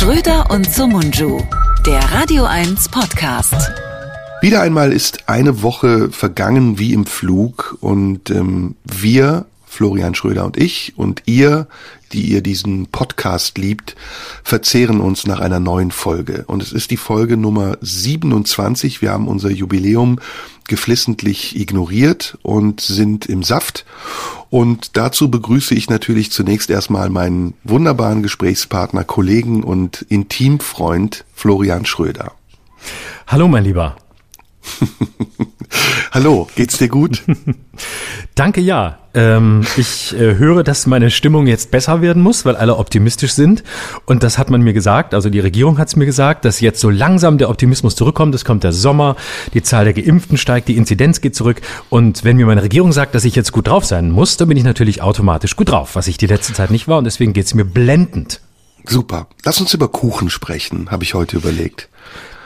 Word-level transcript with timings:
Schröder 0.00 0.50
und 0.50 0.64
Sumunju, 0.64 1.42
der 1.84 2.00
Radio 2.10 2.46
1 2.46 2.88
Podcast. 2.88 3.70
Wieder 4.40 4.62
einmal 4.62 4.94
ist 4.94 5.28
eine 5.28 5.62
Woche 5.62 6.10
vergangen 6.10 6.78
wie 6.78 6.94
im 6.94 7.04
Flug 7.04 7.76
und 7.82 8.30
ähm, 8.30 8.76
wir, 8.82 9.44
Florian 9.70 10.16
Schröder 10.16 10.44
und 10.44 10.56
ich 10.56 10.94
und 10.96 11.22
ihr, 11.26 11.68
die 12.12 12.22
ihr 12.22 12.42
diesen 12.42 12.88
Podcast 12.88 13.56
liebt, 13.56 13.94
verzehren 14.42 15.00
uns 15.00 15.28
nach 15.28 15.38
einer 15.38 15.60
neuen 15.60 15.92
Folge. 15.92 16.44
Und 16.48 16.60
es 16.60 16.72
ist 16.72 16.90
die 16.90 16.96
Folge 16.96 17.36
Nummer 17.36 17.78
27. 17.80 19.00
Wir 19.00 19.12
haben 19.12 19.28
unser 19.28 19.48
Jubiläum 19.48 20.18
geflissentlich 20.66 21.58
ignoriert 21.58 22.36
und 22.42 22.80
sind 22.80 23.26
im 23.26 23.44
Saft. 23.44 23.86
Und 24.50 24.96
dazu 24.96 25.30
begrüße 25.30 25.72
ich 25.74 25.88
natürlich 25.88 26.32
zunächst 26.32 26.68
erstmal 26.68 27.08
meinen 27.08 27.54
wunderbaren 27.62 28.24
Gesprächspartner, 28.24 29.04
Kollegen 29.04 29.62
und 29.62 30.02
Intimfreund 30.08 31.24
Florian 31.32 31.86
Schröder. 31.86 32.32
Hallo, 33.28 33.46
mein 33.46 33.62
Lieber. 33.64 33.94
Hallo, 36.12 36.48
geht's 36.56 36.78
dir 36.78 36.88
gut? 36.88 37.22
Danke, 38.34 38.60
ja. 38.60 38.98
Ähm, 39.14 39.66
ich 39.76 40.12
äh, 40.14 40.36
höre, 40.36 40.62
dass 40.62 40.86
meine 40.86 41.10
Stimmung 41.10 41.46
jetzt 41.46 41.70
besser 41.70 42.00
werden 42.00 42.22
muss, 42.22 42.44
weil 42.44 42.56
alle 42.56 42.76
optimistisch 42.76 43.32
sind. 43.32 43.62
Und 44.06 44.22
das 44.22 44.38
hat 44.38 44.50
man 44.50 44.62
mir 44.62 44.72
gesagt, 44.72 45.14
also 45.14 45.30
die 45.30 45.40
Regierung 45.40 45.78
hat 45.78 45.88
es 45.88 45.96
mir 45.96 46.06
gesagt, 46.06 46.44
dass 46.44 46.60
jetzt 46.60 46.80
so 46.80 46.90
langsam 46.90 47.38
der 47.38 47.48
Optimismus 47.48 47.96
zurückkommt. 47.96 48.34
Es 48.34 48.44
kommt 48.44 48.64
der 48.64 48.72
Sommer, 48.72 49.16
die 49.54 49.62
Zahl 49.62 49.84
der 49.84 49.94
Geimpften 49.94 50.36
steigt, 50.36 50.68
die 50.68 50.76
Inzidenz 50.76 51.20
geht 51.20 51.34
zurück. 51.34 51.60
Und 51.90 52.24
wenn 52.24 52.36
mir 52.36 52.46
meine 52.46 52.62
Regierung 52.62 52.92
sagt, 52.92 53.14
dass 53.14 53.24
ich 53.24 53.36
jetzt 53.36 53.52
gut 53.52 53.68
drauf 53.68 53.84
sein 53.84 54.10
muss, 54.10 54.36
dann 54.36 54.48
bin 54.48 54.56
ich 54.56 54.64
natürlich 54.64 55.02
automatisch 55.02 55.56
gut 55.56 55.70
drauf, 55.70 55.94
was 55.94 56.08
ich 56.08 56.18
die 56.18 56.26
letzte 56.26 56.52
Zeit 56.52 56.70
nicht 56.70 56.88
war. 56.88 56.98
Und 56.98 57.04
deswegen 57.04 57.32
geht's 57.32 57.54
mir 57.54 57.64
blendend. 57.64 58.40
Super. 58.84 59.28
Lass 59.44 59.60
uns 59.60 59.74
über 59.74 59.88
Kuchen 59.88 60.30
sprechen, 60.30 60.90
habe 60.90 61.04
ich 61.04 61.14
heute 61.14 61.36
überlegt. 61.36 61.88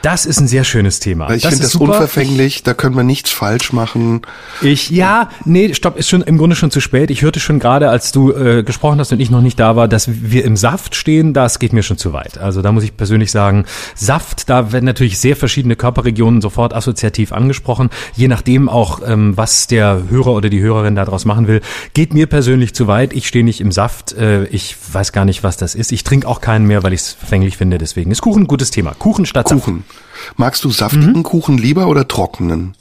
Das 0.05 0.27
ist 0.27 0.39
ein 0.39 0.47
sehr 0.47 0.63
schönes 0.63 0.99
Thema. 0.99 1.31
Ich 1.31 1.41
finde 1.41 1.63
das 1.63 1.71
super. 1.71 1.93
unverfänglich, 1.93 2.61
da 2.61 2.75
können 2.75 2.95
wir 2.95 3.01
nichts 3.01 3.31
falsch 3.31 3.73
machen. 3.73 4.21
Ich, 4.61 4.91
ja, 4.91 5.29
nee, 5.45 5.73
stopp, 5.73 5.97
ist 5.97 6.09
schon 6.09 6.21
im 6.21 6.37
Grunde 6.37 6.55
schon 6.55 6.69
zu 6.69 6.79
spät. 6.79 7.09
Ich 7.09 7.23
hörte 7.23 7.39
schon 7.39 7.57
gerade, 7.57 7.89
als 7.89 8.11
du 8.11 8.31
äh, 8.31 8.61
gesprochen 8.61 8.99
hast 8.99 9.11
und 9.11 9.19
ich 9.19 9.31
noch 9.31 9.41
nicht 9.41 9.59
da 9.59 9.75
war, 9.75 9.87
dass 9.87 10.07
wir 10.07 10.45
im 10.45 10.57
Saft 10.57 10.93
stehen, 10.93 11.33
das 11.33 11.57
geht 11.57 11.73
mir 11.73 11.81
schon 11.81 11.97
zu 11.97 12.13
weit. 12.13 12.37
Also 12.37 12.61
da 12.61 12.71
muss 12.71 12.83
ich 12.83 12.95
persönlich 12.95 13.31
sagen, 13.31 13.65
Saft, 13.95 14.47
da 14.47 14.71
werden 14.71 14.85
natürlich 14.85 15.17
sehr 15.17 15.35
verschiedene 15.35 15.75
Körperregionen 15.75 16.39
sofort 16.39 16.75
assoziativ 16.75 17.31
angesprochen, 17.31 17.89
je 18.15 18.27
nachdem 18.27 18.69
auch, 18.69 19.01
ähm, 19.07 19.35
was 19.35 19.65
der 19.65 20.03
Hörer 20.07 20.33
oder 20.33 20.49
die 20.49 20.61
Hörerin 20.61 20.93
daraus 20.93 21.25
machen 21.25 21.47
will. 21.47 21.61
Geht 21.95 22.13
mir 22.13 22.27
persönlich 22.27 22.75
zu 22.75 22.85
weit. 22.85 23.11
Ich 23.13 23.27
stehe 23.27 23.43
nicht 23.43 23.59
im 23.59 23.71
Saft. 23.71 24.13
Äh, 24.13 24.43
ich 24.49 24.75
weiß 24.91 25.13
gar 25.13 25.25
nicht, 25.25 25.41
was 25.41 25.57
das 25.57 25.73
ist. 25.73 25.91
Ich 25.91 26.03
trinke 26.03 26.27
auch 26.27 26.41
keinen 26.41 26.67
mehr, 26.67 26.83
weil 26.83 26.93
ich 26.93 27.01
es 27.01 27.13
verfänglich 27.13 27.57
finde. 27.57 27.79
Deswegen 27.79 28.11
ist 28.11 28.21
Kuchen 28.21 28.43
ein 28.43 28.47
gutes 28.47 28.69
Thema. 28.69 28.93
Kuchen 28.93 29.25
statt 29.25 29.47
Saft. 29.47 29.63
Magst 30.35 30.63
du 30.63 30.71
saftigen 30.71 31.17
mhm. 31.19 31.23
Kuchen 31.23 31.57
lieber 31.57 31.87
oder 31.87 32.07
trockenen? 32.07 32.73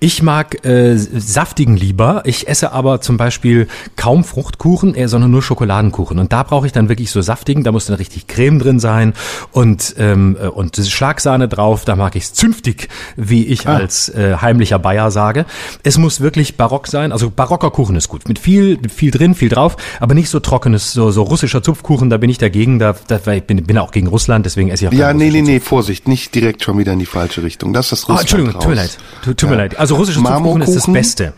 Ich 0.00 0.22
mag 0.22 0.64
äh, 0.64 0.96
saftigen 0.96 1.76
lieber. 1.76 2.22
Ich 2.24 2.48
esse 2.48 2.72
aber 2.72 3.00
zum 3.00 3.16
Beispiel 3.16 3.68
kaum 3.96 4.24
Fruchtkuchen, 4.24 4.94
eher, 4.94 5.08
sondern 5.08 5.30
nur 5.30 5.42
Schokoladenkuchen. 5.42 6.18
Und 6.18 6.32
da 6.32 6.42
brauche 6.42 6.66
ich 6.66 6.72
dann 6.72 6.88
wirklich 6.88 7.10
so 7.10 7.20
saftigen. 7.22 7.64
Da 7.64 7.72
muss 7.72 7.86
dann 7.86 7.96
richtig 7.96 8.26
Creme 8.26 8.58
drin 8.58 8.80
sein 8.80 9.14
und 9.52 9.94
ähm, 9.98 10.36
äh, 10.40 10.48
und 10.48 10.76
Schlagsahne 10.76 11.48
drauf. 11.48 11.84
Da 11.84 11.96
mag 11.96 12.16
ich 12.16 12.24
es 12.24 12.34
zünftig, 12.34 12.88
wie 13.16 13.46
ich 13.46 13.66
ah. 13.66 13.76
als 13.76 14.08
äh, 14.08 14.36
heimlicher 14.40 14.78
Bayer 14.78 15.10
sage. 15.10 15.46
Es 15.82 15.98
muss 15.98 16.20
wirklich 16.20 16.56
barock 16.56 16.86
sein. 16.86 17.12
Also 17.12 17.30
barocker 17.30 17.70
Kuchen 17.70 17.96
ist 17.96 18.08
gut, 18.08 18.28
mit 18.28 18.38
viel 18.38 18.78
mit 18.78 18.92
viel 18.92 19.10
drin, 19.10 19.34
viel 19.34 19.48
drauf, 19.48 19.76
aber 20.00 20.14
nicht 20.14 20.28
so 20.28 20.40
trockenes, 20.40 20.92
so 20.92 21.10
so 21.10 21.22
russischer 21.22 21.62
Zupfkuchen. 21.62 22.10
Da 22.10 22.16
bin 22.16 22.30
ich 22.30 22.38
dagegen. 22.38 22.78
Da, 22.78 22.94
da 23.08 23.32
ich 23.32 23.44
bin, 23.44 23.62
bin 23.64 23.78
auch 23.78 23.90
gegen 23.90 24.06
Russland, 24.08 24.46
deswegen 24.46 24.70
esse 24.70 24.84
ich 24.84 24.88
auch. 24.90 24.92
Ja, 24.92 25.12
nee, 25.12 25.30
nee, 25.30 25.42
nee, 25.42 25.60
Vorsicht, 25.60 26.08
nicht 26.08 26.34
direkt 26.34 26.62
schon 26.62 26.78
wieder 26.78 26.92
in 26.92 26.98
die 26.98 27.06
falsche 27.06 27.42
Richtung. 27.42 27.72
Das 27.72 27.86
ist 27.86 27.92
das 27.92 28.08
Russland. 28.08 28.18
Oh, 28.18 28.20
Entschuldigung, 28.22 28.54
raus. 28.54 28.62
tut 28.62 28.70
mir 28.70 28.76
leid. 28.76 28.98
Tut, 29.24 29.36
tut 29.48 29.56
mir 29.56 29.62
leid. 29.62 29.78
Also 29.78 29.96
russischer 29.96 30.22
Zupfkuchen 30.22 30.62
ist 30.62 30.74
das 30.74 30.92
Beste. 30.92 31.32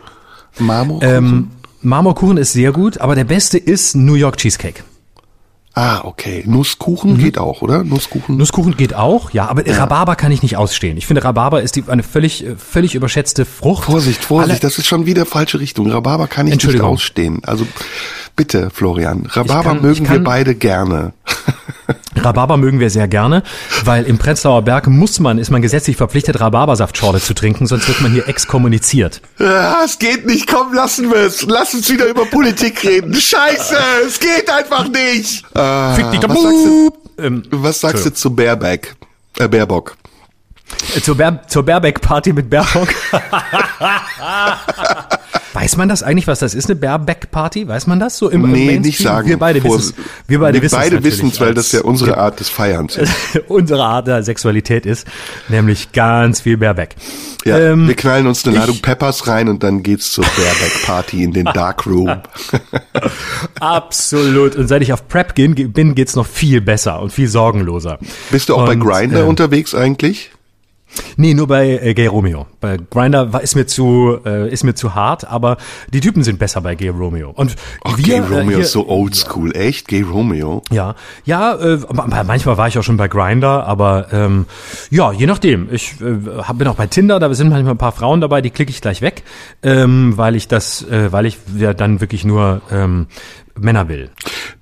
Marmorkuchen? 0.59 1.09
Ähm, 1.09 1.51
Marmorkuchen 1.81 2.37
ist 2.37 2.53
sehr 2.53 2.73
gut, 2.73 3.01
aber 3.01 3.15
der 3.15 3.25
beste 3.25 3.59
ist 3.59 3.95
New 3.95 4.15
York 4.15 4.37
Cheesecake. 4.37 4.83
Ah, 5.75 6.01
okay. 6.03 6.43
Nusskuchen 6.45 7.13
mhm. 7.13 7.19
geht 7.19 7.39
auch, 7.39 7.63
oder? 7.63 7.85
Nusskuchen? 7.85 8.37
Nusskuchen 8.37 8.77
geht 8.77 8.95
auch, 8.95 9.31
ja, 9.31 9.47
aber 9.47 9.65
ja. 9.65 9.77
Rhabarber 9.77 10.17
kann 10.17 10.33
ich 10.33 10.43
nicht 10.43 10.57
ausstehen. 10.57 10.97
Ich 10.97 11.07
finde, 11.07 11.23
Rhabarber 11.23 11.63
ist 11.63 11.77
die, 11.77 11.85
eine 11.87 12.03
völlig, 12.03 12.45
völlig 12.57 12.97
überschätzte 12.97 13.45
Frucht. 13.45 13.85
Vorsicht, 13.85 14.25
Vorsicht, 14.25 14.51
Alle, 14.51 14.61
das 14.61 14.79
ist 14.79 14.89
schon 14.89 15.07
wieder 15.07 15.25
falsche 15.25 15.61
Richtung. 15.61 15.89
Rhabarber 15.89 16.27
kann 16.27 16.49
ich 16.49 16.65
nicht 16.65 16.81
ausstehen. 16.81 17.43
Also 17.45 17.65
bitte, 18.35 18.71
Florian. 18.71 19.27
Rhabarber 19.27 19.75
kann, 19.75 19.83
mögen 19.83 20.05
kann, 20.05 20.17
wir 20.17 20.25
beide 20.25 20.57
gerne. 20.57 21.13
Rhabarber 22.17 22.57
mögen 22.57 22.81
wir 22.81 22.91
sehr 22.91 23.09
gerne, 23.09 23.43
weil 23.85 24.05
im 24.05 24.19
Prenzlauer 24.19 24.63
Berg 24.63 24.87
muss 24.89 25.21
man, 25.21 25.39
ist 25.39 25.51
man 25.51 25.63
gesetzlich 25.63 25.97
verpflichtet, 25.97 26.41
Rhabarbersaftschorle 26.41 27.21
zu 27.21 27.35
trinken, 27.35 27.67
sonst 27.67 27.89
wird 27.89 28.01
man 28.01 28.13
hier 28.13 28.29
exkommuniziert. 28.29 29.23
Ja, 29.39 29.83
es 29.85 29.99
geht 29.99 30.27
nicht, 30.27 30.47
komm, 30.47 30.75
lassen 30.75 31.11
wir 31.11 31.19
es. 31.19 31.43
Lass 31.43 31.75
uns 31.75 31.91
wieder 31.91 32.07
über 32.07 32.25
Politik 32.27 32.85
reden. 32.85 33.15
Scheiße, 33.15 33.77
es 34.07 34.21
geht 34.21 34.51
einfach 34.51 34.89
nicht. 34.89 35.45
Äh, 35.55 35.95
Fick 35.95 36.11
dich 36.11 36.21
was 36.29 36.43
sagst 36.43 36.65
du, 36.65 36.91
ähm, 37.19 37.43
was 37.51 37.81
sagst 37.81 38.07
du 38.07 38.13
zu 38.13 38.35
Baerbeck? 38.35 38.97
Äh, 39.39 39.49
Baerbock? 39.49 39.97
Äh, 40.95 41.01
zur, 41.01 41.17
Bär, 41.17 41.43
zur 41.49 41.65
Baerbeck-Party 41.65 42.33
mit 42.33 42.51
Baerbock. 42.51 42.89
Weiß 45.53 45.77
man 45.77 45.89
das 45.89 46.03
eigentlich, 46.03 46.27
was 46.27 46.41
das 46.41 46.55
ist, 46.55 46.67
eine 46.67 46.77
Baerbeck-Party? 46.77 47.69
Weiß 47.69 47.87
man 47.87 47.99
das 47.99 48.19
so 48.19 48.29
im 48.29 48.51
Nee, 48.51 48.77
im 48.77 48.83
nicht 48.83 48.99
sagen. 48.99 49.29
Wir 49.29 49.39
beide 49.39 49.63
wissen 49.63 49.95
Wir 50.27 50.41
beide, 50.41 50.61
wir 50.61 50.71
beide 50.71 51.03
wissen 51.03 51.29
es, 51.29 51.41
weil 51.41 51.55
das 51.55 51.73
ja 51.73 51.81
unsere 51.83 52.19
Art 52.19 52.41
des 52.41 52.49
Feierns 52.49 52.97
ist. 52.97 53.13
unsere 53.49 53.85
Art 53.85 54.07
der 54.07 54.23
Sexualität 54.23 54.87
ist, 54.87 55.07
nämlich 55.49 55.93
ganz 55.93 56.41
viel 56.41 56.57
Baerbeck. 56.57 56.97
Ja, 57.45 57.59
ähm, 57.59 57.89
wir 57.89 57.95
knallen 57.95 58.27
uns 58.27 58.47
eine 58.47 58.57
Ladung 58.57 58.77
ich, 58.77 58.83
Peppers 58.83 59.27
rein 59.27 59.49
und 59.49 59.63
dann 59.63 59.83
geht's 59.83 60.13
zur 60.13 60.25
Baerbeck-Party 60.25 61.23
in 61.23 61.33
den 61.33 61.47
Darkroom. 61.47 62.21
Absolut. 63.61 64.57
Und 64.57 64.69
seit 64.69 64.83
ich 64.83 64.93
auf 64.93 65.09
Prep 65.09 65.35
bin, 65.35 65.95
geht's 65.95 66.17
noch 66.17 66.27
viel 66.27 66.61
besser 66.61 67.01
und 67.01 67.13
viel 67.13 67.29
sorgenloser. 67.29 67.99
Bist 68.31 68.49
du 68.49 68.55
auch 68.55 68.61
und, 68.61 68.67
bei 68.67 68.75
Grinder 68.75 69.21
äh, 69.21 69.25
unterwegs 69.25 69.75
eigentlich? 69.75 70.31
Nee, 71.17 71.35
nur 71.35 71.47
bei 71.47 71.79
äh, 71.83 71.95
Gay 71.95 72.07
Romeo. 72.07 72.47
Bei 72.61 72.77
Grinder 72.77 73.33
war 73.33 73.43
ist 73.43 73.55
mir 73.55 73.67
zu 73.67 74.19
äh, 74.25 74.51
ist 74.53 74.65
mir 74.65 74.75
zu 74.75 74.95
hart, 74.95 75.27
aber 75.27 75.57
die 75.93 76.01
Typen 76.01 76.23
sind 76.23 76.39
besser 76.39 76.61
bei 76.61 76.75
Gay 76.75 76.89
Romeo. 76.89 77.31
Und 77.31 77.57
oh, 77.85 77.93
wir, 77.97 78.05
Gay 78.05 78.19
Romeo 78.21 78.41
äh, 78.41 78.47
hier, 78.47 78.59
ist 78.61 78.73
so 78.73 78.89
oldschool, 78.89 79.53
ja. 79.55 79.63
echt? 79.63 79.89
Gay 79.89 80.03
Romeo? 80.03 80.63
Ja, 80.71 80.95
ja. 81.25 81.55
Äh, 81.55 81.79
manchmal 81.93 82.57
war 82.57 82.69
ich 82.69 82.79
auch 82.79 82.83
schon 82.83 82.97
bei 82.97 83.09
Grinder, 83.09 83.67
aber 83.67 84.09
ähm, 84.13 84.47
ja, 84.91 85.13
je 85.13 85.27
nachdem. 85.27 85.69
Ich 85.73 86.01
äh, 86.01 86.53
bin 86.55 86.69
auch 86.69 86.77
bei 86.77 86.87
Tinder, 86.87 87.19
da 87.19 87.33
sind 87.35 87.51
manchmal 87.51 87.75
ein 87.75 87.79
paar 87.79 87.93
Frauen 87.93 88.21
dabei, 88.21 88.41
die 88.41 88.51
klicke 88.51 88.71
ich 88.71 88.81
gleich 88.81 89.03
weg, 89.03 89.23
ähm, 89.63 90.17
weil 90.17 90.37
ich 90.37 90.49
das, 90.49 90.83
äh, 90.89 91.13
weil 91.13 91.27
ich 91.27 91.39
ja 91.57 91.75
dann 91.75 92.01
wirklich 92.01 92.25
nur 92.25 92.63
ähm, 92.71 93.07
Männer 93.57 93.89
will. 93.89 94.11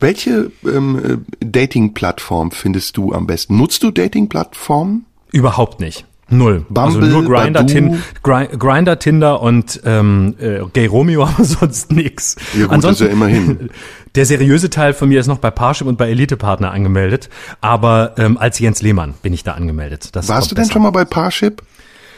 Welche 0.00 0.50
ähm, 0.64 1.22
äh, 1.40 1.46
Dating-Plattform 1.46 2.50
findest 2.50 2.96
du 2.96 3.12
am 3.12 3.26
besten? 3.26 3.56
Nutzt 3.56 3.82
du 3.82 3.90
Dating-Plattformen? 3.90 5.06
Überhaupt 5.32 5.80
nicht. 5.80 6.06
Null. 6.28 6.66
Bumble, 6.68 7.02
also 7.02 7.20
nur 7.20 7.24
Grinder, 7.24 7.66
Tin, 7.66 8.02
Grinder, 8.22 8.98
Tinder 8.98 9.40
und 9.40 9.80
ähm, 9.84 10.34
äh, 10.40 10.60
Gay 10.72 10.86
Romeo, 10.86 11.24
aber 11.26 11.44
sonst 11.44 11.92
nix. 11.92 12.36
Ja 12.54 12.64
gut, 12.64 12.74
Ansonsten, 12.74 13.04
ist 13.04 13.08
ja 13.10 13.14
immerhin. 13.14 13.70
Der 14.16 14.24
seriöse 14.24 14.70
Teil 14.70 14.94
von 14.94 15.10
mir 15.10 15.20
ist 15.20 15.26
noch 15.26 15.38
bei 15.38 15.50
Parship 15.50 15.86
und 15.86 15.98
bei 15.98 16.08
Elite 16.08 16.38
Partner 16.38 16.70
angemeldet, 16.72 17.28
aber 17.60 18.14
ähm, 18.16 18.38
als 18.38 18.58
Jens 18.58 18.80
Lehmann 18.80 19.14
bin 19.22 19.34
ich 19.34 19.44
da 19.44 19.52
angemeldet. 19.52 20.16
Das 20.16 20.28
Warst 20.28 20.50
du 20.50 20.54
denn 20.54 20.70
schon 20.70 20.82
mal 20.82 20.90
bei 20.90 21.04
Parship? 21.04 21.62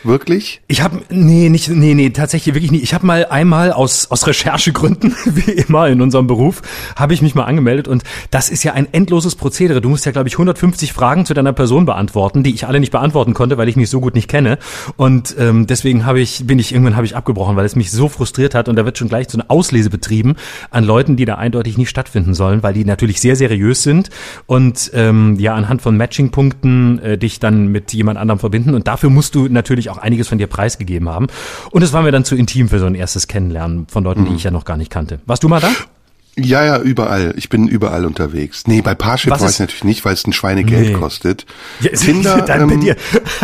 Wirklich? 0.04 0.60
Ich 0.69 0.82
habe 0.82 1.00
nee, 1.10 1.48
nicht 1.48 1.69
nee, 1.69 1.94
nee, 1.94 2.10
tatsächlich 2.10 2.54
wirklich 2.54 2.70
nicht. 2.70 2.84
Ich 2.84 2.94
habe 2.94 3.04
mal 3.04 3.26
einmal 3.26 3.72
aus 3.72 4.10
aus 4.10 4.26
Recherchegründen, 4.26 5.14
wie 5.25 5.52
immer 5.52 5.88
in 5.88 6.00
unserem 6.00 6.26
Beruf, 6.26 6.62
habe 6.96 7.14
ich 7.14 7.23
mich 7.23 7.34
mal 7.34 7.44
angemeldet 7.44 7.88
und 7.88 8.05
das 8.31 8.49
ist 8.49 8.62
ja 8.62 8.75
ein 8.75 8.87
endloses 8.93 9.34
Prozedere. 9.34 9.81
Du 9.81 9.88
musst 9.88 10.06
ja 10.06 10.12
glaube 10.12 10.28
ich 10.28 10.34
150 10.34 10.93
Fragen 10.93 11.26
zu 11.26 11.34
deiner 11.34 11.52
Person 11.52 11.84
beantworten, 11.84 12.43
die 12.43 12.55
ich 12.55 12.67
alle 12.67 12.78
nicht 12.78 12.93
beantworten 12.93 13.34
konnte, 13.34 13.58
weil 13.58 13.69
ich 13.69 13.76
mich 13.76 13.90
so 13.90 14.00
gut 14.00 14.14
nicht 14.14 14.28
kenne 14.28 14.58
und 14.96 15.34
ähm, 15.38 15.67
deswegen 15.67 16.06
habe 16.06 16.20
ich 16.20 16.46
bin 16.46 16.58
ich 16.58 16.73
irgendwann 16.73 16.96
habe 16.96 17.06
ich 17.06 17.17
abgebrochen, 17.17 17.56
weil 17.56 17.67
es 17.67 17.75
mich 17.75 17.90
so 17.90 18.08
frustriert 18.08 18.55
hat 18.55 18.69
und 18.69 18.76
da 18.76 18.84
wird 18.84 18.99
schon 18.99 19.08
gleich 19.08 19.28
so 19.28 19.38
eine 19.38 19.50
Auslese 19.50 19.90
betrieben 19.90 20.37
an 20.70 20.84
Leuten, 20.84 21.17
die 21.17 21.25
da 21.25 21.34
eindeutig 21.34 21.76
nicht 21.76 21.90
stattfinden 21.90 22.34
sollen, 22.34 22.62
weil 22.62 22.75
die 22.75 22.84
natürlich 22.84 23.20
sehr 23.20 23.34
seriös 23.34 23.82
sind 23.82 24.11
und 24.46 24.93
ähm, 24.94 25.37
ja 25.40 25.55
anhand 25.55 25.82
von 25.82 25.96
Matchingpunkten 25.96 27.00
äh, 27.00 27.19
dich 27.19 27.40
dann 27.40 27.69
mit 27.69 27.93
jemand 27.93 28.19
anderem 28.19 28.38
verbinden 28.38 28.75
und 28.75 28.87
dafür 28.87 29.11
musst 29.11 29.34
du 29.34 29.49
natürlich 29.49 29.88
auch 29.90 29.99
einiges 29.99 30.29
von 30.29 30.38
dir 30.38 30.46
preisgegeben 30.46 31.08
haben. 31.08 31.26
Und 31.70 31.82
es 31.82 31.93
war 31.93 32.02
mir 32.02 32.12
dann 32.12 32.25
zu 32.25 32.37
intim 32.37 32.69
für 32.69 32.79
so 32.79 32.87
ein 32.87 32.94
erstes 32.94 33.29
Kennenlernen 33.29 33.87
von 33.88 34.05
Leuten, 34.05 34.25
die 34.25 34.31
mhm. 34.31 34.37
ich 34.37 34.44
ja 34.44 34.50
noch 34.50 34.64
gar 34.64 34.76
nicht 34.76 34.90
kannte. 34.90 35.20
Warst 35.26 35.43
du 35.43 35.49
mal 35.49 35.61
da? 35.61 35.69
Ja, 36.40 36.64
ja, 36.64 36.79
überall. 36.79 37.35
Ich 37.37 37.49
bin 37.49 37.67
überall 37.67 38.05
unterwegs. 38.05 38.64
Nee, 38.67 38.81
bei 38.81 38.94
Parship 38.94 39.31
Was 39.32 39.40
war 39.40 39.50
ich 39.50 39.58
natürlich 39.58 39.85
nicht, 39.85 40.05
weil 40.05 40.14
es 40.14 40.26
ein 40.26 40.32
Schweinegeld 40.32 40.88
Nee. 40.88 40.93
kostet. 40.93 41.46
Ja, 41.81 41.90
Tinder, 41.90 42.43
dann 42.46 42.69
bei, 42.69 42.75
ähm, 42.75 42.81
dir, 42.81 42.96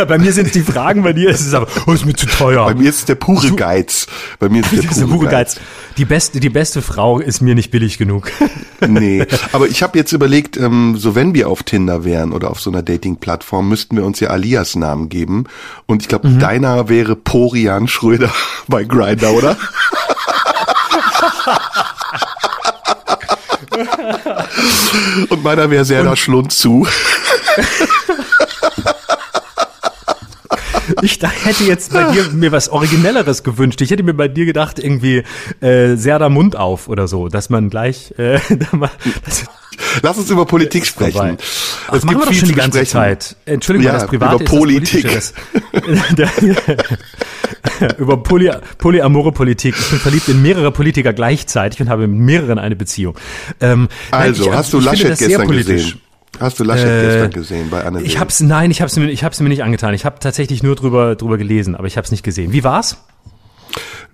bei 0.07 0.17
mir 0.17 0.31
sind 0.31 0.47
es 0.47 0.51
die 0.53 0.61
Fragen, 0.61 1.03
bei 1.03 1.13
dir 1.13 1.29
ist 1.29 1.41
es 1.41 1.53
aber, 1.53 1.67
oh, 1.87 1.91
ist 1.91 2.05
mir 2.05 2.13
zu 2.15 2.25
teuer. 2.25 2.65
bei 2.65 2.73
mir 2.75 2.89
ist 2.89 2.99
es 2.99 3.05
der 3.05 3.15
pure 3.15 3.51
Geiz. 3.53 4.07
Bei 4.39 4.47
mir 4.49 4.61
ist 4.61 4.71
es 4.71 4.79
der 4.79 4.89
der 4.89 5.05
pure 5.05 5.17
pure 5.17 5.29
Geiz. 5.29 5.59
Die 5.97 6.05
beste, 6.05 6.39
die 6.39 6.49
beste 6.49 6.81
Frau 6.81 7.19
ist 7.19 7.41
mir 7.41 7.55
nicht 7.55 7.71
billig 7.71 7.97
genug. 7.97 8.31
Nee, 8.87 9.25
aber 9.53 9.67
ich 9.67 9.81
habe 9.81 9.97
jetzt 9.97 10.11
überlegt, 10.11 10.57
ähm, 10.57 10.95
so 10.97 11.15
wenn 11.15 11.33
wir 11.33 11.47
auf 11.49 11.63
Tinder 11.63 12.03
wären 12.03 12.33
oder 12.33 12.51
auf 12.51 12.59
so 12.59 12.69
einer 12.69 12.83
Dating-Plattform, 12.83 13.67
müssten 13.69 13.95
wir 13.95 14.03
uns 14.05 14.19
ja 14.19 14.29
Alias-Namen 14.29 15.09
geben. 15.09 15.45
Und 15.87 16.01
ich 16.01 16.07
Mhm. 16.07 16.09
glaube, 16.09 16.29
deiner 16.39 16.87
wäre 16.89 17.15
Porian 17.15 17.87
Schröder 17.87 18.29
bei 18.67 18.83
Grindr, 18.83 19.31
oder? 19.31 19.57
Und 25.29 25.43
meiner 25.43 25.69
wäre 25.69 25.85
Serda 25.85 26.15
Schlund 26.15 26.51
zu. 26.51 26.87
Ich 31.01 31.19
da 31.19 31.29
hätte 31.29 31.63
jetzt 31.63 31.93
bei 31.93 32.03
dir 32.11 32.29
mir 32.31 32.51
was 32.51 32.69
Originelleres 32.69 33.43
gewünscht. 33.43 33.81
Ich 33.81 33.89
hätte 33.91 34.03
mir 34.03 34.13
bei 34.13 34.27
dir 34.27 34.45
gedacht, 34.45 34.77
irgendwie 34.79 35.23
äh, 35.61 35.95
Serda 35.95 36.29
Mund 36.29 36.55
auf 36.55 36.87
oder 36.87 37.07
so, 37.07 37.27
dass 37.27 37.49
man 37.49 37.69
gleich 37.69 38.13
äh, 38.17 38.39
da 38.49 38.77
mal, 38.77 38.91
das, 39.25 39.45
Lass 40.01 40.17
uns 40.17 40.29
über 40.29 40.45
Politik 40.45 40.85
sprechen. 40.85 41.37
Ach, 41.87 41.93
wir 42.03 42.25
doch 42.25 42.33
schon 42.33 42.49
die 42.49 42.55
ganze 42.55 42.85
Zeit. 42.85 43.35
Entschuldigung, 43.45 43.87
Ja, 43.87 43.93
das 43.99 44.07
Private 44.07 44.35
über 44.35 44.43
ist 44.43 44.49
Politik. 44.49 45.11
Das, 45.11 45.33
über 47.97 48.17
Poly, 48.17 48.51
polyamore 48.77 49.31
Politik. 49.31 49.75
Ich 49.77 49.89
bin 49.89 49.99
verliebt 49.99 50.27
in 50.29 50.41
mehrere 50.41 50.71
Politiker 50.71 51.13
gleichzeitig 51.13 51.79
und 51.81 51.89
habe 51.89 52.07
mit 52.07 52.19
mehreren 52.19 52.59
eine 52.59 52.75
Beziehung. 52.75 53.15
Ähm, 53.61 53.87
nein, 54.11 54.21
Also, 54.21 54.45
ich- 54.49 54.51
hast 54.55 54.73
du 54.73 54.79
ich 54.79 54.85
Laschet 54.85 55.17
gestern 55.17 55.47
gesehen? 55.47 56.01
Hast 56.39 56.59
du 56.59 56.63
Laschet 56.65 56.85
Äh, 56.87 57.05
gestern 57.05 57.31
gesehen 57.31 57.69
bei 57.69 57.83
Anne 57.85 58.01
Ich 58.01 58.19
hab's, 58.19 58.41
nein, 58.41 58.69
ich 58.69 58.81
hab's 58.81 58.97
mir, 58.97 59.09
ich 59.09 59.23
hab's 59.23 59.39
mir 59.39 59.47
nicht 59.49 59.63
angetan. 59.63 59.93
Ich 59.93 60.03
habe 60.05 60.19
tatsächlich 60.19 60.63
nur 60.63 60.75
drüber, 60.75 61.15
drüber 61.15 61.37
gelesen, 61.37 61.75
aber 61.75 61.87
ich 61.87 61.97
hab's 61.97 62.11
nicht 62.11 62.23
gesehen. 62.23 62.51
Wie 62.51 62.63
war's? 62.63 62.97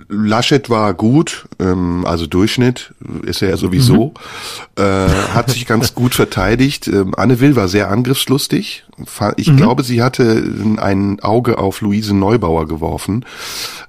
Laschet 0.10 0.70
war 0.70 0.94
gut, 0.94 1.46
ähm, 1.60 2.06
also 2.06 2.26
Durchschnitt 2.28 2.94
ist 3.24 3.42
er 3.42 3.50
ja 3.50 3.58
sowieso, 3.58 4.14
Mhm. 4.78 4.84
äh, 4.84 5.08
hat 5.34 5.50
sich 5.52 5.66
ganz 5.68 5.94
gut 5.96 6.16
verteidigt. 6.16 6.88
Ähm, 6.88 7.14
Anne 7.16 7.40
Will 7.40 7.56
war 7.56 7.68
sehr 7.68 7.90
angriffslustig. 7.90 8.84
Ich 9.38 9.48
Mhm. 9.52 9.58
glaube, 9.58 9.84
sie 9.84 10.02
hatte 10.02 10.44
ein 10.78 11.20
Auge 11.22 11.58
auf 11.58 11.82
Luise 11.82 12.16
Neubauer 12.16 12.68
geworfen. 12.68 13.26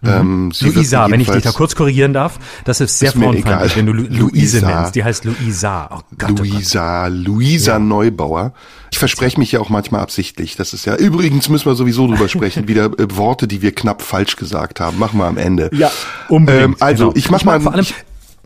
Ähm, 0.04 0.46
Mhm. 0.46 0.52
Luisa, 0.60 1.10
wenn 1.10 1.20
ich 1.20 1.28
dich 1.28 1.42
da 1.42 1.52
kurz 1.52 1.74
korrigieren 1.76 2.12
darf, 2.12 2.38
das 2.64 2.80
ist 2.80 2.98
sehr 2.98 3.08
Ist 3.08 3.14
frauenfeindlich, 3.18 3.46
egal. 3.46 3.70
wenn 3.76 3.86
du 3.86 3.92
Lu 3.92 4.02
Luise 4.04 4.60
Luisa. 4.60 4.74
nennst. 4.80 4.94
Die 4.94 5.04
heißt 5.04 5.24
Luisa. 5.24 5.88
Oh 5.92 6.00
Gott, 6.18 6.30
oh 6.30 6.34
Gott. 6.34 6.38
Luisa, 6.48 7.06
Luisa 7.08 7.78
Neubauer. 7.78 8.52
Ich 8.90 8.98
verspreche 8.98 9.38
mich 9.38 9.52
ja 9.52 9.60
auch 9.60 9.68
manchmal 9.70 10.00
absichtlich. 10.02 10.56
Das 10.56 10.72
ist 10.74 10.84
ja, 10.84 10.96
übrigens 10.96 11.48
müssen 11.48 11.66
wir 11.66 11.74
sowieso 11.74 12.06
drüber 12.06 12.28
sprechen, 12.28 12.68
wieder 12.68 12.86
äh, 12.98 13.16
Worte, 13.16 13.48
die 13.48 13.62
wir 13.62 13.74
knapp 13.74 14.02
falsch 14.02 14.36
gesagt 14.36 14.80
haben. 14.80 14.98
Machen 14.98 15.18
wir 15.18 15.26
am 15.26 15.38
Ende. 15.38 15.70
Ja, 15.72 15.90
unbedingt. 16.28 16.64
Ähm, 16.64 16.76
also, 16.80 17.04
genau. 17.08 17.16
ich 17.16 17.30
mach 17.30 17.44
mal, 17.44 17.60
vor 17.60 17.72
allem, 17.72 17.86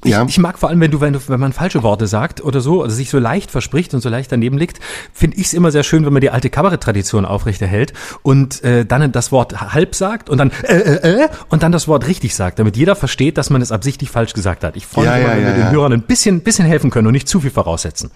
ich, 0.05 0.11
ja. 0.11 0.25
ich 0.29 0.39
mag 0.39 0.59
vor 0.59 0.69
allem, 0.69 0.81
wenn 0.81 0.91
du, 0.91 1.01
wenn 1.01 1.15
du, 1.15 1.21
wenn 1.29 1.41
man 1.41 1.53
falsche 1.53 1.83
Worte 1.83 2.07
sagt 2.07 2.43
oder 2.43 2.61
so, 2.61 2.83
also 2.83 2.95
sich 2.95 3.09
so 3.09 3.19
leicht 3.19 3.51
verspricht 3.51 3.95
und 3.95 4.01
so 4.01 4.09
leicht 4.09 4.31
daneben 4.31 4.59
liegt, 4.59 4.79
finde 5.13 5.39
ich 5.39 5.47
es 5.47 5.55
immer 5.55 5.71
sehr 5.71 5.83
schön, 5.85 6.05
wenn 6.05 6.13
man 6.13 6.21
die 6.21 6.31
alte 6.31 6.51
Kabaretttradition 6.51 7.25
aufrechterhält 7.25 7.95
und 8.23 8.63
äh, 8.63 8.85
dann 8.85 9.11
das 9.13 9.33
Wort 9.33 9.73
halb 9.73 9.95
sagt 9.95 10.29
und 10.29 10.39
dann 10.39 10.51
äh, 10.63 10.77
äh, 10.77 11.25
äh, 11.25 11.29
und 11.49 11.63
dann 11.63 11.73
das 11.73 11.89
Wort 11.89 12.07
richtig 12.07 12.35
sagt, 12.35 12.59
damit 12.59 12.77
jeder 12.77 12.95
versteht, 12.95 13.39
dass 13.39 13.49
man 13.49 13.63
es 13.63 13.73
absichtlich 13.73 14.11
falsch 14.11 14.35
gesagt 14.35 14.65
hat. 14.65 14.77
Ich 14.77 14.87
freue 14.87 15.07
mich 15.07 15.15
Ja, 15.15 15.19
immer, 15.19 15.29
ja, 15.29 15.37
wenn 15.37 15.47
wir 15.47 15.65
den. 15.65 15.71
Hörern 15.71 15.93
ein 15.93 16.03
bisschen, 16.03 16.41
bisschen 16.41 16.67
helfen 16.67 16.91
können 16.91 17.07
und 17.07 17.13
nicht 17.13 17.29
zu 17.29 17.41
viel 17.41 17.51
voraussetzen. 17.51 18.11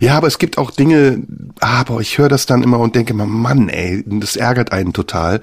Ja, 0.00 0.16
aber 0.16 0.26
es 0.26 0.38
gibt 0.38 0.56
auch 0.58 0.70
Dinge, 0.70 1.22
aber 1.60 2.00
ich 2.00 2.16
höre 2.18 2.28
das 2.28 2.46
dann 2.46 2.62
immer 2.62 2.78
und 2.78 2.94
denke 2.94 3.12
immer, 3.12 3.26
Mann, 3.26 3.68
ey, 3.68 4.02
das 4.06 4.36
ärgert 4.36 4.72
einen 4.72 4.92
total. 4.92 5.42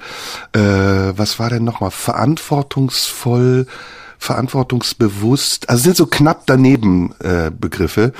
Äh, 0.53 0.59
was 0.59 1.39
war 1.39 1.50
denn 1.50 1.63
nochmal? 1.63 1.91
Verantwortungsvoll, 1.91 3.68
verantwortungsbewusst. 4.17 5.69
Also 5.69 5.83
sind 5.83 5.97
so 5.97 6.05
knapp 6.05 6.43
daneben 6.45 7.13
äh, 7.23 7.51
Begriffe. 7.57 8.13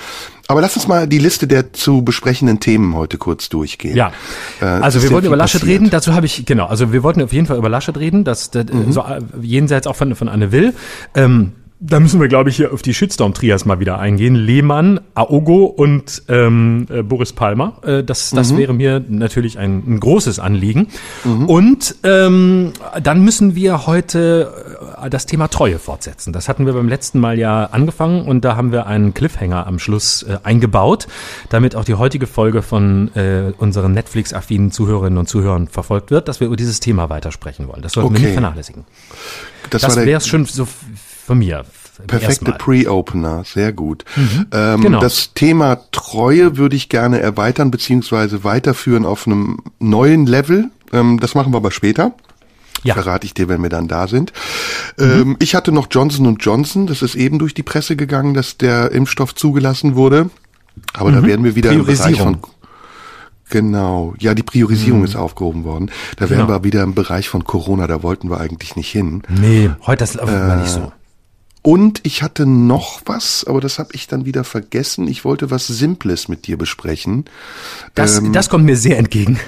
Aber 0.50 0.62
lass 0.62 0.76
uns 0.78 0.88
mal 0.88 1.08
die 1.08 1.18
Liste 1.18 1.46
der 1.48 1.74
zu 1.74 2.04
besprechenden 2.04 2.60
Themen 2.62 2.96
heute 2.96 3.18
kurz 3.18 3.50
durchgehen. 3.50 3.96
Ja, 3.98 4.12
Äh, 4.62 4.66
also 4.66 5.04
wir 5.04 5.12
wollten 5.12 5.28
über 5.28 5.36
Laschet 5.36 5.62
passiert. 5.62 5.80
reden. 5.82 5.90
Dazu 5.90 6.14
habe 6.14 6.26
ich 6.26 6.46
genau. 6.46 6.68
Also 6.68 6.94
wir 6.94 7.04
wollten 7.04 7.22
auf 7.22 7.34
jeden 7.34 7.48
Fall 7.48 7.58
über 7.58 7.70
Laschet 7.70 7.98
reden. 7.98 8.24
Das, 8.24 8.50
das 8.52 8.66
Mhm. 8.72 8.92
so, 8.92 9.02
äh, 9.02 9.22
jenseits 9.42 9.88
auch 9.88 9.96
von 9.96 10.16
von 10.16 10.30
Anne 10.30 10.52
Will. 10.52 10.74
Ähm, 11.16 11.52
da 11.80 12.00
müssen 12.00 12.20
wir, 12.20 12.28
glaube 12.28 12.50
ich, 12.50 12.56
hier 12.56 12.74
auf 12.74 12.82
die 12.82 12.92
Shitstorm-Trias 12.96 13.66
mal 13.66 13.80
wieder 13.80 14.00
eingehen. 14.00 14.34
Lehmann, 14.34 15.00
Aogo 15.14 15.66
und 15.66 16.24
ähm, 16.28 16.88
äh, 16.90 17.04
Boris 17.04 17.34
Palmer. 17.34 17.74
Äh, 17.84 18.04
das 18.04 18.32
das 18.32 18.52
Mhm. 18.54 18.58
wäre 18.58 18.74
mir 18.74 19.04
natürlich 19.08 19.60
ein, 19.60 19.84
ein 19.86 20.00
großes 20.00 20.40
Anliegen. 20.40 20.88
Und 21.46 21.94
ähm, 22.04 22.72
dann 23.04 23.24
müssen 23.24 23.54
wir 23.54 23.86
heute 23.86 24.52
äh, 24.66 24.67
das 25.10 25.26
Thema 25.26 25.48
Treue 25.48 25.80
fortsetzen. 25.80 26.34
Das 26.34 26.48
hatten 26.50 26.66
wir 26.66 26.74
beim 26.74 26.88
letzten 26.88 27.20
Mal 27.20 27.38
ja 27.40 27.66
angefangen 27.66 28.26
und 28.28 28.44
da 28.46 28.56
haben 28.56 28.72
wir 28.72 28.86
einen 28.88 29.14
Cliffhanger 29.14 29.66
am 29.68 29.80
Schluss 29.80 30.24
äh, 30.24 30.38
eingebaut, 30.44 31.08
damit 31.50 31.76
auch 31.76 31.86
die 31.86 31.96
heutige 31.96 32.28
Folge 32.28 32.62
von 32.62 33.14
äh, 33.16 33.54
unseren 33.58 33.94
Netflix-affinen 33.94 34.72
Zuhörerinnen 34.72 35.18
und 35.18 35.28
Zuhörern 35.28 35.68
verfolgt 35.68 36.12
wird, 36.12 36.28
dass 36.28 36.40
wir 36.40 36.48
über 36.48 36.56
dieses 36.56 36.80
Thema 36.80 37.10
weitersprechen 37.10 37.68
wollen. 37.68 37.82
Das 37.82 37.94
sollten 37.94 38.12
wir 38.12 38.18
Okay. 38.18 38.26
nicht 38.26 38.34
vernachlässigen. 38.34 38.86
Das, 39.70 39.82
Das 39.82 39.96
wäre 39.98 40.18
es 40.18 40.28
schon 40.28 40.46
so 40.46 40.68
von 41.26 41.38
mir. 41.40 41.64
perfekte. 42.08 42.52
Pre-Opener, 42.54 43.44
sehr 43.44 43.74
gut. 43.74 44.06
Ähm, 44.52 44.82
Genau. 44.82 45.00
Das 45.00 45.34
Thema 45.34 45.80
Treue 45.92 46.58
würde 46.58 46.76
ich 46.76 46.90
gerne 46.90 47.20
erweitern 47.20 47.72
beziehungsweise 47.72 48.44
weiterführen 48.44 49.06
auf 49.06 49.26
einem 49.28 49.60
neuen 49.80 50.26
Level. 50.26 50.70
Ähm, 50.94 51.20
das 51.20 51.36
machen 51.36 51.52
wir 51.54 51.58
aber 51.58 51.72
später. 51.72 52.14
Ja. 52.88 52.94
Verrate 52.96 53.26
ich 53.26 53.34
dir, 53.34 53.48
wenn 53.50 53.62
wir 53.62 53.70
dann 53.70 53.88
da 53.88 54.08
sind. 54.08 54.34
Ähm, 55.00 55.36
ich 55.40 55.56
hatte 55.56 55.72
noch 55.72 55.88
Johnson 55.92 56.38
Johnson. 56.40 56.88
Das 56.88 57.02
ist 57.02 57.16
eben 57.16 57.38
durch 57.40 57.54
die 57.54 57.64
Presse 57.64 57.96
gegangen, 57.96 58.34
dass 58.34 58.58
der 58.58 58.92
Impfstoff 58.92 59.36
zugelassen 59.36 59.96
wurde. 59.96 60.30
Aber 60.94 61.12
da 61.12 61.24
werden 61.24 61.44
wir 61.44 61.56
wieder 61.56 61.72
im 61.72 61.86
Bereich 61.86 62.20
von 62.20 62.38
Genau, 63.50 64.14
ja, 64.20 64.34
die 64.34 64.44
Priorisierung 64.44 65.06
ist 65.06 65.16
aufgehoben 65.16 65.64
worden. 65.64 65.90
Da 66.18 66.30
wären 66.30 66.48
Genau. 66.48 66.60
wir 66.60 66.64
wieder 66.66 66.84
im 66.84 66.94
Bereich 66.96 67.30
von 67.30 67.46
Corona, 67.46 67.88
da 67.88 68.04
wollten 68.04 68.30
wir 68.30 68.40
eigentlich 68.42 68.76
nicht 68.76 68.92
hin. 68.92 69.24
Nee, 69.30 69.70
heute 69.86 70.04
läuft 70.04 70.18
mal 70.28 70.58
Äh, 70.58 70.62
nicht 70.62 70.72
so. 70.72 70.92
Und 71.62 72.02
ich 72.04 72.24
hatte 72.24 72.46
noch 72.46 73.02
was, 73.06 73.46
aber 73.48 73.62
das 73.62 73.80
habe 73.80 73.90
ich 73.94 74.08
dann 74.08 74.26
wieder 74.26 74.44
vergessen. 74.44 75.08
Ich 75.08 75.24
wollte 75.26 75.50
was 75.50 75.68
Simples 75.68 76.28
mit 76.28 76.48
dir 76.48 76.58
besprechen. 76.58 77.26
Das, 77.96 78.18
ähm, 78.18 78.34
das 78.34 78.50
kommt 78.50 78.66
mir 78.66 78.78
sehr 78.78 78.98
entgegen. 78.98 79.40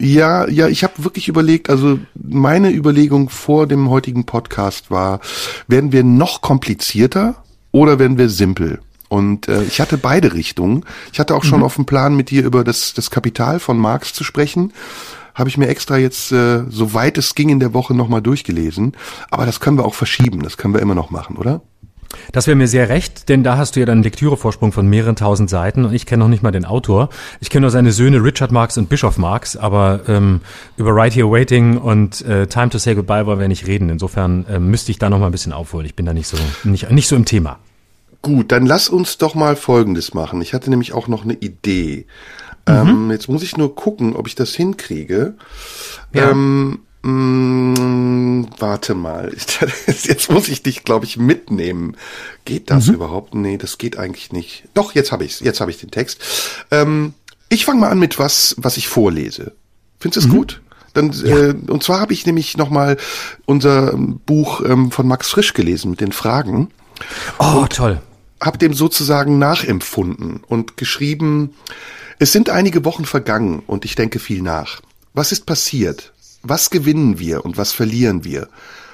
Ja, 0.00 0.48
ja, 0.48 0.68
ich 0.68 0.84
habe 0.84 1.04
wirklich 1.04 1.28
überlegt, 1.28 1.70
also 1.70 1.98
meine 2.14 2.70
Überlegung 2.70 3.30
vor 3.30 3.66
dem 3.66 3.90
heutigen 3.90 4.26
Podcast 4.26 4.90
war, 4.92 5.20
werden 5.66 5.90
wir 5.90 6.04
noch 6.04 6.40
komplizierter 6.40 7.42
oder 7.72 7.98
werden 7.98 8.16
wir 8.16 8.28
simpel? 8.28 8.80
Und 9.08 9.48
äh, 9.48 9.64
ich 9.64 9.80
hatte 9.80 9.98
beide 9.98 10.34
Richtungen. 10.34 10.84
Ich 11.12 11.18
hatte 11.18 11.34
auch 11.34 11.42
schon 11.42 11.62
auf 11.62 11.76
dem 11.76 11.86
Plan, 11.86 12.14
mit 12.14 12.30
dir 12.30 12.44
über 12.44 12.62
das, 12.62 12.92
das 12.94 13.10
Kapital 13.10 13.58
von 13.58 13.78
Marx 13.78 14.12
zu 14.12 14.22
sprechen. 14.22 14.72
Habe 15.34 15.48
ich 15.48 15.56
mir 15.56 15.68
extra 15.68 15.96
jetzt, 15.96 16.30
äh, 16.30 16.64
soweit 16.68 17.16
es 17.16 17.34
ging 17.34 17.48
in 17.48 17.60
der 17.60 17.72
Woche, 17.72 17.94
nochmal 17.94 18.20
durchgelesen. 18.20 18.92
Aber 19.30 19.46
das 19.46 19.60
können 19.60 19.78
wir 19.78 19.84
auch 19.84 19.94
verschieben, 19.94 20.42
das 20.42 20.58
können 20.58 20.74
wir 20.74 20.82
immer 20.82 20.94
noch 20.94 21.10
machen, 21.10 21.36
oder? 21.36 21.62
Das 22.32 22.46
wäre 22.46 22.56
mir 22.56 22.68
sehr 22.68 22.88
recht, 22.88 23.28
denn 23.28 23.44
da 23.44 23.56
hast 23.56 23.76
du 23.76 23.80
ja 23.80 23.86
dann 23.86 23.98
einen 23.98 24.02
Lektürevorsprung 24.02 24.72
von 24.72 24.86
mehreren 24.86 25.16
tausend 25.16 25.50
Seiten 25.50 25.84
und 25.84 25.94
ich 25.94 26.06
kenne 26.06 26.24
noch 26.24 26.30
nicht 26.30 26.42
mal 26.42 26.50
den 26.50 26.64
Autor. 26.64 27.10
Ich 27.40 27.50
kenne 27.50 27.62
nur 27.62 27.70
seine 27.70 27.92
Söhne 27.92 28.22
Richard 28.22 28.52
Marx 28.52 28.78
und 28.78 28.88
Bischof 28.88 29.18
Marx, 29.18 29.56
aber 29.56 30.00
ähm, 30.08 30.40
über 30.76 30.94
Right 30.94 31.14
Here 31.14 31.30
Waiting 31.30 31.78
und 31.78 32.22
äh, 32.22 32.46
Time 32.46 32.70
to 32.70 32.78
Say 32.78 32.94
Goodbye 32.94 33.26
wollen 33.26 33.40
wir 33.40 33.48
nicht 33.48 33.66
reden. 33.66 33.90
Insofern 33.90 34.46
ähm, 34.48 34.70
müsste 34.70 34.90
ich 34.90 34.98
da 34.98 35.10
noch 35.10 35.18
mal 35.18 35.26
ein 35.26 35.32
bisschen 35.32 35.52
aufholen. 35.52 35.86
Ich 35.86 35.94
bin 35.94 36.06
da 36.06 36.14
nicht 36.14 36.28
so 36.28 36.36
nicht, 36.64 36.90
nicht 36.90 37.08
so 37.08 37.16
im 37.16 37.24
Thema. 37.24 37.58
Gut, 38.22 38.50
dann 38.52 38.66
lass 38.66 38.88
uns 38.88 39.18
doch 39.18 39.34
mal 39.34 39.54
Folgendes 39.54 40.12
machen. 40.12 40.42
Ich 40.42 40.52
hatte 40.52 40.70
nämlich 40.70 40.92
auch 40.92 41.08
noch 41.08 41.24
eine 41.24 41.34
Idee. 41.34 42.06
Ähm, 42.66 43.10
jetzt 43.10 43.28
muss 43.28 43.42
ich 43.42 43.56
nur 43.56 43.74
gucken, 43.74 44.14
ob 44.14 44.26
ich 44.26 44.34
das 44.34 44.54
hinkriege. 44.54 45.34
Ja. 46.12 46.30
Ähm, 46.30 46.80
mh, 47.02 48.46
warte 48.58 48.94
mal. 48.94 49.34
Jetzt 49.86 50.30
muss 50.30 50.48
ich 50.48 50.62
dich, 50.62 50.84
glaube 50.84 51.04
ich, 51.04 51.16
mitnehmen. 51.16 51.96
Geht 52.44 52.70
das 52.70 52.88
überhaupt? 52.88 53.34
Nee, 53.34 53.58
das 53.58 53.78
geht 53.78 53.98
eigentlich 53.98 54.32
nicht. 54.32 54.64
Doch, 54.74 54.94
jetzt 54.94 55.12
habe 55.12 55.24
ich's. 55.24 55.40
Jetzt 55.40 55.60
habe 55.60 55.70
ich 55.70 55.78
den 55.78 55.90
Text. 55.90 56.20
Ähm, 56.70 57.12
ich 57.50 57.64
fange 57.64 57.80
mal 57.80 57.90
an 57.90 57.98
mit 57.98 58.18
was, 58.18 58.54
was 58.58 58.76
ich 58.76 58.88
vorlese. 58.88 59.52
Findest 60.00 60.24
du 60.24 60.28
es 60.28 60.34
gut? 60.34 60.60
Dann, 60.94 61.10
äh, 61.24 61.54
und 61.70 61.82
zwar 61.82 62.00
habe 62.00 62.12
ich 62.14 62.24
nämlich 62.26 62.56
noch 62.56 62.70
mal 62.70 62.96
unser 63.44 63.92
ähm, 63.92 64.20
Buch 64.24 64.62
ähm, 64.64 64.90
von 64.90 65.06
Max 65.06 65.28
Frisch 65.28 65.52
gelesen 65.52 65.90
mit 65.90 66.00
den 66.00 66.12
Fragen 66.12 66.70
Oh, 67.38 67.66
toll. 67.68 68.00
hab 68.40 68.58
dem 68.58 68.72
sozusagen 68.74 69.38
nachempfunden 69.38 70.40
und 70.46 70.76
geschrieben, 70.76 71.54
es 72.18 72.32
sind 72.32 72.48
einige 72.50 72.84
Wochen 72.84 73.04
vergangen 73.04 73.62
und 73.66 73.84
ich 73.84 73.94
denke 73.94 74.18
viel 74.18 74.42
nach. 74.42 74.80
Was 75.14 75.30
ist 75.32 75.44
passiert? 75.46 76.12
Was 76.42 76.70
gewinnen 76.70 77.18
wir 77.18 77.44
und 77.44 77.58
was 77.58 77.72
verlieren 77.72 78.24
wir? 78.24 78.48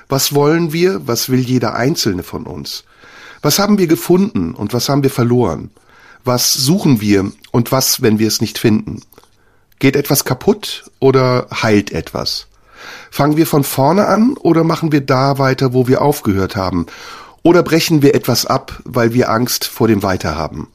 Was 0.08 0.34
wollen 0.34 0.72
wir? 0.72 1.06
Was 1.06 1.28
will 1.28 1.40
jeder 1.40 1.74
Einzelne 1.74 2.22
von 2.22 2.46
uns? 2.46 2.84
Was 3.42 3.58
haben 3.58 3.78
wir 3.78 3.86
gefunden 3.86 4.54
und 4.54 4.72
was 4.72 4.88
haben 4.88 5.02
wir 5.02 5.10
verloren? 5.10 5.70
Was 6.24 6.54
suchen 6.54 7.00
wir 7.00 7.30
und 7.52 7.72
was, 7.72 8.00
wenn 8.00 8.18
wir 8.18 8.28
es 8.28 8.40
nicht 8.40 8.58
finden? 8.58 9.02
Geht 9.78 9.96
etwas 9.96 10.24
kaputt 10.24 10.90
oder 11.00 11.48
heilt 11.50 11.92
etwas? 11.92 12.46
Fangen 13.10 13.36
wir 13.36 13.46
von 13.46 13.64
vorne 13.64 14.06
an 14.06 14.36
oder 14.38 14.64
machen 14.64 14.92
wir 14.92 15.02
da 15.02 15.38
weiter, 15.38 15.74
wo 15.74 15.86
wir 15.86 16.00
aufgehört 16.00 16.56
haben? 16.56 16.86
Oder 17.42 17.62
brechen 17.62 18.00
wir 18.00 18.14
etwas 18.14 18.46
ab, 18.46 18.80
weil 18.84 19.12
wir 19.12 19.30
Angst 19.30 19.66
vor 19.66 19.88
dem 19.88 20.02
Weiterhaben? 20.02 20.68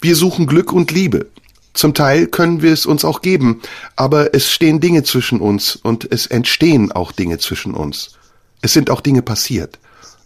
Wir 0.00 0.16
suchen 0.16 0.46
Glück 0.46 0.72
und 0.72 0.90
Liebe. 0.90 1.26
Zum 1.74 1.92
Teil 1.92 2.28
können 2.28 2.62
wir 2.62 2.72
es 2.72 2.86
uns 2.86 3.04
auch 3.04 3.20
geben, 3.20 3.60
aber 3.96 4.32
es 4.32 4.50
stehen 4.50 4.80
Dinge 4.80 5.02
zwischen 5.02 5.40
uns 5.40 5.76
und 5.76 6.10
es 6.10 6.26
entstehen 6.26 6.92
auch 6.92 7.10
Dinge 7.10 7.38
zwischen 7.38 7.74
uns. 7.74 8.16
Es 8.62 8.72
sind 8.72 8.90
auch 8.90 9.00
Dinge 9.00 9.22
passiert. 9.22 9.78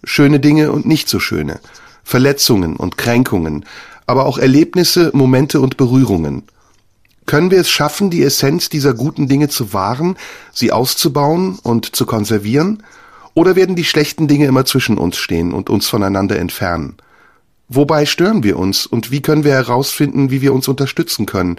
Schöne 0.05 0.41
Dinge 0.41 0.71
und 0.71 0.87
nicht 0.87 1.09
so 1.09 1.19
schöne. 1.19 1.59
Verletzungen 2.05 2.77
und 2.77 2.99
Kränkungen, 2.99 3.65
aber 4.07 4.27
auch 4.27 4.39
Erlebnisse, 4.39 5.11
Momente 5.15 5.61
und 5.61 5.77
Berührungen. 5.77 6.45
Können 7.27 7.51
wir 7.51 7.61
es 7.61 7.71
schaffen, 7.71 8.11
die 8.11 8.23
Essenz 8.23 8.69
dieser 8.69 8.95
guten 8.95 9.27
Dinge 9.27 9.49
zu 9.49 9.73
wahren, 9.73 10.17
sie 10.53 10.71
auszubauen 10.71 11.59
und 11.63 11.97
zu 11.97 12.07
konservieren? 12.07 12.83
Oder 13.35 13.57
werden 13.57 13.77
die 13.77 13.85
schlechten 13.85 14.29
Dinge 14.29 14.47
immer 14.47 14.65
zwischen 14.65 14.99
uns 14.99 15.17
stehen 15.17 15.53
und 15.53 15.69
uns 15.71 15.89
voneinander 15.89 16.39
entfernen? 16.39 16.97
Wobei 17.69 18.07
stören 18.07 18.43
wir 18.43 18.59
uns 18.59 18.87
und 18.87 19.11
wie 19.11 19.21
können 19.21 19.45
wir 19.45 19.53
herausfinden, 19.53 20.31
wie 20.31 20.41
wir 20.41 20.55
uns 20.55 20.69
unterstützen 20.69 21.27
können? 21.27 21.57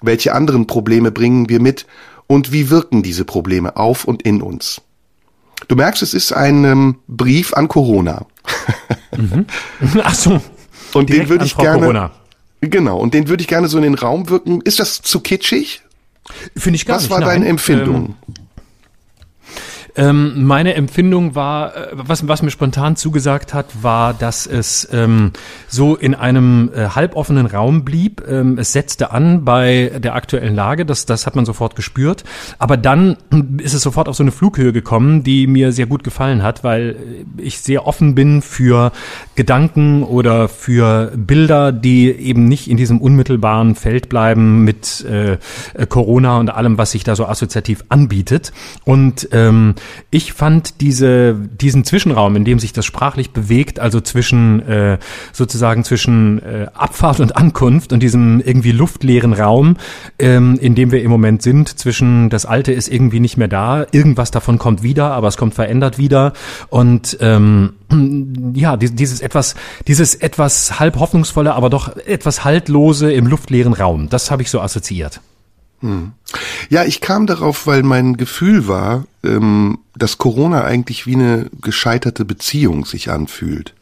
Welche 0.00 0.34
anderen 0.34 0.66
Probleme 0.66 1.12
bringen 1.12 1.48
wir 1.48 1.60
mit 1.60 1.86
und 2.26 2.52
wie 2.52 2.70
wirken 2.70 3.02
diese 3.02 3.24
Probleme 3.24 3.76
auf 3.76 4.04
und 4.04 4.22
in 4.22 4.40
uns? 4.40 4.80
Du 5.68 5.76
merkst, 5.76 6.02
es 6.02 6.14
ist 6.14 6.32
ein 6.32 6.64
ähm, 6.64 6.96
Brief 7.06 7.54
an 7.54 7.68
Corona. 7.68 8.26
mhm. 9.16 9.46
Ach 10.02 10.14
so. 10.14 10.40
Und 10.94 11.10
den 11.10 11.28
würde 11.28 11.44
ich 11.44 11.56
gerne. 11.56 11.80
Corona. 11.80 12.10
Genau, 12.60 12.98
und 12.98 13.14
den 13.14 13.28
würde 13.28 13.42
ich 13.42 13.48
gerne 13.48 13.68
so 13.68 13.76
in 13.76 13.82
den 13.82 13.94
Raum 13.94 14.28
wirken. 14.28 14.60
Ist 14.62 14.80
das 14.80 15.02
zu 15.02 15.20
kitschig? 15.20 15.82
Finde 16.56 16.76
ich 16.76 16.86
gar 16.86 16.96
Was 16.96 17.02
nicht. 17.02 17.10
Was 17.10 17.20
war 17.20 17.26
nein. 17.26 17.40
deine 17.40 17.48
Empfindung? 17.50 18.16
Ähm, 18.28 18.34
ähm, 19.94 20.44
meine 20.44 20.74
Empfindung 20.74 21.34
war, 21.34 21.76
äh, 21.76 21.88
was, 21.92 22.26
was 22.26 22.42
mir 22.42 22.50
spontan 22.50 22.96
zugesagt 22.96 23.52
hat, 23.52 23.82
war, 23.82 24.14
dass 24.14 24.46
es 24.46 24.88
ähm, 24.90 25.32
so 25.68 25.96
in 25.96 26.14
einem 26.14 26.70
äh, 26.74 26.88
halboffenen 26.88 27.44
Raum 27.46 27.84
blieb. 27.84 28.22
Ähm, 28.26 28.56
es 28.58 28.72
setzte 28.72 29.10
an 29.10 29.44
bei 29.44 29.92
der 30.02 30.14
aktuellen 30.14 30.54
Lage, 30.54 30.86
das, 30.86 31.04
das 31.04 31.26
hat 31.26 31.36
man 31.36 31.44
sofort 31.44 31.76
gespürt. 31.76 32.24
Aber 32.58 32.78
dann 32.78 33.18
ist 33.58 33.74
es 33.74 33.82
sofort 33.82 34.08
auf 34.08 34.16
so 34.16 34.22
eine 34.22 34.32
Flughöhe 34.32 34.72
gekommen, 34.72 35.24
die 35.24 35.46
mir 35.46 35.72
sehr 35.72 35.86
gut 35.86 36.04
gefallen 36.04 36.42
hat, 36.42 36.64
weil 36.64 36.96
ich 37.36 37.58
sehr 37.60 37.86
offen 37.86 38.14
bin 38.14 38.40
für 38.40 38.92
Gedanken 39.34 40.04
oder 40.04 40.48
für 40.48 41.12
Bilder, 41.16 41.70
die 41.70 42.10
eben 42.10 42.46
nicht 42.46 42.70
in 42.70 42.78
diesem 42.78 42.98
unmittelbaren 42.98 43.74
Feld 43.74 44.08
bleiben 44.08 44.64
mit 44.64 45.04
äh, 45.04 45.36
Corona 45.86 46.38
und 46.38 46.48
allem, 46.48 46.78
was 46.78 46.92
sich 46.92 47.04
da 47.04 47.14
so 47.14 47.26
assoziativ 47.26 47.84
anbietet. 47.90 48.52
Und 48.84 49.28
ähm, 49.32 49.74
ich 50.10 50.32
fand 50.32 50.80
diese, 50.80 51.34
diesen 51.34 51.84
Zwischenraum, 51.84 52.36
in 52.36 52.44
dem 52.44 52.58
sich 52.58 52.72
das 52.72 52.84
sprachlich 52.84 53.30
bewegt, 53.30 53.80
also 53.80 54.00
zwischen 54.00 54.60
äh, 54.66 54.98
sozusagen 55.32 55.84
zwischen 55.84 56.42
äh, 56.42 56.66
Abfahrt 56.74 57.20
und 57.20 57.36
Ankunft 57.36 57.92
und 57.92 58.00
diesem 58.00 58.40
irgendwie 58.40 58.72
luftleeren 58.72 59.32
Raum, 59.32 59.76
ähm, 60.18 60.58
in 60.60 60.74
dem 60.74 60.90
wir 60.90 61.02
im 61.02 61.10
Moment 61.10 61.42
sind, 61.42 61.78
zwischen 61.78 62.30
das 62.30 62.46
Alte 62.46 62.72
ist 62.72 62.88
irgendwie 62.88 63.20
nicht 63.20 63.36
mehr 63.36 63.48
da, 63.48 63.86
irgendwas 63.92 64.30
davon 64.30 64.58
kommt 64.58 64.82
wieder, 64.82 65.12
aber 65.12 65.28
es 65.28 65.36
kommt 65.36 65.54
verändert 65.54 65.98
wieder 65.98 66.32
und 66.68 67.16
ähm, 67.20 67.74
ja, 68.54 68.76
dieses 68.76 69.20
etwas, 69.20 69.54
dieses 69.86 70.14
etwas 70.14 70.78
halb 70.78 70.98
hoffnungsvolle, 70.98 71.54
aber 71.54 71.70
doch 71.70 71.96
etwas 71.96 72.44
haltlose 72.44 73.12
im 73.12 73.26
luftleeren 73.26 73.72
Raum. 73.72 74.08
Das 74.08 74.30
habe 74.30 74.42
ich 74.42 74.50
so 74.50 74.60
assoziiert. 74.60 75.20
Hm. 75.82 76.12
Ja, 76.70 76.84
ich 76.84 77.00
kam 77.00 77.26
darauf, 77.26 77.66
weil 77.66 77.82
mein 77.82 78.16
Gefühl 78.16 78.66
war, 78.66 79.04
ähm, 79.22 79.78
dass 79.94 80.18
Corona 80.18 80.64
eigentlich 80.64 81.06
wie 81.06 81.14
eine 81.14 81.50
gescheiterte 81.60 82.24
Beziehung 82.24 82.86
sich 82.86 83.10
anfühlt. 83.10 83.74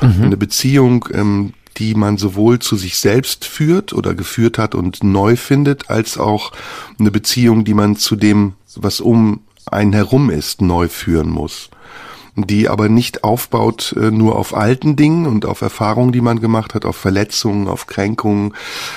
Mhm. 0.00 0.22
Eine 0.22 0.36
Beziehung, 0.36 1.06
ähm, 1.12 1.52
die 1.76 1.94
man 1.94 2.16
sowohl 2.16 2.60
zu 2.60 2.76
sich 2.76 2.96
selbst 2.96 3.44
führt 3.44 3.92
oder 3.92 4.14
geführt 4.14 4.58
hat 4.58 4.74
und 4.74 5.02
neu 5.02 5.36
findet, 5.36 5.90
als 5.90 6.16
auch 6.18 6.52
eine 6.98 7.10
Beziehung, 7.10 7.64
die 7.64 7.74
man 7.74 7.96
zu 7.96 8.16
dem, 8.16 8.54
was 8.76 9.00
um 9.00 9.40
einen 9.66 9.92
herum 9.92 10.30
ist, 10.30 10.62
neu 10.62 10.88
führen 10.88 11.28
muss 11.28 11.70
die 12.36 12.68
aber 12.68 12.88
nicht 12.88 13.22
aufbaut 13.22 13.94
äh, 13.98 14.10
nur 14.10 14.36
auf 14.36 14.56
alten 14.56 14.96
Dingen 14.96 15.26
und 15.26 15.46
auf 15.46 15.60
Erfahrungen, 15.60 16.12
die 16.12 16.20
man 16.20 16.40
gemacht 16.40 16.74
hat, 16.74 16.84
auf 16.84 16.96
Verletzungen, 16.96 17.68
auf 17.68 17.86
Kränkungen, 17.86 18.54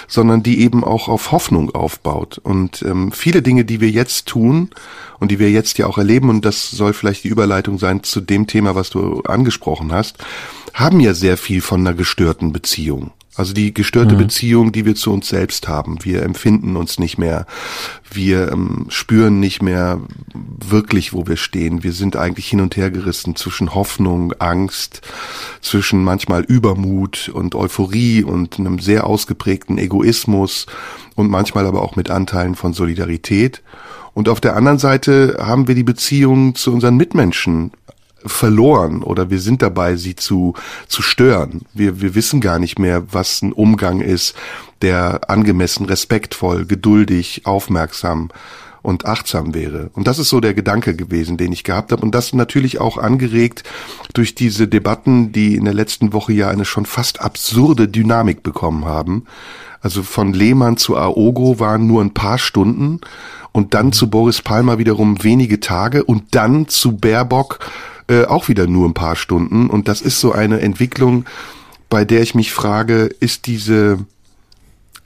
sondern 0.08 0.42
die 0.42 0.62
eben 0.62 0.84
auch 0.84 1.08
auf 1.08 1.32
Hoffnung 1.32 1.74
aufbaut. 1.76 2.40
Und 2.40 2.82
ähm, 2.82 3.12
viele 3.12 3.42
Dinge, 3.42 3.64
die 3.64 3.80
wir 3.80 3.90
jetzt 3.90 4.26
tun 4.28 4.72
und 5.20 5.30
die 5.30 5.40
wir 5.40 5.52
jetzt 5.52 5.78
ja 5.78 5.86
auch 5.86 5.98
erleben, 5.98 6.30
und 6.30 6.46
das 6.46 6.72
soll 6.72 6.94
vielleicht 6.94 7.24
die 7.24 7.30
Überleitung 7.30 7.78
sein 7.78 8.04
zu 8.04 8.22
dem 8.22 8.48
Thema, 8.48 8.76
was 8.76 8.90
du 8.90 9.22
angesprochen 9.22 9.92
hast, 9.92 10.18
haben 10.74 11.00
ja 11.00 11.14
sehr 11.14 11.38
viel 11.38 11.62
von 11.62 11.82
einer 11.82 11.96
gestörten 11.96 12.52
Beziehung. 12.52 13.12
Also 13.38 13.54
die 13.54 13.72
gestörte 13.72 14.16
mhm. 14.16 14.20
Beziehung, 14.20 14.72
die 14.72 14.86
wir 14.86 14.96
zu 14.96 15.14
uns 15.14 15.30
selbst 15.30 15.68
haben. 15.68 16.04
Wir 16.04 16.24
empfinden 16.24 16.76
uns 16.76 16.98
nicht 16.98 17.20
mehr. 17.20 17.46
Wir 18.12 18.52
ähm, 18.52 18.88
spüren 18.90 19.40
nicht 19.40 19.62
mehr 19.62 20.02
wirklich, 20.72 21.14
wo 21.14 21.28
wir 21.28 21.38
stehen. 21.38 21.84
Wir 21.84 21.94
sind 21.94 22.16
eigentlich 22.16 22.48
hin 22.48 22.62
und 22.62 22.76
her 22.78 22.92
gerissen 22.92 23.36
zwischen 23.36 23.74
Hoffnung, 23.74 24.34
Angst, 24.40 25.02
zwischen 25.62 26.04
manchmal 26.04 26.44
Übermut 26.44 27.30
und 27.34 27.56
Euphorie 27.56 28.24
und 28.24 28.60
einem 28.60 28.80
sehr 28.80 29.06
ausgeprägten 29.06 29.78
Egoismus 29.78 30.66
und 31.16 31.30
manchmal 31.30 31.66
aber 31.66 31.82
auch 31.82 31.96
mit 31.96 32.10
Anteilen 32.10 32.56
von 32.56 32.74
Solidarität. 32.74 33.64
Und 34.14 34.30
auf 34.30 34.42
der 34.42 34.56
anderen 34.56 34.80
Seite 34.80 35.38
haben 35.40 35.68
wir 35.68 35.76
die 35.76 35.84
Beziehung 35.84 36.56
zu 36.56 36.74
unseren 36.74 36.98
Mitmenschen 36.98 37.72
verloren 38.26 39.04
oder 39.04 39.30
wir 39.30 39.40
sind 39.40 39.62
dabei, 39.62 39.96
sie 39.96 40.16
zu, 40.16 40.54
zu 40.88 41.02
stören. 41.02 41.62
Wir, 41.74 42.02
wir 42.02 42.16
wissen 42.16 42.42
gar 42.42 42.60
nicht 42.60 42.80
mehr, 42.80 43.14
was 43.14 43.42
ein 43.42 43.54
Umgang 43.54 44.02
ist, 44.02 44.36
der 44.82 45.30
angemessen, 45.30 45.86
respektvoll, 45.86 46.66
geduldig, 46.66 47.42
aufmerksam 47.46 48.30
und 48.88 49.06
achtsam 49.06 49.54
wäre. 49.54 49.90
Und 49.96 50.08
das 50.08 50.18
ist 50.18 50.30
so 50.30 50.40
der 50.40 50.54
Gedanke 50.54 50.96
gewesen, 50.96 51.36
den 51.36 51.52
ich 51.52 51.66
gehabt 51.66 51.92
habe. 51.92 52.02
Und 52.04 52.16
das 52.16 52.32
natürlich 52.32 52.80
auch 52.80 52.98
angeregt 52.98 53.64
durch 54.14 54.34
diese 54.34 54.70
Debatten, 54.70 55.34
die 55.34 55.56
in 55.56 55.66
der 55.66 55.74
letzten 55.74 56.14
Woche 56.14 56.32
ja 56.32 56.50
eine 56.50 56.64
schon 56.64 56.86
fast 56.86 57.20
absurde 57.20 57.90
Dynamik 57.90 58.44
bekommen 58.44 58.86
haben. 58.86 59.26
Also 59.82 60.04
von 60.04 60.32
Lehmann 60.32 60.78
zu 60.78 60.96
Aogo 60.96 61.60
waren 61.60 61.86
nur 61.86 62.02
ein 62.02 62.14
paar 62.14 62.38
Stunden 62.38 63.02
und 63.52 63.74
dann 63.74 63.92
zu 63.92 64.10
Boris 64.10 64.42
Palmer 64.42 64.78
wiederum 64.78 65.22
wenige 65.22 65.60
Tage 65.60 66.06
und 66.06 66.24
dann 66.32 66.70
zu 66.70 66.96
Baerbock 66.96 67.60
äh, 68.08 68.24
auch 68.24 68.48
wieder 68.48 68.68
nur 68.68 68.88
ein 68.88 68.94
paar 68.94 69.18
Stunden. 69.18 69.70
Und 69.70 69.90
das 69.90 70.00
ist 70.00 70.22
so 70.22 70.32
eine 70.32 70.62
Entwicklung, 70.62 71.26
bei 71.90 72.06
der 72.06 72.22
ich 72.22 72.36
mich 72.36 72.54
frage, 72.54 73.10
ist 73.20 73.48
diese, 73.48 74.00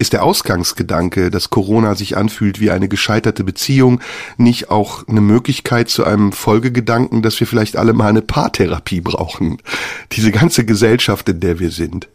ist 0.01 0.13
der 0.13 0.23
Ausgangsgedanke, 0.23 1.29
dass 1.29 1.49
Corona 1.49 1.95
sich 1.95 2.17
anfühlt 2.17 2.59
wie 2.59 2.71
eine 2.71 2.89
gescheiterte 2.89 3.43
Beziehung, 3.43 4.01
nicht 4.37 4.69
auch 4.69 5.07
eine 5.07 5.21
Möglichkeit 5.21 5.89
zu 5.89 6.03
einem 6.03 6.31
Folgegedanken, 6.31 7.21
dass 7.21 7.39
wir 7.39 7.47
vielleicht 7.47 7.77
alle 7.77 7.93
mal 7.93 8.07
eine 8.07 8.21
Paartherapie 8.21 9.01
brauchen? 9.01 9.59
Diese 10.11 10.31
ganze 10.31 10.65
Gesellschaft, 10.65 11.29
in 11.29 11.39
der 11.39 11.59
wir 11.59 11.71
sind. 11.71 12.09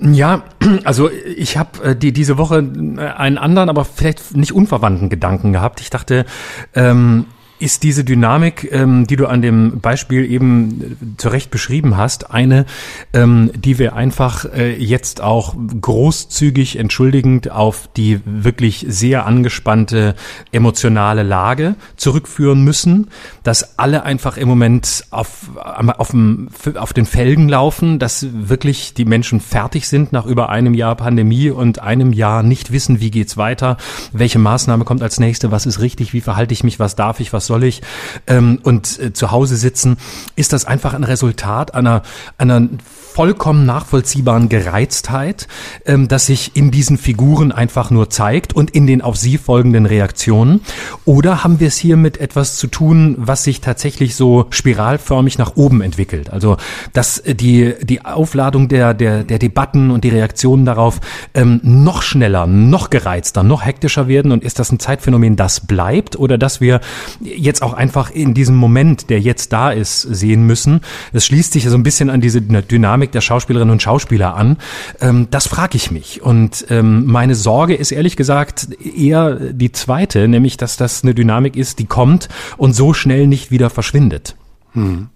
Ja, 0.00 0.44
also 0.84 1.10
ich 1.10 1.56
habe 1.56 1.82
äh, 1.82 1.96
die 1.96 2.12
diese 2.12 2.38
Woche 2.38 2.58
äh, 2.58 3.00
einen 3.00 3.38
anderen, 3.38 3.68
aber 3.68 3.84
vielleicht 3.84 4.36
nicht 4.36 4.52
unverwandten 4.52 5.08
Gedanken 5.08 5.52
gehabt. 5.52 5.80
Ich 5.80 5.90
dachte, 5.90 6.26
ähm, 6.74 7.26
ist 7.58 7.82
diese 7.82 8.04
Dynamik, 8.04 8.68
ähm, 8.70 9.06
die 9.06 9.16
du 9.16 9.26
an 9.26 9.42
dem 9.42 9.80
Beispiel 9.80 10.30
eben 10.30 10.80
äh, 10.80 11.16
zu 11.16 11.28
Recht 11.28 11.50
beschrieben 11.50 11.96
hast, 11.96 12.30
eine, 12.30 12.66
ähm, 13.12 13.50
die 13.54 13.78
wir 13.78 13.94
einfach 13.94 14.44
äh, 14.44 14.76
jetzt 14.76 15.20
auch 15.22 15.54
großzügig 15.80 16.78
entschuldigend 16.78 17.50
auf 17.50 17.88
die 17.96 18.20
wirklich 18.24 18.84
sehr 18.88 19.26
angespannte 19.26 20.14
emotionale 20.52 21.22
Lage 21.22 21.76
zurückführen 21.96 22.62
müssen, 22.62 23.08
dass 23.42 23.78
alle 23.78 24.02
einfach 24.02 24.36
im 24.36 24.48
Moment 24.48 25.04
auf, 25.10 25.50
auf, 25.56 26.10
dem, 26.10 26.48
auf 26.76 26.92
den 26.92 27.06
Felgen 27.06 27.48
laufen, 27.48 27.98
dass 27.98 28.26
wirklich 28.32 28.94
die 28.94 29.04
Menschen 29.04 29.40
fertig 29.40 29.88
sind 29.88 30.12
nach 30.12 30.26
über 30.26 30.50
einem 30.50 30.74
Jahr 30.74 30.94
Pandemie 30.94 31.50
und 31.50 31.78
einem 31.80 32.12
Jahr 32.12 32.42
nicht 32.42 32.72
wissen, 32.72 33.00
wie 33.00 33.10
geht's 33.10 33.36
weiter, 33.36 33.76
welche 34.12 34.38
Maßnahme 34.38 34.84
kommt 34.84 35.02
als 35.02 35.18
nächste, 35.18 35.50
was 35.50 35.66
ist 35.66 35.80
richtig, 35.80 36.12
wie 36.12 36.20
verhalte 36.20 36.52
ich 36.52 36.64
mich, 36.64 36.78
was 36.78 36.96
darf 36.96 37.20
ich, 37.20 37.32
was 37.32 37.45
was 37.46 37.56
soll 37.56 37.64
ich, 37.64 37.80
ähm, 38.26 38.58
und 38.62 38.98
äh, 38.98 39.12
zu 39.12 39.30
Hause 39.30 39.56
sitzen, 39.56 39.96
ist 40.34 40.52
das 40.52 40.64
einfach 40.64 40.94
ein 40.94 41.04
Resultat 41.04 41.74
einer, 41.74 42.02
einer 42.38 42.68
vollkommen 43.16 43.64
nachvollziehbaren 43.64 44.50
Gereiztheit, 44.50 45.48
ähm, 45.86 46.06
das 46.06 46.26
sich 46.26 46.54
in 46.54 46.70
diesen 46.70 46.98
Figuren 46.98 47.50
einfach 47.50 47.90
nur 47.90 48.10
zeigt 48.10 48.54
und 48.54 48.72
in 48.72 48.86
den 48.86 49.00
auf 49.00 49.16
sie 49.16 49.38
folgenden 49.38 49.86
Reaktionen? 49.86 50.60
Oder 51.06 51.42
haben 51.42 51.58
wir 51.58 51.68
es 51.68 51.78
hier 51.78 51.96
mit 51.96 52.20
etwas 52.20 52.56
zu 52.56 52.66
tun, 52.66 53.14
was 53.16 53.42
sich 53.42 53.62
tatsächlich 53.62 54.16
so 54.16 54.44
spiralförmig 54.50 55.38
nach 55.38 55.56
oben 55.56 55.80
entwickelt? 55.80 56.28
Also, 56.28 56.58
dass 56.92 57.22
die, 57.24 57.72
die 57.80 58.04
Aufladung 58.04 58.68
der, 58.68 58.92
der, 58.92 59.24
der 59.24 59.38
Debatten 59.38 59.90
und 59.90 60.04
die 60.04 60.10
Reaktionen 60.10 60.66
darauf 60.66 61.00
ähm, 61.32 61.60
noch 61.62 62.02
schneller, 62.02 62.46
noch 62.46 62.90
gereizter, 62.90 63.42
noch 63.42 63.64
hektischer 63.64 64.08
werden? 64.08 64.30
Und 64.30 64.44
ist 64.44 64.58
das 64.58 64.70
ein 64.70 64.78
Zeitphänomen, 64.78 65.36
das 65.36 65.66
bleibt? 65.66 66.18
Oder 66.18 66.36
dass 66.36 66.60
wir 66.60 66.82
jetzt 67.22 67.62
auch 67.62 67.72
einfach 67.72 68.10
in 68.10 68.34
diesem 68.34 68.56
Moment, 68.56 69.08
der 69.08 69.20
jetzt 69.20 69.54
da 69.54 69.70
ist, 69.70 70.02
sehen 70.02 70.46
müssen? 70.46 70.82
Das 71.14 71.24
schließt 71.24 71.54
sich 71.54 71.64
so 71.64 71.78
ein 71.78 71.82
bisschen 71.82 72.10
an 72.10 72.20
diese 72.20 72.42
Dynamik 72.42 73.05
Dynamik 73.06 73.12
der 73.12 73.20
Schauspielerinnen 73.20 73.72
und 73.72 73.82
Schauspieler 73.82 74.34
an? 74.34 74.58
Ähm, 75.00 75.28
das 75.30 75.46
frage 75.46 75.76
ich 75.76 75.90
mich. 75.90 76.22
Und 76.22 76.66
ähm, 76.70 77.06
meine 77.06 77.34
Sorge 77.34 77.74
ist 77.74 77.92
ehrlich 77.92 78.16
gesagt 78.16 78.68
eher 78.80 79.34
die 79.52 79.72
zweite, 79.72 80.28
nämlich 80.28 80.56
dass 80.56 80.76
das 80.76 81.02
eine 81.02 81.14
Dynamik 81.14 81.56
ist, 81.56 81.78
die 81.78 81.86
kommt 81.86 82.28
und 82.56 82.74
so 82.74 82.94
schnell 82.94 83.26
nicht 83.26 83.50
wieder 83.50 83.70
verschwindet. 83.70 84.36
Hm. 84.72 85.08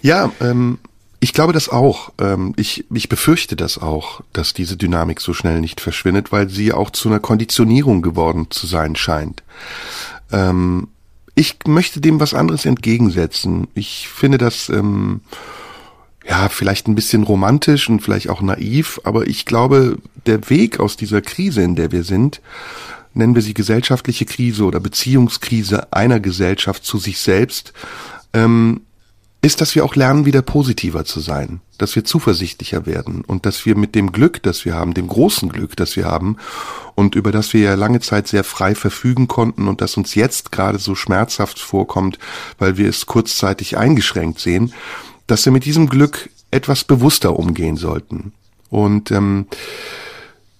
Ja, 0.00 0.32
ähm, 0.40 0.78
ich 1.20 1.32
glaube 1.32 1.52
das 1.52 1.68
auch. 1.68 2.12
Ähm, 2.18 2.54
ich, 2.56 2.84
ich 2.92 3.08
befürchte 3.08 3.54
das 3.54 3.78
auch, 3.78 4.22
dass 4.32 4.54
diese 4.54 4.76
Dynamik 4.76 5.20
so 5.20 5.34
schnell 5.34 5.60
nicht 5.60 5.80
verschwindet, 5.80 6.32
weil 6.32 6.48
sie 6.48 6.72
auch 6.72 6.90
zu 6.90 7.08
einer 7.08 7.20
Konditionierung 7.20 8.02
geworden 8.02 8.46
zu 8.50 8.66
sein 8.66 8.96
scheint. 8.96 9.42
Ähm, 10.32 10.88
ich 11.34 11.56
möchte 11.66 12.00
dem 12.00 12.20
was 12.20 12.34
anderes 12.34 12.66
entgegensetzen. 12.66 13.68
Ich 13.74 14.08
finde 14.08 14.38
das 14.38 14.68
ähm, 14.68 15.22
ja, 16.28 16.48
vielleicht 16.48 16.88
ein 16.88 16.94
bisschen 16.94 17.24
romantisch 17.24 17.88
und 17.88 18.00
vielleicht 18.00 18.28
auch 18.28 18.42
naiv, 18.42 19.00
aber 19.04 19.26
ich 19.26 19.44
glaube, 19.44 19.98
der 20.26 20.48
Weg 20.50 20.80
aus 20.80 20.96
dieser 20.96 21.20
Krise, 21.20 21.62
in 21.62 21.76
der 21.76 21.92
wir 21.92 22.04
sind, 22.04 22.40
nennen 23.14 23.34
wir 23.34 23.42
sie 23.42 23.54
gesellschaftliche 23.54 24.24
Krise 24.24 24.64
oder 24.64 24.80
Beziehungskrise 24.80 25.92
einer 25.92 26.20
Gesellschaft 26.20 26.84
zu 26.84 26.98
sich 26.98 27.18
selbst, 27.18 27.72
ähm, 28.32 28.82
ist, 29.44 29.60
dass 29.60 29.74
wir 29.74 29.84
auch 29.84 29.96
lernen, 29.96 30.24
wieder 30.24 30.40
positiver 30.40 31.04
zu 31.04 31.18
sein, 31.18 31.60
dass 31.76 31.96
wir 31.96 32.04
zuversichtlicher 32.04 32.86
werden 32.86 33.22
und 33.22 33.44
dass 33.44 33.66
wir 33.66 33.76
mit 33.76 33.96
dem 33.96 34.12
Glück, 34.12 34.40
das 34.44 34.64
wir 34.64 34.74
haben, 34.74 34.94
dem 34.94 35.08
großen 35.08 35.48
Glück, 35.48 35.76
das 35.76 35.96
wir 35.96 36.04
haben 36.04 36.36
und 36.94 37.16
über 37.16 37.32
das 37.32 37.52
wir 37.52 37.60
ja 37.60 37.74
lange 37.74 37.98
Zeit 37.98 38.28
sehr 38.28 38.44
frei 38.44 38.76
verfügen 38.76 39.26
konnten 39.26 39.66
und 39.66 39.80
das 39.80 39.96
uns 39.96 40.14
jetzt 40.14 40.52
gerade 40.52 40.78
so 40.78 40.94
schmerzhaft 40.94 41.58
vorkommt, 41.58 42.20
weil 42.60 42.76
wir 42.76 42.88
es 42.88 43.06
kurzzeitig 43.06 43.76
eingeschränkt 43.76 44.38
sehen, 44.38 44.72
dass 45.32 45.46
wir 45.46 45.52
mit 45.52 45.64
diesem 45.64 45.88
Glück 45.88 46.28
etwas 46.50 46.84
bewusster 46.84 47.38
umgehen 47.38 47.78
sollten. 47.78 48.34
Und 48.68 49.10
ähm, 49.10 49.46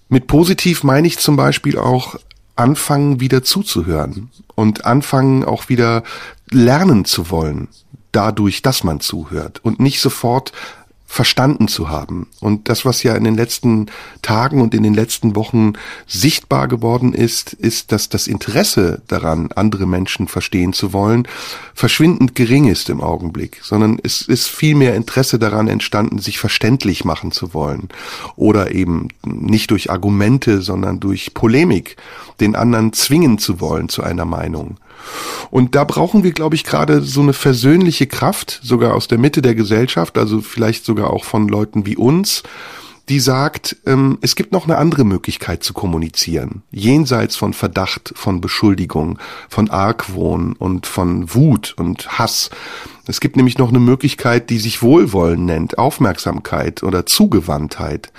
mit 0.09 0.25
positiv 0.25 0.83
meine 0.83 1.05
ich 1.05 1.19
zum 1.19 1.35
Beispiel 1.35 1.77
auch 1.77 2.15
anfangen 2.55 3.19
wieder 3.19 3.43
zuzuhören 3.43 4.31
und 4.55 4.85
anfangen 4.85 5.45
auch 5.45 5.69
wieder 5.69 6.01
lernen 6.49 7.05
zu 7.05 7.29
wollen, 7.29 7.67
dadurch, 8.11 8.63
dass 8.63 8.83
man 8.83 8.99
zuhört 8.99 9.63
und 9.63 9.79
nicht 9.79 10.01
sofort 10.01 10.53
verstanden 11.13 11.67
zu 11.67 11.89
haben. 11.89 12.25
Und 12.39 12.69
das, 12.69 12.85
was 12.85 13.03
ja 13.03 13.13
in 13.13 13.23
den 13.23 13.35
letzten 13.35 13.85
Tagen 14.23 14.61
und 14.61 14.73
in 14.73 14.81
den 14.81 14.95
letzten 14.95 15.35
Wochen 15.35 15.73
sichtbar 16.07 16.67
geworden 16.67 17.13
ist, 17.13 17.53
ist, 17.53 17.91
dass 17.91 18.09
das 18.09 18.25
Interesse 18.25 19.03
daran, 19.07 19.51
andere 19.53 19.85
Menschen 19.85 20.27
verstehen 20.27 20.73
zu 20.73 20.91
wollen, 20.91 21.27
verschwindend 21.75 22.33
gering 22.33 22.67
ist 22.67 22.89
im 22.89 22.99
Augenblick, 22.99 23.59
sondern 23.61 23.99
es 24.01 24.23
ist 24.23 24.47
viel 24.47 24.73
mehr 24.73 24.95
Interesse 24.95 25.37
daran 25.37 25.67
entstanden, 25.67 26.17
sich 26.17 26.39
verständlich 26.39 27.05
machen 27.05 27.31
zu 27.31 27.53
wollen 27.53 27.89
oder 28.35 28.71
eben 28.71 29.09
nicht 29.23 29.69
durch 29.69 29.91
Argumente, 29.91 30.63
sondern 30.63 30.99
durch 30.99 31.35
Polemik 31.35 31.95
den 32.39 32.55
anderen 32.55 32.91
zwingen 32.91 33.37
zu 33.37 33.61
wollen 33.61 33.87
zu 33.87 34.01
einer 34.01 34.25
Meinung. 34.25 34.77
Und 35.51 35.75
da 35.75 35.83
brauchen 35.83 36.23
wir, 36.23 36.31
glaube 36.31 36.55
ich, 36.55 36.63
gerade 36.63 37.01
so 37.01 37.21
eine 37.21 37.33
versöhnliche 37.33 38.07
Kraft, 38.07 38.59
sogar 38.63 38.95
aus 38.95 39.07
der 39.07 39.17
Mitte 39.17 39.41
der 39.41 39.55
Gesellschaft, 39.55 40.17
also 40.17 40.41
vielleicht 40.41 40.85
sogar 40.85 41.11
auch 41.11 41.23
von 41.23 41.47
Leuten 41.47 41.85
wie 41.85 41.97
uns, 41.97 42.43
die 43.09 43.19
sagt, 43.19 43.75
ähm, 43.85 44.17
es 44.21 44.35
gibt 44.35 44.53
noch 44.53 44.63
eine 44.63 44.77
andere 44.77 45.03
Möglichkeit 45.03 45.63
zu 45.63 45.73
kommunizieren, 45.73 46.63
jenseits 46.71 47.35
von 47.35 47.53
Verdacht, 47.53 48.13
von 48.15 48.39
Beschuldigung, 48.39 49.19
von 49.49 49.69
Argwohn 49.69 50.53
und 50.53 50.87
von 50.87 51.33
Wut 51.33 51.73
und 51.77 52.17
Hass. 52.17 52.49
Es 53.05 53.19
gibt 53.19 53.35
nämlich 53.35 53.57
noch 53.57 53.69
eine 53.69 53.79
Möglichkeit, 53.79 54.49
die 54.49 54.59
sich 54.59 54.81
Wohlwollen 54.81 55.43
nennt, 55.45 55.77
Aufmerksamkeit 55.77 56.81
oder 56.83 57.05
Zugewandtheit. 57.05 58.13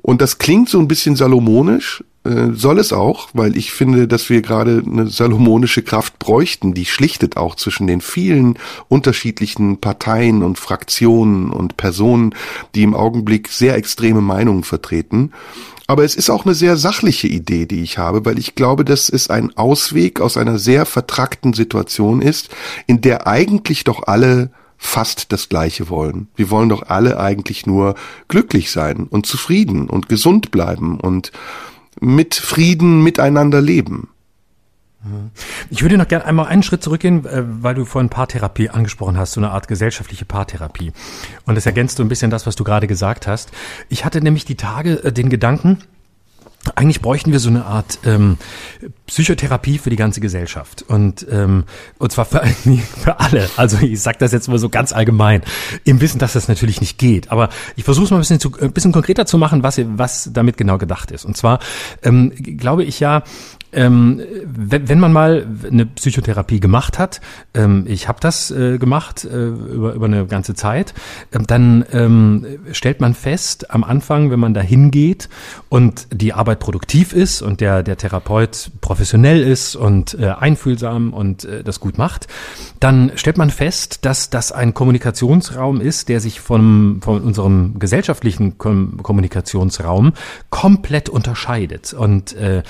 Und 0.00 0.22
das 0.22 0.38
klingt 0.38 0.70
so 0.70 0.78
ein 0.78 0.88
bisschen 0.88 1.14
salomonisch, 1.14 2.02
äh, 2.28 2.54
soll 2.54 2.78
es 2.78 2.92
auch, 2.92 3.28
weil 3.32 3.56
ich 3.56 3.72
finde, 3.72 4.06
dass 4.06 4.28
wir 4.30 4.42
gerade 4.42 4.82
eine 4.86 5.08
salomonische 5.08 5.82
Kraft 5.82 6.18
bräuchten, 6.18 6.74
die 6.74 6.84
schlichtet 6.84 7.36
auch 7.36 7.54
zwischen 7.54 7.86
den 7.86 8.00
vielen 8.00 8.58
unterschiedlichen 8.88 9.78
Parteien 9.78 10.42
und 10.42 10.58
Fraktionen 10.58 11.50
und 11.50 11.76
Personen, 11.76 12.34
die 12.74 12.82
im 12.82 12.94
Augenblick 12.94 13.48
sehr 13.48 13.76
extreme 13.76 14.20
Meinungen 14.20 14.64
vertreten. 14.64 15.32
Aber 15.86 16.04
es 16.04 16.14
ist 16.14 16.28
auch 16.28 16.44
eine 16.44 16.54
sehr 16.54 16.76
sachliche 16.76 17.28
Idee, 17.28 17.64
die 17.64 17.82
ich 17.82 17.96
habe, 17.96 18.26
weil 18.26 18.38
ich 18.38 18.54
glaube, 18.54 18.84
dass 18.84 19.08
es 19.08 19.30
ein 19.30 19.56
Ausweg 19.56 20.20
aus 20.20 20.36
einer 20.36 20.58
sehr 20.58 20.84
vertrackten 20.84 21.54
Situation 21.54 22.20
ist, 22.20 22.50
in 22.86 23.00
der 23.00 23.26
eigentlich 23.26 23.84
doch 23.84 24.06
alle 24.06 24.50
fast 24.78 25.32
das 25.32 25.48
Gleiche 25.48 25.88
wollen. 25.88 26.28
Wir 26.36 26.50
wollen 26.50 26.68
doch 26.68 26.88
alle 26.88 27.18
eigentlich 27.18 27.66
nur 27.66 27.96
glücklich 28.28 28.70
sein 28.70 29.06
und 29.08 29.26
zufrieden 29.26 29.88
und 29.88 30.08
gesund 30.08 30.50
bleiben 30.50 31.00
und 31.00 31.32
mit 32.00 32.34
Frieden 32.34 33.02
miteinander 33.02 33.60
leben. 33.60 34.08
Ich 35.70 35.82
würde 35.82 35.96
noch 35.96 36.08
gerne 36.08 36.24
einmal 36.24 36.46
einen 36.46 36.62
Schritt 36.62 36.82
zurückgehen, 36.82 37.24
äh, 37.24 37.44
weil 37.44 37.74
du 37.74 37.84
vorhin 37.84 38.08
Paartherapie 38.08 38.70
angesprochen 38.70 39.16
hast, 39.16 39.32
so 39.32 39.40
eine 39.40 39.50
Art 39.50 39.68
gesellschaftliche 39.68 40.24
Paartherapie. 40.24 40.92
Und 41.46 41.54
das 41.54 41.66
ergänzt 41.66 41.98
so 41.98 42.02
ein 42.02 42.08
bisschen 42.08 42.30
das, 42.30 42.46
was 42.46 42.56
du 42.56 42.64
gerade 42.64 42.88
gesagt 42.88 43.26
hast. 43.26 43.52
Ich 43.88 44.04
hatte 44.04 44.20
nämlich 44.20 44.44
die 44.44 44.56
Tage 44.56 45.04
äh, 45.04 45.12
den 45.12 45.30
Gedanken, 45.30 45.78
eigentlich 46.74 47.00
bräuchten 47.00 47.32
wir 47.32 47.40
so 47.40 47.48
eine 47.48 47.64
Art 47.64 48.00
ähm, 48.04 48.36
Psychotherapie 49.06 49.78
für 49.78 49.90
die 49.90 49.96
ganze 49.96 50.20
Gesellschaft 50.20 50.84
und 50.86 51.26
ähm, 51.30 51.64
und 51.98 52.12
zwar 52.12 52.24
für, 52.24 52.44
für 53.02 53.20
alle. 53.20 53.48
Also 53.56 53.78
ich 53.78 54.00
sage 54.00 54.18
das 54.18 54.32
jetzt 54.32 54.48
mal 54.48 54.58
so 54.58 54.68
ganz 54.68 54.92
allgemein, 54.92 55.42
im 55.84 56.00
Wissen, 56.00 56.18
dass 56.18 56.32
das 56.32 56.48
natürlich 56.48 56.80
nicht 56.80 56.98
geht. 56.98 57.30
Aber 57.30 57.48
ich 57.76 57.84
versuche 57.84 58.04
es 58.04 58.10
mal 58.10 58.18
ein 58.18 58.20
bisschen, 58.20 58.40
zu, 58.40 58.52
ein 58.60 58.72
bisschen 58.72 58.92
konkreter 58.92 59.24
zu 59.24 59.38
machen, 59.38 59.62
was 59.62 59.80
was 59.84 60.30
damit 60.32 60.56
genau 60.56 60.78
gedacht 60.78 61.10
ist. 61.10 61.24
Und 61.24 61.36
zwar 61.36 61.60
ähm, 62.02 62.32
glaube 62.36 62.84
ich 62.84 63.00
ja, 63.00 63.22
ähm, 63.72 64.22
wenn, 64.44 64.88
wenn 64.88 65.00
man 65.00 65.12
mal 65.12 65.46
eine 65.70 65.86
Psychotherapie 65.86 66.60
gemacht 66.60 66.98
hat, 66.98 67.20
ähm, 67.54 67.84
ich 67.86 68.08
habe 68.08 68.18
das 68.20 68.50
äh, 68.50 68.78
gemacht 68.78 69.24
äh, 69.24 69.48
über, 69.48 69.92
über 69.94 70.06
eine 70.06 70.26
ganze 70.26 70.54
Zeit, 70.54 70.94
ähm, 71.32 71.46
dann 71.46 71.84
ähm, 71.92 72.46
stellt 72.72 73.00
man 73.00 73.14
fest 73.14 73.70
am 73.70 73.84
Anfang, 73.84 74.30
wenn 74.30 74.40
man 74.40 74.54
da 74.54 74.60
hingeht 74.60 75.28
und 75.68 76.08
die 76.12 76.32
Arbeit 76.32 76.60
produktiv 76.60 77.12
ist 77.12 77.42
und 77.42 77.60
der, 77.60 77.82
der 77.82 77.96
Therapeut 77.96 78.70
professionell 78.80 79.42
ist 79.42 79.76
und 79.76 80.14
äh, 80.14 80.28
einfühlsam 80.28 81.12
und 81.12 81.44
äh, 81.44 81.62
das 81.62 81.80
gut 81.80 81.98
macht, 81.98 82.26
dann 82.80 83.12
stellt 83.16 83.38
man 83.38 83.50
fest, 83.50 84.04
dass 84.04 84.30
das 84.30 84.52
ein 84.52 84.74
Kommunikationsraum 84.74 85.80
ist, 85.80 86.08
der 86.08 86.20
sich 86.20 86.40
von, 86.40 87.00
von 87.02 87.22
unserem 87.22 87.78
gesellschaftlichen 87.78 88.58
Kom 88.58 89.02
Kommunikationsraum 89.02 90.12
komplett 90.50 91.08
unterscheidet. 91.08 91.92
Und 91.92 92.34
äh, 92.34 92.62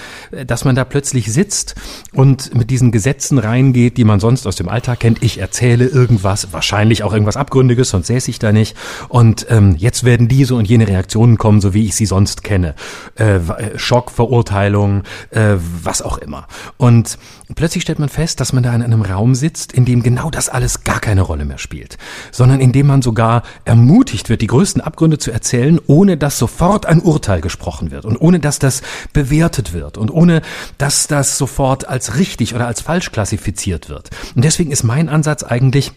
dass 0.46 0.64
man 0.64 0.74
da 0.74 0.84
plötzlich 0.88 1.32
sitzt 1.32 1.74
und 2.12 2.54
mit 2.54 2.70
diesen 2.70 2.92
Gesetzen 2.92 3.38
reingeht, 3.38 3.96
die 3.96 4.04
man 4.04 4.20
sonst 4.20 4.46
aus 4.46 4.56
dem 4.56 4.68
Alltag 4.68 5.00
kennt. 5.00 5.22
Ich 5.22 5.38
erzähle 5.38 5.86
irgendwas, 5.86 6.52
wahrscheinlich 6.52 7.02
auch 7.02 7.12
irgendwas 7.12 7.36
Abgründiges, 7.36 7.90
sonst 7.90 8.08
säße 8.08 8.30
ich 8.30 8.38
da 8.38 8.52
nicht. 8.52 8.76
Und 9.08 9.46
ähm, 9.50 9.74
jetzt 9.76 10.04
werden 10.04 10.28
diese 10.28 10.54
und 10.54 10.68
jene 10.68 10.88
Reaktionen 10.88 11.38
kommen, 11.38 11.60
so 11.60 11.74
wie 11.74 11.86
ich 11.86 11.94
sie 11.94 12.06
sonst 12.06 12.44
kenne. 12.44 12.74
Äh, 13.18 13.36
äh 13.36 13.78
Schock, 13.78 14.10
Verurteilung, 14.10 15.02
äh, 15.30 15.56
was 15.82 16.02
auch 16.02 16.18
immer. 16.18 16.46
Und 16.76 17.18
plötzlich 17.54 17.82
stellt 17.82 17.98
man 17.98 18.08
fest, 18.08 18.40
dass 18.40 18.52
man 18.52 18.62
da 18.62 18.74
in 18.74 18.82
einem 18.82 19.02
Raum 19.02 19.34
sitzt, 19.34 19.72
in 19.72 19.84
dem 19.84 20.02
genau 20.02 20.30
das 20.30 20.48
alles 20.48 20.84
gar 20.84 21.00
keine 21.00 21.22
Rolle 21.22 21.44
mehr 21.44 21.58
spielt, 21.58 21.98
sondern 22.32 22.60
in 22.60 22.72
dem 22.72 22.86
man 22.86 23.02
sogar 23.02 23.42
ermutigt 23.64 24.28
wird, 24.28 24.42
die 24.42 24.46
größten 24.46 24.82
Abgründe 24.82 25.18
zu 25.18 25.30
erzählen, 25.30 25.78
ohne 25.86 26.16
dass 26.16 26.38
sofort 26.38 26.86
ein 26.86 27.00
Urteil 27.00 27.40
gesprochen 27.40 27.90
wird 27.90 28.04
und 28.04 28.16
ohne 28.16 28.40
dass 28.40 28.58
das 28.58 28.82
bewertet 29.12 29.72
wird 29.72 29.98
und 29.98 30.10
ohne 30.10 30.42
dass 30.78 31.08
das 31.08 31.36
sofort 31.36 31.88
als 31.88 32.16
richtig 32.16 32.54
oder 32.54 32.66
als 32.66 32.80
falsch 32.80 33.12
klassifiziert 33.12 33.88
wird. 33.88 34.10
Und 34.34 34.44
deswegen 34.44 34.70
ist 34.70 34.84
mein 34.84 35.08
Ansatz 35.08 35.42
eigentlich, 35.42 35.92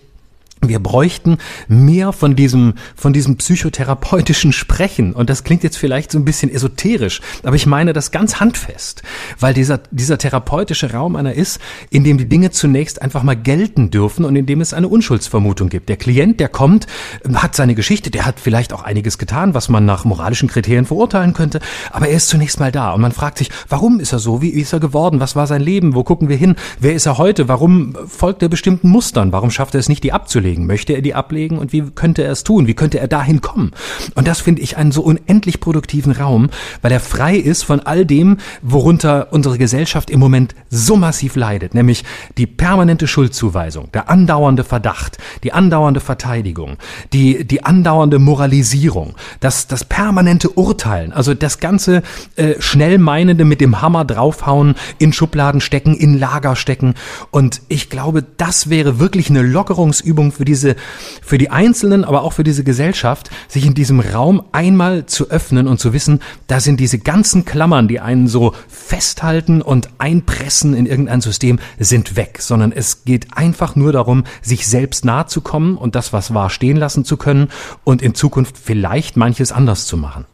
wir 0.67 0.79
bräuchten 0.79 1.37
mehr 1.67 2.13
von 2.13 2.35
diesem, 2.35 2.75
von 2.95 3.13
diesem 3.13 3.37
psychotherapeutischen 3.37 4.53
Sprechen. 4.53 5.13
Und 5.13 5.29
das 5.29 5.43
klingt 5.43 5.63
jetzt 5.63 5.77
vielleicht 5.77 6.11
so 6.11 6.19
ein 6.19 6.25
bisschen 6.25 6.51
esoterisch, 6.51 7.21
aber 7.43 7.55
ich 7.55 7.65
meine 7.65 7.93
das 7.93 8.11
ganz 8.11 8.39
handfest, 8.39 9.01
weil 9.39 9.53
dieser, 9.53 9.79
dieser 9.89 10.17
therapeutische 10.17 10.93
Raum 10.93 11.15
einer 11.15 11.33
ist, 11.33 11.59
in 11.89 12.03
dem 12.03 12.17
die 12.17 12.29
Dinge 12.29 12.51
zunächst 12.51 13.01
einfach 13.01 13.23
mal 13.23 13.35
gelten 13.35 13.89
dürfen 13.89 14.23
und 14.23 14.35
in 14.35 14.45
dem 14.45 14.61
es 14.61 14.73
eine 14.73 14.87
Unschuldsvermutung 14.87 15.69
gibt. 15.69 15.89
Der 15.89 15.97
Klient, 15.97 16.39
der 16.39 16.49
kommt, 16.49 16.85
hat 17.33 17.55
seine 17.55 17.75
Geschichte, 17.75 18.11
der 18.11 18.25
hat 18.25 18.39
vielleicht 18.39 18.71
auch 18.71 18.83
einiges 18.83 19.17
getan, 19.17 19.53
was 19.53 19.67
man 19.67 19.85
nach 19.85 20.05
moralischen 20.05 20.47
Kriterien 20.47 20.85
verurteilen 20.85 21.33
könnte, 21.33 21.59
aber 21.91 22.07
er 22.07 22.17
ist 22.17 22.29
zunächst 22.29 22.59
mal 22.59 22.71
da 22.71 22.91
und 22.91 23.01
man 23.01 23.11
fragt 23.11 23.39
sich, 23.39 23.49
warum 23.67 23.99
ist 23.99 24.13
er 24.13 24.19
so? 24.19 24.41
Wie 24.41 24.49
ist 24.49 24.73
er 24.73 24.79
geworden? 24.79 25.19
Was 25.19 25.35
war 25.35 25.47
sein 25.47 25.61
Leben? 25.61 25.95
Wo 25.95 26.03
gucken 26.03 26.29
wir 26.29 26.37
hin? 26.37 26.55
Wer 26.79 26.93
ist 26.93 27.07
er 27.07 27.17
heute? 27.17 27.47
Warum 27.47 27.95
folgt 28.07 28.43
er 28.43 28.49
bestimmten 28.49 28.89
Mustern? 28.89 29.31
Warum 29.31 29.49
schafft 29.49 29.73
er 29.73 29.79
es 29.79 29.89
nicht, 29.89 30.03
die 30.03 30.13
abzulegen? 30.13 30.50
Ablegen? 30.51 30.67
Möchte 30.67 30.93
er 30.93 31.01
die 31.01 31.15
ablegen 31.15 31.57
und 31.57 31.71
wie 31.71 31.81
könnte 31.95 32.23
er 32.23 32.31
es 32.31 32.43
tun? 32.43 32.67
Wie 32.67 32.73
könnte 32.73 32.99
er 32.99 33.07
dahin 33.07 33.41
kommen? 33.41 33.71
Und 34.15 34.27
das 34.27 34.41
finde 34.41 34.61
ich 34.61 34.77
einen 34.77 34.91
so 34.91 35.01
unendlich 35.01 35.59
produktiven 35.59 36.11
Raum, 36.11 36.49
weil 36.81 36.91
er 36.91 36.99
frei 36.99 37.35
ist 37.35 37.63
von 37.63 37.79
all 37.79 38.05
dem, 38.05 38.37
worunter 38.61 39.27
unsere 39.31 39.57
Gesellschaft 39.57 40.09
im 40.09 40.19
Moment 40.19 40.55
so 40.69 40.97
massiv 40.97 41.35
leidet, 41.35 41.73
nämlich 41.73 42.03
die 42.37 42.47
permanente 42.47 43.07
Schuldzuweisung, 43.07 43.91
der 43.93 44.09
andauernde 44.09 44.63
Verdacht, 44.63 45.17
die 45.43 45.53
andauernde 45.53 45.99
Verteidigung, 45.99 46.77
die, 47.13 47.45
die 47.45 47.63
andauernde 47.63 48.19
Moralisierung, 48.19 49.15
das, 49.39 49.67
das 49.67 49.85
permanente 49.85 50.49
Urteilen, 50.49 51.13
also 51.13 51.33
das 51.33 51.59
ganze 51.59 52.03
äh, 52.35 52.55
Schnellmeinende 52.59 53.45
mit 53.45 53.61
dem 53.61 53.81
Hammer 53.81 54.03
draufhauen, 54.05 54.75
in 54.97 55.13
Schubladen 55.13 55.61
stecken, 55.61 55.95
in 55.95 56.19
Lager 56.19 56.55
stecken. 56.55 56.95
Und 57.31 57.61
ich 57.69 57.89
glaube, 57.89 58.23
das 58.37 58.69
wäre 58.69 58.99
wirklich 58.99 59.29
eine 59.29 59.41
Lockerungsübung 59.41 60.31
für 60.41 60.45
diese, 60.45 60.75
für 61.21 61.37
die 61.37 61.51
Einzelnen, 61.51 62.03
aber 62.03 62.23
auch 62.23 62.33
für 62.33 62.43
diese 62.43 62.63
Gesellschaft, 62.63 63.29
sich 63.47 63.63
in 63.63 63.75
diesem 63.75 63.99
Raum 63.99 64.41
einmal 64.53 65.05
zu 65.05 65.29
öffnen 65.29 65.67
und 65.67 65.79
zu 65.79 65.93
wissen, 65.93 66.19
da 66.47 66.59
sind 66.59 66.79
diese 66.79 66.97
ganzen 66.97 67.45
Klammern, 67.45 67.87
die 67.87 67.99
einen 67.99 68.27
so 68.27 68.55
festhalten 68.67 69.61
und 69.61 69.89
einpressen 69.99 70.73
in 70.73 70.87
irgendein 70.87 71.21
System, 71.21 71.59
sind 71.77 72.15
weg, 72.15 72.39
sondern 72.41 72.71
es 72.71 73.05
geht 73.05 73.37
einfach 73.37 73.75
nur 73.75 73.91
darum, 73.91 74.23
sich 74.41 74.65
selbst 74.65 75.05
nahe 75.05 75.27
zu 75.27 75.41
kommen 75.41 75.77
und 75.77 75.93
das, 75.93 76.11
was 76.11 76.33
war, 76.33 76.49
stehen 76.49 76.77
lassen 76.77 77.05
zu 77.05 77.17
können 77.17 77.49
und 77.83 78.01
in 78.01 78.15
Zukunft 78.15 78.57
vielleicht 78.57 79.17
manches 79.17 79.51
anders 79.51 79.85
zu 79.85 79.95
machen. 79.95 80.25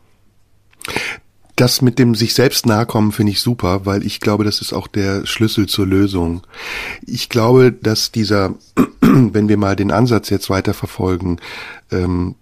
Das 1.57 1.81
mit 1.81 1.97
dem 1.97 2.13
sich 2.13 2.35
selbst 2.35 2.67
nahe 2.67 2.85
kommen 2.85 3.11
finde 3.11 3.31
ich 3.31 3.41
super, 3.41 3.87
weil 3.87 4.05
ich 4.05 4.19
glaube, 4.19 4.43
das 4.43 4.61
ist 4.61 4.73
auch 4.73 4.87
der 4.87 5.25
Schlüssel 5.25 5.65
zur 5.65 5.87
Lösung. 5.87 6.45
Ich 7.05 7.29
glaube, 7.29 7.71
dass 7.71 8.11
dieser, 8.11 8.53
wenn 9.01 9.49
wir 9.49 9.57
mal 9.57 9.75
den 9.75 9.91
Ansatz 9.91 10.29
jetzt 10.29 10.51
weiter 10.51 10.75
verfolgen, 10.75 11.39
ähm, 11.91 12.35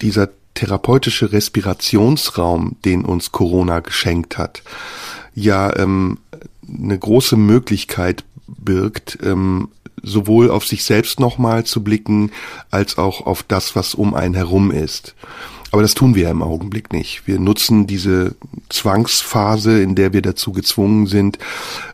dieser 0.00 0.30
therapeutische 0.54 1.32
Respirationsraum, 1.32 2.76
den 2.86 3.04
uns 3.04 3.30
Corona 3.30 3.80
geschenkt 3.80 4.38
hat, 4.38 4.62
ja 5.34 5.76
ähm, 5.76 6.16
eine 6.66 6.98
große 6.98 7.36
Möglichkeit 7.36 8.24
birgt, 8.46 9.18
ähm, 9.22 9.68
sowohl 10.02 10.50
auf 10.50 10.66
sich 10.66 10.82
selbst 10.82 11.20
nochmal 11.20 11.64
zu 11.64 11.84
blicken, 11.84 12.32
als 12.70 12.96
auch 12.96 13.26
auf 13.26 13.42
das, 13.42 13.76
was 13.76 13.94
um 13.94 14.14
einen 14.14 14.34
herum 14.34 14.70
ist. 14.70 15.14
Aber 15.72 15.82
das 15.82 15.94
tun 15.94 16.14
wir 16.14 16.30
im 16.30 16.42
Augenblick 16.42 16.92
nicht. 16.92 17.26
Wir 17.26 17.38
nutzen 17.38 17.86
diese 17.86 18.36
Zwangsphase, 18.68 19.80
in 19.82 19.94
der 19.94 20.12
wir 20.12 20.22
dazu 20.22 20.52
gezwungen 20.52 21.06
sind, 21.06 21.38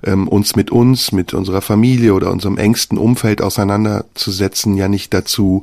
ähm, 0.04 0.28
uns 0.28 0.56
mit 0.56 0.70
uns, 0.70 1.12
mit 1.12 1.34
unserer 1.34 1.62
Familie 1.62 2.14
oder 2.14 2.30
unserem 2.30 2.58
engsten 2.58 2.98
Umfeld 2.98 3.42
auseinanderzusetzen, 3.42 4.76
ja 4.76 4.88
nicht 4.88 5.14
dazu, 5.14 5.62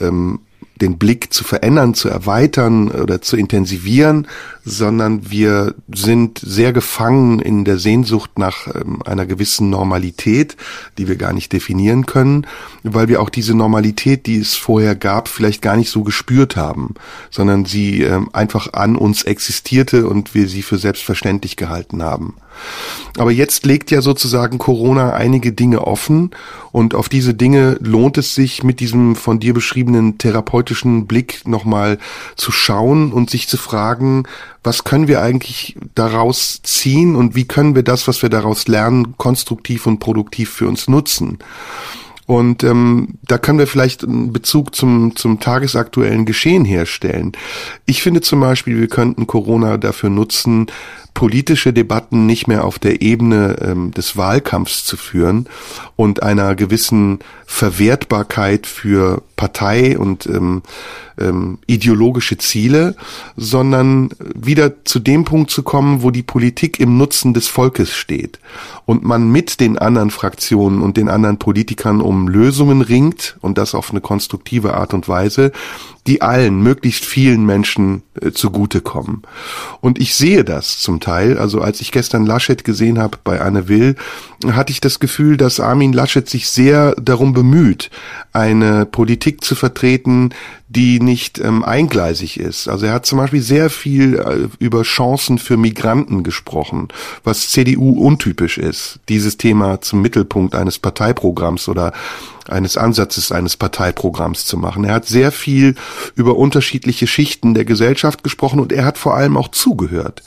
ähm, 0.00 0.40
den 0.80 0.98
Blick 0.98 1.32
zu 1.32 1.44
verändern, 1.44 1.94
zu 1.94 2.08
erweitern 2.08 2.90
oder 2.90 3.20
zu 3.20 3.36
intensivieren, 3.36 4.26
sondern 4.64 5.30
wir 5.30 5.74
sind 5.92 6.38
sehr 6.38 6.72
gefangen 6.72 7.38
in 7.40 7.64
der 7.64 7.78
Sehnsucht 7.78 8.38
nach 8.38 8.66
ähm, 8.74 9.02
einer 9.02 9.26
gewissen 9.26 9.70
Normalität, 9.70 10.56
die 10.98 11.08
wir 11.08 11.16
gar 11.16 11.32
nicht 11.32 11.52
definieren 11.52 12.06
können, 12.06 12.46
weil 12.82 13.08
wir 13.08 13.20
auch 13.20 13.30
diese 13.30 13.54
Normalität, 13.54 14.26
die 14.26 14.38
es 14.38 14.56
vorher 14.56 14.94
gab, 14.94 15.28
vielleicht 15.28 15.62
gar 15.62 15.76
nicht 15.76 15.90
so 15.90 16.02
gespürt 16.02 16.56
haben, 16.56 16.94
sondern 17.30 17.64
sie 17.64 18.02
ähm, 18.02 18.30
einfach 18.32 18.72
an 18.72 18.96
uns 18.96 19.22
existierte 19.22 20.06
und 20.06 20.34
wir 20.34 20.48
sie 20.48 20.62
für 20.62 20.78
selbstverständlich 20.78 21.56
gehalten 21.56 22.02
haben. 22.02 22.36
Aber 23.18 23.30
jetzt 23.30 23.66
legt 23.66 23.90
ja 23.90 24.02
sozusagen 24.02 24.58
Corona 24.58 25.12
einige 25.12 25.52
Dinge 25.52 25.86
offen 25.86 26.30
und 26.72 26.94
auf 26.94 27.08
diese 27.08 27.34
Dinge 27.34 27.76
lohnt 27.80 28.18
es 28.18 28.34
sich 28.34 28.62
mit 28.62 28.80
diesem 28.80 29.16
von 29.16 29.40
dir 29.40 29.54
beschriebenen 29.54 30.18
therapeutischen 30.18 31.06
Blick 31.06 31.46
nochmal 31.46 31.98
zu 32.36 32.52
schauen 32.52 33.12
und 33.12 33.30
sich 33.30 33.48
zu 33.48 33.56
fragen, 33.56 34.24
was 34.62 34.84
können 34.84 35.08
wir 35.08 35.22
eigentlich 35.22 35.76
daraus 35.94 36.60
ziehen 36.62 37.16
und 37.16 37.34
wie 37.34 37.46
können 37.46 37.74
wir 37.74 37.82
das, 37.82 38.06
was 38.06 38.22
wir 38.22 38.28
daraus 38.28 38.68
lernen, 38.68 39.16
konstruktiv 39.16 39.86
und 39.86 39.98
produktiv 39.98 40.50
für 40.50 40.68
uns 40.68 40.88
nutzen. 40.88 41.38
Und 42.30 42.62
ähm, 42.62 43.18
da 43.26 43.38
können 43.38 43.58
wir 43.58 43.66
vielleicht 43.66 44.04
einen 44.04 44.32
Bezug 44.32 44.76
zum, 44.76 45.16
zum 45.16 45.40
tagesaktuellen 45.40 46.26
Geschehen 46.26 46.64
herstellen. 46.64 47.32
Ich 47.86 48.04
finde 48.04 48.20
zum 48.20 48.38
Beispiel, 48.38 48.78
wir 48.78 48.86
könnten 48.86 49.26
Corona 49.26 49.78
dafür 49.78 50.10
nutzen, 50.10 50.66
politische 51.14 51.72
Debatten 51.72 52.26
nicht 52.26 52.46
mehr 52.46 52.64
auf 52.64 52.78
der 52.78 53.02
Ebene 53.02 53.56
ähm, 53.60 53.90
des 53.92 54.16
Wahlkampfs 54.16 54.84
zu 54.84 54.96
führen 54.96 55.48
und 55.96 56.22
einer 56.22 56.54
gewissen 56.54 57.18
Verwertbarkeit 57.46 58.66
für 58.66 59.22
Partei 59.36 59.98
und 59.98 60.26
ähm, 60.26 60.62
ähm, 61.18 61.58
ideologische 61.66 62.38
Ziele, 62.38 62.96
sondern 63.36 64.10
wieder 64.34 64.84
zu 64.84 64.98
dem 64.98 65.24
Punkt 65.24 65.50
zu 65.50 65.62
kommen, 65.62 66.02
wo 66.02 66.10
die 66.10 66.22
Politik 66.22 66.80
im 66.80 66.96
Nutzen 66.96 67.34
des 67.34 67.48
Volkes 67.48 67.92
steht 67.92 68.38
und 68.86 69.02
man 69.04 69.30
mit 69.30 69.60
den 69.60 69.78
anderen 69.78 70.10
Fraktionen 70.10 70.80
und 70.80 70.96
den 70.96 71.08
anderen 71.08 71.38
Politikern 71.38 72.00
um 72.00 72.28
Lösungen 72.28 72.82
ringt 72.82 73.36
und 73.40 73.58
das 73.58 73.74
auf 73.74 73.90
eine 73.90 74.00
konstruktive 74.00 74.74
Art 74.74 74.94
und 74.94 75.08
Weise, 75.08 75.52
die 76.06 76.22
allen, 76.22 76.62
möglichst 76.62 77.04
vielen 77.04 77.44
Menschen 77.44 78.02
äh, 78.20 78.30
zugutekommen. 78.30 79.22
Und 79.80 79.98
ich 79.98 80.14
sehe 80.14 80.44
das 80.44 80.78
zum 80.78 80.99
Teil. 81.00 81.38
Also 81.38 81.60
als 81.60 81.80
ich 81.80 81.92
gestern 81.92 82.26
Laschet 82.26 82.64
gesehen 82.64 82.98
habe 82.98 83.18
bei 83.22 83.40
Anne 83.40 83.68
Will, 83.68 83.96
hatte 84.46 84.72
ich 84.72 84.80
das 84.80 85.00
Gefühl, 85.00 85.36
dass 85.36 85.60
Armin 85.60 85.92
Laschet 85.92 86.28
sich 86.28 86.48
sehr 86.48 86.94
darum 87.00 87.32
bemüht, 87.32 87.90
eine 88.32 88.86
Politik 88.86 89.44
zu 89.44 89.54
vertreten, 89.54 90.30
die 90.68 91.00
nicht 91.00 91.40
ähm, 91.40 91.64
eingleisig 91.64 92.38
ist. 92.38 92.68
Also 92.68 92.86
er 92.86 92.92
hat 92.92 93.04
zum 93.04 93.18
Beispiel 93.18 93.42
sehr 93.42 93.70
viel 93.70 94.14
äh, 94.14 94.48
über 94.64 94.82
Chancen 94.82 95.38
für 95.38 95.56
Migranten 95.56 96.22
gesprochen, 96.22 96.88
was 97.24 97.50
CDU 97.50 97.98
untypisch 98.00 98.56
ist, 98.56 99.00
dieses 99.08 99.36
Thema 99.36 99.80
zum 99.80 100.00
Mittelpunkt 100.00 100.54
eines 100.54 100.78
Parteiprogramms 100.78 101.68
oder 101.68 101.92
eines 102.48 102.76
Ansatzes 102.76 103.32
eines 103.32 103.56
Parteiprogramms 103.56 104.46
zu 104.46 104.56
machen. 104.56 104.84
Er 104.84 104.94
hat 104.94 105.06
sehr 105.06 105.32
viel 105.32 105.74
über 106.14 106.36
unterschiedliche 106.36 107.08
Schichten 107.08 107.54
der 107.54 107.64
Gesellschaft 107.64 108.22
gesprochen 108.22 108.60
und 108.60 108.72
er 108.72 108.84
hat 108.84 108.96
vor 108.96 109.16
allem 109.16 109.36
auch 109.36 109.48
zugehört. 109.48 110.22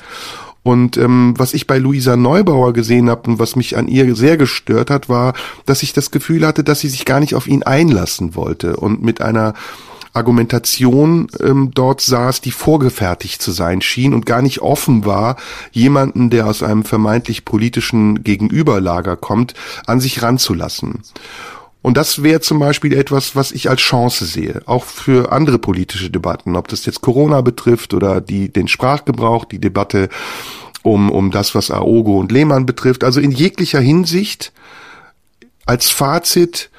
Und 0.63 0.95
ähm, 0.95 1.33
was 1.37 1.53
ich 1.53 1.67
bei 1.67 1.77
Luisa 1.77 2.15
Neubauer 2.15 2.73
gesehen 2.73 3.09
habe 3.09 3.29
und 3.29 3.39
was 3.39 3.55
mich 3.57 3.77
an 3.77 3.89
ihr 3.89 4.15
sehr 4.15 4.37
gestört 4.37 4.89
hat, 4.89 5.09
war, 5.09 5.33
dass 5.65 5.83
ich 5.83 5.91
das 5.91 6.09
Gefühl 6.09 6.47
hatte, 6.47 6.63
dass 6.63 6.79
sie 6.79 6.87
sich 6.87 7.03
gar 7.03 7.19
nicht 7.19 7.35
auf 7.35 7.47
ihn 7.47 7.63
einlassen 7.63 8.35
wollte 8.35 8.77
und 8.77 9.03
mit 9.03 9.21
einer 9.21 9.53
Argumentation 10.13 11.27
ähm, 11.39 11.71
dort 11.73 11.99
saß, 12.01 12.39
die 12.41 12.51
vorgefertigt 12.51 13.41
zu 13.41 13.51
sein 13.51 13.81
schien 13.81 14.13
und 14.13 14.25
gar 14.25 14.41
nicht 14.41 14.61
offen 14.61 15.05
war, 15.05 15.37
jemanden, 15.71 16.29
der 16.29 16.47
aus 16.47 16.61
einem 16.63 16.85
vermeintlich 16.85 17.45
politischen 17.45 18.23
Gegenüberlager 18.23 19.17
kommt, 19.17 19.55
an 19.87 19.99
sich 19.99 20.21
ranzulassen. 20.21 21.01
Und 21.83 21.97
das 21.97 22.23
wäre 22.23 22.39
zum 22.39 22.59
Beispiel 22.59 22.93
etwas, 22.93 23.35
was 23.35 23.51
ich 23.51 23.69
als 23.69 23.81
Chance 23.81 24.25
sehe, 24.25 24.61
auch 24.65 24.85
für 24.85 25.33
andere 25.33 25.59
politische 25.59 26.09
Debatten, 26.09 26.55
ob 26.55 26.69
das 26.69 26.85
jetzt 26.85 27.01
Corona 27.01 27.41
betrifft 27.41 27.93
oder 27.93 28.21
die, 28.21 28.47
den 28.47 28.69
Sprachgebrauch, 28.69 29.43
die 29.43 29.59
Debatte 29.59 30.07
um, 30.81 31.11
um 31.11 31.29
das, 31.29 31.53
was 31.55 31.71
Aogo 31.71 32.17
und 32.19 32.31
Lehmann 32.31 32.65
betrifft. 32.65 33.03
Also 33.03 33.19
in 33.19 33.31
jeglicher 33.31 33.81
Hinsicht 33.81 34.53
als 35.65 35.89
Fazit 35.89 36.69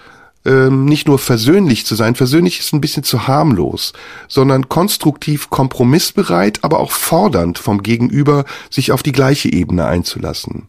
ähm, 0.47 0.87
nicht 0.87 1.07
nur 1.07 1.19
versöhnlich 1.19 1.85
zu 1.85 1.97
sein, 1.97 2.15
versöhnlich 2.15 2.61
ist 2.61 2.73
ein 2.73 2.81
bisschen 2.81 3.05
zu 3.05 3.27
harmlos, 3.29 3.93
sondern 4.27 4.71
konstruktiv 4.71 5.51
kompromissbereit, 5.51 6.65
aber 6.65 6.81
auch 6.81 6.93
fordernd 6.93 7.59
vom 7.59 7.83
Gegenüber, 7.83 8.47
sich 8.71 8.91
auf 8.91 9.03
die 9.03 9.13
gleiche 9.13 9.53
Ebene 9.53 9.85
einzulassen. 9.85 10.69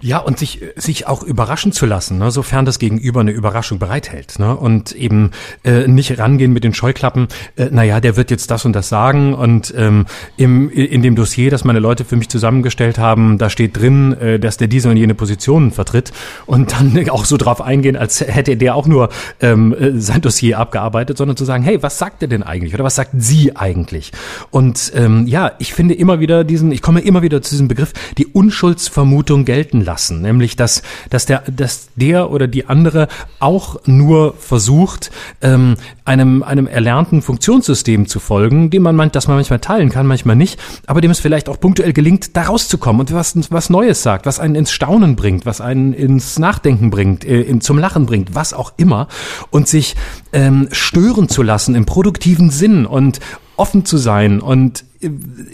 Ja, 0.00 0.18
und 0.18 0.38
sich, 0.38 0.60
sich 0.76 1.06
auch 1.06 1.22
überraschen 1.22 1.72
zu 1.72 1.86
lassen, 1.86 2.18
ne, 2.18 2.30
sofern 2.30 2.64
das 2.64 2.78
Gegenüber 2.78 3.20
eine 3.20 3.30
Überraschung 3.30 3.78
bereithält. 3.78 4.38
Ne, 4.38 4.56
und 4.56 4.92
eben 4.92 5.30
äh, 5.64 5.86
nicht 5.86 6.18
rangehen 6.18 6.52
mit 6.52 6.64
den 6.64 6.74
Scheuklappen, 6.74 7.28
äh, 7.56 7.66
naja, 7.70 8.00
der 8.00 8.16
wird 8.16 8.30
jetzt 8.30 8.50
das 8.50 8.64
und 8.64 8.72
das 8.72 8.88
sagen. 8.88 9.34
Und 9.34 9.72
ähm, 9.76 10.06
im, 10.36 10.68
in 10.70 11.02
dem 11.02 11.14
Dossier, 11.14 11.50
das 11.50 11.64
meine 11.64 11.78
Leute 11.78 12.04
für 12.04 12.16
mich 12.16 12.28
zusammengestellt 12.28 12.98
haben, 12.98 13.38
da 13.38 13.50
steht 13.50 13.76
drin, 13.78 14.12
äh, 14.14 14.38
dass 14.40 14.56
der 14.56 14.68
diese 14.68 14.88
und 14.90 14.96
jene 14.96 15.14
Positionen 15.14 15.70
vertritt. 15.70 16.12
Und 16.46 16.72
dann 16.72 17.08
auch 17.10 17.24
so 17.24 17.36
drauf 17.36 17.60
eingehen, 17.60 17.96
als 17.96 18.20
hätte 18.20 18.56
der 18.56 18.74
auch 18.74 18.86
nur 18.86 19.10
ähm, 19.40 19.74
äh, 19.74 20.00
sein 20.00 20.20
Dossier 20.20 20.58
abgearbeitet, 20.58 21.16
sondern 21.16 21.36
zu 21.36 21.44
sagen, 21.44 21.62
hey, 21.62 21.82
was 21.82 21.98
sagt 21.98 22.22
er 22.22 22.28
denn 22.28 22.42
eigentlich? 22.42 22.74
Oder 22.74 22.84
was 22.84 22.96
sagt 22.96 23.12
sie 23.16 23.56
eigentlich? 23.56 24.12
Und 24.50 24.90
ähm, 24.96 25.26
ja, 25.28 25.52
ich 25.60 25.72
finde 25.72 25.94
immer 25.94 26.18
wieder 26.18 26.42
diesen, 26.42 26.72
ich 26.72 26.82
komme 26.82 27.00
immer 27.00 27.22
wieder 27.22 27.40
zu 27.42 27.50
diesem 27.50 27.68
Begriff, 27.68 27.92
die 28.18 28.26
Unschuldsvermutung 28.26 29.44
gelten 29.52 29.84
lassen, 29.84 30.22
nämlich 30.22 30.56
dass, 30.56 30.82
dass, 31.10 31.26
der, 31.26 31.42
dass 31.42 31.90
der 31.94 32.30
oder 32.30 32.48
die 32.48 32.64
andere 32.70 33.06
auch 33.38 33.76
nur 33.84 34.32
versucht, 34.38 35.10
ähm, 35.42 35.76
einem, 36.06 36.42
einem 36.42 36.66
erlernten 36.66 37.20
Funktionssystem 37.20 38.06
zu 38.06 38.18
folgen, 38.18 38.70
dem 38.70 38.82
man 38.82 38.96
meint, 38.96 39.14
dass 39.14 39.28
man 39.28 39.36
manchmal 39.36 39.58
teilen 39.58 39.90
kann, 39.90 40.06
manchmal 40.06 40.36
nicht, 40.36 40.58
aber 40.86 41.02
dem 41.02 41.10
es 41.10 41.20
vielleicht 41.20 41.50
auch 41.50 41.60
punktuell 41.60 41.92
gelingt, 41.92 42.34
da 42.34 42.44
rauszukommen 42.44 43.00
und 43.00 43.12
was, 43.12 43.36
was 43.50 43.68
Neues 43.68 44.02
sagt, 44.02 44.24
was 44.24 44.40
einen 44.40 44.54
ins 44.54 44.72
Staunen 44.72 45.16
bringt, 45.16 45.44
was 45.44 45.60
einen 45.60 45.92
ins 45.92 46.38
Nachdenken 46.38 46.88
bringt, 46.88 47.26
äh, 47.26 47.42
in, 47.42 47.60
zum 47.60 47.78
Lachen 47.78 48.06
bringt, 48.06 48.34
was 48.34 48.54
auch 48.54 48.72
immer. 48.78 49.06
Und 49.50 49.68
sich 49.68 49.96
ähm, 50.32 50.68
stören 50.72 51.28
zu 51.28 51.42
lassen 51.42 51.74
im 51.74 51.84
produktiven 51.84 52.48
Sinn 52.48 52.86
und 52.86 53.20
offen 53.56 53.84
zu 53.84 53.98
sein 53.98 54.40
und 54.40 54.84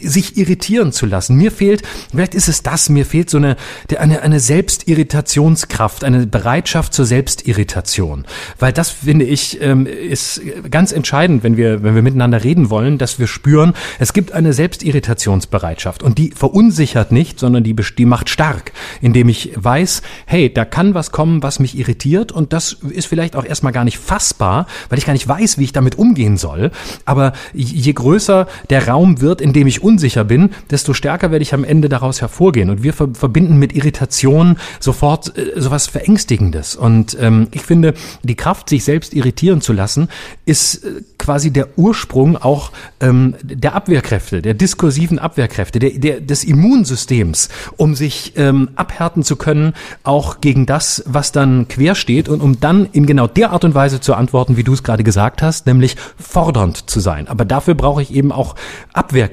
sich 0.03 0.37
irritieren 0.37 0.93
zu 0.93 1.07
lassen. 1.07 1.37
Mir 1.37 1.51
fehlt, 1.51 1.83
vielleicht 2.11 2.35
ist 2.35 2.49
es 2.49 2.63
das, 2.63 2.89
mir 2.89 3.07
fehlt 3.07 3.31
so 3.31 3.39
eine, 3.39 3.57
eine, 3.99 4.23
eine 4.23 4.41
Selbstirritationskraft, 4.41 6.05
eine 6.05 6.27
Bereitschaft 6.27 6.93
zur 6.93 7.07
Selbstirritation. 7.07 8.25
Weil 8.59 8.73
das, 8.73 8.91
finde 8.91 9.25
ich, 9.25 9.61
ähm, 9.61 9.87
ist 9.87 10.41
ganz 10.71 10.93
entscheidend, 10.93 11.43
wenn 11.43 11.57
wir, 11.57 11.83
wenn 11.83 11.95
wir 11.95 12.03
miteinander 12.03 12.45
reden 12.45 12.71
wollen, 12.71 12.99
dass 12.99 13.19
wir 13.19 13.27
spüren, 13.27 13.75
es 13.99 14.13
gibt 14.13 14.33
eine 14.33 14.53
Selbstirritationsbereitschaft 14.53 16.03
und 16.03 16.19
die 16.19 16.31
verunsichert 16.31 17.13
nicht, 17.13 17.39
sondern 17.39 17.65
die, 17.65 17.75
die 17.75 18.05
macht 18.05 18.29
stark, 18.29 18.73
indem 19.01 19.29
ich 19.29 19.53
weiß, 19.55 20.03
hey, 20.27 20.53
da 20.53 20.65
kann 20.65 20.95
was 20.95 21.11
kommen, 21.11 21.43
was 21.43 21.59
mich 21.59 21.79
irritiert 21.79 22.33
und 22.33 22.53
das 22.53 22.73
ist 22.91 23.07
vielleicht 23.07 23.37
auch 23.37 23.45
erstmal 23.45 23.73
gar 23.73 23.85
nicht 23.85 23.99
fassbar, 23.99 24.67
weil 24.89 24.99
ich 24.99 25.07
gar 25.07 25.13
nicht 25.13 25.29
weiß, 25.29 25.59
wie 25.59 25.65
ich 25.65 25.73
damit 25.73 25.97
umgehen 25.97 26.37
soll. 26.37 26.71
Aber 27.05 27.33
je 27.55 27.93
größer 27.93 28.47
der 28.71 28.89
Raum 28.89 29.21
wird, 29.21 29.38
in 29.41 29.53
dem 29.53 29.67
ich 29.67 29.83
unsicher 29.83 30.25
bin, 30.25 30.51
desto 30.71 30.95
stärker 30.95 31.31
werde 31.31 31.43
ich 31.43 31.55
am 31.55 31.65
Ende 31.65 31.89
daraus 31.89 32.21
hervorgehen. 32.21 32.71
Und 32.71 32.83
wir 32.83 32.93
ver 32.93 33.09
verbinden 33.13 33.59
mit 33.59 33.75
Irritation 33.75 34.57
sofort 34.81 35.37
äh, 35.37 35.61
sowas 35.61 35.87
Verängstigendes. 35.87 36.77
Und 36.77 37.17
ähm, 37.21 37.49
ich 37.53 37.63
finde, 37.63 37.95
die 38.23 38.35
Kraft, 38.35 38.69
sich 38.69 38.85
selbst 38.85 39.15
irritieren 39.15 39.61
zu 39.61 39.73
lassen, 39.73 40.09
ist 40.45 40.85
äh, 40.85 41.03
quasi 41.19 41.51
der 41.51 41.69
Ursprung 41.77 42.37
auch 42.37 42.73
ähm, 43.01 43.35
der 43.43 43.75
Abwehrkräfte, 43.75 44.43
der 44.43 44.55
diskursiven 44.55 45.19
Abwehrkräfte, 45.19 45.79
der, 45.79 45.91
der, 45.91 46.21
des 46.21 46.45
Immunsystems, 46.45 47.49
um 47.77 47.95
sich 47.95 48.35
ähm, 48.37 48.71
abhärten 48.77 49.23
zu 49.23 49.37
können, 49.37 49.75
auch 50.03 50.41
gegen 50.41 50.67
das, 50.67 51.03
was 51.07 51.33
dann 51.33 51.69
quer 51.69 51.95
steht 51.95 52.29
und 52.29 52.41
um 52.41 52.61
dann 52.61 52.89
in 52.93 53.07
genau 53.07 53.27
der 53.27 53.51
Art 53.53 53.65
und 53.65 53.75
Weise 53.75 54.01
zu 54.01 54.15
antworten, 54.15 54.57
wie 54.57 54.65
du 54.65 54.73
es 54.73 54.83
gerade 54.83 55.05
gesagt 55.05 55.43
hast, 55.43 55.67
nämlich 55.67 55.97
fordernd 56.19 56.91
zu 56.91 57.01
sein. 57.01 57.29
Aber 57.29 57.45
dafür 57.45 57.75
brauche 57.75 58.03
ich 58.03 58.13
eben 58.13 58.33
auch 58.33 58.55
Abwehrkräfte 58.93 59.28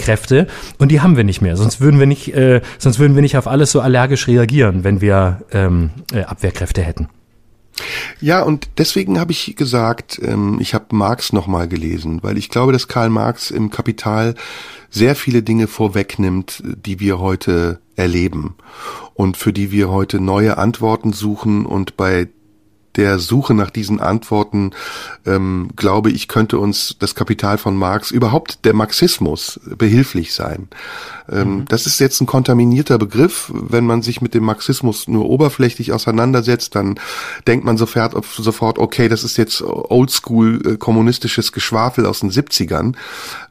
und 0.78 0.90
die 0.90 1.02
haben 1.02 1.18
wir 1.18 1.24
nicht 1.24 1.42
mehr. 1.42 1.58
Sonst 1.58 1.82
würden 1.82 2.00
wir 2.00 2.08
nicht, 2.08 2.34
äh, 2.34 2.62
sonst 2.78 3.00
würden 3.00 3.16
wir 3.16 3.22
nicht 3.22 3.38
auf 3.38 3.48
alles 3.48 3.72
so 3.72 3.82
allergisch 3.82 4.28
reagieren, 4.28 4.84
wenn 4.84 5.02
wir 5.02 5.42
ähm, 5.52 5.92
äh, 6.14 6.22
Abwehrkräfte 6.22 6.82
hätten. 6.82 7.10
Ja, 8.22 8.42
und 8.42 8.70
deswegen 8.78 9.20
habe 9.20 9.34
ich 9.34 9.56
gesagt, 9.56 10.20
ähm, 10.24 10.60
ich 10.62 10.74
habe 10.74 10.96
Marx 10.96 11.34
nochmal 11.34 11.68
gelesen, 11.68 12.20
weil 12.24 12.38
ich 12.38 12.50
glaube, 12.50 12.72
dass 12.72 12.88
Karl 12.88 13.10
Marx 13.10 13.52
im 13.52 13.70
Kapital 13.70 14.36
sehr 14.90 15.16
viele 15.16 15.44
Dinge 15.44 15.68
vorwegnimmt, 15.68 16.64
die 16.64 17.00
wir 17.00 17.20
heute 17.20 17.80
erleben 17.98 18.56
und 19.14 19.36
für 19.36 19.52
die 19.52 19.72
wir 19.72 19.90
heute 19.90 20.22
neue 20.22 20.58
Antworten 20.58 21.12
suchen 21.12 21.66
und 21.66 21.98
bei 21.98 22.30
der 22.96 23.20
Suche 23.20 23.54
nach 23.54 23.70
diesen 23.70 24.00
Antworten 24.00 24.72
ähm, 25.26 25.70
glaube 25.76 26.12
ich, 26.12 26.28
könnte 26.28 26.60
uns 26.60 26.96
das 27.00 27.16
Kapital 27.16 27.58
von 27.58 27.76
Marx, 27.76 28.12
überhaupt 28.12 28.66
der 28.66 28.74
Marxismus, 28.74 29.60
behilflich 29.66 30.34
sein. 30.34 30.68
Ähm, 31.32 31.58
mhm. 31.58 31.66
Das 31.66 31.86
ist 31.88 32.00
jetzt 32.00 32.22
ein 32.22 32.28
kontaminierter 32.28 32.98
Begriff. 32.98 33.52
Wenn 33.54 33.86
man 33.86 34.02
sich 34.02 34.22
mit 34.22 34.34
dem 34.34 34.44
Marxismus 34.44 35.08
nur 35.08 35.26
oberflächlich 35.26 35.92
auseinandersetzt, 35.92 36.76
dann 36.76 37.00
denkt 37.48 37.66
man 37.66 37.78
sofort, 37.78 38.14
sofort 38.26 38.78
okay, 38.78 39.10
das 39.10 39.24
ist 39.24 39.38
jetzt 39.38 39.62
oldschool 39.62 40.62
äh, 40.66 40.78
kommunistisches 40.78 41.52
Geschwafel 41.52 42.06
aus 42.06 42.20
den 42.20 42.32
70ern. 42.32 42.94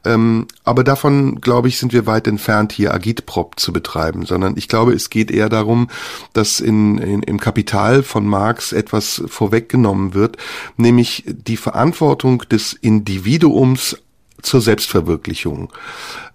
Ähm, 0.05 0.47
aber 0.63 0.83
davon, 0.83 1.41
glaube 1.41 1.67
ich, 1.67 1.77
sind 1.77 1.93
wir 1.93 2.05
weit 2.05 2.27
entfernt, 2.27 2.71
hier 2.71 2.93
Agitprop 2.93 3.59
zu 3.59 3.73
betreiben, 3.73 4.25
sondern 4.25 4.55
ich 4.57 4.67
glaube, 4.67 4.93
es 4.93 5.09
geht 5.09 5.31
eher 5.31 5.49
darum, 5.49 5.89
dass 6.33 6.59
in, 6.59 6.97
in, 6.97 7.23
im 7.23 7.39
Kapital 7.39 8.03
von 8.03 8.25
Marx 8.25 8.71
etwas 8.71 9.23
vorweggenommen 9.35 10.13
wird, 10.13 10.37
nämlich 10.77 11.23
die 11.27 11.57
Verantwortung 11.57 12.39
des 12.49 12.73
Individuums 12.73 13.97
zur 14.41 14.61
Selbstverwirklichung. 14.61 15.71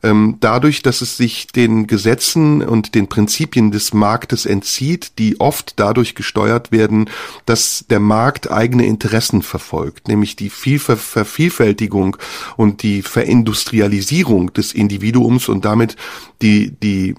Ähm, 0.03 0.37
dadurch, 0.41 0.83
dass 0.83 1.01
es 1.01 1.17
sich 1.17 1.47
den 1.47 1.87
Gesetzen 1.87 2.63
und 2.63 2.95
den 2.95 3.09
Prinzipien 3.09 3.71
des 3.71 3.93
Marktes 3.93 4.47
entzieht, 4.47 5.19
die 5.19 5.41
oft 5.41 5.79
dadurch 5.79 6.15
gesteuert 6.15 6.73
werden, 6.73 7.09
dass 7.47 7.85
der 7.89 8.01
Markt 8.01 8.51
eigene 8.51 8.87
Interessen 8.87 9.43
verfolgt, 9.43 10.09
nämlich 10.09 10.37
die 10.37 10.51
Vielver 10.51 10.97
Vervielfältigung 10.97 12.17
und 12.57 12.83
die 12.83 13.03
Verindustrialisierung 13.03 14.53
des 14.53 14.73
Individuums 14.73 15.49
und 15.49 15.65
damit 15.65 15.97
die, 16.43 16.73
die, 16.83 17.15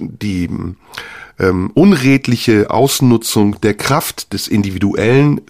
die, 0.00 0.48
ähm, 1.40 1.70
unredliche 1.74 2.70
Ausnutzung 2.70 3.60
der 3.60 3.74
Kraft 3.74 4.32
des 4.32 4.46
Individuellen 4.48 5.40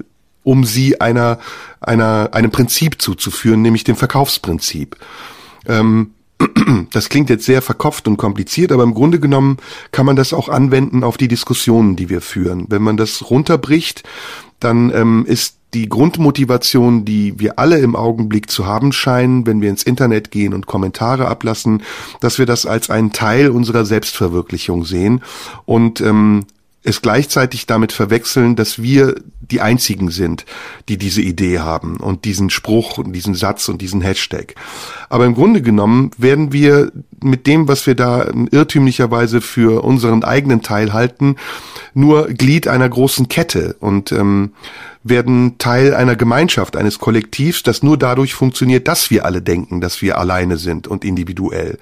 um 0.43 0.65
sie 0.65 1.01
einer, 1.01 1.39
einer, 1.81 2.31
einem 2.33 2.51
Prinzip 2.51 3.01
zuzuführen, 3.01 3.63
nämlich 3.63 3.85
dem 3.85 3.97
Verkaufsprinzip. 3.97 4.97
Ähm, 5.67 6.13
das 6.93 7.09
klingt 7.09 7.29
jetzt 7.29 7.45
sehr 7.45 7.63
verkopft 7.63 8.09
und 8.09 8.17
kompliziert, 8.17 8.73
aber 8.73 8.83
im 8.83 8.95
Grunde 8.95 9.21
genommen 9.21 9.59
kann 9.93 10.07
man 10.07 10.17
das 10.17 10.33
auch 10.33 10.49
anwenden 10.49 11.05
auf 11.05 11.19
die 11.19 11.29
Diskussionen, 11.29 11.97
die 11.97 12.09
wir 12.09 12.21
führen. 12.21 12.67
Wenn 12.69 12.83
man 12.83 12.97
das 12.97 13.31
runterbricht, 13.31 14.03
dann 14.59 14.91
ähm, 14.95 15.25
ist 15.27 15.60
die 15.75 15.89
Grundmotivation, 15.89 17.05
die 17.05 17.39
wir 17.39 17.59
alle 17.59 17.79
im 17.79 17.95
Augenblick 17.95 18.51
zu 18.51 18.67
haben 18.67 18.93
scheinen, 18.93 19.47
wenn 19.47 19.61
wir 19.61 19.71
ins 19.71 19.83
Internet 19.83 20.31
gehen 20.31 20.55
und 20.55 20.67
Kommentare 20.67 21.29
ablassen, 21.29 21.83
dass 22.21 22.39
wir 22.39 22.47
das 22.47 22.67
als 22.67 22.91
einen 22.91 23.13
Teil 23.13 23.51
unserer 23.51 23.85
Selbstverwirklichung 23.85 24.85
sehen 24.85 25.23
und 25.67 26.01
ähm, 26.01 26.47
es 26.83 27.03
gleichzeitig 27.03 27.67
damit 27.67 27.93
verwechseln, 27.93 28.57
dass 28.57 28.81
wir 28.83 29.15
die 29.41 29.61
einzigen 29.61 30.11
sind, 30.11 30.47
die 30.89 30.97
diese 30.97 31.21
Idee 31.21 31.59
haben 31.59 31.97
und 31.99 32.25
diesen 32.25 32.49
Spruch 32.49 32.97
und 32.97 33.13
diesen 33.13 33.35
Satz 33.35 33.69
und 33.69 33.83
diesen 33.83 34.01
Hashtag. 34.01 34.55
Aber 35.11 35.27
im 35.27 35.35
Grunde 35.35 35.61
genommen 35.61 36.11
werden 36.17 36.53
wir 36.53 36.91
mit 37.23 37.47
dem, 37.47 37.69
was 37.69 37.87
wir 37.87 37.95
da 37.95 38.31
irrtümlicherweise 38.51 39.41
für 39.43 39.85
unseren 39.85 40.25
eigenen 40.25 40.63
Teil 40.63 40.93
halten, 40.93 41.37
nur 41.93 42.29
Glied 42.29 42.67
einer 42.67 42.89
großen 42.89 43.29
Kette 43.29 43.77
und 43.81 44.13
ähm, 44.13 44.53
werden 45.03 45.57
Teil 45.59 45.95
einer 45.95 46.17
Gemeinschaft, 46.17 46.77
eines 46.77 46.99
Kollektivs, 46.99 47.63
das 47.63 47.83
nur 47.83 47.97
dadurch 47.97 48.35
funktioniert, 48.35 48.87
dass 48.87 49.11
wir 49.11 49.25
alle 49.25 49.41
denken, 49.41 49.81
dass 49.81 50.03
wir 50.03 50.19
alleine 50.19 50.59
sind 50.59 50.89
und 50.89 51.05
individuell. 51.05 51.79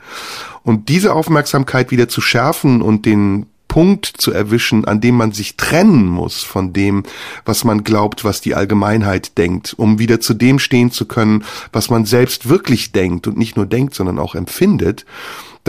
Und 0.63 0.89
diese 0.89 1.15
Aufmerksamkeit 1.15 1.91
wieder 1.91 2.09
zu 2.09 2.21
schärfen 2.21 2.81
und 2.83 3.07
den 3.07 3.47
Punkt 3.69 4.07
zu 4.07 4.33
erwischen, 4.33 4.87
an 4.87 5.01
dem 5.01 5.15
man 5.15 5.33
sich 5.33 5.57
trennen 5.57 6.07
muss 6.07 6.43
von 6.43 6.73
dem, 6.73 7.05
was 7.45 7.65
man 7.65 7.85
glaubt, 7.85 8.25
was 8.25 8.41
die 8.41 8.55
Allgemeinheit 8.55 9.37
denkt, 9.37 9.75
um 9.77 9.99
wieder 9.99 10.21
zu 10.21 10.35
dem 10.35 10.59
stehen 10.59 10.91
zu 10.91 11.07
können, 11.07 11.45
was 11.71 11.91
man 11.91 12.07
selbst 12.07 12.49
wirklich 12.49 12.93
denkt 12.93 13.27
und 13.27 13.37
nicht 13.37 13.57
nur 13.57 13.67
denkt, 13.67 13.95
sondern 13.95 14.19
auch 14.19 14.35
empfindet. 14.35 15.05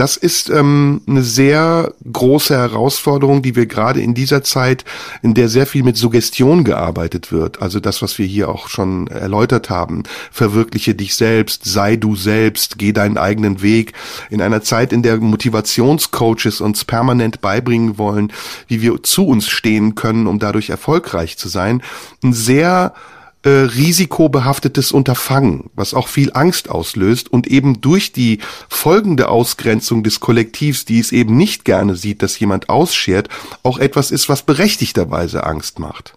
Das 0.00 0.16
ist 0.16 0.48
ähm, 0.48 1.02
eine 1.06 1.22
sehr 1.22 1.92
große 2.10 2.56
Herausforderung, 2.56 3.42
die 3.42 3.54
wir 3.54 3.66
gerade 3.66 4.00
in 4.00 4.14
dieser 4.14 4.42
Zeit, 4.42 4.86
in 5.20 5.34
der 5.34 5.50
sehr 5.50 5.66
viel 5.66 5.82
mit 5.82 5.98
Suggestion 5.98 6.64
gearbeitet 6.64 7.32
wird, 7.32 7.60
also 7.60 7.80
das, 7.80 8.00
was 8.00 8.18
wir 8.18 8.24
hier 8.24 8.48
auch 8.48 8.68
schon 8.68 9.08
erläutert 9.08 9.68
haben, 9.68 10.04
verwirkliche 10.32 10.94
dich 10.94 11.16
selbst, 11.16 11.66
sei 11.66 11.96
du 11.96 12.16
selbst, 12.16 12.78
geh 12.78 12.94
deinen 12.94 13.18
eigenen 13.18 13.60
Weg, 13.60 13.92
in 14.30 14.40
einer 14.40 14.62
Zeit, 14.62 14.94
in 14.94 15.02
der 15.02 15.18
Motivationscoaches 15.18 16.62
uns 16.62 16.86
permanent 16.86 17.42
beibringen 17.42 17.98
wollen, 17.98 18.32
wie 18.68 18.80
wir 18.80 19.02
zu 19.02 19.26
uns 19.26 19.48
stehen 19.48 19.96
können, 19.96 20.26
um 20.26 20.38
dadurch 20.38 20.70
erfolgreich 20.70 21.36
zu 21.36 21.50
sein, 21.50 21.82
ein 22.24 22.32
sehr 22.32 22.94
äh, 23.42 23.48
risikobehaftetes 23.48 24.92
Unterfangen, 24.92 25.70
was 25.74 25.94
auch 25.94 26.08
viel 26.08 26.30
Angst 26.34 26.68
auslöst 26.68 27.32
und 27.32 27.46
eben 27.46 27.80
durch 27.80 28.12
die 28.12 28.38
folgende 28.68 29.28
Ausgrenzung 29.28 30.02
des 30.02 30.20
Kollektivs, 30.20 30.84
die 30.84 31.00
es 31.00 31.12
eben 31.12 31.36
nicht 31.36 31.64
gerne 31.64 31.96
sieht, 31.96 32.22
dass 32.22 32.38
jemand 32.38 32.68
ausschert, 32.68 33.28
auch 33.62 33.78
etwas 33.78 34.10
ist, 34.10 34.28
was 34.28 34.42
berechtigterweise 34.42 35.44
Angst 35.44 35.78
macht. 35.78 36.14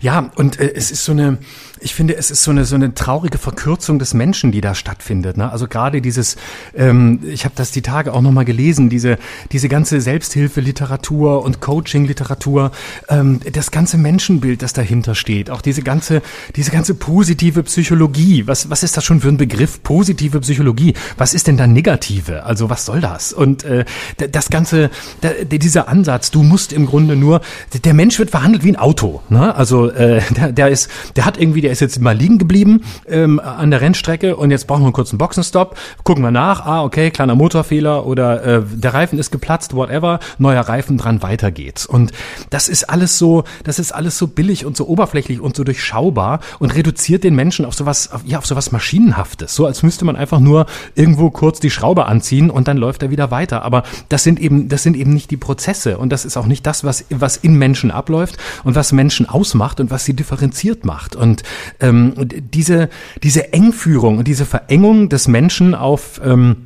Ja, 0.00 0.30
und 0.36 0.58
äh, 0.58 0.72
es 0.74 0.90
ist 0.90 1.04
so 1.04 1.12
eine, 1.12 1.38
ich 1.86 1.94
finde, 1.94 2.16
es 2.16 2.32
ist 2.32 2.42
so 2.42 2.50
eine 2.50 2.64
so 2.64 2.74
eine 2.74 2.94
traurige 2.94 3.38
Verkürzung 3.38 4.00
des 4.00 4.12
Menschen, 4.12 4.50
die 4.50 4.60
da 4.60 4.74
stattfindet. 4.74 5.36
Ne? 5.36 5.52
Also 5.52 5.68
gerade 5.68 6.02
dieses, 6.02 6.36
ähm, 6.74 7.20
ich 7.24 7.44
habe 7.44 7.54
das 7.54 7.70
die 7.70 7.80
Tage 7.80 8.12
auch 8.12 8.22
nochmal 8.22 8.44
gelesen, 8.44 8.90
diese 8.90 9.18
diese 9.52 9.68
ganze 9.68 10.00
Selbsthilfeliteratur 10.00 11.44
und 11.44 11.60
Coaching-Literatur, 11.60 12.72
ähm, 13.08 13.38
das 13.52 13.70
ganze 13.70 13.98
Menschenbild, 13.98 14.62
das 14.62 14.72
dahinter 14.72 15.14
steht, 15.14 15.48
auch 15.48 15.62
diese 15.62 15.82
ganze 15.82 16.22
diese 16.56 16.72
ganze 16.72 16.94
positive 16.94 17.62
Psychologie. 17.62 18.48
Was 18.48 18.68
was 18.68 18.82
ist 18.82 18.96
das 18.96 19.04
schon 19.04 19.20
für 19.20 19.28
ein 19.28 19.36
Begriff? 19.36 19.80
Positive 19.84 20.40
Psychologie. 20.40 20.94
Was 21.16 21.34
ist 21.34 21.46
denn 21.46 21.56
da 21.56 21.68
negative? 21.68 22.42
Also 22.42 22.68
was 22.68 22.84
soll 22.84 23.00
das? 23.00 23.32
Und 23.32 23.62
äh, 23.62 23.84
das 24.16 24.50
ganze, 24.50 24.90
dieser 25.22 25.86
Ansatz, 25.86 26.32
du 26.32 26.42
musst 26.42 26.72
im 26.72 26.86
Grunde 26.86 27.14
nur, 27.14 27.42
der 27.84 27.94
Mensch 27.94 28.18
wird 28.18 28.30
verhandelt 28.30 28.64
wie 28.64 28.70
ein 28.70 28.76
Auto. 28.76 29.22
Ne? 29.28 29.54
Also 29.54 29.88
äh, 29.88 30.20
der, 30.36 30.50
der 30.50 30.68
ist, 30.68 30.90
der 31.14 31.24
hat 31.26 31.38
irgendwie, 31.38 31.60
der 31.60 31.75
ist 31.76 31.80
jetzt 31.80 32.00
mal 32.00 32.16
liegen 32.16 32.38
geblieben 32.38 32.82
ähm, 33.06 33.38
an 33.38 33.70
der 33.70 33.80
Rennstrecke 33.80 34.36
und 34.36 34.50
jetzt 34.50 34.66
brauchen 34.66 34.82
wir 34.82 34.86
einen 34.86 34.92
kurzen 34.94 35.18
Boxenstopp. 35.18 35.76
Gucken 36.04 36.24
wir 36.24 36.30
nach, 36.30 36.64
ah 36.64 36.82
okay, 36.82 37.10
kleiner 37.10 37.34
Motorfehler 37.34 38.06
oder 38.06 38.42
äh, 38.44 38.62
der 38.64 38.94
Reifen 38.94 39.18
ist 39.18 39.30
geplatzt, 39.30 39.74
whatever, 39.74 40.20
neuer 40.38 40.62
Reifen 40.62 40.96
dran, 40.96 41.22
weiter 41.22 41.50
geht's. 41.50 41.84
Und 41.84 42.12
das 42.50 42.68
ist 42.68 42.88
alles 42.88 43.18
so, 43.18 43.44
das 43.64 43.78
ist 43.78 43.92
alles 43.92 44.16
so 44.16 44.26
billig 44.26 44.64
und 44.64 44.76
so 44.76 44.86
oberflächlich 44.86 45.40
und 45.40 45.54
so 45.54 45.64
durchschaubar 45.64 46.40
und 46.58 46.74
reduziert 46.74 47.24
den 47.24 47.34
Menschen 47.34 47.66
auf 47.66 47.74
sowas, 47.74 48.10
auf, 48.10 48.22
ja, 48.24 48.38
auf 48.38 48.46
sowas 48.46 48.72
Maschinenhaftes. 48.72 49.54
So 49.54 49.66
als 49.66 49.82
müsste 49.82 50.04
man 50.04 50.16
einfach 50.16 50.40
nur 50.40 50.66
irgendwo 50.94 51.30
kurz 51.30 51.60
die 51.60 51.70
Schraube 51.70 52.06
anziehen 52.06 52.50
und 52.50 52.68
dann 52.68 52.78
läuft 52.78 53.02
er 53.02 53.10
wieder 53.10 53.30
weiter. 53.30 53.62
Aber 53.62 53.82
das 54.08 54.22
sind 54.22 54.40
eben, 54.40 54.68
das 54.68 54.82
sind 54.82 54.96
eben 54.96 55.12
nicht 55.12 55.30
die 55.30 55.36
Prozesse 55.36 55.98
und 55.98 56.10
das 56.10 56.24
ist 56.24 56.36
auch 56.36 56.46
nicht 56.46 56.66
das, 56.66 56.84
was, 56.84 57.04
was 57.10 57.36
in 57.36 57.56
Menschen 57.56 57.90
abläuft 57.90 58.38
und 58.64 58.74
was 58.74 58.92
Menschen 58.92 59.28
ausmacht 59.28 59.78
und 59.80 59.90
was 59.90 60.04
sie 60.06 60.14
differenziert 60.14 60.86
macht. 60.86 61.14
Und 61.16 61.42
ähm, 61.80 62.14
diese, 62.52 62.88
diese 63.22 63.52
Engführung 63.52 64.18
und 64.18 64.28
diese 64.28 64.46
Verengung 64.46 65.08
des 65.08 65.28
Menschen 65.28 65.74
auf 65.74 66.20
ähm, 66.24 66.65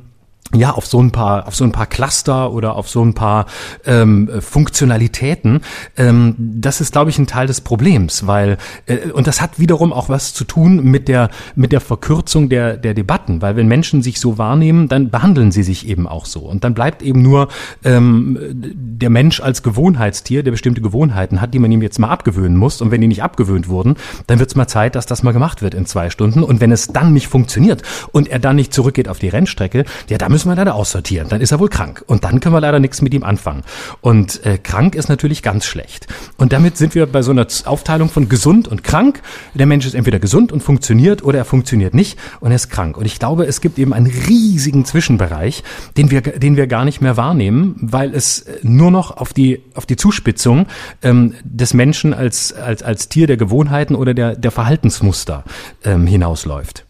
ja, 0.55 0.71
auf 0.71 0.85
so 0.85 1.01
ein 1.01 1.11
paar, 1.11 1.47
auf 1.47 1.55
so 1.55 1.63
ein 1.63 1.71
paar 1.71 1.87
Cluster 1.87 2.51
oder 2.51 2.75
auf 2.75 2.89
so 2.89 3.03
ein 3.03 3.13
paar 3.13 3.45
ähm, 3.85 4.29
Funktionalitäten, 4.39 5.61
ähm, 5.97 6.35
das 6.37 6.81
ist, 6.81 6.91
glaube 6.91 7.09
ich, 7.09 7.19
ein 7.19 7.27
Teil 7.27 7.47
des 7.47 7.61
Problems, 7.61 8.27
weil 8.27 8.57
äh, 8.85 9.11
und 9.11 9.27
das 9.27 9.41
hat 9.41 9.59
wiederum 9.59 9.93
auch 9.93 10.09
was 10.09 10.33
zu 10.33 10.43
tun 10.43 10.83
mit 10.83 11.07
der 11.07 11.29
mit 11.55 11.71
der 11.71 11.81
Verkürzung 11.81 12.49
der 12.49 12.77
der 12.77 12.93
Debatten, 12.93 13.41
weil 13.41 13.55
wenn 13.55 13.67
Menschen 13.67 14.01
sich 14.01 14.19
so 14.19 14.37
wahrnehmen, 14.37 14.87
dann 14.87 15.09
behandeln 15.09 15.51
sie 15.51 15.63
sich 15.63 15.87
eben 15.87 16.07
auch 16.07 16.25
so. 16.25 16.41
Und 16.41 16.63
dann 16.63 16.73
bleibt 16.73 17.01
eben 17.01 17.21
nur 17.21 17.47
ähm, 17.83 18.37
der 18.41 19.09
Mensch 19.09 19.39
als 19.39 19.63
Gewohnheitstier, 19.63 20.43
der 20.43 20.51
bestimmte 20.51 20.81
Gewohnheiten 20.81 21.41
hat, 21.41 21.53
die 21.53 21.59
man 21.59 21.71
ihm 21.71 21.81
jetzt 21.81 21.99
mal 21.99 22.09
abgewöhnen 22.09 22.57
muss. 22.57 22.81
Und 22.81 22.91
wenn 22.91 23.01
die 23.01 23.07
nicht 23.07 23.23
abgewöhnt 23.23 23.67
wurden, 23.67 23.95
dann 24.27 24.39
wird 24.39 24.49
es 24.49 24.55
mal 24.55 24.67
Zeit, 24.67 24.95
dass 24.95 25.05
das 25.05 25.23
mal 25.23 25.31
gemacht 25.31 25.61
wird 25.61 25.73
in 25.73 25.85
zwei 25.85 26.09
Stunden. 26.09 26.43
Und 26.43 26.61
wenn 26.61 26.71
es 26.71 26.87
dann 26.87 27.13
nicht 27.13 27.27
funktioniert 27.27 27.83
und 28.11 28.27
er 28.27 28.39
dann 28.39 28.55
nicht 28.55 28.73
zurückgeht 28.73 29.07
auf 29.07 29.19
die 29.19 29.29
Rennstrecke, 29.29 29.85
ja, 30.09 30.17
da 30.17 30.29
müssen 30.29 30.40
müssen 30.45 30.57
wir 30.57 30.61
leider 30.61 30.75
aussortieren. 30.75 31.29
Dann 31.29 31.41
ist 31.41 31.51
er 31.51 31.59
wohl 31.59 31.69
krank. 31.69 32.03
Und 32.07 32.23
dann 32.23 32.39
können 32.39 32.55
wir 32.55 32.61
leider 32.61 32.79
nichts 32.79 33.01
mit 33.01 33.13
ihm 33.13 33.23
anfangen. 33.23 33.63
Und 34.01 34.45
äh, 34.45 34.57
krank 34.57 34.95
ist 34.95 35.09
natürlich 35.09 35.43
ganz 35.43 35.65
schlecht. 35.65 36.07
Und 36.37 36.51
damit 36.53 36.77
sind 36.77 36.95
wir 36.95 37.05
bei 37.05 37.21
so 37.21 37.31
einer 37.31 37.47
Aufteilung 37.65 38.09
von 38.09 38.29
gesund 38.29 38.67
und 38.67 38.83
krank. 38.83 39.21
Der 39.53 39.65
Mensch 39.65 39.85
ist 39.85 39.93
entweder 39.93 40.19
gesund 40.19 40.51
und 40.51 40.61
funktioniert 40.61 41.23
oder 41.23 41.37
er 41.37 41.45
funktioniert 41.45 41.93
nicht 41.93 42.17
und 42.39 42.51
er 42.51 42.55
ist 42.55 42.69
krank. 42.69 42.97
Und 42.97 43.05
ich 43.05 43.19
glaube, 43.19 43.45
es 43.45 43.61
gibt 43.61 43.77
eben 43.79 43.93
einen 43.93 44.07
riesigen 44.07 44.85
Zwischenbereich, 44.85 45.63
den 45.97 46.11
wir, 46.11 46.21
den 46.21 46.57
wir 46.57 46.67
gar 46.67 46.85
nicht 46.85 47.01
mehr 47.01 47.17
wahrnehmen, 47.17 47.75
weil 47.81 48.13
es 48.13 48.45
nur 48.63 48.91
noch 48.91 49.17
auf 49.17 49.33
die, 49.33 49.63
auf 49.75 49.85
die 49.85 49.95
Zuspitzung 49.95 50.67
ähm, 51.03 51.35
des 51.43 51.73
Menschen 51.73 52.13
als, 52.13 52.53
als, 52.53 52.83
als 52.83 53.09
Tier 53.09 53.27
der 53.27 53.37
Gewohnheiten 53.37 53.95
oder 53.95 54.13
der, 54.13 54.35
der 54.35 54.51
Verhaltensmuster 54.51 55.43
ähm, 55.83 56.07
hinausläuft. 56.07 56.85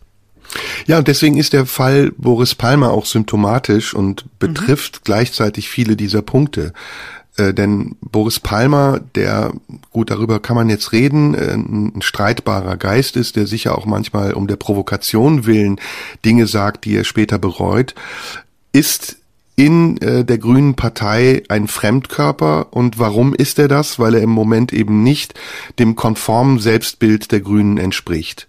Ja, 0.86 0.98
und 0.98 1.08
deswegen 1.08 1.38
ist 1.38 1.54
der 1.54 1.66
Fall 1.66 2.12
Boris 2.18 2.56
Palmer 2.56 2.92
auch 2.92 3.06
symptomatisch 3.06 3.94
und 3.94 4.26
betrifft 4.40 4.98
mhm. 4.98 5.02
gleichzeitig 5.04 5.70
viele 5.70 5.96
dieser 5.96 6.22
Punkte. 6.22 6.74
Äh, 7.38 7.54
denn 7.54 7.96
Boris 8.02 8.40
Palmer, 8.40 9.00
der, 9.16 9.54
gut, 9.92 10.12
darüber 10.12 10.40
kann 10.40 10.56
man 10.56 10.70
jetzt 10.70 10.92
reden, 10.92 11.34
äh, 11.34 11.54
ein 11.54 12.02
streitbarer 12.02 12.78
Geist 12.78 13.16
ist, 13.16 13.36
der 13.36 13.48
sicher 13.48 13.78
auch 13.78 13.86
manchmal 13.86 14.34
um 14.34 14.48
der 14.48 14.58
Provokation 14.58 15.46
willen 15.46 15.80
Dinge 16.26 16.48
sagt, 16.48 16.86
die 16.86 16.96
er 16.96 17.04
später 17.04 17.40
bereut, 17.40 17.96
ist 18.74 19.18
in 19.56 19.98
äh, 20.02 20.26
der 20.26 20.38
Grünen 20.38 20.76
Partei 20.76 21.44
ein 21.48 21.68
Fremdkörper. 21.68 22.68
Und 22.72 23.00
warum 23.00 23.34
ist 23.34 23.60
er 23.60 23.68
das? 23.68 24.00
Weil 24.00 24.16
er 24.16 24.22
im 24.22 24.30
Moment 24.30 24.74
eben 24.74 25.04
nicht 25.04 25.34
dem 25.80 25.96
konformen 25.96 26.60
Selbstbild 26.60 27.32
der 27.32 27.42
Grünen 27.42 27.78
entspricht. 27.78 28.48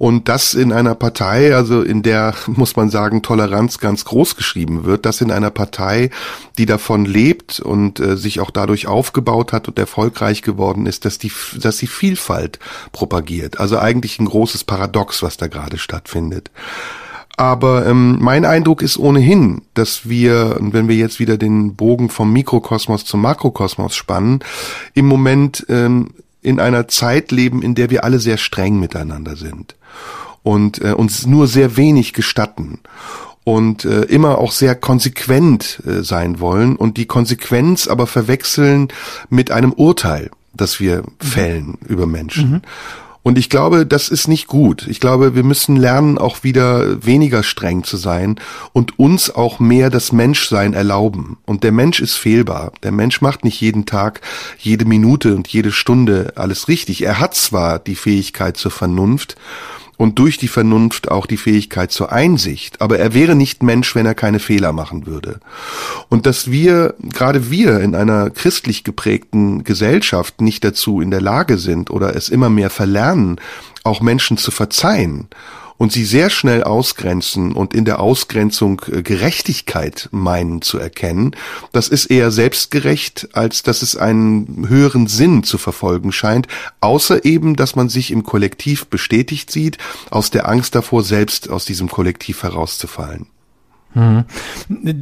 Und 0.00 0.30
das 0.30 0.54
in 0.54 0.72
einer 0.72 0.94
Partei, 0.94 1.54
also 1.54 1.82
in 1.82 2.02
der, 2.02 2.34
muss 2.46 2.74
man 2.74 2.88
sagen, 2.88 3.20
Toleranz 3.20 3.80
ganz 3.80 4.06
groß 4.06 4.34
geschrieben 4.34 4.84
wird, 4.84 5.04
das 5.04 5.20
in 5.20 5.30
einer 5.30 5.50
Partei, 5.50 6.08
die 6.56 6.64
davon 6.64 7.04
lebt 7.04 7.60
und 7.60 8.00
äh, 8.00 8.16
sich 8.16 8.40
auch 8.40 8.50
dadurch 8.50 8.86
aufgebaut 8.86 9.52
hat 9.52 9.68
und 9.68 9.78
erfolgreich 9.78 10.40
geworden 10.40 10.86
ist, 10.86 11.04
dass 11.04 11.18
die, 11.18 11.30
dass 11.60 11.76
sie 11.76 11.86
Vielfalt 11.86 12.58
propagiert. 12.92 13.60
Also 13.60 13.78
eigentlich 13.78 14.18
ein 14.18 14.24
großes 14.24 14.64
Paradox, 14.64 15.22
was 15.22 15.36
da 15.36 15.48
gerade 15.48 15.76
stattfindet. 15.76 16.50
Aber 17.36 17.86
ähm, 17.86 18.16
mein 18.20 18.46
Eindruck 18.46 18.80
ist 18.80 18.96
ohnehin, 18.96 19.60
dass 19.74 20.08
wir, 20.08 20.56
wenn 20.60 20.88
wir 20.88 20.96
jetzt 20.96 21.20
wieder 21.20 21.36
den 21.36 21.74
Bogen 21.74 22.08
vom 22.08 22.32
Mikrokosmos 22.32 23.04
zum 23.04 23.20
Makrokosmos 23.20 23.94
spannen, 23.94 24.40
im 24.94 25.04
Moment 25.04 25.66
ähm, 25.68 26.14
in 26.40 26.58
einer 26.58 26.88
Zeit 26.88 27.32
leben, 27.32 27.60
in 27.60 27.74
der 27.74 27.90
wir 27.90 28.02
alle 28.02 28.18
sehr 28.18 28.38
streng 28.38 28.80
miteinander 28.80 29.36
sind 29.36 29.76
und 30.42 30.82
äh, 30.82 30.92
uns 30.92 31.26
nur 31.26 31.46
sehr 31.46 31.76
wenig 31.76 32.12
gestatten 32.12 32.80
und 33.44 33.84
äh, 33.84 34.02
immer 34.02 34.38
auch 34.38 34.52
sehr 34.52 34.74
konsequent 34.74 35.82
äh, 35.86 36.02
sein 36.02 36.40
wollen 36.40 36.76
und 36.76 36.96
die 36.96 37.06
Konsequenz 37.06 37.88
aber 37.88 38.06
verwechseln 38.06 38.88
mit 39.28 39.50
einem 39.50 39.72
Urteil, 39.72 40.30
das 40.54 40.80
wir 40.80 41.02
mhm. 41.02 41.26
fällen 41.26 41.78
über 41.86 42.06
Menschen. 42.06 42.50
Mhm. 42.50 42.62
Und 43.22 43.36
ich 43.36 43.50
glaube, 43.50 43.84
das 43.84 44.08
ist 44.08 44.28
nicht 44.28 44.46
gut. 44.46 44.86
Ich 44.88 44.98
glaube, 44.98 45.34
wir 45.34 45.42
müssen 45.42 45.76
lernen, 45.76 46.16
auch 46.16 46.42
wieder 46.42 47.04
weniger 47.04 47.42
streng 47.42 47.84
zu 47.84 47.98
sein 47.98 48.36
und 48.72 48.98
uns 48.98 49.28
auch 49.28 49.60
mehr 49.60 49.90
das 49.90 50.10
Menschsein 50.12 50.72
erlauben. 50.72 51.36
Und 51.44 51.62
der 51.62 51.72
Mensch 51.72 52.00
ist 52.00 52.16
fehlbar. 52.16 52.72
Der 52.82 52.92
Mensch 52.92 53.20
macht 53.20 53.44
nicht 53.44 53.60
jeden 53.60 53.84
Tag, 53.84 54.22
jede 54.58 54.86
Minute 54.86 55.34
und 55.34 55.48
jede 55.48 55.70
Stunde 55.70 56.32
alles 56.36 56.68
richtig. 56.68 57.02
Er 57.02 57.20
hat 57.20 57.34
zwar 57.34 57.78
die 57.78 57.94
Fähigkeit 57.94 58.56
zur 58.56 58.70
Vernunft, 58.70 59.36
und 60.00 60.18
durch 60.18 60.38
die 60.38 60.48
Vernunft 60.48 61.10
auch 61.10 61.26
die 61.26 61.36
Fähigkeit 61.36 61.92
zur 61.92 62.10
Einsicht. 62.10 62.80
Aber 62.80 62.98
er 62.98 63.12
wäre 63.12 63.34
nicht 63.34 63.62
Mensch, 63.62 63.94
wenn 63.94 64.06
er 64.06 64.14
keine 64.14 64.38
Fehler 64.38 64.72
machen 64.72 65.04
würde. 65.04 65.40
Und 66.08 66.24
dass 66.24 66.50
wir, 66.50 66.94
gerade 67.02 67.50
wir 67.50 67.80
in 67.80 67.94
einer 67.94 68.30
christlich 68.30 68.82
geprägten 68.82 69.62
Gesellschaft 69.62 70.40
nicht 70.40 70.64
dazu 70.64 71.02
in 71.02 71.10
der 71.10 71.20
Lage 71.20 71.58
sind 71.58 71.90
oder 71.90 72.16
es 72.16 72.30
immer 72.30 72.48
mehr 72.48 72.70
verlernen, 72.70 73.36
auch 73.84 74.00
Menschen 74.00 74.38
zu 74.38 74.50
verzeihen 74.50 75.28
und 75.80 75.92
sie 75.92 76.04
sehr 76.04 76.28
schnell 76.28 76.62
ausgrenzen 76.62 77.52
und 77.52 77.72
in 77.72 77.86
der 77.86 78.00
Ausgrenzung 78.00 78.82
äh, 78.92 79.02
Gerechtigkeit 79.02 80.10
meinen 80.12 80.60
zu 80.60 80.78
erkennen, 80.78 81.34
das 81.72 81.88
ist 81.88 82.04
eher 82.04 82.30
selbstgerecht, 82.30 83.30
als 83.32 83.62
dass 83.62 83.80
es 83.80 83.96
einen 83.96 84.66
höheren 84.68 85.06
Sinn 85.06 85.42
zu 85.42 85.56
verfolgen 85.56 86.12
scheint, 86.12 86.48
außer 86.82 87.24
eben, 87.24 87.56
dass 87.56 87.76
man 87.76 87.88
sich 87.88 88.10
im 88.10 88.24
Kollektiv 88.24 88.88
bestätigt 88.88 89.50
sieht, 89.50 89.78
aus 90.10 90.30
der 90.30 90.50
Angst 90.50 90.74
davor, 90.74 91.02
selbst 91.02 91.48
aus 91.48 91.64
diesem 91.64 91.88
Kollektiv 91.88 92.42
herauszufallen. 92.42 93.26
Mhm. 93.94 94.24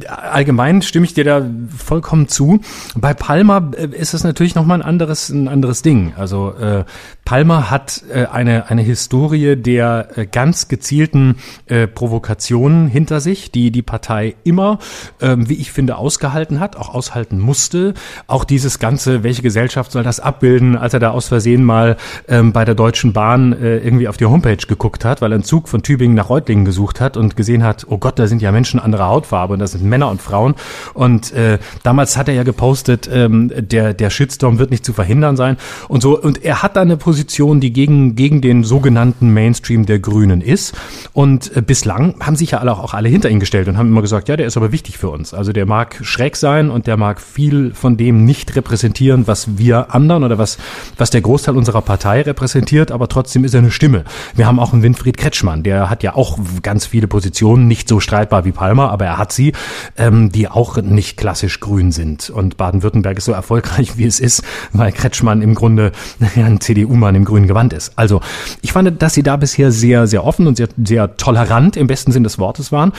Allgemein 0.07 0.81
stimme 0.81 1.05
ich 1.05 1.13
dir 1.13 1.23
da 1.23 1.45
vollkommen 1.77 2.27
zu. 2.27 2.59
Bei 2.95 3.13
Palmer 3.13 3.71
äh, 3.77 3.85
ist 3.85 4.15
es 4.15 4.23
natürlich 4.23 4.55
noch 4.55 4.65
mal 4.65 4.75
ein 4.75 4.81
anderes 4.81 5.29
ein 5.29 5.47
anderes 5.47 5.83
Ding. 5.83 6.13
Also 6.17 6.53
äh, 6.53 6.85
Palmer 7.23 7.69
hat 7.69 8.03
äh, 8.11 8.25
eine 8.25 8.69
eine 8.71 8.81
Historie 8.81 9.55
der 9.55 10.17
äh, 10.17 10.25
ganz 10.25 10.69
gezielten 10.69 11.35
äh, 11.67 11.85
Provokationen 11.85 12.87
hinter 12.87 13.19
sich, 13.19 13.51
die 13.51 13.69
die 13.69 13.83
Partei 13.83 14.35
immer, 14.43 14.79
ähm, 15.21 15.47
wie 15.47 15.55
ich 15.55 15.71
finde, 15.71 15.97
ausgehalten 15.97 16.59
hat, 16.59 16.75
auch 16.75 16.89
aushalten 16.89 17.39
musste. 17.39 17.93
Auch 18.25 18.43
dieses 18.43 18.79
ganze, 18.79 19.23
welche 19.23 19.43
Gesellschaft 19.43 19.91
soll 19.91 20.01
das 20.03 20.19
abbilden, 20.19 20.75
als 20.75 20.95
er 20.95 20.99
da 20.99 21.11
aus 21.11 21.27
Versehen 21.27 21.63
mal 21.63 21.97
ähm, 22.27 22.53
bei 22.53 22.65
der 22.65 22.75
Deutschen 22.75 23.13
Bahn 23.13 23.53
äh, 23.53 23.77
irgendwie 23.77 24.07
auf 24.07 24.17
die 24.17 24.25
Homepage 24.25 24.57
geguckt 24.57 25.05
hat, 25.05 25.21
weil 25.21 25.31
er 25.31 25.35
einen 25.35 25.43
Zug 25.43 25.69
von 25.69 25.83
Tübingen 25.83 26.15
nach 26.15 26.29
Reutlingen 26.29 26.65
gesucht 26.65 26.99
hat 26.99 27.17
und 27.17 27.35
gesehen 27.35 27.63
hat, 27.63 27.85
oh 27.87 27.99
Gott, 27.99 28.17
da 28.17 28.25
sind 28.25 28.41
ja 28.41 28.51
Menschen 28.51 28.78
Menschen 28.79 28.89
anderer 28.89 29.07
Hautfarbe 29.07 29.53
und 29.53 29.59
das 29.59 29.71
sind 29.71 29.83
Männer 29.83 30.09
und 30.09 30.21
Frauen. 30.21 30.55
Und 30.93 31.31
äh, 31.33 31.59
damals 31.83 32.17
hat 32.17 32.27
er 32.27 32.33
ja 32.33 32.43
gepostet, 32.43 33.09
ähm, 33.11 33.51
der, 33.55 33.93
der 33.93 34.09
Shitstorm 34.09 34.59
wird 34.59 34.71
nicht 34.71 34.85
zu 34.85 34.93
verhindern 34.93 35.35
sein 35.35 35.57
und 35.87 36.01
so. 36.01 36.19
Und 36.19 36.43
er 36.43 36.63
hat 36.63 36.75
da 36.75 36.81
eine 36.81 36.97
Position, 36.97 37.59
die 37.59 37.71
gegen, 37.71 38.15
gegen 38.15 38.41
den 38.41 38.63
sogenannten 38.63 39.33
Mainstream 39.33 39.85
der 39.85 39.99
Grünen 39.99 40.41
ist. 40.41 40.75
Und 41.13 41.55
äh, 41.55 41.61
bislang 41.61 42.15
haben 42.19 42.35
sich 42.35 42.51
ja 42.51 42.59
alle 42.59 42.71
auch, 42.71 42.79
auch 42.79 42.93
alle 42.93 43.09
hinter 43.09 43.29
ihn 43.29 43.39
gestellt 43.39 43.67
und 43.67 43.77
haben 43.77 43.89
immer 43.89 44.01
gesagt, 44.01 44.29
ja, 44.29 44.37
der 44.37 44.47
ist 44.47 44.57
aber 44.57 44.71
wichtig 44.71 44.97
für 44.97 45.09
uns. 45.09 45.33
Also 45.33 45.51
der 45.51 45.65
mag 45.65 45.99
schräg 46.01 46.35
sein 46.35 46.69
und 46.69 46.87
der 46.87 46.97
mag 46.97 47.21
viel 47.21 47.73
von 47.73 47.97
dem 47.97 48.25
nicht 48.25 48.55
repräsentieren, 48.55 49.27
was 49.27 49.57
wir 49.57 49.93
anderen 49.93 50.23
oder 50.23 50.37
was, 50.37 50.57
was 50.97 51.09
der 51.09 51.21
Großteil 51.21 51.55
unserer 51.55 51.81
Partei 51.81 52.21
repräsentiert, 52.21 52.91
aber 52.91 53.07
trotzdem 53.07 53.43
ist 53.43 53.53
er 53.53 53.59
eine 53.59 53.71
Stimme. 53.71 54.03
Wir 54.35 54.47
haben 54.47 54.59
auch 54.59 54.73
einen 54.73 54.83
Winfried 54.83 55.17
Kretschmann, 55.17 55.63
der 55.63 55.89
hat 55.89 56.03
ja 56.03 56.15
auch 56.15 56.39
ganz 56.61 56.85
viele 56.85 57.07
Positionen, 57.07 57.67
nicht 57.67 57.87
so 57.87 57.99
streitbar 57.99 58.45
wie 58.45 58.51
Palmer, 58.69 58.91
aber 58.91 59.05
er 59.05 59.17
hat 59.17 59.31
sie, 59.31 59.53
ähm, 59.97 60.31
die 60.31 60.47
auch 60.47 60.77
nicht 60.77 61.17
klassisch 61.17 61.59
grün 61.59 61.91
sind. 61.91 62.29
Und 62.29 62.57
Baden-Württemberg 62.57 63.17
ist 63.17 63.25
so 63.25 63.31
erfolgreich, 63.31 63.97
wie 63.97 64.05
es 64.05 64.19
ist, 64.19 64.43
weil 64.73 64.91
Kretschmann 64.91 65.41
im 65.41 65.55
Grunde 65.55 65.91
ein 66.35 66.61
CDU-Mann 66.61 67.15
im 67.15 67.25
grünen 67.25 67.47
Gewand 67.47 67.73
ist. 67.73 67.93
Also 67.95 68.21
ich 68.61 68.71
fand, 68.71 69.01
dass 69.01 69.15
sie 69.15 69.23
da 69.23 69.37
bisher 69.37 69.71
sehr, 69.71 70.05
sehr 70.05 70.23
offen 70.23 70.45
und 70.45 70.57
sehr, 70.57 70.67
sehr 70.83 71.17
tolerant 71.17 71.77
im 71.77 71.87
besten 71.87 72.11
Sinn 72.11 72.23
des 72.23 72.37
Wortes 72.37 72.71
waren. 72.71 72.93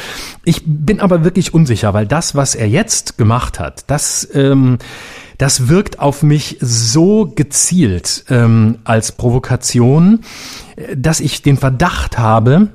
Ich 0.45 0.62
bin 0.66 1.01
aber 1.01 1.22
wirklich 1.22 1.55
unsicher, 1.55 1.95
weil 1.95 2.07
das, 2.07 2.34
was 2.34 2.57
er 2.57 2.68
jetzt 2.68 3.16
gemacht 3.16 3.61
hat, 3.61 3.84
das 3.86 4.28
ähm, 4.34 4.78
das 5.38 5.68
wirkt 5.68 6.01
auf 6.01 6.22
mich 6.22 6.59
so 6.61 7.32
gezielt 7.34 8.26
ähm, 8.28 8.76
als 8.84 9.12
Provokation, 9.12 10.20
dass 10.95 11.18
ich 11.20 11.40
den 11.40 11.57
Verdacht 11.57 12.18
habe, 12.18 12.68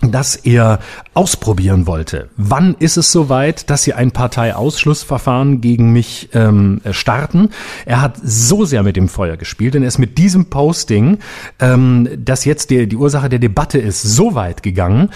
dass 0.00 0.36
er 0.36 0.78
ausprobieren 1.16 1.86
wollte. 1.86 2.28
Wann 2.36 2.76
ist 2.78 2.98
es 2.98 3.10
soweit, 3.10 3.70
dass 3.70 3.82
sie 3.82 3.94
ein 3.94 4.10
Parteiausschlussverfahren 4.10 5.62
gegen 5.62 5.92
mich 5.92 6.28
ähm, 6.34 6.82
starten? 6.90 7.48
Er 7.86 8.02
hat 8.02 8.18
so 8.22 8.66
sehr 8.66 8.82
mit 8.82 8.96
dem 8.96 9.08
Feuer 9.08 9.38
gespielt, 9.38 9.74
denn 9.74 9.82
er 9.82 9.88
ist 9.88 9.98
mit 9.98 10.18
diesem 10.18 10.46
Posting, 10.50 11.18
ähm, 11.58 12.08
das 12.18 12.44
jetzt 12.44 12.68
die, 12.68 12.86
die 12.86 12.96
Ursache 12.96 13.30
der 13.30 13.38
Debatte 13.38 13.78
ist, 13.78 14.02
so 14.02 14.34
weit 14.34 14.62
gegangen, 14.62 15.08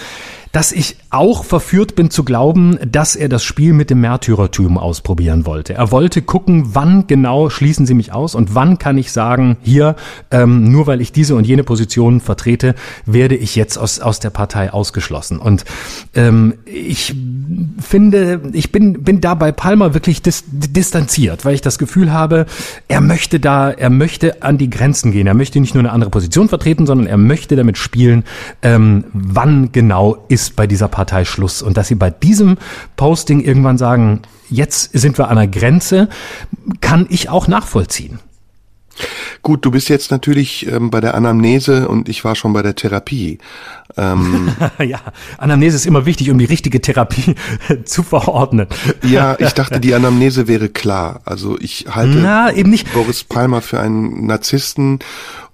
dass 0.53 0.73
ich 0.73 0.97
auch 1.11 1.45
verführt 1.45 1.95
bin 1.95 2.11
zu 2.11 2.25
glauben, 2.25 2.79
dass 2.85 3.15
er 3.15 3.29
das 3.29 3.45
Spiel 3.45 3.73
mit 3.73 3.91
dem 3.91 4.01
Märtyrertum 4.01 4.79
ausprobieren 4.79 5.47
wollte. 5.47 5.75
Er 5.75 5.93
wollte 5.93 6.23
gucken, 6.23 6.75
wann 6.75 7.07
genau 7.07 7.51
schließen 7.51 7.87
sie 7.87 7.95
mich 7.95 8.13
aus 8.13 8.35
und 8.35 8.55
wann 8.55 8.79
kann 8.79 8.99
ich 8.99 9.13
sagen, 9.13 9.59
hier, 9.63 9.95
ähm, 10.31 10.71
nur 10.71 10.87
weil 10.87 11.01
ich 11.01 11.13
diese 11.13 11.37
und 11.37 11.47
jene 11.47 11.63
Position 11.63 12.21
vertrete, 12.21 12.75
werde 13.07 13.37
ich 13.37 13.55
jetzt 13.55 13.77
aus, 13.77 14.01
aus 14.01 14.19
der 14.19 14.31
Partei 14.31 14.73
ausgeschlossen. 14.73 15.39
Und 15.39 15.65
ähm, 16.15 16.55
ich 16.65 17.15
finde, 17.81 18.41
ich 18.53 18.73
bin, 18.73 19.05
bin 19.05 19.21
da 19.21 19.35
bei 19.35 19.53
Palmer 19.53 19.95
wirklich 19.95 20.23
dis 20.23 20.45
distanziert, 20.49 21.45
weil 21.45 21.55
ich 21.55 21.61
das 21.61 21.79
Gefühl 21.79 22.13
habe, 22.13 22.47
er 22.89 23.01
möchte 23.01 23.41
da, 23.41 23.71
er 23.71 23.91
möchte 23.91 24.43
an 24.43 24.59
die 24.59 24.71
Grenzen 24.71 25.13
gehen. 25.13 25.27
Er 25.27 25.35
möchte 25.35 25.61
nicht 25.61 25.75
nur 25.75 25.83
eine 25.83 25.93
andere 25.93 26.11
Position 26.11 26.49
vertreten, 26.49 26.87
sondern 26.87 27.07
er 27.07 27.19
möchte 27.19 27.57
damit 27.57 27.79
spielen, 27.79 28.25
ähm, 28.63 29.05
wann 29.13 29.73
genau 29.73 30.25
ist 30.29 30.41
ist 30.41 30.57
bei 30.57 30.67
dieser 30.67 30.89
Partei 30.89 31.25
Schluss. 31.25 31.63
Und 31.63 31.77
dass 31.77 31.89
sie 31.89 31.95
bei 31.95 32.11
diesem 32.11 32.57
Posting 32.97 33.41
irgendwann 33.41 33.79
sagen, 33.79 34.23
jetzt 34.49 34.93
sind 34.93 35.19
wir 35.19 35.29
an 35.29 35.37
der 35.37 35.49
Grenze, 35.49 36.09
kann 36.81 37.07
ich 37.11 37.29
auch 37.29 37.47
nachvollziehen. 37.47 38.19
Gut, 39.43 39.65
du 39.65 39.71
bist 39.71 39.89
jetzt 39.89 40.11
natürlich 40.11 40.67
ähm, 40.71 40.91
bei 40.91 41.01
der 41.01 41.15
Anamnese 41.15 41.89
und 41.89 42.09
ich 42.09 42.25
war 42.25 42.35
schon 42.35 42.53
bei 42.53 42.63
der 42.63 42.75
Therapie. 42.75 43.39
Ähm, 43.97 44.51
ja, 44.79 45.01
Anamnese 45.39 45.77
ist 45.77 45.87
immer 45.87 46.05
wichtig, 46.05 46.31
um 46.31 46.39
die 46.39 46.45
richtige 46.45 46.81
Therapie 46.81 47.35
zu 47.85 48.03
verordnen. 48.03 48.67
Ja, 49.03 49.37
ich 49.39 49.53
dachte, 49.53 49.81
die 49.81 49.95
Anamnese 49.95 50.47
wäre 50.47 50.69
klar. 50.69 51.23
Also 51.25 51.59
ich 51.59 51.87
halte 51.91 52.19
Na. 52.19 52.51
Boris 52.93 53.25
Palmer 53.25 53.63
für 53.63 53.81
einen 53.81 54.27
Narzissten 54.27 54.99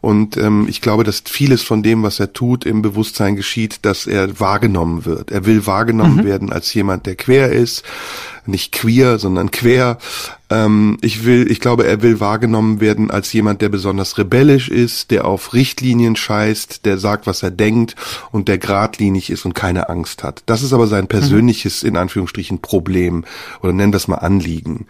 und 0.07 0.37
ähm, 0.37 0.67
ich 0.69 0.83
glaube, 0.83 1.03
dass 1.03 1.25
vieles 1.27 1.63
von 1.63 1.83
dem, 1.83 2.05
was 2.05 2.21
er 2.21 2.33
tut, 2.33 2.65
im 2.65 2.81
Bewusstsein 2.81 3.35
geschieht, 3.35 3.81
dass 3.83 4.07
er 4.07 4.39
wahrgenommen 4.39 5.05
wird. 5.05 5.33
Er 5.33 5.47
will 5.47 5.67
wahrgenommen 5.67 6.19
mhm. 6.19 6.25
werden 6.25 6.53
als 6.53 6.73
jemand, 6.75 7.07
der 7.07 7.17
quer 7.17 7.51
ist, 7.51 7.83
nicht 8.45 8.71
queer, 8.71 9.19
sondern 9.19 9.51
quer. 9.51 9.99
Ähm, 10.49 10.97
ich 11.01 11.25
will, 11.25 11.51
ich 11.51 11.59
glaube, 11.59 11.89
er 11.89 12.03
will 12.03 12.21
wahrgenommen 12.21 12.81
werden 12.81 13.11
als 13.11 13.33
jemand, 13.33 13.63
der 13.63 13.69
besonders 13.69 14.17
rebellisch 14.17 14.69
ist, 14.69 15.11
der 15.11 15.25
auf 15.25 15.55
Richtlinien 15.55 16.15
scheißt, 16.15 16.87
der 16.87 16.99
sagt, 16.99 17.27
was 17.27 17.43
er 17.43 17.51
denkt 17.51 17.97
und 18.31 18.47
der 18.47 18.59
geradlinig 18.59 19.29
ist 19.29 19.45
und 19.45 19.55
keine 19.57 19.89
Angst 19.89 20.23
hat. 20.23 20.45
Das 20.47 20.63
ist 20.63 20.73
aber 20.73 20.87
sein 20.87 21.07
mhm. 21.07 21.09
persönliches, 21.09 21.83
in 21.83 21.97
Anführungsstrichen, 21.97 22.61
Problem 22.61 23.25
oder 23.61 23.73
nennen 23.73 23.93
wir 23.93 23.97
es 23.97 24.07
mal 24.07 24.19
Anliegen. 24.19 24.87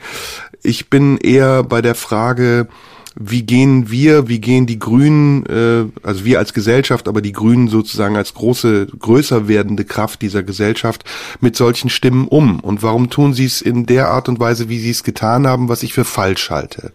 Ich 0.63 0.91
bin 0.91 1.17
eher 1.17 1.63
bei 1.63 1.81
der 1.81 1.95
Frage, 1.95 2.69
wie 3.19 3.43
gehen 3.43 3.91
wir, 3.91 4.29
wie 4.29 4.41
gehen 4.41 4.67
die 4.67 4.79
Grünen, 4.79 5.47
äh, 5.47 5.87
also 6.07 6.25
wir 6.25 6.39
als 6.39 6.53
Gesellschaft, 6.53 7.09
aber 7.09 7.23
die 7.23 7.33
Grünen 7.33 7.69
sozusagen 7.69 8.15
als 8.15 8.35
große, 8.35 8.89
größer 8.99 9.49
werdende 9.49 9.85
Kraft 9.85 10.21
dieser 10.21 10.43
Gesellschaft 10.43 11.05
mit 11.41 11.57
solchen 11.57 11.89
Stimmen 11.89 12.29
um? 12.29 12.61
Und 12.61 12.83
warum 12.83 13.09
tun 13.09 13.33
sie 13.33 13.47
es 13.47 13.63
in 13.63 13.87
der 13.87 14.11
Art 14.11 14.29
und 14.29 14.39
Weise, 14.39 14.69
wie 14.69 14.79
sie 14.79 14.91
es 14.91 15.03
getan 15.03 15.47
haben, 15.47 15.71
was 15.71 15.83
ich 15.83 15.95
für 15.95 16.05
falsch 16.05 16.51
halte? 16.51 16.93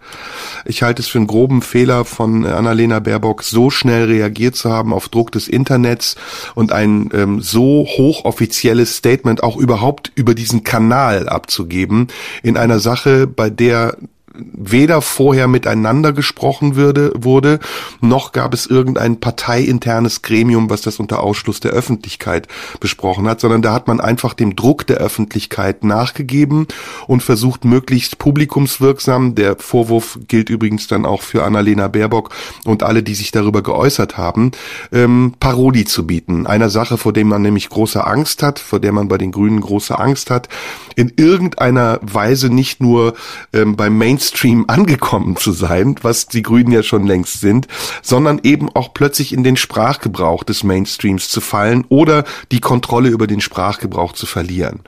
Ich 0.66 0.84
halte 0.84 1.02
es 1.02 1.08
für 1.08 1.18
einen 1.18 1.28
groben 1.28 1.64
Fehler 1.64 2.06
von 2.06 2.46
Annalena 2.46 3.00
Baerbock, 3.00 3.42
so 3.42 3.72
schnell 3.72 4.06
reagiert 4.06 4.56
zu 4.56 4.72
haben 4.72 4.94
auf 4.94 5.10
Druck 5.10 5.32
des 5.32 5.48
Internets 5.48 6.16
und 6.54 6.72
ein 6.72 7.10
ähm, 7.14 7.42
so 7.42 7.88
hochoffizielles 7.98 8.96
Statement 8.98 9.42
auch 9.42 9.58
überhaupt 9.58 10.12
über 10.14 10.36
diesen 10.36 10.64
Kanal 10.64 11.28
abzugeben 11.28 12.10
in 12.44 12.58
einer 12.58 12.80
Sache, 12.80 13.26
bei 13.26 13.50
der 13.50 13.98
weder 14.34 15.02
vorher 15.02 15.48
miteinander 15.48 16.14
gesprochen 16.14 16.76
würde, 16.76 17.12
wurde, 17.16 17.60
noch 18.00 18.32
gab 18.32 18.54
es 18.54 18.66
irgendein 18.66 19.20
parteiinternes 19.20 20.22
Gremium, 20.22 20.70
was 20.70 20.82
das 20.82 21.00
unter 21.00 21.22
Ausschluss 21.22 21.60
der 21.60 21.72
Öffentlichkeit 21.72 22.48
besprochen 22.80 23.28
hat, 23.28 23.42
sondern 23.42 23.62
da 23.62 23.74
hat 23.74 23.88
man 23.88 24.00
einfach 24.00 24.34
dem 24.34 24.56
Druck 24.56 24.88
der 24.88 24.98
Öffentlichkeit 24.98 25.84
nachgegeben 25.84 26.68
und 27.08 27.24
versucht, 27.24 27.66
möglichst 27.66 28.18
publikumswirksam, 28.18 29.36
der 29.36 29.58
Vorwurf 29.58 30.20
gilt 30.28 30.50
übrigens 30.50 30.88
dann 30.88 31.06
auch 31.06 31.22
für 31.22 31.44
Annalena 31.44 31.88
Baerbock 31.88 32.30
und 32.66 32.84
alle, 32.84 33.04
die 33.04 33.16
sich 33.16 33.32
darüber 33.32 33.62
geäußert 33.62 34.18
haben, 34.18 34.52
ähm, 34.92 35.34
Parodie 35.40 35.86
zu 35.86 36.08
bieten. 36.08 36.48
Einer 36.48 36.70
Sache, 36.70 36.98
vor 36.98 37.14
dem 37.14 37.28
man 37.28 37.42
nämlich 37.42 37.70
große 37.70 38.06
Angst 38.06 38.44
hat, 38.44 38.60
vor 38.60 38.80
der 38.80 38.92
man 38.92 39.08
bei 39.08 39.18
den 39.18 39.32
Grünen 39.32 39.62
große 39.62 39.98
Angst 39.98 40.30
hat, 40.30 40.48
in 40.96 41.12
irgendeiner 41.18 42.00
Weise 42.02 42.50
nicht 42.50 42.82
nur 42.82 43.14
ähm, 43.54 43.76
beim 43.76 43.98
Mainstream 43.98 44.22
angekommen 44.68 45.36
zu 45.36 45.52
sein, 45.52 45.96
was 46.02 46.28
die 46.28 46.42
Grünen 46.42 46.72
ja 46.72 46.84
schon 46.84 47.06
längst 47.06 47.40
sind, 47.40 47.68
sondern 48.02 48.40
eben 48.44 48.70
auch 48.70 48.94
plötzlich 48.94 49.34
in 49.34 49.44
den 49.44 49.58
Sprachgebrauch 49.58 50.44
des 50.44 50.64
Mainstreams 50.64 51.30
zu 51.30 51.42
fallen 51.42 51.86
oder 51.90 52.24
die 52.52 52.60
Kontrolle 52.60 53.10
über 53.10 53.28
den 53.28 53.42
Sprachgebrauch 53.42 54.14
zu 54.14 54.26
verlieren. 54.26 54.82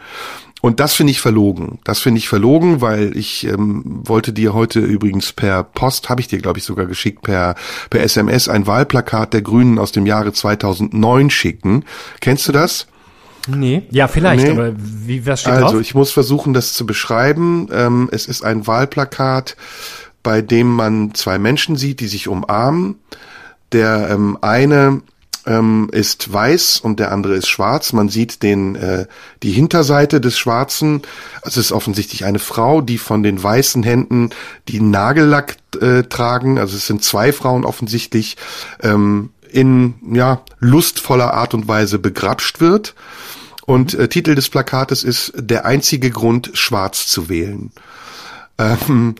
Und 0.62 0.80
das 0.80 0.94
finde 0.94 1.12
ich 1.12 1.20
verlogen. 1.20 1.80
Das 1.84 2.00
finde 2.00 2.20
ich 2.20 2.30
verlogen, 2.30 2.80
weil 2.80 3.18
ich 3.18 3.46
ähm, 3.46 3.84
wollte 3.86 4.32
dir 4.32 4.54
heute 4.54 4.80
übrigens 4.80 5.34
per 5.34 5.62
Post, 5.64 6.08
habe 6.08 6.22
ich 6.22 6.30
dir 6.30 6.40
glaube 6.40 6.58
ich 6.58 6.64
sogar 6.64 6.86
geschickt, 6.86 7.22
per, 7.22 7.56
per 7.90 8.02
SMS 8.02 8.48
ein 8.48 8.66
Wahlplakat 8.66 9.34
der 9.34 9.42
Grünen 9.42 9.78
aus 9.78 9.92
dem 9.92 10.06
Jahre 10.06 10.32
2009 10.32 11.30
schicken. 11.30 11.84
Kennst 12.22 12.48
du 12.48 12.54
das? 12.54 12.88
Nee, 13.48 13.84
ja, 13.92 14.08
vielleicht, 14.08 14.46
nee. 14.46 14.52
aber 14.52 14.74
wie, 14.78 15.26
was 15.26 15.42
steht 15.42 15.54
Also, 15.54 15.74
drauf? 15.74 15.82
ich 15.82 15.96
muss 15.96 16.12
versuchen, 16.12 16.54
das 16.54 16.74
zu 16.74 16.86
beschreiben. 16.86 17.68
Ähm, 17.72 18.10
es 18.12 18.28
ist 18.28 18.44
ein 18.44 18.68
Wahlplakat, 18.68 19.58
bei 20.22 20.42
dem 20.42 20.74
man 20.74 21.14
zwei 21.14 21.38
Menschen 21.38 21.76
sieht, 21.76 22.00
die 22.00 22.08
sich 22.08 22.28
umarmen. 22.28 22.96
Der 23.74 24.10
ähm, 24.12 24.38
eine 24.42 25.02
ähm, 25.46 25.90
ist 25.92 26.32
weiß 26.32 26.80
und 26.80 27.00
der 27.00 27.12
andere 27.12 27.36
ist 27.36 27.50
schwarz. 27.50 27.92
Man 27.92 28.10
sieht 28.10 28.44
den 28.44 28.76
äh, 28.76 29.08
die 29.42 29.52
Hinterseite 29.52 30.22
des 30.22 30.38
Schwarzen. 30.38 31.02
Es 31.42 31.58
ist 31.58 31.72
offensichtlich 31.72 32.26
eine 32.26 32.40
Frau, 32.40 32.82
die 32.82 32.98
von 32.98 33.24
den 33.24 33.42
weißen 33.42 33.84
Händen 33.84 34.30
die 34.68 34.80
Nagellack 34.80 35.58
äh, 35.82 36.04
tragen. 36.04 36.60
Also 36.60 36.78
es 36.78 36.88
sind 36.88 37.04
zwei 37.04 37.34
Frauen 37.34 37.66
offensichtlich 37.66 38.38
ähm, 38.82 39.32
in 39.54 39.94
ja 40.14 40.42
lustvoller 40.60 41.34
Art 41.34 41.54
und 41.54 41.68
Weise 41.68 42.00
begrapscht 42.00 42.60
wird. 42.60 42.96
Und 43.66 43.94
äh, 43.94 44.10
Titel 44.10 44.36
des 44.36 44.50
Plakates 44.50 45.04
ist 45.04 45.32
Der 45.38 45.66
einzige 45.66 46.10
Grund, 46.10 46.52
schwarz 46.54 47.08
zu 47.08 47.30
wählen. 47.30 47.72
Ähm, 48.58 49.16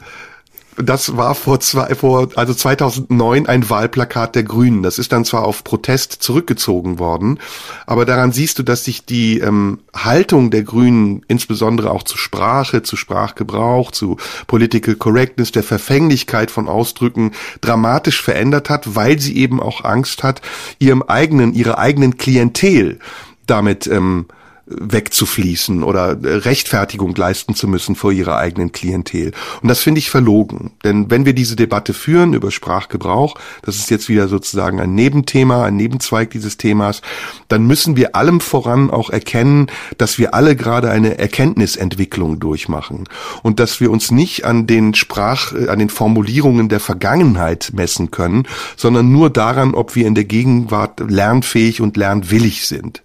das 0.78 1.18
war 1.18 1.36
vor 1.36 1.60
zwei, 1.60 1.94
vor, 1.96 2.30
also 2.36 2.54
2009 2.54 3.48
ein 3.48 3.70
Wahlplakat 3.70 4.36
der 4.36 4.44
Grünen. 4.44 4.84
Das 4.84 5.00
ist 5.00 5.12
dann 5.12 5.26
zwar 5.26 5.44
auf 5.44 5.64
Protest 5.64 6.14
zurückgezogen 6.14 7.00
worden, 7.00 7.40
aber 7.86 8.06
daran 8.06 8.32
siehst 8.32 8.60
du, 8.60 8.64
dass 8.64 8.86
sich 8.86 9.06
die 9.06 9.40
ähm, 9.40 9.80
Haltung 9.96 10.52
der 10.52 10.64
Grünen, 10.64 11.24
insbesondere 11.28 11.92
auch 11.92 12.04
zu 12.04 12.18
Sprache, 12.18 12.84
zu 12.84 12.96
Sprachgebrauch, 12.96 13.92
zu 13.92 14.18
Political 14.48 14.96
Correctness, 14.96 15.52
der 15.52 15.64
Verfänglichkeit 15.64 16.52
von 16.52 16.68
Ausdrücken 16.68 17.32
dramatisch 17.62 18.22
verändert 18.22 18.70
hat, 18.70 18.96
weil 18.96 19.20
sie 19.20 19.38
eben 19.38 19.60
auch 19.60 19.84
Angst 19.84 20.24
hat, 20.24 20.42
ihrem 20.80 21.04
eigenen, 21.04 21.54
ihrer 21.54 21.78
eigenen 21.78 22.18
Klientel 22.18 23.00
damit 23.46 23.88
ähm, 23.88 24.26
wegzufließen 24.66 25.84
oder 25.84 26.18
Rechtfertigung 26.22 27.14
leisten 27.16 27.54
zu 27.54 27.68
müssen 27.68 27.96
vor 27.96 28.14
ihrer 28.14 28.38
eigenen 28.38 28.72
Klientel. 28.72 29.34
Und 29.62 29.68
das 29.68 29.80
finde 29.80 30.00
ich 30.00 30.10
verlogen. 30.10 30.72
Denn 30.86 31.12
wenn 31.12 31.26
wir 31.26 31.34
diese 31.34 31.58
Debatte 31.58 31.94
führen 31.94 32.34
über 32.34 32.50
Sprachgebrauch, 32.50 33.36
das 33.62 33.76
ist 33.76 33.90
jetzt 33.90 34.08
wieder 34.08 34.30
sozusagen 34.30 34.80
ein 34.80 34.96
Nebenthema, 34.96 35.66
ein 35.66 35.76
Nebenzweig 35.76 36.30
dieses 36.30 36.56
Themas, 36.56 37.02
dann 37.50 37.68
müssen 37.68 37.98
wir 37.98 38.16
allem 38.16 38.40
voran 38.40 38.90
auch 38.90 39.10
erkennen, 39.10 39.68
dass 39.98 40.18
wir 40.18 40.34
alle 40.34 40.56
gerade 40.56 40.90
eine 40.90 41.18
Erkenntnisentwicklung 41.18 42.40
durchmachen 42.40 43.04
und 43.42 43.60
dass 43.60 43.82
wir 43.82 43.92
uns 43.92 44.12
nicht 44.12 44.46
an 44.46 44.66
den 44.66 44.94
Sprach, 44.94 45.54
an 45.68 45.80
den 45.80 45.90
Formulierungen 45.90 46.70
der 46.70 46.80
Vergangenheit 46.80 47.72
messen 47.74 48.12
können, 48.12 48.48
sondern 48.78 49.12
nur 49.12 49.30
daran, 49.30 49.76
ob 49.76 49.96
wir 49.96 50.08
in 50.08 50.16
der 50.16 50.24
Gegenwart 50.24 51.02
lernfähig 51.06 51.82
und 51.82 51.98
lernwillig 51.98 52.66
sind. 52.66 53.04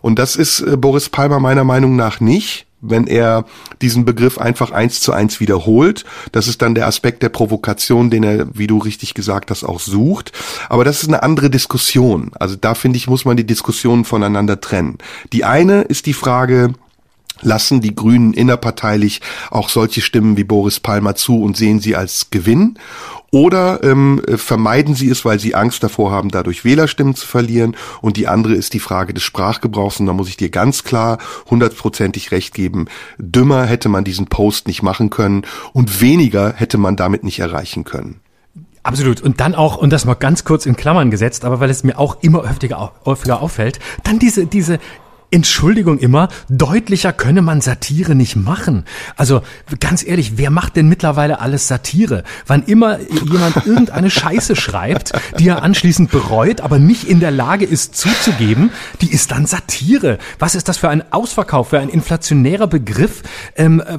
Und 0.00 0.18
das 0.18 0.36
ist 0.36 0.60
äh, 0.60 0.76
Boris 0.76 1.08
Palmer 1.08 1.40
meiner 1.40 1.64
Meinung 1.64 1.96
nach 1.96 2.20
nicht 2.20 2.66
wenn 2.80 3.06
er 3.06 3.44
diesen 3.82 4.04
Begriff 4.04 4.38
einfach 4.38 4.70
eins 4.70 5.00
zu 5.00 5.12
eins 5.12 5.40
wiederholt. 5.40 6.04
Das 6.32 6.46
ist 6.48 6.62
dann 6.62 6.74
der 6.74 6.86
Aspekt 6.86 7.22
der 7.22 7.28
Provokation, 7.28 8.10
den 8.10 8.22
er, 8.22 8.56
wie 8.56 8.66
du 8.66 8.78
richtig 8.78 9.14
gesagt 9.14 9.50
hast, 9.50 9.64
auch 9.64 9.80
sucht. 9.80 10.32
Aber 10.68 10.84
das 10.84 11.02
ist 11.02 11.08
eine 11.08 11.22
andere 11.22 11.50
Diskussion. 11.50 12.30
Also 12.38 12.56
da 12.56 12.74
finde 12.74 12.96
ich, 12.96 13.08
muss 13.08 13.24
man 13.24 13.36
die 13.36 13.46
Diskussionen 13.46 14.04
voneinander 14.04 14.60
trennen. 14.60 14.98
Die 15.32 15.44
eine 15.44 15.82
ist 15.82 16.06
die 16.06 16.12
Frage, 16.12 16.72
lassen 17.40 17.80
die 17.80 17.94
Grünen 17.94 18.32
innerparteilich 18.32 19.20
auch 19.50 19.68
solche 19.68 20.00
Stimmen 20.00 20.36
wie 20.36 20.44
Boris 20.44 20.80
Palmer 20.80 21.14
zu 21.14 21.42
und 21.42 21.56
sehen 21.56 21.80
sie 21.80 21.96
als 21.96 22.30
Gewinn? 22.30 22.78
Oder 23.30 23.84
ähm, 23.84 24.22
vermeiden 24.36 24.94
sie 24.94 25.10
es, 25.10 25.24
weil 25.24 25.38
sie 25.38 25.54
Angst 25.54 25.82
davor 25.82 26.10
haben, 26.10 26.30
dadurch 26.30 26.64
Wählerstimmen 26.64 27.14
zu 27.14 27.26
verlieren? 27.26 27.76
Und 28.00 28.16
die 28.16 28.26
andere 28.26 28.54
ist 28.54 28.72
die 28.72 28.80
Frage 28.80 29.12
des 29.12 29.22
Sprachgebrauchs. 29.22 30.00
Und 30.00 30.06
da 30.06 30.14
muss 30.14 30.28
ich 30.28 30.36
dir 30.36 30.48
ganz 30.48 30.82
klar 30.82 31.18
hundertprozentig 31.50 32.32
recht 32.32 32.54
geben. 32.54 32.86
Dümmer 33.18 33.66
hätte 33.66 33.88
man 33.88 34.04
diesen 34.04 34.26
Post 34.26 34.66
nicht 34.66 34.82
machen 34.82 35.10
können 35.10 35.42
und 35.72 36.00
weniger 36.00 36.54
hätte 36.54 36.78
man 36.78 36.96
damit 36.96 37.22
nicht 37.22 37.38
erreichen 37.40 37.84
können. 37.84 38.20
Absolut. 38.82 39.20
Und 39.20 39.40
dann 39.40 39.54
auch, 39.54 39.76
und 39.76 39.92
das 39.92 40.06
mal 40.06 40.14
ganz 40.14 40.44
kurz 40.44 40.64
in 40.64 40.76
Klammern 40.76 41.10
gesetzt, 41.10 41.44
aber 41.44 41.60
weil 41.60 41.68
es 41.68 41.84
mir 41.84 41.98
auch 41.98 42.22
immer 42.22 42.44
häufiger 43.04 43.42
auffällt, 43.42 43.80
dann 44.04 44.18
diese, 44.18 44.46
diese 44.46 44.78
Entschuldigung 45.30 45.98
immer, 45.98 46.28
deutlicher 46.48 47.12
könne 47.12 47.42
man 47.42 47.60
Satire 47.60 48.14
nicht 48.14 48.36
machen. 48.36 48.84
Also 49.16 49.42
ganz 49.78 50.06
ehrlich, 50.06 50.38
wer 50.38 50.50
macht 50.50 50.76
denn 50.76 50.88
mittlerweile 50.88 51.40
alles 51.40 51.68
Satire? 51.68 52.24
Wann 52.46 52.62
immer 52.62 52.98
jemand 53.00 53.56
irgendeine 53.66 54.08
Scheiße 54.10 54.56
schreibt, 54.56 55.12
die 55.38 55.48
er 55.48 55.62
anschließend 55.62 56.10
bereut, 56.10 56.62
aber 56.62 56.78
nicht 56.78 57.04
in 57.04 57.20
der 57.20 57.30
Lage 57.30 57.66
ist 57.66 57.94
zuzugeben, 57.94 58.70
die 59.02 59.12
ist 59.12 59.30
dann 59.30 59.44
Satire. 59.44 60.18
Was 60.38 60.54
ist 60.54 60.68
das 60.68 60.78
für 60.78 60.88
ein 60.88 61.12
Ausverkauf, 61.12 61.68
für 61.68 61.78
ein 61.78 61.90
inflationärer 61.90 62.66
Begriff, 62.66 63.22
ähm, 63.56 63.80
äh, 63.80 63.98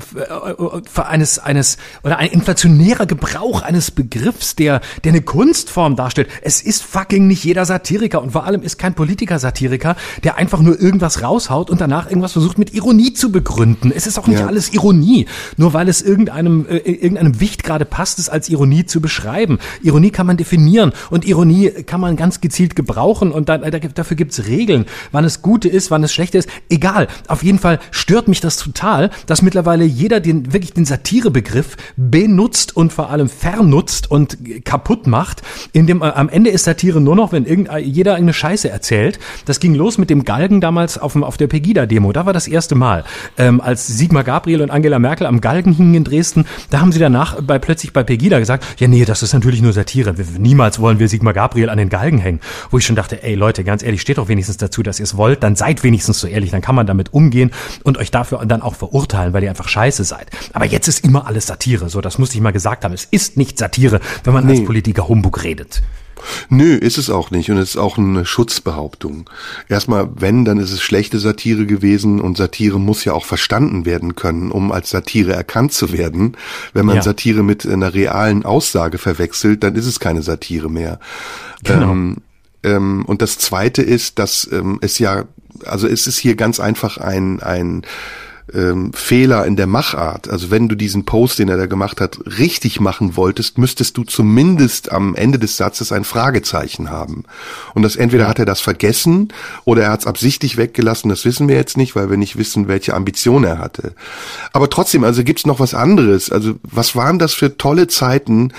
für 0.91 1.05
eines, 1.05 1.38
eines, 1.38 1.77
oder 2.03 2.17
ein 2.17 2.30
inflationärer 2.30 3.05
Gebrauch 3.05 3.61
eines 3.61 3.91
Begriffs, 3.91 4.55
der, 4.55 4.82
der 5.03 5.11
eine 5.11 5.21
Kunstform 5.21 5.95
darstellt. 5.95 6.30
Es 6.41 6.61
ist 6.61 6.84
fucking 6.84 7.27
nicht 7.27 7.43
jeder 7.43 7.65
Satiriker 7.65 8.21
und 8.21 8.32
vor 8.32 8.45
allem 8.45 8.63
ist 8.63 8.80
kein 8.80 8.95
Politiker 8.95 9.38
Satiriker, 9.38 9.95
der 10.23 10.38
einfach 10.38 10.61
nur 10.61 10.80
irgendwas 10.80 11.18
raushaut 11.22 11.70
und 11.70 11.82
danach 11.82 12.07
irgendwas 12.07 12.34
versucht 12.34 12.57
mit 12.57 12.74
Ironie 12.74 13.13
zu 13.13 13.32
begründen. 13.32 13.91
Es 13.95 14.07
ist 14.07 14.17
auch 14.17 14.28
nicht 14.28 14.39
ja. 14.39 14.47
alles 14.47 14.74
Ironie, 14.74 15.26
nur 15.57 15.74
weil 15.74 15.88
es 15.89 16.01
irgendeinem, 16.01 16.65
äh, 16.67 16.78
irgendeinem 16.78 17.39
Wicht 17.39 17.63
gerade 17.63 17.86
passt, 17.86 18.20
es 18.20 18.30
als 18.30 18.49
Ironie 18.49 18.86
zu 18.86 19.01
beschreiben. 19.01 19.59
Ironie 19.82 20.11
kann 20.11 20.28
man 20.28 20.38
definieren 20.38 20.93
und 21.09 21.26
Ironie 21.26 21.70
kann 21.70 22.01
man 22.01 22.15
ganz 22.15 22.41
gezielt 22.41 22.76
gebrauchen 22.76 23.32
und 23.32 23.49
da, 23.49 23.57
da, 23.57 23.80
dafür 23.80 24.17
gibt's 24.17 24.47
Regeln, 24.47 24.86
wann 25.11 25.26
es 25.26 25.41
gute 25.41 25.70
ist, 25.70 25.91
wann 25.91 26.03
es 26.03 26.13
schlechte 26.13 26.38
ist. 26.38 26.49
Egal. 26.70 27.07
Auf 27.28 27.43
jeden 27.43 27.59
Fall 27.59 27.80
stört 27.91 28.28
mich 28.28 28.41
das 28.41 28.57
total, 28.57 29.09
dass 29.26 29.41
mittlerweile 29.41 29.86
jeder 29.86 30.20
den 30.20 30.53
wirklich 30.53 30.74
den 30.74 30.86
Satirebegriff 30.86 31.78
benutzt 31.97 32.76
und 32.76 32.93
vor 32.93 33.09
allem 33.09 33.30
vernutzt 33.30 34.09
und 34.09 34.38
kaputt 34.65 35.07
macht. 35.07 35.41
In 35.74 35.88
dem, 35.88 36.01
äh, 36.01 36.05
am 36.05 36.30
Ende 36.30 36.49
ist 36.49 36.63
Satire 36.63 37.01
nur 37.01 37.15
noch, 37.15 37.32
wenn 37.32 37.45
irgend, 37.45 37.70
jeder 37.80 38.15
eine 38.15 38.34
Scheiße 38.34 38.70
erzählt. 38.70 39.20
Das 39.45 39.59
ging 39.59 39.76
los 39.76 39.97
mit 39.97 40.09
dem 40.09 40.24
Galgen 40.24 40.61
damals 40.61 40.97
auf, 40.97 41.09
dem, 41.14 41.24
auf 41.24 41.38
der 41.38 41.47
Pegida-Demo. 41.47 42.12
Da 42.12 42.26
war 42.26 42.34
das 42.34 42.47
erste 42.47 42.76
Mal, 42.76 43.03
ähm, 43.38 43.62
als 43.62 43.88
Sigmar 43.88 44.24
Gabriel 44.24 44.62
und 44.62 44.72
Angela 44.72 44.99
Merkel 44.99 45.28
am 45.28 45.41
Galgen 45.41 45.74
hingen 45.74 45.95
in 45.95 46.03
Dresden. 46.03 46.45
Da 46.70 46.82
haben 46.82 46.91
sie 46.91 46.99
danach 46.99 47.41
bei, 47.41 47.60
plötzlich 47.60 47.93
bei 47.93 48.03
Pegida 48.03 48.39
gesagt, 48.39 48.66
ja 48.80 48.88
nee, 48.88 49.05
das 49.05 49.24
ist 49.24 49.34
natürlich 49.34 49.62
nur 49.62 49.74
Satire. 49.74 50.18
Wir, 50.18 50.26
niemals 50.38 50.80
wollen 50.80 50.99
wir 50.99 51.07
Sigmar 51.07 51.34
Gabriel 51.34 51.70
an 51.70 51.78
den 51.78 51.89
Galgen 51.89 52.20
hängen. 52.20 52.39
Wo 52.72 52.78
ich 52.78 52.86
schon 52.86 52.95
dachte, 52.95 53.24
ey 53.24 53.36
Leute, 53.36 53.64
ganz 53.64 53.84
ehrlich, 53.84 54.01
steht 54.01 54.18
doch 54.18 54.28
wenigstens 54.28 54.57
dazu, 54.57 54.84
dass 54.84 54.99
ihr 54.99 55.03
es 55.03 55.18
wollt. 55.18 55.43
Dann 55.43 55.55
seid 55.55 55.84
wenigstens 55.84 56.20
so 56.20 56.28
ehrlich. 56.28 56.51
Dann 56.51 56.62
kann 56.62 56.76
man 56.76 56.88
damit 56.88 57.14
umgehen 57.14 57.51
und 57.84 57.97
euch 57.97 58.12
dafür 58.12 58.45
dann 58.45 58.62
auch 58.62 58.76
verurteilen, 58.76 59.34
weil 59.34 59.43
ihr 59.43 59.49
einfach 59.49 59.68
scheiße 59.68 60.03
seid. 60.03 60.28
Aber 60.53 60.66
jetzt 60.66 60.88
ist 60.88 61.03
immer 61.03 61.28
alles 61.28 61.47
Satire. 61.47 61.89
So, 61.89 62.01
das 62.01 62.18
musste 62.18 62.36
ich 62.36 62.41
mal 62.41 62.51
gesagt 62.51 62.84
haben. 62.84 62.93
Es 62.93 63.05
ist 63.05 63.38
nicht 63.38 63.57
Satire, 63.57 63.99
wenn 64.24 64.34
man 64.34 64.45
nee. 64.45 64.57
als 64.57 64.66
Politiker 64.66 65.07
Humbug 65.07 65.43
redet. 65.43 65.82
Nö, 66.49 66.76
ist 66.76 66.97
es 66.97 67.09
auch 67.09 67.32
nicht. 67.32 67.49
Und 67.49 67.57
es 67.57 67.72
ist 67.72 67.78
auch 67.78 67.97
eine 67.97 68.26
Schutzbehauptung. 68.26 69.30
Erstmal, 69.67 70.09
wenn, 70.15 70.45
dann 70.45 70.57
ist 70.57 70.72
es 70.72 70.82
schlechte 70.82 71.20
Satire 71.20 71.65
gewesen 71.65 72.20
und 72.20 72.38
Satire 72.38 72.80
muss 72.80 73.05
ja 73.05 73.13
auch 73.13 73.26
verstanden 73.26 73.86
werden 73.86 74.15
können, 74.15 74.51
um 74.51 74.72
als 74.72 74.89
Satire 74.89 75.34
erkannt 75.34 75.74
zu 75.74 75.91
werden. 75.91 76.38
Wenn 76.74 76.86
man 76.86 76.97
ja. 76.97 77.01
Satire 77.01 77.43
mit 77.43 77.65
einer 77.65 77.93
realen 77.93 78.45
Aussage 78.45 78.97
verwechselt, 78.97 79.63
dann 79.63 79.76
ist 79.76 79.86
es 79.86 79.99
keine 79.99 80.22
Satire 80.22 80.70
mehr. 80.70 80.99
Genau. 81.63 81.91
Ähm, 81.91 82.17
ähm, 82.63 83.05
und 83.05 83.22
das 83.22 83.38
zweite 83.38 83.82
ist, 83.82 84.20
dass 84.20 84.49
ähm, 84.51 84.80
es 84.82 84.99
ja, 84.99 85.26
also 85.65 85.88
es 85.88 86.07
ist 86.07 86.17
hier 86.17 86.36
ganz 86.36 86.59
einfach 86.59 86.97
ein, 86.97 87.41
ein 87.41 87.84
ähm, 88.53 88.93
Fehler 88.93 89.45
in 89.45 89.55
der 89.55 89.67
Machart. 89.67 90.29
Also 90.29 90.51
wenn 90.51 90.67
du 90.67 90.75
diesen 90.75 91.05
Post, 91.05 91.39
den 91.39 91.49
er 91.49 91.57
da 91.57 91.65
gemacht 91.65 92.01
hat, 92.01 92.19
richtig 92.37 92.79
machen 92.79 93.15
wolltest, 93.15 93.57
müsstest 93.57 93.97
du 93.97 94.03
zumindest 94.03 94.91
am 94.91 95.15
Ende 95.15 95.39
des 95.39 95.57
Satzes 95.57 95.91
ein 95.91 96.03
Fragezeichen 96.03 96.89
haben. 96.89 97.23
Und 97.73 97.83
das 97.83 97.95
entweder 97.95 98.27
hat 98.27 98.39
er 98.39 98.45
das 98.45 98.61
vergessen 98.61 99.29
oder 99.65 99.83
er 99.83 99.91
hat 99.91 100.01
es 100.01 100.07
absichtlich 100.07 100.57
weggelassen. 100.57 101.09
Das 101.09 101.25
wissen 101.25 101.47
wir 101.47 101.55
jetzt 101.55 101.77
nicht, 101.77 101.95
weil 101.95 102.09
wir 102.09 102.17
nicht 102.17 102.37
wissen, 102.37 102.67
welche 102.67 102.93
Ambition 102.93 103.43
er 103.43 103.57
hatte. 103.57 103.93
Aber 104.53 104.69
trotzdem, 104.69 105.03
also 105.03 105.23
gibt's 105.23 105.45
noch 105.45 105.59
was 105.59 105.73
anderes. 105.73 106.31
Also 106.31 106.55
was 106.63 106.95
waren 106.95 107.19
das 107.19 107.33
für 107.33 107.57
tolle 107.57 107.87
Zeiten, 107.87 108.53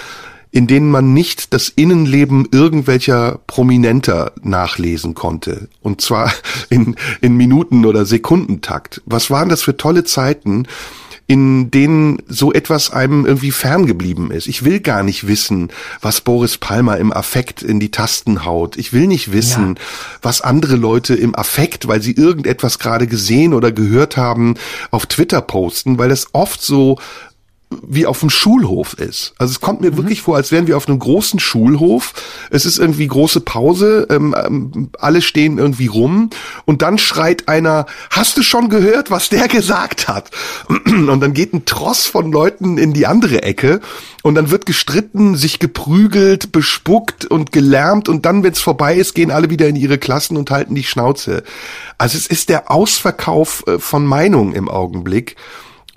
in 0.52 0.66
denen 0.66 0.90
man 0.90 1.14
nicht 1.14 1.52
das 1.54 1.68
Innenleben 1.68 2.48
irgendwelcher 2.50 3.40
Prominenter 3.46 4.32
nachlesen 4.42 5.14
konnte. 5.14 5.68
Und 5.80 6.00
zwar 6.00 6.32
in, 6.70 6.96
in 7.20 7.36
Minuten- 7.36 7.86
oder 7.86 8.04
Sekundentakt. 8.04 9.02
Was 9.06 9.30
waren 9.30 9.48
das 9.48 9.62
für 9.62 9.76
tolle 9.76 10.04
Zeiten, 10.04 10.66
in 11.30 11.70
denen 11.70 12.18
so 12.26 12.52
etwas 12.52 12.90
einem 12.90 13.24
irgendwie 13.24 13.52
ferngeblieben 13.52 14.32
ist. 14.32 14.48
Ich 14.48 14.64
will 14.64 14.80
gar 14.80 15.04
nicht 15.04 15.28
wissen, 15.28 15.68
was 16.00 16.22
Boris 16.22 16.58
Palmer 16.58 16.98
im 16.98 17.12
Affekt 17.12 17.62
in 17.62 17.78
die 17.78 17.92
Tasten 17.92 18.44
haut. 18.44 18.76
Ich 18.76 18.92
will 18.92 19.06
nicht 19.06 19.30
wissen, 19.30 19.76
ja. 19.76 19.82
was 20.22 20.40
andere 20.40 20.74
Leute 20.74 21.14
im 21.14 21.36
Affekt, 21.36 21.86
weil 21.86 22.02
sie 22.02 22.16
irgendetwas 22.16 22.80
gerade 22.80 23.06
gesehen 23.06 23.54
oder 23.54 23.70
gehört 23.70 24.16
haben, 24.16 24.56
auf 24.90 25.06
Twitter 25.06 25.40
posten, 25.40 25.98
weil 25.98 26.08
das 26.08 26.26
oft 26.32 26.60
so 26.60 26.98
wie 27.82 28.06
auf 28.06 28.20
dem 28.20 28.30
Schulhof 28.30 28.94
ist. 28.94 29.32
Also 29.38 29.52
es 29.52 29.60
kommt 29.60 29.80
mir 29.80 29.92
mhm. 29.92 29.96
wirklich 29.98 30.22
vor, 30.22 30.36
als 30.36 30.50
wären 30.50 30.66
wir 30.66 30.76
auf 30.76 30.88
einem 30.88 30.98
großen 30.98 31.38
Schulhof. 31.38 32.14
Es 32.50 32.66
ist 32.66 32.78
irgendwie 32.78 33.06
große 33.06 33.40
Pause, 33.40 34.08
ähm, 34.10 34.34
ähm, 34.36 34.90
alle 34.98 35.22
stehen 35.22 35.58
irgendwie 35.58 35.86
rum 35.86 36.30
und 36.64 36.82
dann 36.82 36.98
schreit 36.98 37.48
einer, 37.48 37.86
hast 38.10 38.36
du 38.36 38.42
schon 38.42 38.70
gehört, 38.70 39.10
was 39.10 39.28
der 39.28 39.46
gesagt 39.46 40.08
hat? 40.08 40.30
Und 40.90 41.20
dann 41.20 41.32
geht 41.32 41.52
ein 41.52 41.64
Tross 41.64 42.06
von 42.06 42.30
Leuten 42.32 42.78
in 42.78 42.92
die 42.92 43.06
andere 43.06 43.42
Ecke 43.42 43.80
und 44.22 44.34
dann 44.34 44.50
wird 44.50 44.66
gestritten, 44.66 45.36
sich 45.36 45.58
geprügelt, 45.58 46.52
bespuckt 46.52 47.24
und 47.24 47.52
gelärmt 47.52 48.08
und 48.08 48.26
dann, 48.26 48.42
wenn 48.42 48.52
es 48.52 48.60
vorbei 48.60 48.96
ist, 48.96 49.14
gehen 49.14 49.30
alle 49.30 49.50
wieder 49.50 49.68
in 49.68 49.76
ihre 49.76 49.98
Klassen 49.98 50.36
und 50.36 50.50
halten 50.50 50.74
die 50.74 50.84
Schnauze. 50.84 51.42
Also 51.98 52.16
es 52.18 52.26
ist 52.26 52.48
der 52.48 52.70
Ausverkauf 52.70 53.64
äh, 53.66 53.78
von 53.78 54.04
Meinung 54.04 54.52
im 54.52 54.68
Augenblick. 54.68 55.36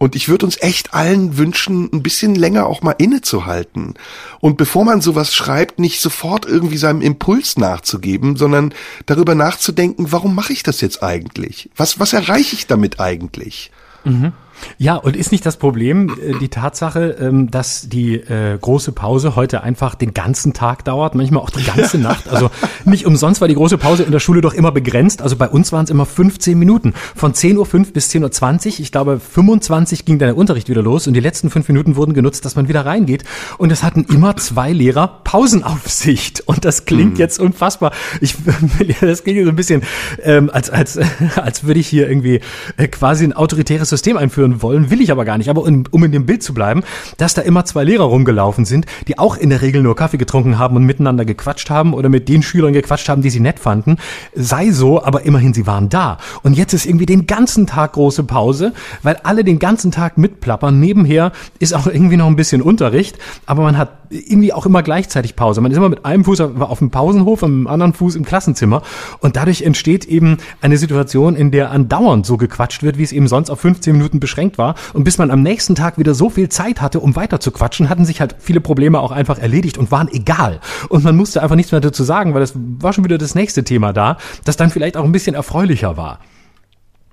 Und 0.03 0.17
ich 0.17 0.27
würde 0.27 0.45
uns 0.45 0.61
echt 0.61 0.93
allen 0.93 1.37
wünschen, 1.37 1.89
ein 1.93 2.03
bisschen 2.03 2.35
länger 2.35 2.65
auch 2.65 2.81
mal 2.81 2.91
innezuhalten. 2.91 3.93
Und 4.41 4.57
bevor 4.57 4.83
man 4.83 4.99
sowas 4.99 5.33
schreibt, 5.33 5.79
nicht 5.79 6.01
sofort 6.01 6.45
irgendwie 6.45 6.75
seinem 6.75 6.99
Impuls 6.99 7.55
nachzugeben, 7.55 8.35
sondern 8.35 8.73
darüber 9.05 9.33
nachzudenken, 9.33 10.11
warum 10.11 10.35
mache 10.35 10.51
ich 10.51 10.61
das 10.61 10.81
jetzt 10.81 11.03
eigentlich? 11.03 11.69
Was, 11.77 12.01
was 12.01 12.11
erreiche 12.11 12.53
ich 12.53 12.67
damit 12.67 12.99
eigentlich? 12.99 13.71
Mhm. 14.03 14.33
Ja, 14.77 14.95
und 14.95 15.15
ist 15.15 15.31
nicht 15.31 15.45
das 15.45 15.57
Problem 15.57 16.09
äh, 16.09 16.37
die 16.39 16.49
Tatsache, 16.49 17.15
ähm, 17.19 17.51
dass 17.51 17.89
die 17.89 18.15
äh, 18.15 18.57
große 18.59 18.91
Pause 18.91 19.35
heute 19.35 19.63
einfach 19.63 19.95
den 19.95 20.13
ganzen 20.13 20.53
Tag 20.53 20.85
dauert, 20.85 21.15
manchmal 21.15 21.41
auch 21.41 21.49
die 21.49 21.63
ganze 21.63 21.97
Nacht. 22.03 22.29
Also 22.29 22.49
nicht 22.85 23.05
umsonst 23.05 23.41
war 23.41 23.47
die 23.47 23.55
große 23.55 23.77
Pause 23.77 24.03
in 24.03 24.11
der 24.11 24.19
Schule 24.19 24.41
doch 24.41 24.53
immer 24.53 24.71
begrenzt. 24.71 25.21
Also 25.21 25.35
bei 25.35 25.47
uns 25.47 25.71
waren 25.71 25.85
es 25.85 25.89
immer 25.89 26.05
15 26.05 26.57
Minuten. 26.57 26.93
Von 27.15 27.33
10.05 27.33 27.57
Uhr 27.57 27.85
bis 27.93 28.09
10.20 28.09 28.67
Uhr. 28.67 28.79
Ich 28.79 28.91
glaube, 28.91 29.19
25 29.19 30.05
ging 30.05 30.19
dann 30.19 30.29
der 30.29 30.37
Unterricht 30.37 30.69
wieder 30.69 30.81
los 30.81 31.07
und 31.07 31.13
die 31.13 31.19
letzten 31.19 31.49
fünf 31.49 31.67
Minuten 31.67 31.95
wurden 31.95 32.13
genutzt, 32.13 32.45
dass 32.45 32.55
man 32.55 32.67
wieder 32.67 32.85
reingeht. 32.85 33.23
Und 33.57 33.71
es 33.71 33.83
hatten 33.83 34.05
immer 34.05 34.35
zwei 34.37 34.71
Lehrer 34.71 35.21
Pausenaufsicht. 35.23 36.41
Und 36.45 36.65
das 36.65 36.85
klingt 36.85 37.13
hm. 37.13 37.19
jetzt 37.19 37.39
unfassbar. 37.39 37.91
Ich, 38.21 38.35
das 39.01 39.23
klingt 39.23 39.43
so 39.43 39.49
ein 39.49 39.55
bisschen, 39.55 39.83
ähm, 40.23 40.49
als, 40.51 40.69
als, 40.69 40.99
als 41.35 41.63
würde 41.63 41.79
ich 41.79 41.87
hier 41.87 42.07
irgendwie 42.07 42.41
äh, 42.77 42.87
quasi 42.87 43.23
ein 43.25 43.33
autoritäres 43.33 43.89
System 43.89 44.17
einführen 44.17 44.42
führen 44.43 44.61
wollen, 44.61 44.89
will 44.89 45.01
ich 45.01 45.11
aber 45.11 45.25
gar 45.25 45.37
nicht. 45.37 45.49
Aber 45.49 45.63
um, 45.63 45.83
um 45.91 46.03
in 46.03 46.11
dem 46.11 46.25
Bild 46.25 46.43
zu 46.43 46.53
bleiben, 46.53 46.83
dass 47.17 47.33
da 47.33 47.41
immer 47.41 47.65
zwei 47.65 47.83
Lehrer 47.83 48.03
rumgelaufen 48.03 48.65
sind, 48.65 48.85
die 49.07 49.17
auch 49.17 49.37
in 49.37 49.49
der 49.49 49.61
Regel 49.61 49.81
nur 49.81 49.95
Kaffee 49.95 50.17
getrunken 50.17 50.59
haben 50.59 50.75
und 50.75 50.83
miteinander 50.83 51.25
gequatscht 51.25 51.69
haben 51.69 51.93
oder 51.93 52.09
mit 52.09 52.27
den 52.29 52.43
Schülern 52.43 52.73
gequatscht 52.73 53.09
haben, 53.09 53.21
die 53.21 53.29
sie 53.29 53.39
nett 53.39 53.59
fanden. 53.59 53.97
Sei 54.35 54.71
so, 54.71 55.03
aber 55.03 55.23
immerhin, 55.23 55.53
sie 55.53 55.65
waren 55.67 55.89
da. 55.89 56.17
Und 56.43 56.57
jetzt 56.57 56.73
ist 56.73 56.85
irgendwie 56.85 57.05
den 57.05 57.25
ganzen 57.25 57.67
Tag 57.67 57.93
große 57.93 58.23
Pause, 58.23 58.73
weil 59.01 59.17
alle 59.23 59.43
den 59.43 59.59
ganzen 59.59 59.91
Tag 59.91 60.17
mitplappern. 60.17 60.79
Nebenher 60.79 61.31
ist 61.59 61.73
auch 61.73 61.87
irgendwie 61.87 62.17
noch 62.17 62.27
ein 62.27 62.35
bisschen 62.35 62.61
Unterricht, 62.61 63.17
aber 63.45 63.63
man 63.63 63.77
hat 63.77 63.89
irgendwie 64.09 64.53
auch 64.53 64.65
immer 64.65 64.83
gleichzeitig 64.83 65.35
Pause. 65.35 65.61
Man 65.61 65.71
ist 65.71 65.77
immer 65.77 65.89
mit 65.89 66.05
einem 66.05 66.23
Fuß 66.25 66.41
auf 66.41 66.79
dem 66.79 66.91
Pausenhof 66.91 67.43
und 67.43 67.59
mit 67.59 67.65
dem 67.65 67.67
anderen 67.67 67.93
Fuß 67.93 68.15
im 68.15 68.25
Klassenzimmer. 68.25 68.83
Und 69.19 69.35
dadurch 69.35 69.63
entsteht 69.63 70.05
eben 70.05 70.37
eine 70.61 70.77
Situation, 70.77 71.35
in 71.35 71.51
der 71.51 71.71
andauernd 71.71 72.25
so 72.25 72.37
gequatscht 72.37 72.83
wird, 72.83 72.97
wie 72.97 73.03
es 73.03 73.11
eben 73.11 73.27
sonst 73.27 73.49
auf 73.49 73.59
15 73.59 73.93
Minuten 73.93 74.19
beschränkt 74.19 74.32
beschränkt 74.33 74.57
war. 74.57 74.75
Und 74.93 75.03
bis 75.03 75.17
man 75.17 75.31
am 75.31 75.41
nächsten 75.41 75.75
Tag 75.75 75.97
wieder 75.97 76.13
so 76.15 76.29
viel 76.29 76.49
Zeit 76.49 76.81
hatte, 76.81 76.99
um 76.99 77.15
weiter 77.15 77.39
zu 77.39 77.51
quatschen, 77.51 77.89
hatten 77.89 78.05
sich 78.05 78.19
halt 78.19 78.35
viele 78.39 78.61
Probleme 78.61 78.99
auch 78.99 79.11
einfach 79.11 79.37
erledigt 79.37 79.77
und 79.77 79.91
waren 79.91 80.07
egal. 80.11 80.59
Und 80.89 81.03
man 81.03 81.15
musste 81.15 81.41
einfach 81.43 81.55
nichts 81.55 81.71
mehr 81.71 81.81
dazu 81.81 82.03
sagen, 82.03 82.33
weil 82.33 82.41
es 82.41 82.53
war 82.55 82.93
schon 82.93 83.03
wieder 83.03 83.17
das 83.17 83.35
nächste 83.35 83.63
Thema 83.63 83.93
da, 83.93 84.17
das 84.45 84.57
dann 84.57 84.71
vielleicht 84.71 84.97
auch 84.97 85.03
ein 85.03 85.11
bisschen 85.11 85.35
erfreulicher 85.35 85.97
war. 85.97 86.19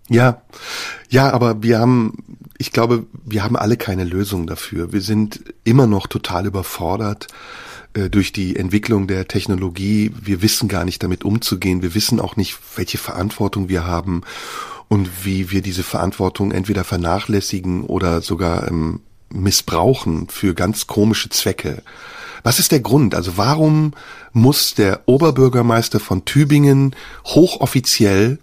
Ja, 0.08 0.42
ja, 1.08 1.30
aber 1.30 1.62
wir 1.62 1.78
haben, 1.78 2.14
ich 2.58 2.72
glaube, 2.72 3.06
wir 3.24 3.44
haben 3.44 3.56
alle 3.56 3.76
keine 3.76 4.04
Lösung 4.04 4.46
dafür. 4.46 4.92
Wir 4.92 5.02
sind 5.02 5.44
immer 5.62 5.86
noch 5.86 6.08
total 6.08 6.46
überfordert 6.46 7.28
äh, 7.92 8.10
durch 8.10 8.32
die 8.32 8.56
Entwicklung 8.56 9.06
der 9.06 9.28
Technologie. 9.28 10.10
Wir 10.20 10.42
wissen 10.42 10.68
gar 10.68 10.84
nicht 10.84 11.02
damit 11.02 11.24
umzugehen. 11.24 11.82
Wir 11.82 11.94
wissen 11.94 12.18
auch 12.18 12.34
nicht, 12.36 12.58
welche 12.74 12.98
Verantwortung 12.98 13.68
wir 13.68 13.86
haben 13.86 14.22
und 14.90 15.24
wie 15.24 15.52
wir 15.52 15.62
diese 15.62 15.84
Verantwortung 15.84 16.50
entweder 16.50 16.82
vernachlässigen 16.82 17.84
oder 17.84 18.20
sogar 18.22 18.66
ähm, 18.66 19.00
missbrauchen 19.32 20.28
für 20.28 20.52
ganz 20.52 20.88
komische 20.88 21.30
Zwecke. 21.30 21.84
Was 22.42 22.58
ist 22.58 22.72
der 22.72 22.80
Grund? 22.80 23.14
Also 23.14 23.36
warum 23.36 23.92
muss 24.32 24.74
der 24.74 25.02
Oberbürgermeister 25.06 26.00
von 26.00 26.24
Tübingen 26.24 26.96
hochoffiziell 27.24 28.40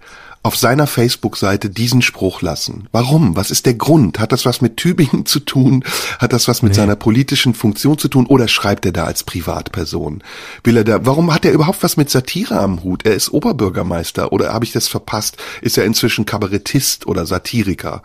auf 0.47 0.55
seiner 0.55 0.87
Facebook-Seite 0.87 1.69
diesen 1.69 2.01
Spruch 2.01 2.41
lassen. 2.41 2.87
Warum? 2.93 3.35
Was 3.35 3.51
ist 3.51 3.65
der 3.65 3.73
Grund? 3.73 4.17
Hat 4.17 4.31
das 4.31 4.45
was 4.45 4.61
mit 4.61 4.77
Tübingen 4.77 5.25
zu 5.25 5.41
tun? 5.41 5.83
Hat 6.19 6.31
das 6.31 6.47
was 6.47 6.61
mit 6.61 6.71
nee. 6.71 6.77
seiner 6.77 6.95
politischen 6.95 7.53
Funktion 7.53 7.97
zu 7.97 8.07
tun? 8.07 8.25
Oder 8.27 8.47
schreibt 8.47 8.85
er 8.85 8.93
da 8.93 9.03
als 9.03 9.25
Privatperson? 9.25 10.23
Will 10.63 10.77
er 10.77 10.85
da, 10.85 11.05
warum 11.05 11.33
hat 11.33 11.43
er 11.43 11.51
überhaupt 11.51 11.83
was 11.83 11.97
mit 11.97 12.09
Satire 12.09 12.61
am 12.61 12.81
Hut? 12.81 13.05
Er 13.05 13.13
ist 13.13 13.29
Oberbürgermeister 13.29 14.31
oder 14.31 14.53
habe 14.53 14.63
ich 14.63 14.71
das 14.71 14.87
verpasst? 14.87 15.35
Ist 15.61 15.77
er 15.77 15.83
inzwischen 15.83 16.25
Kabarettist 16.25 17.07
oder 17.07 17.25
Satiriker? 17.25 18.01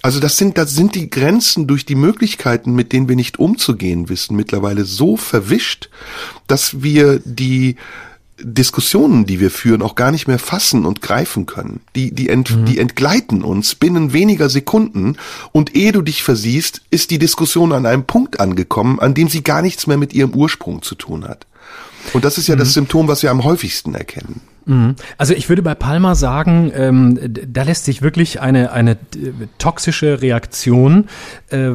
Also 0.00 0.20
das 0.20 0.36
sind, 0.36 0.56
das 0.58 0.76
sind 0.76 0.94
die 0.94 1.10
Grenzen 1.10 1.66
durch 1.66 1.84
die 1.84 1.96
Möglichkeiten, 1.96 2.76
mit 2.76 2.92
denen 2.92 3.08
wir 3.08 3.16
nicht 3.16 3.40
umzugehen 3.40 4.08
wissen, 4.08 4.36
mittlerweile 4.36 4.84
so 4.84 5.16
verwischt, 5.16 5.90
dass 6.46 6.84
wir 6.84 7.18
die 7.24 7.74
Diskussionen, 8.40 9.26
die 9.26 9.38
wir 9.38 9.50
führen, 9.50 9.82
auch 9.82 9.94
gar 9.94 10.10
nicht 10.10 10.26
mehr 10.26 10.38
fassen 10.38 10.86
und 10.86 11.00
greifen 11.00 11.46
können. 11.46 11.80
Die, 11.94 12.12
die, 12.12 12.28
ent, 12.28 12.50
mhm. 12.50 12.64
die 12.64 12.78
entgleiten 12.78 13.42
uns 13.42 13.74
binnen 13.74 14.12
weniger 14.12 14.48
Sekunden 14.48 15.16
und 15.52 15.76
ehe 15.76 15.92
du 15.92 16.02
dich 16.02 16.22
versiehst, 16.22 16.82
ist 16.90 17.10
die 17.10 17.18
Diskussion 17.18 17.72
an 17.72 17.86
einem 17.86 18.04
Punkt 18.04 18.40
angekommen, 18.40 18.98
an 18.98 19.14
dem 19.14 19.28
sie 19.28 19.42
gar 19.42 19.62
nichts 19.62 19.86
mehr 19.86 19.96
mit 19.96 20.12
ihrem 20.12 20.34
Ursprung 20.34 20.82
zu 20.82 20.94
tun 20.94 21.24
hat. 21.26 21.46
Und 22.12 22.24
das 22.24 22.36
ist 22.38 22.48
ja 22.48 22.56
mhm. 22.56 22.60
das 22.60 22.72
Symptom, 22.74 23.08
was 23.08 23.22
wir 23.22 23.30
am 23.30 23.44
häufigsten 23.44 23.94
erkennen. 23.94 24.40
Mhm. 24.66 24.96
Also 25.16 25.34
ich 25.34 25.48
würde 25.48 25.62
bei 25.62 25.74
Palma 25.74 26.14
sagen, 26.14 26.72
ähm, 26.74 27.18
da 27.22 27.62
lässt 27.62 27.84
sich 27.84 28.02
wirklich 28.02 28.40
eine, 28.40 28.72
eine 28.72 28.92
äh, 28.92 28.96
toxische 29.58 30.22
Reaktion 30.22 31.08
äh, 31.50 31.72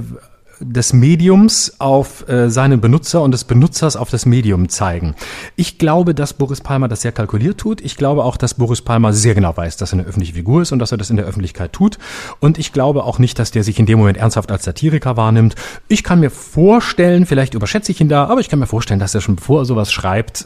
des 0.59 0.93
Mediums 0.93 1.73
auf 1.79 2.27
äh, 2.27 2.49
seine 2.49 2.77
Benutzer 2.77 3.21
und 3.21 3.31
des 3.31 3.43
Benutzers 3.43 3.95
auf 3.95 4.09
das 4.09 4.25
Medium 4.25 4.69
zeigen. 4.69 5.15
Ich 5.55 5.77
glaube, 5.77 6.13
dass 6.13 6.33
Boris 6.33 6.61
Palmer 6.61 6.87
das 6.87 7.01
sehr 7.01 7.11
kalkuliert 7.11 7.57
tut. 7.57 7.81
Ich 7.81 7.95
glaube 7.95 8.23
auch, 8.23 8.37
dass 8.37 8.53
Boris 8.53 8.81
Palmer 8.81 9.13
sehr 9.13 9.35
genau 9.35 9.55
weiß, 9.55 9.77
dass 9.77 9.93
er 9.93 9.99
eine 9.99 10.07
öffentliche 10.07 10.33
Figur 10.33 10.61
ist 10.61 10.71
und 10.71 10.79
dass 10.79 10.91
er 10.91 10.97
das 10.97 11.09
in 11.09 11.17
der 11.17 11.25
Öffentlichkeit 11.25 11.73
tut. 11.73 11.97
Und 12.39 12.57
ich 12.57 12.73
glaube 12.73 13.03
auch 13.03 13.19
nicht, 13.19 13.39
dass 13.39 13.51
der 13.51 13.63
sich 13.63 13.79
in 13.79 13.85
dem 13.85 13.99
Moment 13.99 14.17
ernsthaft 14.17 14.51
als 14.51 14.65
Satiriker 14.65 15.17
wahrnimmt. 15.17 15.55
Ich 15.87 16.03
kann 16.03 16.19
mir 16.19 16.29
vorstellen, 16.29 17.25
vielleicht 17.25 17.53
überschätze 17.53 17.91
ich 17.91 18.01
ihn 18.01 18.09
da, 18.09 18.25
aber 18.25 18.41
ich 18.41 18.49
kann 18.49 18.59
mir 18.59 18.67
vorstellen, 18.67 18.99
dass 18.99 19.15
er 19.15 19.21
schon 19.21 19.37
bevor 19.37 19.61
er 19.61 19.65
sowas 19.65 19.91
schreibt, 19.91 20.45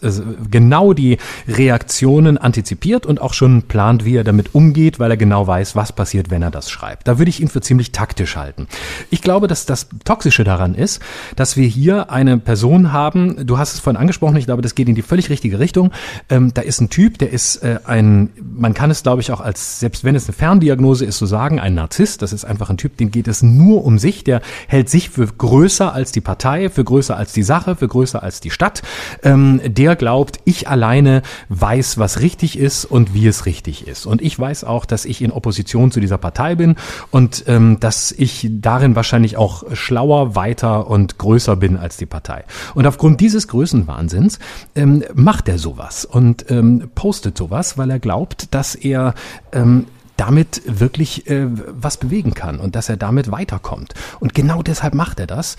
genau 0.49 0.93
die 0.93 1.18
Reaktionen 1.47 2.38
antizipiert 2.38 3.05
und 3.05 3.22
auch 3.22 3.34
schon 3.34 3.64
plant, 3.64 4.05
wie 4.05 4.16
er 4.16 4.24
damit 4.24 4.53
umgeht, 4.53 4.99
weil 4.99 5.11
er 5.11 5.18
genau 5.18 5.47
weiß, 5.47 5.76
was 5.76 5.91
passiert, 5.91 6.30
wenn 6.30 6.41
er 6.41 6.51
das 6.51 6.70
schreibt. 6.70 7.07
Da 7.07 7.18
würde 7.18 7.30
ich 7.30 7.41
ihn 7.41 7.47
für 7.47 7.61
ziemlich 7.61 7.91
taktisch 7.91 8.36
halten. 8.36 8.68
Ich 9.09 9.22
glaube, 9.22 9.47
dass 9.47 9.66
das 9.66 9.88
Toxische 10.04 10.43
daran 10.43 10.76
ist, 10.76 11.01
dass 11.36 11.58
wir 11.58 11.68
hier 11.68 12.12
eine 12.12 12.38
Person 12.38 12.91
haben, 12.91 13.45
du 13.45 13.58
hast 13.58 13.74
es 13.74 13.80
vorhin 13.80 13.99
angesprochen, 13.99 14.36
ich 14.38 14.45
glaube, 14.45 14.62
das 14.62 14.76
geht 14.76 14.89
in 14.89 14.95
die 14.95 15.01
völlig 15.01 15.30
richtige 15.30 15.60
Richtung. 15.60 15.91
Ähm, 16.30 16.54
da 16.54 16.62
ist 16.62 16.82
ein 16.82 16.89
Typ, 16.89 17.18
der 17.18 17.32
ist 17.32 17.58
äh, 17.58 17.80
ein, 17.86 18.30
man 18.41 18.74
kann 18.74 18.91
es 18.91 19.04
glaube 19.04 19.22
ich 19.22 19.32
auch 19.32 19.41
als, 19.41 19.80
selbst 19.80 20.04
wenn 20.04 20.16
es 20.16 20.28
eine 20.28 20.34
Ferndiagnose 20.34 21.06
ist, 21.06 21.18
so 21.18 21.26
sagen, 21.26 21.60
ein 21.60 21.76
Narzisst. 21.76 22.22
Das 22.22 22.34
ist 22.34 22.45
einfach 22.45 22.70
ein 22.70 22.78
Typ, 22.78 22.97
den 22.97 23.12
geht 23.12 23.28
es 23.28 23.43
nur 23.43 23.86
um 23.86 23.99
sich, 23.99 24.24
der 24.24 24.41
hält 24.68 24.89
sich 24.89 25.10
für 25.10 25.28
größer 25.28 25.93
als 25.93 26.12
die 26.12 26.22
Partei, 26.22 26.70
für 26.70 26.84
größer 26.84 27.16
als 27.16 27.34
die 27.34 27.43
Sache, 27.43 27.76
für 27.76 27.88
größer 27.88 28.22
als 28.22 28.39
die 28.39 28.49
Stadt. 28.49 28.82
Ähm, 29.24 29.62
der 29.66 29.95
glaubt, 29.95 30.39
ich 30.45 30.68
alleine 30.68 31.22
weiß, 31.49 31.97
was 31.97 32.20
richtig 32.20 32.58
ist 32.58 32.86
und 32.86 33.14
wie 33.14 33.28
es 33.28 33.45
richtig 33.45 33.88
ist. 33.88 34.06
Und 34.06 34.22
ich 34.22 34.38
weiß 34.38 34.64
auch, 34.64 34.86
dass 34.86 35.06
ich 35.06 35.22
in 35.22 35.32
Opposition 35.32 35.91
zu 35.91 35.99
dieser 35.99 36.18
Partei 36.18 36.56
bin 36.56 36.76
und 37.12 37.43
ähm, 37.47 37.80
dass 37.80 38.12
ich 38.12 38.49
darin 38.51 38.95
wahrscheinlich 38.95 39.38
auch 39.38 39.64
schlauer, 39.93 40.35
weiter 40.35 40.87
und 40.87 41.19
größer 41.19 41.55
bin 41.55 41.77
als 41.77 41.97
die 41.97 42.07
Partei. 42.07 42.45
Und 42.73 42.87
aufgrund 42.87 43.21
dieses 43.21 43.47
Größenwahnsinns 43.47 44.39
ähm, 44.75 45.03
macht 45.13 45.47
er 45.47 45.59
sowas 45.59 46.03
und 46.03 46.49
ähm, 46.49 46.89
postet 46.95 47.37
sowas, 47.37 47.77
weil 47.77 47.91
er 47.91 47.99
glaubt, 47.99 48.55
dass 48.55 48.73
er 48.73 49.13
ähm, 49.51 49.85
damit 50.18 50.61
wirklich 50.66 51.30
äh, 51.30 51.47
was 51.49 51.97
bewegen 51.97 52.34
kann 52.34 52.59
und 52.59 52.76
dass 52.76 52.89
er 52.89 52.97
damit 52.97 53.32
weiterkommt. 53.32 53.93
Und 54.20 54.34
genau 54.34 54.61
deshalb 54.61 54.93
macht 54.93 55.20
er 55.20 55.28
das 55.28 55.55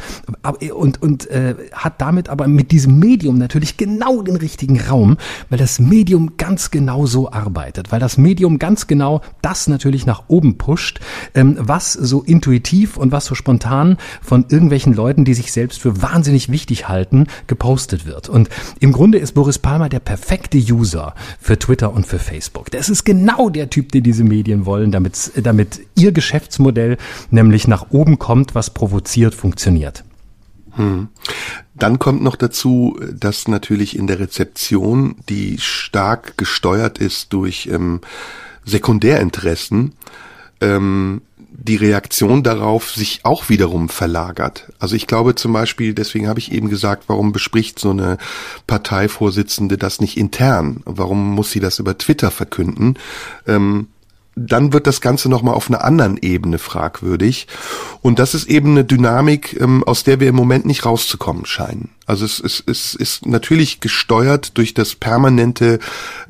und, 0.75 1.03
und 1.03 1.29
äh, 1.31 1.55
hat 1.73 2.01
damit 2.01 2.29
aber 2.29 2.47
mit 2.47 2.71
diesem 2.71 2.99
Medium 2.99 3.39
natürlich 3.39 3.77
genau 3.77 4.23
den 4.23 4.37
richtigen 4.37 4.81
Raum, 4.81 5.17
weil 5.51 5.59
das 5.59 5.81
Medium 5.81 6.37
ganz 6.37 6.71
genau 6.71 7.07
so 7.07 7.31
arbeitet, 7.33 7.91
weil 7.93 8.01
das 8.01 8.17
Medium 8.17 8.59
ganz 8.59 8.87
genau 8.87 9.23
das 9.43 9.67
natürlich 9.67 10.07
nach 10.07 10.25
oben 10.29 10.57
pusht, 10.57 11.01
ähm, 11.35 11.57
was 11.59 11.93
so 11.93 12.23
intuitiv 12.23 12.97
und 12.97 13.13
was 13.13 13.27
so 13.27 13.35
spontan 13.35 13.99
von 14.23 14.47
irgendwelchen 14.49 14.95
Leuten, 14.95 15.25
die 15.25 15.35
sich 15.35 15.53
selbst 15.53 15.81
für 15.81 16.01
wahnsinnig 16.01 16.49
wichtig 16.49 16.89
halten, 16.89 17.27
gepostet 17.47 18.07
wird. 18.07 18.29
Und 18.29 18.49
im 18.81 18.93
Grunde 18.93 19.19
ist 19.19 19.33
Boris 19.33 19.59
Palmer 19.59 19.89
der 19.89 20.01
perfekte 20.01 20.59
User 20.59 21.15
für 21.41 21.59
Twitter 21.59 21.93
und 21.93 22.07
für 22.07 22.19
Facebook. 22.19 22.71
Das 22.71 22.89
ist 22.89 23.05
genau 23.05 23.51
der 23.51 23.71
Typ, 23.71 23.93
der 23.93 24.01
diese 24.01 24.25
Medien 24.25 24.44
Medien 24.45 24.67
wollen, 24.67 24.93
damit, 24.93 25.33
damit 25.37 25.81
ihr 25.95 26.13
Geschäftsmodell 26.13 26.99
nämlich 27.31 27.67
nach 27.67 27.91
oben 27.91 28.19
kommt, 28.19 28.55
was 28.55 28.69
provoziert, 28.69 29.35
funktioniert. 29.35 30.05
Hm. 30.73 31.09
Dann 31.75 31.99
kommt 31.99 32.23
noch 32.23 32.37
dazu, 32.37 32.99
dass 33.11 33.49
natürlich 33.49 33.97
in 33.97 34.07
der 34.07 34.19
Rezeption, 34.19 35.17
die 35.31 35.57
stark 35.59 36.37
gesteuert 36.37 36.99
ist 36.99 37.33
durch 37.33 37.69
ähm, 37.73 38.03
Sekundärinteressen, 38.67 39.95
ähm, 40.61 41.23
die 41.57 41.77
Reaktion 41.77 42.43
darauf 42.43 42.91
sich 42.91 43.21
auch 43.23 43.49
wiederum 43.49 43.89
verlagert. 43.89 44.73
Also 44.81 44.97
ich 44.97 45.07
glaube 45.07 45.37
zum 45.37 45.53
Beispiel, 45.53 45.95
deswegen 45.95 46.29
habe 46.29 46.41
ich 46.41 46.53
eben 46.53 46.69
gesagt, 46.69 47.05
warum 47.07 47.33
bespricht 47.33 47.79
so 47.79 47.91
eine 47.91 48.19
Parteivorsitzende 48.67 49.79
das 49.79 50.01
nicht 50.01 50.17
intern? 50.17 50.83
Warum 50.85 51.35
muss 51.35 51.53
sie 51.53 51.61
das 51.61 51.79
über 51.79 51.97
Twitter 51.97 52.31
verkünden? 52.31 52.99
Ähm, 53.47 53.89
dann 54.37 54.73
wird 54.73 54.87
das 54.87 55.01
Ganze 55.01 55.29
nochmal 55.29 55.55
auf 55.55 55.69
einer 55.69 55.85
anderen 55.85 56.17
Ebene 56.17 56.59
fragwürdig. 56.59 57.47
Und 58.03 58.19
das 58.19 58.35
ist 58.35 58.49
eben 58.49 58.71
eine 58.71 58.85
Dynamik, 58.85 59.59
ähm, 59.61 59.85
aus 59.85 60.05
der 60.05 60.21
wir 60.21 60.29
im 60.29 60.35
Moment 60.35 60.67
nicht 60.67 60.85
rauszukommen 60.85 61.47
scheinen. 61.47 61.91
Also 62.07 62.25
es, 62.25 62.41
es, 62.41 62.63
es 62.67 62.95
ist 62.95 63.27
natürlich 63.27 63.81
gesteuert 63.81 64.59
durch 64.59 64.75
das 64.75 64.95
permanente 64.95 65.79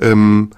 ähm, 0.00 0.50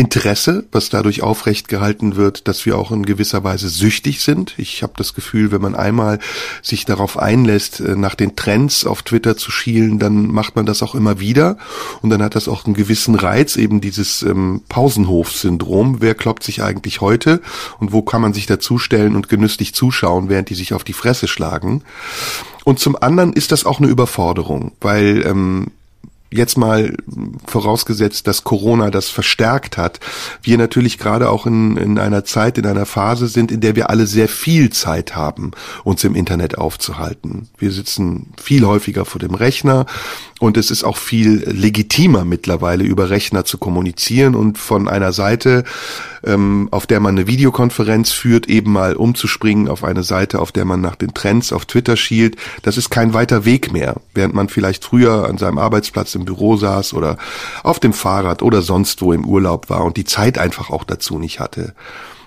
Interesse, 0.00 0.64
was 0.72 0.88
dadurch 0.88 1.22
aufrecht 1.22 1.68
gehalten 1.68 2.16
wird, 2.16 2.48
dass 2.48 2.64
wir 2.64 2.78
auch 2.78 2.90
in 2.90 3.04
gewisser 3.04 3.44
Weise 3.44 3.68
süchtig 3.68 4.22
sind. 4.22 4.54
Ich 4.56 4.82
habe 4.82 4.94
das 4.96 5.12
Gefühl, 5.12 5.52
wenn 5.52 5.60
man 5.60 5.74
einmal 5.74 6.20
sich 6.62 6.86
darauf 6.86 7.18
einlässt, 7.18 7.80
äh, 7.80 7.96
nach 7.96 8.14
den 8.14 8.34
Trends 8.34 8.86
auf 8.86 9.02
Twitter 9.02 9.36
zu 9.36 9.50
schielen, 9.50 9.98
dann 9.98 10.28
macht 10.28 10.56
man 10.56 10.64
das 10.64 10.82
auch 10.82 10.94
immer 10.94 11.20
wieder 11.20 11.58
und 12.00 12.08
dann 12.08 12.22
hat 12.22 12.34
das 12.34 12.48
auch 12.48 12.64
einen 12.64 12.72
gewissen 12.72 13.14
Reiz, 13.14 13.56
eben 13.56 13.82
dieses 13.82 14.22
ähm, 14.22 14.62
Pausenhof-Syndrom. 14.70 16.00
Wer 16.00 16.14
kloppt 16.14 16.44
sich 16.44 16.62
eigentlich 16.62 17.02
heute 17.02 17.42
und 17.78 17.92
wo 17.92 18.00
kann 18.00 18.22
man 18.22 18.32
sich 18.32 18.46
dazustellen 18.46 19.14
und 19.14 19.28
genüsslich 19.28 19.74
zuschauen, 19.74 20.30
während 20.30 20.48
die 20.48 20.54
sich 20.54 20.72
auf 20.72 20.82
die 20.82 20.94
Fresse 20.94 21.28
schlagen? 21.28 21.84
Und 22.64 22.78
zum 22.78 22.96
anderen 22.96 23.34
ist 23.34 23.52
das 23.52 23.66
auch 23.66 23.80
eine 23.80 23.88
Überforderung, 23.88 24.72
weil 24.80 25.26
ähm, 25.26 25.66
jetzt 26.32 26.56
mal 26.56 26.96
vorausgesetzt, 27.46 28.26
dass 28.26 28.44
Corona 28.44 28.90
das 28.90 29.08
verstärkt 29.08 29.76
hat, 29.76 30.00
wir 30.42 30.58
natürlich 30.58 30.98
gerade 30.98 31.28
auch 31.28 31.46
in, 31.46 31.76
in 31.76 31.98
einer 31.98 32.24
Zeit, 32.24 32.56
in 32.58 32.66
einer 32.66 32.86
Phase 32.86 33.26
sind, 33.26 33.50
in 33.50 33.60
der 33.60 33.76
wir 33.76 33.90
alle 33.90 34.06
sehr 34.06 34.28
viel 34.28 34.70
Zeit 34.70 35.16
haben, 35.16 35.50
uns 35.82 36.04
im 36.04 36.14
Internet 36.14 36.56
aufzuhalten. 36.56 37.48
Wir 37.58 37.72
sitzen 37.72 38.32
viel 38.40 38.64
häufiger 38.64 39.04
vor 39.04 39.18
dem 39.18 39.34
Rechner 39.34 39.86
und 40.40 40.56
es 40.56 40.70
ist 40.70 40.84
auch 40.84 40.96
viel 40.96 41.44
legitimer 41.46 42.24
mittlerweile 42.24 42.84
über 42.84 43.10
Rechner 43.10 43.44
zu 43.44 43.58
kommunizieren 43.58 44.34
und 44.34 44.56
von 44.56 44.88
einer 44.88 45.12
Seite, 45.12 45.64
ähm, 46.24 46.68
auf 46.70 46.86
der 46.86 47.00
man 47.00 47.16
eine 47.16 47.26
Videokonferenz 47.26 48.12
führt, 48.12 48.48
eben 48.48 48.72
mal 48.72 48.96
umzuspringen 48.96 49.68
auf 49.68 49.84
eine 49.84 50.02
Seite, 50.02 50.38
auf 50.38 50.50
der 50.50 50.64
man 50.64 50.80
nach 50.80 50.96
den 50.96 51.12
Trends 51.12 51.52
auf 51.52 51.66
Twitter 51.66 51.96
schielt. 51.96 52.36
Das 52.62 52.78
ist 52.78 52.88
kein 52.88 53.12
weiter 53.12 53.44
Weg 53.44 53.72
mehr, 53.72 53.96
während 54.14 54.34
man 54.34 54.48
vielleicht 54.48 54.84
früher 54.84 55.28
an 55.28 55.36
seinem 55.36 55.58
Arbeitsplatz 55.58 56.14
im 56.20 56.24
Büro 56.24 56.56
saß 56.56 56.94
oder 56.94 57.16
auf 57.62 57.80
dem 57.80 57.92
Fahrrad 57.92 58.42
oder 58.42 58.62
sonst 58.62 59.02
wo 59.02 59.12
im 59.12 59.24
Urlaub 59.24 59.70
war 59.70 59.84
und 59.84 59.96
die 59.96 60.04
Zeit 60.04 60.38
einfach 60.38 60.70
auch 60.70 60.84
dazu 60.84 61.18
nicht 61.18 61.40
hatte 61.40 61.74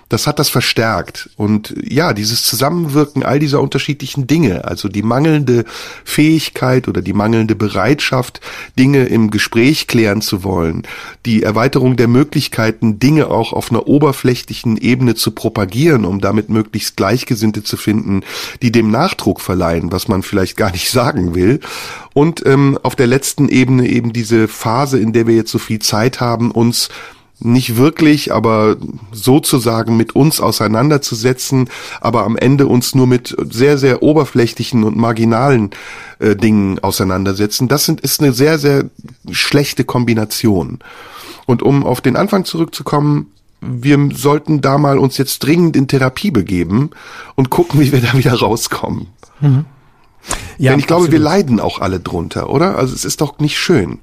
das 0.08 0.26
hat 0.26 0.38
das 0.38 0.48
verstärkt. 0.48 1.30
Und 1.36 1.74
ja, 1.82 2.12
dieses 2.12 2.44
Zusammenwirken 2.44 3.22
all 3.22 3.38
dieser 3.38 3.60
unterschiedlichen 3.60 4.26
Dinge, 4.26 4.64
also 4.64 4.88
die 4.88 5.02
mangelnde 5.02 5.64
Fähigkeit 6.04 6.88
oder 6.88 7.02
die 7.02 7.12
mangelnde 7.12 7.54
Bereitschaft, 7.54 8.40
Dinge 8.78 9.06
im 9.06 9.30
Gespräch 9.30 9.86
klären 9.86 10.20
zu 10.20 10.44
wollen, 10.44 10.86
die 11.26 11.42
Erweiterung 11.42 11.96
der 11.96 12.08
Möglichkeiten, 12.08 12.98
Dinge 12.98 13.28
auch 13.28 13.52
auf 13.52 13.70
einer 13.70 13.86
oberflächlichen 13.88 14.76
Ebene 14.76 15.14
zu 15.14 15.30
propagieren, 15.32 16.04
um 16.04 16.20
damit 16.20 16.48
möglichst 16.48 16.96
Gleichgesinnte 16.96 17.64
zu 17.64 17.76
finden, 17.76 18.22
die 18.62 18.70
dem 18.70 18.90
Nachdruck 18.90 19.40
verleihen, 19.40 19.90
was 19.90 20.06
man 20.06 20.22
vielleicht 20.22 20.56
gar 20.56 20.70
nicht 20.70 20.90
sagen 20.92 21.34
will. 21.34 21.60
Und 22.14 22.46
ähm, 22.46 22.78
auf 22.82 22.96
der 22.96 23.08
letzten 23.08 23.48
Ebene 23.48 23.88
eben 23.88 24.12
diese 24.12 24.48
Phase, 24.48 24.98
in 24.98 25.12
der 25.12 25.26
wir 25.26 25.34
jetzt 25.34 25.50
so 25.50 25.58
viel 25.58 25.80
Zeit 25.80 26.20
haben, 26.20 26.50
uns 26.52 26.88
nicht 27.40 27.76
wirklich, 27.76 28.32
aber 28.32 28.76
sozusagen 29.12 29.96
mit 29.96 30.14
uns 30.14 30.40
auseinanderzusetzen, 30.40 31.68
aber 32.00 32.24
am 32.24 32.36
Ende 32.36 32.66
uns 32.66 32.94
nur 32.94 33.06
mit 33.06 33.36
sehr, 33.50 33.76
sehr 33.76 34.02
oberflächlichen 34.02 34.84
und 34.84 34.96
marginalen 34.96 35.70
äh, 36.20 36.36
Dingen 36.36 36.78
auseinandersetzen. 36.78 37.68
Das 37.68 37.84
sind, 37.84 38.00
ist 38.00 38.20
eine 38.20 38.32
sehr, 38.32 38.58
sehr 38.58 38.84
schlechte 39.30 39.84
Kombination. 39.84 40.78
Und 41.46 41.62
um 41.62 41.84
auf 41.84 42.00
den 42.00 42.16
Anfang 42.16 42.44
zurückzukommen, 42.44 43.26
wir 43.60 43.98
sollten 44.14 44.60
da 44.60 44.78
mal 44.78 44.98
uns 44.98 45.18
jetzt 45.18 45.40
dringend 45.40 45.76
in 45.76 45.88
Therapie 45.88 46.30
begeben 46.30 46.90
und 47.34 47.50
gucken, 47.50 47.80
wie 47.80 47.92
wir 47.92 48.00
da 48.00 48.16
wieder 48.16 48.34
rauskommen. 48.34 49.08
Mhm. 49.40 49.64
Ja, 50.58 50.70
Denn 50.72 50.80
ich 50.80 50.86
glaube, 50.86 51.04
absolut. 51.04 51.12
wir 51.12 51.18
leiden 51.18 51.60
auch 51.60 51.80
alle 51.80 52.00
drunter, 52.00 52.48
oder? 52.50 52.76
Also 52.78 52.94
es 52.94 53.04
ist 53.04 53.20
doch 53.20 53.38
nicht 53.38 53.58
schön. 53.58 54.00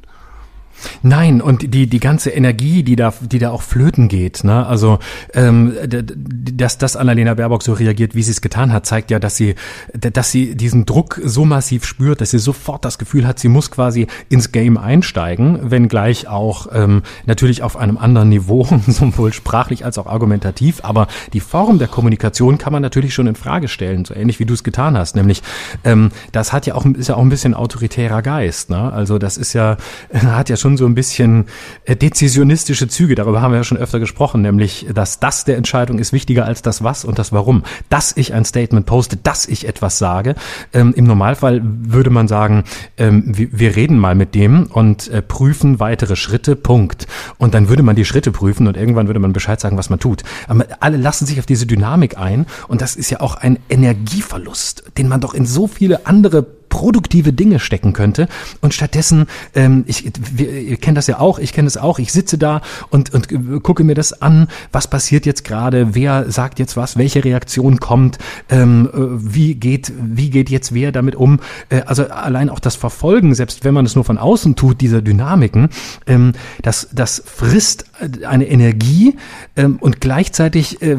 Nein, 1.01 1.41
und 1.41 1.73
die, 1.73 1.87
die 1.87 1.99
ganze 1.99 2.29
Energie, 2.29 2.83
die 2.83 2.95
da, 2.95 3.13
die 3.21 3.39
da 3.39 3.51
auch 3.51 3.61
flöten 3.61 4.07
geht, 4.07 4.43
ne? 4.43 4.65
Also, 4.65 4.99
ähm, 5.33 5.73
dass, 5.87 6.77
dass 6.77 6.95
Annalena 6.95 7.33
Baerbock 7.33 7.63
so 7.63 7.73
reagiert, 7.73 8.15
wie 8.15 8.23
sie 8.23 8.31
es 8.31 8.41
getan 8.41 8.73
hat, 8.73 8.85
zeigt 8.85 9.11
ja, 9.11 9.19
dass 9.19 9.35
sie, 9.35 9.55
dass 9.93 10.31
sie 10.31 10.55
diesen 10.55 10.85
Druck 10.85 11.19
so 11.23 11.45
massiv 11.45 11.85
spürt, 11.85 12.21
dass 12.21 12.31
sie 12.31 12.39
sofort 12.39 12.85
das 12.85 12.97
Gefühl 12.97 13.27
hat, 13.27 13.39
sie 13.39 13.47
muss 13.47 13.71
quasi 13.71 14.07
ins 14.29 14.51
Game 14.51 14.77
einsteigen, 14.77 15.71
wenngleich 15.71 16.27
auch 16.27 16.67
ähm, 16.73 17.03
natürlich 17.25 17.63
auf 17.63 17.77
einem 17.77 17.97
anderen 17.97 18.29
Niveau, 18.29 18.67
sowohl 18.87 19.33
sprachlich 19.33 19.85
als 19.85 19.97
auch 19.97 20.07
argumentativ. 20.07 20.79
Aber 20.83 21.07
die 21.33 21.39
Form 21.39 21.79
der 21.79 21.87
Kommunikation 21.87 22.57
kann 22.57 22.73
man 22.73 22.81
natürlich 22.81 23.13
schon 23.13 23.27
in 23.27 23.35
Frage 23.35 23.67
stellen, 23.67 24.05
so 24.05 24.13
ähnlich 24.13 24.39
wie 24.39 24.45
du 24.45 24.53
es 24.53 24.63
getan 24.63 24.97
hast. 24.97 25.15
Nämlich, 25.15 25.41
ähm, 25.83 26.11
das 26.31 26.53
hat 26.53 26.65
ja 26.65 26.75
auch, 26.75 26.85
ist 26.85 27.09
ja 27.09 27.15
auch 27.15 27.21
ein 27.21 27.29
bisschen 27.29 27.53
autoritärer 27.53 28.21
Geist, 28.21 28.69
ne? 28.69 28.91
Also 28.91 29.17
das 29.17 29.37
ist 29.37 29.53
ja, 29.53 29.77
hat 30.13 30.49
ja 30.49 30.57
schon 30.57 30.70
schon 30.71 30.77
so 30.77 30.85
ein 30.85 30.95
bisschen 30.95 31.45
äh, 31.85 31.95
dezisionistische 31.95 32.87
Züge. 32.87 33.15
Darüber 33.15 33.41
haben 33.41 33.51
wir 33.51 33.57
ja 33.57 33.63
schon 33.63 33.77
öfter 33.77 33.99
gesprochen, 33.99 34.41
nämlich, 34.41 34.87
dass 34.93 35.19
das 35.19 35.43
der 35.45 35.57
Entscheidung 35.57 35.99
ist 35.99 36.13
wichtiger 36.13 36.45
als 36.45 36.61
das 36.61 36.83
Was 36.83 37.03
und 37.03 37.19
das 37.19 37.31
Warum. 37.31 37.63
Dass 37.89 38.15
ich 38.15 38.33
ein 38.33 38.45
Statement 38.45 38.85
poste, 38.85 39.17
dass 39.17 39.45
ich 39.45 39.67
etwas 39.67 39.97
sage. 39.97 40.35
Ähm, 40.73 40.93
Im 40.95 41.05
Normalfall 41.05 41.61
würde 41.63 42.09
man 42.09 42.27
sagen, 42.27 42.63
ähm, 42.97 43.23
wir, 43.25 43.49
wir, 43.51 43.75
reden 43.75 43.97
mal 43.97 44.15
mit 44.15 44.35
dem 44.35 44.67
und 44.67 45.09
äh, 45.09 45.21
prüfen 45.21 45.79
weitere 45.79 46.15
Schritte, 46.15 46.55
Punkt. 46.55 47.07
Und 47.37 47.53
dann 47.53 47.69
würde 47.69 47.83
man 47.83 47.95
die 47.95 48.05
Schritte 48.05 48.31
prüfen 48.31 48.67
und 48.67 48.77
irgendwann 48.77 49.07
würde 49.07 49.19
man 49.19 49.33
Bescheid 49.33 49.59
sagen, 49.59 49.77
was 49.77 49.89
man 49.89 49.99
tut. 49.99 50.23
Aber 50.47 50.65
alle 50.79 50.97
lassen 50.97 51.25
sich 51.25 51.39
auf 51.39 51.45
diese 51.45 51.65
Dynamik 51.65 52.17
ein 52.17 52.45
und 52.67 52.81
das 52.81 52.95
ist 52.95 53.09
ja 53.09 53.19
auch 53.21 53.35
ein 53.35 53.59
Energieverlust, 53.69 54.83
den 54.97 55.07
man 55.07 55.21
doch 55.21 55.33
in 55.33 55.45
so 55.45 55.67
viele 55.67 56.05
andere 56.05 56.60
produktive 56.71 57.33
Dinge 57.33 57.59
stecken 57.59 57.93
könnte. 57.93 58.27
Und 58.61 58.73
stattdessen, 58.73 59.27
ähm, 59.53 59.83
ich, 59.85 60.11
wir, 60.33 60.51
ihr 60.51 60.77
kennt 60.77 60.97
das 60.97 61.05
ja 61.05 61.19
auch, 61.19 61.37
ich 61.37 61.53
kenne 61.53 61.67
es 61.67 61.77
auch, 61.77 61.99
ich 61.99 62.11
sitze 62.11 62.39
da 62.39 62.61
und, 62.89 63.13
und 63.13 63.61
gucke 63.61 63.83
mir 63.83 63.93
das 63.93 64.21
an, 64.21 64.47
was 64.71 64.87
passiert 64.87 65.27
jetzt 65.27 65.43
gerade, 65.43 65.93
wer 65.93 66.31
sagt 66.31 66.57
jetzt 66.57 66.75
was, 66.77 66.97
welche 66.97 67.23
Reaktion 67.23 67.79
kommt, 67.79 68.17
ähm, 68.49 68.89
äh, 68.91 68.97
wie 69.33 69.53
geht, 69.53 69.93
wie 70.01 70.31
geht 70.31 70.49
jetzt 70.49 70.73
wer 70.73 70.91
damit 70.91 71.15
um. 71.15 71.39
Äh, 71.69 71.81
also 71.81 72.07
allein 72.07 72.49
auch 72.49 72.59
das 72.59 72.75
Verfolgen, 72.75 73.35
selbst 73.35 73.63
wenn 73.63 73.73
man 73.73 73.85
es 73.85 73.95
nur 73.95 74.05
von 74.05 74.17
außen 74.17 74.55
tut, 74.55 74.81
dieser 74.81 75.01
Dynamiken, 75.01 75.69
ähm, 76.07 76.31
das, 76.63 76.87
das 76.93 77.21
frisst 77.25 77.85
eine 78.25 78.47
Energie 78.47 79.17
ähm, 79.55 79.77
und 79.79 80.01
gleichzeitig 80.01 80.81
äh, 80.81 80.97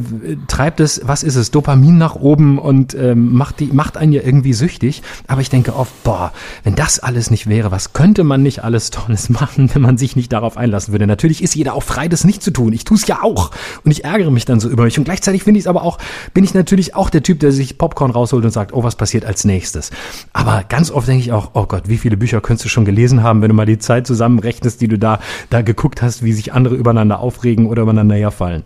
treibt 0.48 0.80
es, 0.80 1.00
was 1.04 1.22
ist 1.22 1.36
es, 1.36 1.50
Dopamin 1.50 1.96
nach 1.98 2.14
oben 2.14 2.58
und 2.58 2.94
ähm, 2.94 3.32
macht, 3.32 3.60
die, 3.60 3.66
macht 3.66 3.96
einen 3.96 4.12
ja 4.12 4.22
irgendwie 4.22 4.52
süchtig. 4.52 5.02
Aber 5.26 5.40
ich 5.40 5.50
denke, 5.50 5.61
denke 5.62 5.78
oft, 5.78 6.02
boah, 6.02 6.32
wenn 6.64 6.74
das 6.74 6.98
alles 6.98 7.30
nicht 7.30 7.46
wäre, 7.46 7.70
was 7.70 7.92
könnte 7.92 8.24
man 8.24 8.42
nicht 8.42 8.64
alles 8.64 8.90
Tolles 8.90 9.28
machen, 9.28 9.70
wenn 9.72 9.82
man 9.82 9.96
sich 9.96 10.16
nicht 10.16 10.32
darauf 10.32 10.56
einlassen 10.56 10.92
würde? 10.92 11.06
Natürlich 11.06 11.42
ist 11.42 11.54
jeder 11.54 11.74
auch 11.74 11.84
frei, 11.84 12.08
das 12.08 12.24
nicht 12.24 12.42
zu 12.42 12.50
tun. 12.50 12.72
Ich 12.72 12.84
tue 12.84 12.96
es 12.96 13.06
ja 13.06 13.22
auch. 13.22 13.52
Und 13.84 13.92
ich 13.92 14.04
ärgere 14.04 14.32
mich 14.32 14.44
dann 14.44 14.58
so 14.58 14.68
über 14.68 14.84
mich. 14.84 14.98
Und 14.98 15.04
gleichzeitig 15.04 15.44
finde 15.44 15.58
ich 15.58 15.64
es 15.64 15.68
aber 15.68 15.82
auch, 15.82 15.98
bin 16.34 16.42
ich 16.42 16.54
natürlich 16.54 16.96
auch 16.96 17.10
der 17.10 17.22
Typ, 17.22 17.38
der 17.38 17.52
sich 17.52 17.78
Popcorn 17.78 18.10
rausholt 18.10 18.44
und 18.44 18.50
sagt, 18.50 18.72
oh, 18.72 18.82
was 18.82 18.96
passiert 18.96 19.24
als 19.24 19.44
nächstes? 19.44 19.92
Aber 20.32 20.64
ganz 20.68 20.90
oft 20.90 21.06
denke 21.06 21.22
ich 21.22 21.30
auch, 21.32 21.52
oh 21.54 21.66
Gott, 21.66 21.84
wie 21.86 21.98
viele 21.98 22.16
Bücher 22.16 22.40
könntest 22.40 22.64
du 22.64 22.68
schon 22.68 22.84
gelesen 22.84 23.22
haben, 23.22 23.40
wenn 23.40 23.48
du 23.48 23.54
mal 23.54 23.66
die 23.66 23.78
Zeit 23.78 24.06
zusammenrechnest, 24.06 24.80
die 24.80 24.88
du 24.88 24.98
da, 24.98 25.20
da 25.50 25.62
geguckt 25.62 26.02
hast, 26.02 26.24
wie 26.24 26.32
sich 26.32 26.52
andere 26.52 26.74
übereinander 26.74 27.20
aufregen 27.20 27.66
oder 27.66 27.82
übereinander 27.82 28.16
herfallen. 28.16 28.64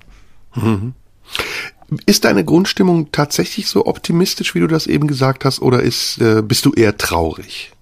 Mhm. 0.55 0.95
Ist 2.07 2.25
deine 2.25 2.45
Grundstimmung 2.45 3.13
tatsächlich 3.13 3.69
so 3.69 3.87
optimistisch, 3.87 4.55
wie 4.55 4.61
du 4.61 4.67
das 4.67 4.87
eben 4.87 5.07
gesagt 5.07 5.45
hast, 5.45 5.61
oder 5.61 5.83
ist, 5.83 6.19
äh, 6.19 6.43
bist 6.43 6.67
du 6.67 6.73
eher 6.73 6.97
traurig? 6.97 7.73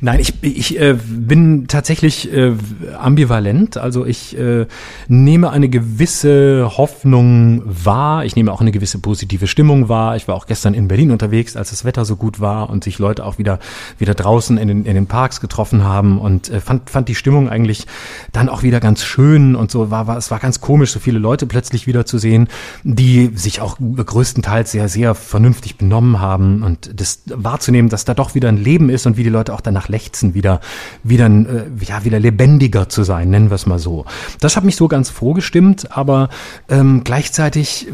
Nein, 0.00 0.20
ich, 0.20 0.34
ich 0.42 0.80
äh, 0.80 0.96
bin 1.06 1.66
tatsächlich 1.68 2.32
äh, 2.32 2.54
ambivalent. 2.98 3.76
Also 3.76 4.06
ich 4.06 4.36
äh, 4.38 4.66
nehme 5.08 5.50
eine 5.50 5.68
gewisse 5.68 6.72
Hoffnung 6.76 7.62
wahr. 7.64 8.24
Ich 8.24 8.36
nehme 8.36 8.52
auch 8.52 8.60
eine 8.60 8.72
gewisse 8.72 8.98
positive 8.98 9.46
Stimmung 9.46 9.88
wahr. 9.88 10.16
Ich 10.16 10.28
war 10.28 10.34
auch 10.34 10.46
gestern 10.46 10.74
in 10.74 10.88
Berlin 10.88 11.10
unterwegs, 11.10 11.56
als 11.56 11.70
das 11.70 11.84
Wetter 11.84 12.04
so 12.04 12.16
gut 12.16 12.40
war 12.40 12.70
und 12.70 12.84
sich 12.84 12.98
Leute 12.98 13.24
auch 13.24 13.38
wieder 13.38 13.58
wieder 13.98 14.14
draußen 14.14 14.56
in 14.56 14.68
den, 14.68 14.84
in 14.84 14.94
den 14.94 15.06
Parks 15.06 15.40
getroffen 15.40 15.84
haben 15.84 16.18
und 16.18 16.48
äh, 16.48 16.60
fand 16.60 16.88
fand 16.90 17.08
die 17.08 17.14
Stimmung 17.14 17.48
eigentlich 17.48 17.86
dann 18.32 18.48
auch 18.48 18.62
wieder 18.62 18.80
ganz 18.80 19.04
schön 19.04 19.54
und 19.54 19.70
so 19.70 19.90
war, 19.90 20.06
war 20.06 20.16
es 20.16 20.30
war 20.30 20.38
ganz 20.38 20.60
komisch, 20.60 20.92
so 20.92 20.98
viele 20.98 21.18
Leute 21.18 21.46
plötzlich 21.46 21.86
wieder 21.86 22.06
zu 22.06 22.18
sehen, 22.18 22.48
die 22.84 23.30
sich 23.34 23.60
auch 23.60 23.76
größtenteils 23.78 24.70
sehr 24.70 24.88
sehr 24.88 25.14
vernünftig 25.14 25.76
benommen 25.76 26.20
haben 26.20 26.62
und 26.62 26.90
das 26.98 27.22
wahrzunehmen, 27.26 27.90
dass 27.90 28.04
da 28.04 28.14
doch 28.14 28.34
wieder 28.34 28.48
ein 28.48 28.56
Leben 28.56 28.88
ist 28.88 29.06
und 29.06 29.16
wie 29.16 29.24
die 29.24 29.30
Leute 29.30 29.49
auch 29.50 29.60
danach 29.60 29.88
lechzen, 29.88 30.34
wieder, 30.34 30.60
wieder, 31.02 31.26
äh, 31.26 31.66
ja, 31.80 32.04
wieder 32.04 32.18
lebendiger 32.18 32.88
zu 32.88 33.02
sein, 33.02 33.30
nennen 33.30 33.50
wir 33.50 33.54
es 33.54 33.66
mal 33.66 33.78
so. 33.78 34.04
Das 34.40 34.56
hat 34.56 34.64
mich 34.64 34.76
so 34.76 34.88
ganz 34.88 35.10
vorgestimmt, 35.10 35.96
aber 35.96 36.28
ähm, 36.68 37.02
gleichzeitig 37.04 37.88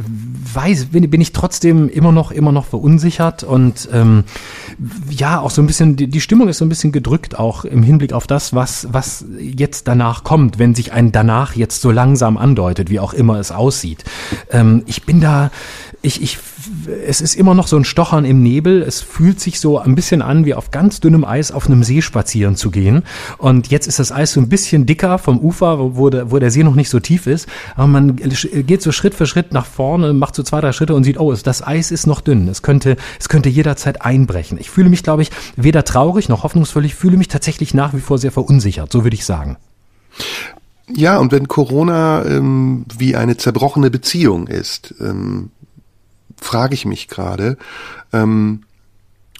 weiß, 0.54 0.86
bin, 0.86 1.08
bin 1.10 1.20
ich 1.20 1.32
trotzdem 1.32 1.88
immer 1.88 2.12
noch, 2.12 2.30
immer 2.30 2.52
noch 2.52 2.66
verunsichert 2.66 3.44
und 3.44 3.88
ähm, 3.92 4.24
ja, 5.10 5.40
auch 5.40 5.50
so 5.50 5.62
ein 5.62 5.66
bisschen, 5.66 5.96
die, 5.96 6.08
die 6.08 6.20
Stimmung 6.20 6.48
ist 6.48 6.58
so 6.58 6.64
ein 6.64 6.68
bisschen 6.68 6.92
gedrückt, 6.92 7.38
auch 7.38 7.64
im 7.64 7.82
Hinblick 7.82 8.12
auf 8.12 8.26
das, 8.26 8.54
was, 8.54 8.88
was 8.90 9.24
jetzt 9.38 9.88
danach 9.88 10.24
kommt, 10.24 10.58
wenn 10.58 10.74
sich 10.74 10.92
ein 10.92 11.12
danach 11.12 11.56
jetzt 11.56 11.80
so 11.80 11.90
langsam 11.90 12.36
andeutet, 12.36 12.90
wie 12.90 13.00
auch 13.00 13.14
immer 13.14 13.38
es 13.38 13.52
aussieht. 13.52 14.04
Ähm, 14.50 14.82
ich 14.86 15.04
bin 15.04 15.20
da, 15.20 15.50
ich, 16.02 16.22
ich 16.22 16.38
es 17.06 17.20
ist 17.20 17.34
immer 17.34 17.54
noch 17.54 17.66
so 17.66 17.76
ein 17.76 17.84
Stochern 17.84 18.24
im 18.24 18.42
Nebel. 18.42 18.82
Es 18.82 19.00
fühlt 19.00 19.40
sich 19.40 19.60
so 19.60 19.78
ein 19.78 19.94
bisschen 19.94 20.22
an, 20.22 20.44
wie 20.44 20.54
auf 20.54 20.70
ganz 20.70 21.00
dünnem 21.00 21.24
Eis 21.24 21.52
auf 21.52 21.66
einem 21.66 21.82
See 21.82 22.02
spazieren 22.02 22.56
zu 22.56 22.70
gehen. 22.70 23.02
Und 23.38 23.68
jetzt 23.68 23.86
ist 23.86 23.98
das 23.98 24.12
Eis 24.12 24.32
so 24.32 24.40
ein 24.40 24.48
bisschen 24.48 24.86
dicker 24.86 25.18
vom 25.18 25.38
Ufer, 25.38 25.96
wo 25.96 26.10
der, 26.10 26.30
wo 26.30 26.38
der 26.38 26.50
See 26.50 26.62
noch 26.62 26.74
nicht 26.74 26.90
so 26.90 27.00
tief 27.00 27.26
ist. 27.26 27.48
Aber 27.74 27.86
man 27.86 28.16
geht 28.16 28.82
so 28.82 28.92
Schritt 28.92 29.14
für 29.14 29.26
Schritt 29.26 29.52
nach 29.52 29.66
vorne, 29.66 30.12
macht 30.12 30.34
so 30.34 30.42
zwei, 30.42 30.60
drei 30.60 30.72
Schritte 30.72 30.94
und 30.94 31.04
sieht, 31.04 31.18
oh, 31.18 31.34
das 31.34 31.66
Eis 31.66 31.90
ist 31.90 32.06
noch 32.06 32.20
dünn. 32.20 32.48
Es 32.48 32.62
könnte, 32.62 32.96
es 33.18 33.28
könnte 33.28 33.48
jederzeit 33.48 34.02
einbrechen. 34.02 34.58
Ich 34.58 34.70
fühle 34.70 34.88
mich, 34.88 35.02
glaube 35.02 35.22
ich, 35.22 35.30
weder 35.56 35.84
traurig 35.84 36.28
noch 36.28 36.42
hoffnungsvoll. 36.42 36.84
Ich 36.84 36.94
fühle 36.94 37.16
mich 37.16 37.28
tatsächlich 37.28 37.74
nach 37.74 37.94
wie 37.94 38.00
vor 38.00 38.18
sehr 38.18 38.32
verunsichert. 38.32 38.92
So 38.92 39.04
würde 39.04 39.16
ich 39.16 39.24
sagen. 39.24 39.56
Ja, 40.88 41.18
und 41.18 41.32
wenn 41.32 41.48
Corona 41.48 42.24
ähm, 42.24 42.84
wie 42.96 43.16
eine 43.16 43.36
zerbrochene 43.36 43.90
Beziehung 43.90 44.46
ist, 44.46 44.94
ähm, 45.00 45.50
frage 46.40 46.74
ich 46.74 46.84
mich 46.84 47.08
gerade, 47.08 47.56
ähm, 48.12 48.62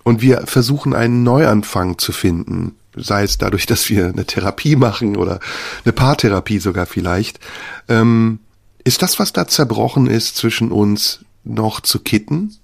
und 0.04 0.22
wir 0.22 0.46
versuchen 0.46 0.94
einen 0.94 1.24
Neuanfang 1.24 1.98
zu 1.98 2.12
finden, 2.12 2.76
sei 2.94 3.24
es 3.24 3.38
dadurch, 3.38 3.66
dass 3.66 3.90
wir 3.90 4.06
eine 4.06 4.24
Therapie 4.24 4.76
machen 4.76 5.16
oder 5.16 5.40
eine 5.84 5.92
Paartherapie 5.92 6.58
sogar 6.58 6.86
vielleicht, 6.86 7.40
ähm, 7.88 8.38
ist 8.84 9.02
das, 9.02 9.18
was 9.18 9.32
da 9.32 9.48
zerbrochen 9.48 10.06
ist 10.06 10.36
zwischen 10.36 10.70
uns, 10.70 11.24
noch 11.42 11.80
zu 11.80 11.98
kitten? 12.00 12.54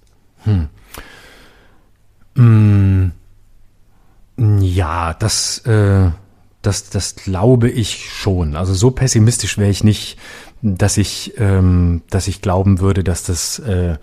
Hm. 0.43 0.69
Mm. 2.35 3.11
Ja, 4.61 5.13
das, 5.13 5.59
äh, 5.59 6.09
das, 6.61 6.89
das 6.89 7.15
glaube 7.15 7.69
ich 7.69 8.09
schon. 8.09 8.55
Also 8.55 8.73
so 8.73 8.91
pessimistisch 8.91 9.57
wäre 9.57 9.69
ich 9.69 9.83
nicht, 9.83 10.17
dass 10.63 10.97
ich, 10.97 11.33
ähm, 11.37 12.01
dass 12.09 12.29
ich 12.29 12.41
glauben 12.41 12.79
würde, 12.79 13.03
dass 13.03 13.23
das, 13.23 13.59
äh, 13.59 13.97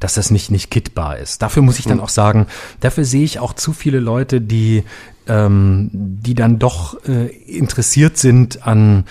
dass 0.00 0.14
das 0.14 0.30
nicht 0.30 0.50
nicht 0.50 0.70
kittbar 0.70 1.18
ist. 1.18 1.42
Dafür 1.42 1.62
muss 1.62 1.78
ich 1.78 1.84
dann 1.84 1.98
hm. 1.98 2.04
auch 2.04 2.08
sagen, 2.08 2.46
dafür 2.80 3.04
sehe 3.04 3.22
ich 3.22 3.38
auch 3.38 3.52
zu 3.52 3.74
viele 3.74 4.00
Leute, 4.00 4.40
die 4.40 4.84
ähm, 5.26 5.90
die 5.92 6.34
dann 6.34 6.58
doch 6.58 6.96
äh, 7.06 7.26
interessiert 7.26 8.16
sind 8.18 8.66
an 8.66 9.04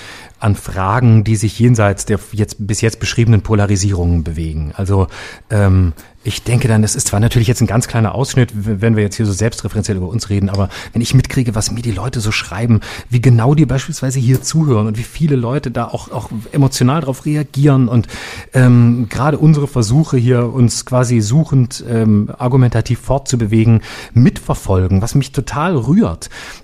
an 0.45 0.55
Fragen, 0.55 1.24
die 1.24 1.38
sich 1.38 1.57
jenseits 1.57 2.05
der 2.05 2.20
jetzt 2.32 2.68
bis 2.68 2.82
jetzt 2.82 2.99
beschriebenen 2.99 3.41
Polarisierungen 3.41 4.24
bewegen. 4.24 4.74
Also 4.76 5.07
ähm, 5.49 5.93
ich 6.24 6.43
denke 6.43 6.68
dann, 6.68 6.82
das 6.82 6.95
ist 6.95 7.07
zwar 7.07 7.20
natürlich 7.20 7.47
jetzt 7.47 7.61
ein 7.61 7.68
ganz 7.68 7.88
kleiner 7.88 8.16
Ausschnitt, 8.16 8.51
wenn 8.53 8.95
wir 8.95 9.03
jetzt 9.03 9.16
hier 9.16 9.28
so 9.28 9.32
selbstreferenziell 9.32 9.97
über 9.97 10.07
uns 10.07 10.30
reden, 10.30 10.49
aber 10.49 10.70
wenn 10.91 11.01
ich 11.01 11.13
mitkriege, 11.13 11.53
was 11.53 11.72
mir 11.72 11.84
die 11.84 11.91
Leute 11.91 12.20
so 12.20 12.32
schreiben, 12.32 12.82
wie 13.09 13.22
genau 13.22 13.53
die 13.53 13.68
beispielsweise 13.68 14.20
hier 14.20 14.41
zuhören 14.41 14.88
und 14.88 14.97
wie 14.97 15.03
viele 15.03 15.36
Leute 15.36 15.70
da 15.70 15.86
auch, 15.86 16.11
auch 16.11 16.30
emotional 16.51 17.01
darauf 17.01 17.26
reagieren 17.26 17.88
und 17.88 18.07
ähm, 18.53 19.05
gerade 19.07 19.38
unsere 19.38 19.68
Versuche 19.68 20.18
hier 20.18 20.51
uns 20.51 20.86
quasi 20.86 21.22
suchend 21.22 21.84
ähm, 21.88 22.32
argumentativ 22.36 22.99
fortzubewegen, 23.01 23.82
mitverfolgen, 24.13 25.03
was 25.03 25.13
mich 25.13 25.32
total 25.32 25.76
rührt, 25.76 25.95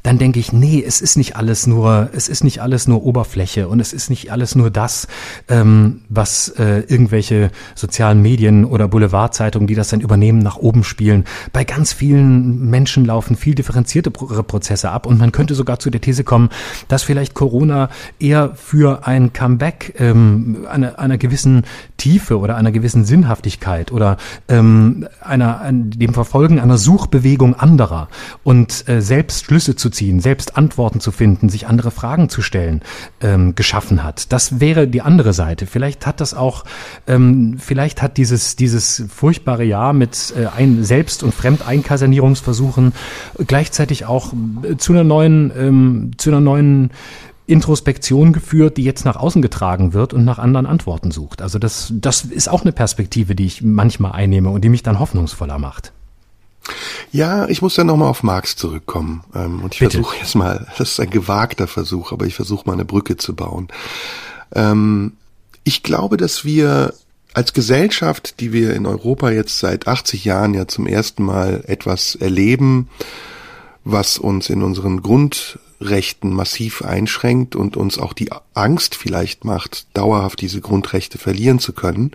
dann 0.04 0.18
denke 0.18 0.40
ich, 0.40 0.54
nee, 0.54 0.84
es 0.86 1.02
ist 1.02 1.18
nicht 1.18 1.36
alles 1.36 1.68
nur, 1.68 2.10
es 2.14 2.30
ist 2.30 2.44
nicht 2.44 2.62
alles 2.62 2.88
nur 2.88 3.04
Oberfläche 3.04 3.68
und 3.68 3.80
es 3.80 3.94
ist 3.94 4.10
nicht 4.10 4.32
alles 4.32 4.56
nur 4.56 4.70
das, 4.72 5.08
ähm, 5.50 6.02
was 6.10 6.50
äh, 6.50 6.80
irgendwelche 6.88 7.52
sozialen 7.76 8.22
Medien 8.22 8.66
oder 8.66 8.88
Boulevardzeitungen 8.88 9.52
Zeitungen, 9.62 9.68
die 9.68 9.76
das 9.76 9.90
dann 9.90 10.02
übernehmen, 10.02 10.40
nach 10.40 10.58
oben 10.58 10.84
spielen. 10.84 11.26
Bei 11.52 11.64
ganz 11.64 11.94
vielen 11.94 12.70
Menschen 12.70 13.06
laufen 13.06 13.36
viel 13.36 13.56
differenzierte 13.56 14.12
Prozesse 14.12 14.92
ab 14.92 15.06
und 15.06 15.20
man 15.20 15.32
könnte 15.32 15.56
sogar 15.56 15.80
zu 15.80 15.90
der 15.90 16.00
These 16.02 16.24
kommen, 16.24 16.50
dass 16.88 17.04
vielleicht 17.04 17.34
Corona 17.34 17.90
eher 18.20 18.56
für 18.56 19.08
ein 19.08 19.34
Comeback 19.34 19.96
ähm, 20.00 20.68
einer, 20.70 21.00
einer 21.00 21.18
gewissen 21.18 21.64
Tiefe 21.98 22.40
oder 22.40 22.56
einer 22.56 22.72
gewissen 22.72 23.04
Sinnhaftigkeit 23.04 23.92
oder 23.92 24.18
ähm, 24.48 25.08
einer, 25.22 25.62
ein, 25.62 25.92
dem 25.92 26.14
Verfolgen 26.14 26.60
einer 26.60 26.78
Suchbewegung 26.78 27.56
anderer 27.56 28.08
und 28.44 28.88
äh, 28.88 29.02
selbst 29.02 29.31
Schlüsse 29.40 29.76
zu 29.76 29.90
ziehen, 29.90 30.20
selbst 30.20 30.58
Antworten 30.58 31.00
zu 31.00 31.12
finden, 31.12 31.50
sich 31.50 31.68
andere 31.68 31.92
Fragen 31.92 32.28
zu 32.28 32.42
stellen, 32.42 32.82
ähm, 33.22 33.56
geschaffen 33.56 34.04
hat. 34.04 34.34
Das 34.34 34.60
wäre 34.60 34.88
die 34.88 35.02
andere 35.02 35.32
Seite. 35.32 35.66
Vielleicht 35.66 36.06
hat 36.06 36.20
das 36.20 36.34
auch, 36.34 36.66
ähm, 37.08 37.56
vielleicht 37.58 38.02
hat 38.02 38.18
dieses, 38.18 38.58
dieses 38.58 39.06
furchtbare 39.10 39.62
furchtbare 39.62 39.64
Jahr 39.64 39.94
mit 39.94 40.34
äh, 40.38 40.48
ein 40.48 40.84
Selbst- 40.84 41.24
und 41.24 41.34
Fremdeinkasernierungsversuchen 41.34 42.94
gleichzeitig 43.48 44.06
auch 44.06 44.34
äh, 44.64 44.78
zu 44.78 44.94
einer 44.94 45.04
neuen, 45.04 45.52
ähm, 45.58 46.12
zu 46.18 46.30
einer 46.30 46.42
neuen 46.42 46.92
Introspektion 47.48 48.34
geführt, 48.34 48.78
die 48.78 48.84
jetzt 48.84 49.04
nach 49.04 49.16
außen 49.16 49.42
getragen 49.42 49.94
wird 49.94 50.14
und 50.14 50.26
nach 50.26 50.40
anderen 50.40 50.66
Antworten 50.66 51.12
sucht. 51.12 51.42
Also 51.42 51.60
das, 51.60 51.92
das 51.96 52.24
ist 52.26 52.50
auch 52.50 52.62
eine 52.62 52.72
Perspektive, 52.72 53.36
die 53.36 53.46
ich 53.46 53.62
manchmal 53.62 54.14
einnehme 54.14 54.50
und 54.50 54.64
die 54.64 54.70
mich 54.70 54.84
dann 54.84 55.00
hoffnungsvoller 55.00 55.58
macht. 55.58 55.92
Ja, 57.12 57.48
ich 57.48 57.62
muss 57.62 57.76
dann 57.76 57.88
nochmal 57.88 58.10
auf 58.10 58.24
Marx 58.24 58.56
zurückkommen. 58.56 59.24
Ähm, 59.36 59.62
und 59.62 59.74
ich 59.74 59.80
versuche 59.80 60.18
jetzt 60.18 60.36
mal, 60.36 60.68
das 60.78 60.92
ist 60.92 61.00
ein 61.00 61.10
gewagter 61.10 61.68
Versuch, 61.68 62.12
aber 62.12 62.26
ich 62.26 62.36
versuche 62.36 62.66
mal 62.66 62.74
eine 62.74 62.86
Brücke 62.86 63.18
zu 63.18 63.36
bauen. 63.36 63.68
Ähm, 64.54 65.14
ich 65.64 65.84
glaube, 65.84 66.18
dass 66.18 66.46
wir 66.46 66.94
als 67.34 67.54
Gesellschaft, 67.54 68.40
die 68.40 68.52
wir 68.52 68.74
in 68.76 68.86
Europa 68.86 69.30
jetzt 69.32 69.60
seit 69.60 69.88
80 69.88 70.26
Jahren 70.26 70.54
ja 70.54 70.68
zum 70.68 70.88
ersten 70.88 71.24
Mal 71.24 71.64
etwas 71.68 72.16
erleben, 72.16 72.90
was 73.84 74.18
uns 74.18 74.50
in 74.50 74.64
unseren 74.64 75.02
Grundrechten 75.02 76.34
massiv 76.34 76.82
einschränkt 76.82 77.56
und 77.56 77.78
uns 77.78 77.98
auch 77.98 78.14
die 78.14 78.30
Angst 78.54 78.96
vielleicht 78.96 79.46
macht, 79.46 79.88
dauerhaft 79.96 80.42
diese 80.42 80.62
Grundrechte 80.62 81.18
verlieren 81.18 81.60
zu 81.60 81.74
können, 81.74 82.12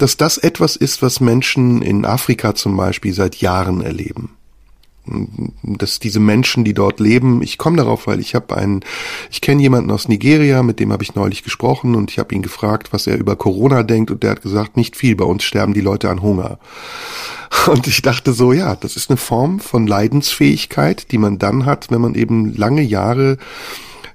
dass 0.00 0.16
das 0.16 0.38
etwas 0.38 0.76
ist, 0.76 1.02
was 1.02 1.20
Menschen 1.20 1.82
in 1.82 2.04
Afrika 2.04 2.54
zum 2.54 2.76
Beispiel 2.76 3.12
seit 3.12 3.36
Jahren 3.36 3.80
erleben 3.80 4.30
dass 5.62 5.98
diese 5.98 6.20
Menschen, 6.20 6.64
die 6.64 6.74
dort 6.74 7.00
leben, 7.00 7.42
ich 7.42 7.58
komme 7.58 7.78
darauf, 7.78 8.06
weil 8.06 8.20
ich 8.20 8.34
habe 8.34 8.56
einen, 8.56 8.84
ich 9.30 9.40
kenne 9.40 9.62
jemanden 9.62 9.90
aus 9.90 10.08
Nigeria, 10.08 10.62
mit 10.62 10.78
dem 10.78 10.92
habe 10.92 11.02
ich 11.02 11.14
neulich 11.14 11.42
gesprochen 11.42 11.94
und 11.94 12.10
ich 12.10 12.18
habe 12.18 12.34
ihn 12.34 12.42
gefragt, 12.42 12.92
was 12.92 13.06
er 13.06 13.18
über 13.18 13.36
Corona 13.36 13.82
denkt 13.82 14.10
und 14.10 14.22
der 14.22 14.32
hat 14.32 14.42
gesagt, 14.42 14.76
nicht 14.76 14.96
viel, 14.96 15.16
bei 15.16 15.24
uns 15.24 15.42
sterben 15.42 15.74
die 15.74 15.80
Leute 15.80 16.10
an 16.10 16.22
Hunger. 16.22 16.58
Und 17.66 17.86
ich 17.88 18.02
dachte 18.02 18.32
so, 18.32 18.52
ja, 18.52 18.76
das 18.76 18.94
ist 18.94 19.10
eine 19.10 19.16
Form 19.16 19.58
von 19.58 19.86
Leidensfähigkeit, 19.86 21.10
die 21.10 21.18
man 21.18 21.38
dann 21.38 21.66
hat, 21.66 21.90
wenn 21.90 22.00
man 22.00 22.14
eben 22.14 22.54
lange 22.54 22.82
Jahre 22.82 23.38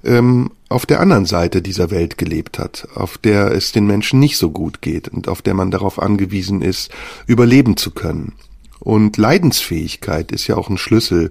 ähm, 0.06 0.50
auf 0.68 0.86
der 0.86 1.00
anderen 1.00 1.26
Seite 1.26 1.62
dieser 1.62 1.90
Welt 1.90 2.18
gelebt 2.18 2.58
hat, 2.58 2.88
auf 2.94 3.18
der 3.18 3.52
es 3.52 3.72
den 3.72 3.86
Menschen 3.86 4.18
nicht 4.20 4.36
so 4.36 4.50
gut 4.50 4.80
geht 4.80 5.08
und 5.08 5.28
auf 5.28 5.42
der 5.42 5.54
man 5.54 5.70
darauf 5.70 6.00
angewiesen 6.00 6.62
ist, 6.62 6.90
überleben 7.26 7.76
zu 7.76 7.90
können. 7.90 8.32
Und 8.80 9.16
Leidensfähigkeit 9.16 10.32
ist 10.32 10.46
ja 10.46 10.56
auch 10.56 10.68
ein 10.68 10.78
Schlüssel 10.78 11.30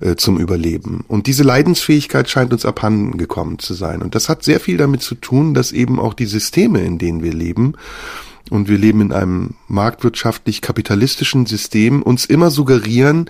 äh, 0.00 0.16
zum 0.16 0.38
Überleben. 0.38 1.04
Und 1.08 1.26
diese 1.26 1.42
Leidensfähigkeit 1.42 2.28
scheint 2.28 2.52
uns 2.52 2.64
abhanden 2.64 3.18
gekommen 3.18 3.58
zu 3.58 3.74
sein. 3.74 4.02
Und 4.02 4.14
das 4.14 4.28
hat 4.28 4.42
sehr 4.42 4.60
viel 4.60 4.76
damit 4.76 5.02
zu 5.02 5.14
tun, 5.14 5.54
dass 5.54 5.72
eben 5.72 5.98
auch 5.98 6.14
die 6.14 6.26
Systeme, 6.26 6.80
in 6.80 6.98
denen 6.98 7.22
wir 7.22 7.32
leben, 7.32 7.74
und 8.50 8.66
wir 8.66 8.78
leben 8.78 9.02
in 9.02 9.12
einem 9.12 9.56
marktwirtschaftlich 9.66 10.62
kapitalistischen 10.62 11.44
System, 11.44 12.02
uns 12.02 12.24
immer 12.24 12.50
suggerieren, 12.50 13.28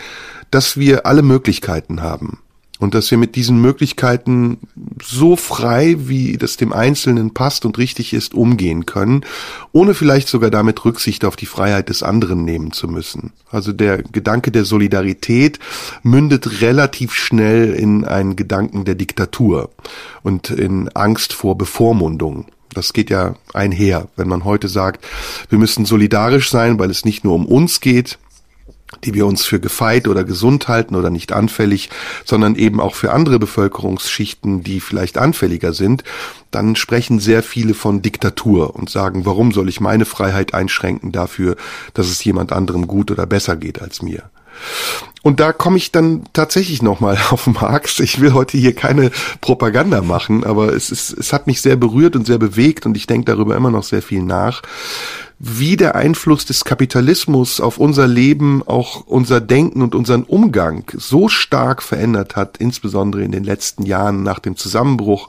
dass 0.53 0.76
wir 0.76 1.07
alle 1.07 1.22
Möglichkeiten 1.22 2.03
haben 2.03 2.39
und 2.79 2.95
dass 2.95 3.11
wir 3.11 3.18
mit 3.18 3.35
diesen 3.35 3.61
Möglichkeiten 3.61 4.59
so 5.03 5.37
frei, 5.37 5.97
wie 5.99 6.37
das 6.37 6.57
dem 6.57 6.72
Einzelnen 6.72 7.35
passt 7.35 7.64
und 7.64 7.79
richtig 7.79 8.12
ist, 8.12 8.35
umgehen 8.35 8.87
können, 8.87 9.24
ohne 9.72 9.95
vielleicht 9.95 10.29
sogar 10.29 10.51
damit 10.51 10.85
Rücksicht 10.85 11.24
auf 11.24 11.37
die 11.37 11.47
Freiheit 11.47 11.89
des 11.89 12.03
anderen 12.03 12.45
nehmen 12.45 12.72
zu 12.72 12.89
müssen. 12.89 13.33
Also 13.51 13.72
der 13.72 14.03
Gedanke 14.03 14.51
der 14.51 14.64
Solidarität 14.64 15.59
mündet 16.03 16.61
relativ 16.61 17.14
schnell 17.14 17.74
in 17.74 18.05
einen 18.05 18.37
Gedanken 18.37 18.85
der 18.85 18.95
Diktatur 18.95 19.70
und 20.22 20.51
in 20.51 20.89
Angst 20.91 21.33
vor 21.33 21.59
Bevormundung. 21.59 22.47
Das 22.74 22.93
geht 22.93 23.11
ja 23.11 23.35
einher, 23.55 24.09
wenn 24.16 24.29
man 24.29 24.45
heute 24.45 24.68
sagt, 24.68 25.05
wir 25.49 25.59
müssen 25.59 25.87
solidarisch 25.87 26.51
sein, 26.51 26.79
weil 26.79 26.91
es 26.91 27.05
nicht 27.05 27.24
nur 27.24 27.35
um 27.35 27.47
uns 27.47 27.81
geht, 27.81 28.18
die 29.05 29.14
wir 29.14 29.26
uns 29.26 29.45
für 29.45 29.61
gefeit 29.61 30.09
oder 30.09 30.24
gesund 30.24 30.68
halten 30.68 30.97
oder 30.97 31.11
nicht 31.11 31.32
anfällig, 31.32 31.91
sondern 32.24 32.55
eben 32.55 32.80
auch 32.80 32.95
für 32.95 33.12
andere 33.12 33.39
Bevölkerungsschichten, 33.39 34.62
die 34.62 34.80
vielleicht 34.80 35.18
anfälliger 35.18 35.72
sind, 35.72 36.05
dann 36.51 36.76
sprechen 36.76 37.20
sehr 37.20 37.43
viele 37.43 37.74
von 37.74 38.03
Diktatur 38.03 38.74
und 38.74 38.91
sagen, 38.91 39.26
warum 39.26 39.53
soll 39.53 39.68
ich 39.68 39.80
meine 39.80 40.05
Freiheit 40.05 40.55
einschränken 40.55 41.12
dafür, 41.12 41.57
dass 41.95 42.09
es 42.09 42.24
jemand 42.24 42.53
anderem 42.53 42.86
gut 42.86 43.11
oder 43.11 43.26
besser 43.26 43.57
geht 43.57 43.80
als 43.82 44.03
mir. 44.03 44.24
Und 45.23 45.41
da 45.41 45.53
komme 45.53 45.77
ich 45.77 45.93
dann 45.93 46.23
tatsächlich 46.33 46.83
nochmal 46.83 47.19
auf 47.31 47.47
Marx. 47.47 48.01
Ich 48.01 48.21
will 48.21 48.33
heute 48.33 48.57
hier 48.59 48.75
keine 48.75 49.11
Propaganda 49.41 50.03
machen, 50.03 50.45
aber 50.45 50.73
es, 50.75 50.91
ist, 50.91 51.11
es 51.11 51.33
hat 51.33 51.47
mich 51.47 51.61
sehr 51.61 51.77
berührt 51.77 52.16
und 52.16 52.27
sehr 52.27 52.39
bewegt 52.39 52.87
und 52.87 52.97
ich 52.97 53.07
denke 53.07 53.27
darüber 53.27 53.57
immer 53.57 53.71
noch 53.71 53.85
sehr 53.85 54.03
viel 54.03 54.23
nach 54.23 54.62
wie 55.41 55.77
der 55.77 55.95
Einfluss 55.95 56.47
des 56.47 56.64
Kapitalismus 56.64 57.61
auf 57.61 57.79
unser 57.79 58.09
Leben, 58.09 58.62
auch 58.66 59.07
unser 59.07 59.41
Denken 59.41 59.83
und 59.83 59.95
unseren 59.95 60.25
Umgang 60.25 60.85
so 60.97 61.29
stark 61.29 61.83
verändert 61.83 62.35
hat, 62.35 62.57
insbesondere 62.59 63.23
in 63.23 63.31
den 63.31 63.45
letzten 63.45 63.87
Jahren 63.87 64.25
nach 64.25 64.41
dem 64.41 64.57
Zusammenbruch 64.57 65.29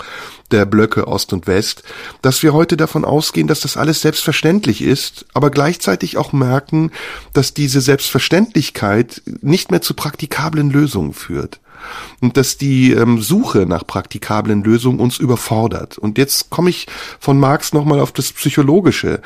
der 0.50 0.66
Blöcke 0.66 1.08
Ost 1.08 1.32
und 1.32 1.46
West, 1.46 1.84
dass 2.24 2.42
wir 2.42 2.54
heute 2.54 2.76
davon 2.76 3.06
ausgehen, 3.06 3.48
dass 3.48 3.60
das 3.60 3.78
alles 3.78 4.02
selbstverständlich 4.02 4.82
ist, 4.82 5.28
aber 5.36 5.52
gleichzeitig 5.52 6.18
auch 6.18 6.34
merken, 6.34 6.92
dass 7.34 7.54
diese 7.54 7.82
Selbstverständlichkeit 7.82 9.22
nicht 9.42 9.70
mehr 9.70 9.84
zu 9.90 9.96
praktikablen 9.96 10.70
Lösungen 10.70 11.14
führt 11.14 11.60
und 12.22 12.38
dass 12.38 12.58
die 12.58 12.92
ähm, 12.92 13.24
Suche 13.24 13.66
nach 13.66 13.88
praktikablen 13.88 14.64
Lösungen 14.64 15.00
uns 15.00 15.18
überfordert. 15.18 15.98
Und 15.98 16.20
jetzt 16.20 16.52
komme 16.52 16.70
ich 16.70 16.86
von 17.20 17.40
Marx 17.40 17.74
nochmal 17.74 18.00
auf 18.00 18.12
das 18.12 18.32
Psychologische 18.32 19.20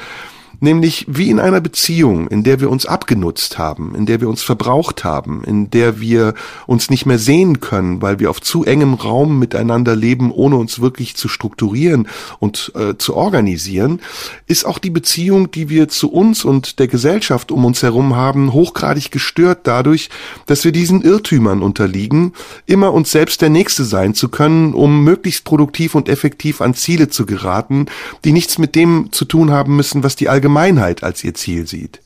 nämlich 0.63 1.05
wie 1.07 1.29
in 1.29 1.39
einer 1.39 1.61
Beziehung, 1.61 2.27
in 2.29 2.43
der 2.43 2.61
wir 2.61 2.71
uns 2.71 2.85
abgenutzt 2.85 3.57
haben, 3.57 3.93
in 3.95 4.05
der 4.05 4.21
wir 4.21 4.29
uns 4.29 4.41
verbraucht 4.41 5.03
haben, 5.03 5.43
in 5.43 5.69
der 5.69 5.99
wir 5.99 6.33
uns 6.65 6.89
nicht 6.89 7.05
mehr 7.05 7.19
sehen 7.19 7.59
können, 7.59 8.01
weil 8.01 8.19
wir 8.19 8.29
auf 8.29 8.41
zu 8.41 8.63
engem 8.63 8.93
Raum 8.93 9.37
miteinander 9.37 9.95
leben, 9.95 10.31
ohne 10.31 10.55
uns 10.55 10.79
wirklich 10.79 11.15
zu 11.15 11.27
strukturieren 11.27 12.07
und 12.39 12.71
äh, 12.75 12.97
zu 12.97 13.15
organisieren, 13.15 13.99
ist 14.47 14.65
auch 14.65 14.79
die 14.79 14.89
Beziehung, 14.89 15.51
die 15.51 15.69
wir 15.69 15.89
zu 15.89 16.11
uns 16.11 16.45
und 16.45 16.79
der 16.79 16.87
Gesellschaft 16.87 17.51
um 17.51 17.65
uns 17.65 17.83
herum 17.83 18.15
haben, 18.15 18.53
hochgradig 18.53 19.11
gestört 19.11 19.67
dadurch, 19.67 20.09
dass 20.45 20.63
wir 20.63 20.71
diesen 20.71 21.01
Irrtümern 21.01 21.61
unterliegen, 21.61 22.33
immer 22.65 22.93
uns 22.93 23.11
selbst 23.11 23.41
der 23.41 23.49
Nächste 23.49 23.83
sein 23.83 24.15
zu 24.15 24.29
können, 24.29 24.73
um 24.73 25.03
möglichst 25.03 25.43
produktiv 25.43 25.93
und 25.93 26.07
effektiv 26.07 26.61
an 26.61 26.73
Ziele 26.73 27.09
zu 27.09 27.25
geraten, 27.25 27.87
die 28.23 28.31
nichts 28.31 28.57
mit 28.57 28.75
dem 28.75 29.11
zu 29.11 29.25
tun 29.25 29.51
haben 29.51 29.75
müssen, 29.75 30.03
was 30.03 30.15
die 30.15 30.29
allgemeine 30.29 30.52
Allgemeinheit 30.53 31.03
als 31.03 31.23
ihr 31.23 31.33
Ziel 31.33 31.67
sieht. 31.67 31.99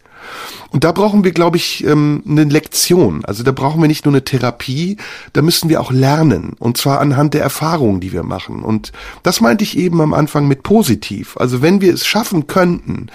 Und 0.69 0.83
da 0.83 0.91
brauchen 0.91 1.23
wir, 1.23 1.31
glaube 1.31 1.55
ich, 1.55 1.85
ähm, 1.85 2.21
eine 2.27 2.43
Lektion. 2.43 3.23
Also 3.23 3.43
da 3.43 3.53
brauchen 3.53 3.81
wir 3.81 3.87
nicht 3.87 4.05
nur 4.05 4.13
eine 4.13 4.25
Therapie, 4.25 4.97
da 5.31 5.41
müssen 5.41 5.69
wir 5.69 5.79
auch 5.79 5.91
lernen. 5.91 6.55
Und 6.59 6.77
zwar 6.77 6.99
anhand 6.99 7.33
der 7.33 7.41
Erfahrungen, 7.41 8.01
die 8.01 8.11
wir 8.11 8.23
machen. 8.23 8.63
Und 8.63 8.91
das 9.23 9.39
meinte 9.39 9.63
ich 9.63 9.77
eben 9.77 10.01
am 10.01 10.13
Anfang 10.13 10.47
mit 10.47 10.63
positiv. 10.63 11.37
Also 11.37 11.61
wenn 11.61 11.79
wir 11.79 11.93
es 11.93 12.05
schaffen 12.05 12.47
könnten, 12.47 13.07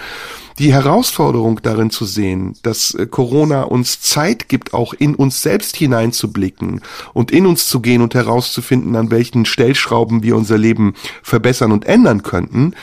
die 0.59 0.73
Herausforderung 0.73 1.61
darin 1.63 1.89
zu 1.89 2.05
sehen, 2.05 2.55
dass 2.63 2.93
äh, 2.93 3.05
Corona 3.05 3.63
uns 3.63 4.01
Zeit 4.01 4.49
gibt, 4.49 4.73
auch 4.73 4.93
in 4.93 5.15
uns 5.15 5.41
selbst 5.41 5.75
hineinzublicken 5.75 6.81
und 7.13 7.31
in 7.31 7.45
uns 7.45 7.67
zu 7.67 7.79
gehen 7.79 8.01
und 8.01 8.15
herauszufinden, 8.15 8.95
an 8.95 9.11
welchen 9.11 9.45
Stellschrauben 9.45 10.23
wir 10.23 10.35
unser 10.35 10.57
Leben 10.57 10.93
verbessern 11.21 11.71
und 11.71 11.85
ändern 11.85 12.23
könnten, 12.23 12.73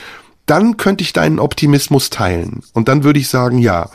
dann 0.51 0.75
könnte 0.75 1.01
ich 1.01 1.13
deinen 1.13 1.39
Optimismus 1.39 2.09
teilen. 2.09 2.61
Und 2.73 2.89
dann 2.89 3.05
würde 3.05 3.19
ich 3.19 3.29
sagen, 3.29 3.57
ja, 3.57 3.89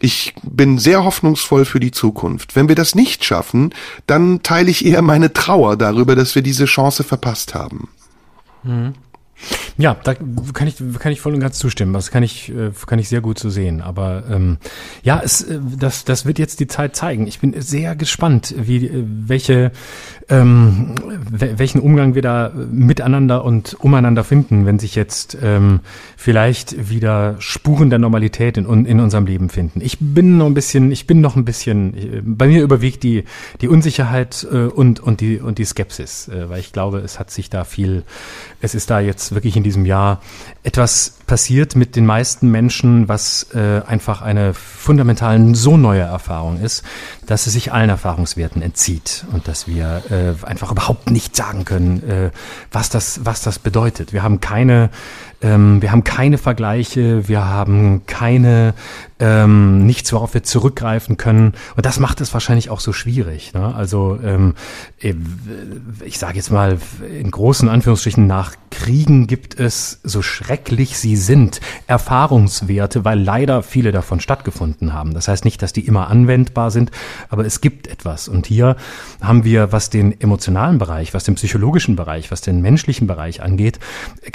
ich 0.00 0.32
bin 0.42 0.78
sehr 0.78 1.04
hoffnungsvoll 1.04 1.66
für 1.66 1.80
die 1.80 1.90
Zukunft. 1.90 2.56
Wenn 2.56 2.66
wir 2.66 2.76
das 2.76 2.94
nicht 2.94 3.26
schaffen, 3.26 3.74
dann 4.06 4.42
teile 4.42 4.70
ich 4.70 4.86
eher 4.86 5.02
meine 5.02 5.34
Trauer 5.34 5.76
darüber, 5.76 6.16
dass 6.16 6.34
wir 6.34 6.40
diese 6.40 6.64
Chance 6.64 7.04
verpasst 7.04 7.54
haben. 7.54 7.90
Mhm. 8.62 8.94
Ja, 9.76 9.94
da 10.02 10.14
kann 10.14 10.66
ich, 10.66 10.76
kann 10.98 11.12
ich 11.12 11.20
voll 11.20 11.34
und 11.34 11.40
ganz 11.40 11.58
zustimmen. 11.58 11.92
Das 11.92 12.10
kann 12.10 12.22
ich, 12.22 12.48
äh, 12.48 12.72
kann 12.86 12.98
ich 12.98 13.08
sehr 13.08 13.20
gut 13.20 13.38
so 13.38 13.50
sehen. 13.50 13.80
Aber 13.80 14.24
ähm, 14.28 14.56
ja, 15.02 15.20
es, 15.22 15.42
äh, 15.42 15.60
das, 15.78 16.04
das 16.04 16.24
wird 16.24 16.38
jetzt 16.38 16.58
die 16.58 16.66
Zeit 16.66 16.96
zeigen. 16.96 17.26
Ich 17.26 17.38
bin 17.38 17.54
sehr 17.60 17.94
gespannt, 17.94 18.54
wie 18.56 18.86
äh, 18.86 19.04
welche 19.06 19.72
ähm, 20.30 20.94
welchen 21.30 21.80
Umgang 21.80 22.14
wir 22.14 22.22
da 22.22 22.52
miteinander 22.70 23.44
und 23.44 23.76
umeinander 23.80 24.24
finden, 24.24 24.66
wenn 24.66 24.78
sich 24.78 24.94
jetzt 24.94 25.38
ähm, 25.42 25.80
vielleicht 26.16 26.90
wieder 26.90 27.36
Spuren 27.38 27.88
der 27.88 27.98
Normalität 27.98 28.58
in, 28.58 28.84
in 28.84 29.00
unserem 29.00 29.26
Leben 29.26 29.48
finden. 29.48 29.80
Ich 29.80 29.98
bin 30.00 30.36
noch 30.36 30.46
ein 30.46 30.54
bisschen, 30.54 30.92
ich 30.92 31.06
bin 31.06 31.20
noch 31.20 31.36
ein 31.36 31.44
bisschen, 31.44 31.94
bei 32.24 32.46
mir 32.46 32.62
überwiegt 32.62 33.02
die 33.02 33.24
die 33.60 33.68
Unsicherheit 33.68 34.46
äh, 34.50 34.64
und 34.64 35.00
und 35.00 35.20
die 35.20 35.38
und 35.38 35.58
die 35.58 35.64
Skepsis, 35.64 36.28
äh, 36.28 36.48
weil 36.50 36.60
ich 36.60 36.72
glaube, 36.72 36.98
es 36.98 37.18
hat 37.18 37.30
sich 37.30 37.48
da 37.48 37.64
viel, 37.64 38.02
es 38.60 38.74
ist 38.74 38.90
da 38.90 39.00
jetzt 39.00 39.34
wirklich 39.34 39.56
in 39.56 39.62
diesem 39.62 39.86
Jahr 39.86 40.20
etwas 40.62 41.17
passiert 41.28 41.76
mit 41.76 41.94
den 41.94 42.06
meisten 42.06 42.50
Menschen, 42.50 43.06
was 43.06 43.46
äh, 43.54 43.82
einfach 43.86 44.22
eine 44.22 44.54
fundamental 44.54 45.54
so 45.54 45.76
neue 45.76 46.00
Erfahrung 46.00 46.60
ist, 46.60 46.82
dass 47.26 47.46
es 47.46 47.52
sich 47.52 47.72
allen 47.72 47.90
Erfahrungswerten 47.90 48.62
entzieht 48.62 49.24
und 49.32 49.46
dass 49.46 49.68
wir 49.68 50.02
äh, 50.10 50.44
einfach 50.44 50.72
überhaupt 50.72 51.10
nicht 51.12 51.36
sagen 51.36 51.64
können, 51.64 52.02
äh, 52.02 52.30
was 52.72 52.88
das 52.88 53.20
was 53.24 53.42
das 53.42 53.60
bedeutet. 53.60 54.12
Wir 54.12 54.24
haben 54.24 54.40
keine 54.40 54.90
ähm, 55.40 55.80
wir 55.82 55.92
haben 55.92 56.02
keine 56.02 56.38
Vergleiche, 56.38 57.28
wir 57.28 57.44
haben 57.44 58.06
keine 58.06 58.74
ähm, 59.20 59.86
nichts, 59.86 60.12
worauf 60.12 60.34
wir 60.34 60.42
zurückgreifen 60.42 61.16
können. 61.16 61.52
Und 61.76 61.86
das 61.86 62.00
macht 62.00 62.20
es 62.20 62.32
wahrscheinlich 62.32 62.70
auch 62.70 62.80
so 62.80 62.92
schwierig. 62.92 63.52
Ne? 63.54 63.74
Also 63.74 64.18
ähm, 64.24 64.54
äh, 65.00 65.14
ich 66.04 66.18
sage 66.18 66.36
jetzt 66.36 66.50
mal 66.50 66.78
in 67.20 67.30
großen 67.30 67.68
Anführungsstrichen 67.68 68.26
nach 68.26 68.54
Kriegen 68.78 69.26
gibt 69.26 69.58
es 69.58 69.98
so 70.04 70.22
schrecklich 70.22 70.98
sie 70.98 71.16
sind 71.16 71.60
Erfahrungswerte, 71.88 73.04
weil 73.04 73.20
leider 73.20 73.64
viele 73.64 73.90
davon 73.90 74.20
stattgefunden 74.20 74.92
haben. 74.92 75.14
Das 75.14 75.26
heißt 75.26 75.44
nicht, 75.44 75.60
dass 75.62 75.72
die 75.72 75.84
immer 75.84 76.06
anwendbar 76.06 76.70
sind, 76.70 76.92
aber 77.28 77.44
es 77.44 77.60
gibt 77.60 77.88
etwas. 77.88 78.28
Und 78.28 78.46
hier 78.46 78.76
haben 79.20 79.42
wir, 79.42 79.72
was 79.72 79.90
den 79.90 80.20
emotionalen 80.20 80.78
Bereich, 80.78 81.12
was 81.12 81.24
den 81.24 81.34
psychologischen 81.34 81.96
Bereich, 81.96 82.30
was 82.30 82.40
den 82.40 82.62
menschlichen 82.62 83.08
Bereich 83.08 83.42
angeht, 83.42 83.80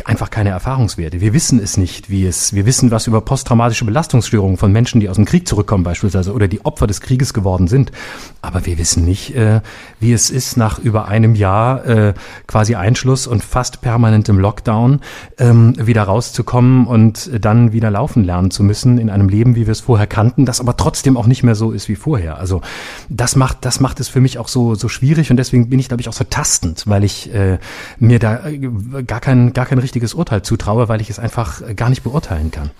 einfach 0.03 0.29
keine 0.29 0.49
Erfahrungswerte. 0.49 1.21
Wir 1.21 1.33
wissen 1.33 1.59
es 1.59 1.77
nicht, 1.77 2.09
wie 2.09 2.25
es, 2.25 2.53
wir 2.53 2.65
wissen 2.65 2.91
was 2.91 3.07
über 3.07 3.21
posttraumatische 3.21 3.85
Belastungsstörungen 3.85 4.57
von 4.57 4.73
Menschen, 4.73 4.99
die 4.99 5.07
aus 5.07 5.15
dem 5.15 5.23
Krieg 5.23 5.47
zurückkommen 5.47 5.85
beispielsweise 5.85 6.33
oder 6.33 6.49
die 6.49 6.65
Opfer 6.65 6.85
des 6.85 6.99
Krieges 6.99 7.33
geworden 7.33 7.69
sind. 7.69 7.93
Aber 8.41 8.65
wir 8.65 8.77
wissen 8.77 9.05
nicht, 9.05 9.33
äh, 9.37 9.61
wie 10.01 10.11
es 10.11 10.29
ist, 10.29 10.57
nach 10.57 10.79
über 10.79 11.07
einem 11.07 11.33
Jahr 11.33 11.85
äh, 11.85 12.13
quasi 12.45 12.75
Einschluss 12.75 13.25
und 13.25 13.41
fast 13.41 13.79
permanentem 13.79 14.32
Lockdown 14.39 15.01
ähm, 15.37 15.73
wieder 15.77 16.03
rauszukommen 16.03 16.87
und 16.87 17.29
dann 17.39 17.71
wieder 17.73 17.91
laufen 17.91 18.23
lernen 18.23 18.51
zu 18.51 18.63
müssen 18.63 18.97
in 18.97 19.09
einem 19.09 19.29
Leben, 19.29 19.55
wie 19.55 19.67
wir 19.67 19.71
es 19.71 19.81
vorher 19.81 20.07
kannten, 20.07 20.45
das 20.45 20.59
aber 20.59 20.77
trotzdem 20.77 21.17
auch 21.17 21.27
nicht 21.27 21.43
mehr 21.43 21.55
so 21.55 21.71
ist 21.71 21.89
wie 21.89 21.95
vorher. 21.95 22.37
Also 22.37 22.61
das 23.09 23.35
macht, 23.35 23.65
das 23.65 23.79
macht 23.79 23.99
es 23.99 24.07
für 24.07 24.21
mich 24.21 24.37
auch 24.37 24.47
so, 24.47 24.75
so 24.75 24.89
schwierig 24.89 25.31
und 25.31 25.37
deswegen 25.37 25.69
bin 25.69 25.79
ich, 25.79 25.87
glaube 25.87 26.01
ich, 26.01 26.09
auch 26.09 26.13
so 26.13 26.25
tastend, 26.29 26.83
weil 26.87 27.03
ich 27.03 27.33
äh, 27.33 27.59
mir 27.99 28.19
da 28.19 28.47
äh, 28.47 28.59
gar 29.05 29.19
kein, 29.19 29.53
gar 29.53 29.65
kein 29.65 29.79
richtiges 29.79 30.13
Urteil 30.13 30.41
zutraue, 30.41 30.89
weil 30.89 31.01
ich 31.01 31.09
es 31.09 31.19
einfach 31.19 31.61
gar 31.75 31.89
nicht 31.89 32.03
beurteilen 32.03 32.51
kann. 32.51 32.71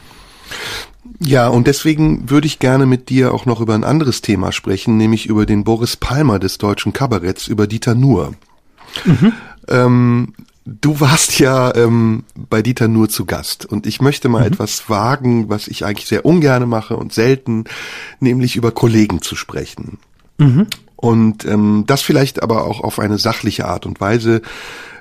Ja, 1.20 1.48
und 1.48 1.68
deswegen 1.68 2.30
würde 2.30 2.48
ich 2.48 2.60
gerne 2.60 2.86
mit 2.86 3.10
dir 3.10 3.34
auch 3.34 3.46
noch 3.46 3.62
über 3.62 3.76
ein 3.76 3.84
anderes 3.84 4.22
Thema 4.22 4.52
sprechen, 4.52 4.98
nämlich 4.98 5.26
über 5.26 5.46
den 5.46 5.64
Boris 5.64 5.98
Palmer 5.98 6.40
des 6.40 6.58
deutschen 6.58 6.94
Kabaretts, 6.94 7.48
über 7.48 7.68
Dieter 7.68 7.96
Nuhr. 7.96 8.34
Mhm. 9.06 9.34
Ähm, 9.68 10.34
du 10.66 11.00
warst 11.00 11.40
ja 11.40 11.76
ähm, 11.76 12.24
bei 12.36 12.62
Dieter 12.62 12.88
Nuhr 12.88 13.10
zu 13.10 13.26
Gast 13.26 13.66
und 13.66 13.86
ich 13.86 14.02
möchte 14.02 14.30
mal 14.30 14.42
mhm. 14.42 14.54
etwas 14.54 14.90
wagen, 14.90 15.50
was 15.50 15.68
ich 15.68 15.86
eigentlich 15.86 16.08
sehr 16.08 16.26
ungern 16.26 16.68
mache 16.70 16.98
und 16.98 17.14
selten, 17.14 17.66
nämlich 18.20 18.56
über 18.56 18.72
Kollegen 18.72 19.22
zu 19.22 19.36
sprechen. 19.36 19.98
Mhm. 20.38 20.68
Und 20.96 21.46
ähm, 21.46 21.84
das 21.86 22.02
vielleicht 22.02 22.42
aber 22.42 22.66
auch 22.66 22.82
auf 22.82 23.00
eine 23.00 23.18
sachliche 23.18 23.66
Art 23.66 23.86
und 23.86 24.00
Weise, 24.00 24.42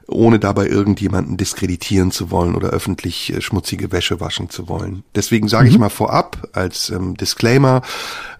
ohne 0.08 0.38
dabei 0.38 0.66
irgendjemanden 0.66 1.36
diskreditieren 1.36 2.10
zu 2.10 2.30
wollen 2.30 2.54
oder 2.56 2.70
öffentlich 2.70 3.32
äh, 3.32 3.40
schmutzige 3.40 3.92
Wäsche 3.92 4.20
waschen 4.20 4.50
zu 4.50 4.68
wollen. 4.68 5.04
Deswegen 5.14 5.48
sage 5.48 5.66
mhm. 5.66 5.70
ich 5.70 5.78
mal 5.78 5.90
vorab 5.90 6.48
als 6.52 6.90
ähm, 6.90 7.16
Disclaimer, 7.16 7.82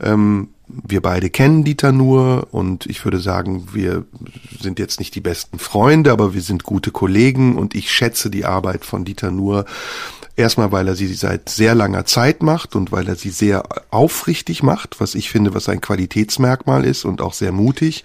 ähm, 0.01 0.49
wir 0.87 1.01
beide 1.01 1.31
kennen 1.31 1.65
Dieter 1.65 1.93
nur 1.93 2.49
und 2.53 2.87
ich 2.87 3.05
würde 3.05 3.21
sagen, 3.21 3.69
wir 3.73 4.05
sind 4.61 4.79
jetzt 4.79 4.99
nicht 4.99 5.15
die 5.15 5.21
besten 5.21 5.59
Freunde, 5.59 6.13
aber 6.13 6.35
wir 6.35 6.43
sind 6.43 6.65
gute 6.65 6.91
Kollegen 6.91 7.57
und 7.59 7.75
ich 7.75 7.91
schätze 7.91 8.31
die 8.31 8.45
Arbeit 8.45 8.85
von 8.85 9.05
Dieter 9.05 9.31
nur 9.31 9.65
Erstmal, 10.35 10.73
weil 10.73 10.89
er 10.89 10.95
sie 10.95 11.13
seit 11.13 11.51
sehr 11.51 11.75
langer 11.75 12.07
Zeit 12.07 12.43
macht 12.43 12.75
und 12.75 12.91
weil 12.91 13.07
er 13.07 13.17
sie 13.17 13.29
sehr 13.29 13.65
aufrichtig 13.91 14.63
macht, 14.63 14.99
was 14.99 15.15
ich 15.15 15.31
finde, 15.31 15.53
was 15.53 15.69
ein 15.69 15.83
Qualitätsmerkmal 15.83 16.87
ist 16.87 17.05
und 17.05 17.21
auch 17.21 17.35
sehr 17.35 17.53
mutig 17.53 18.03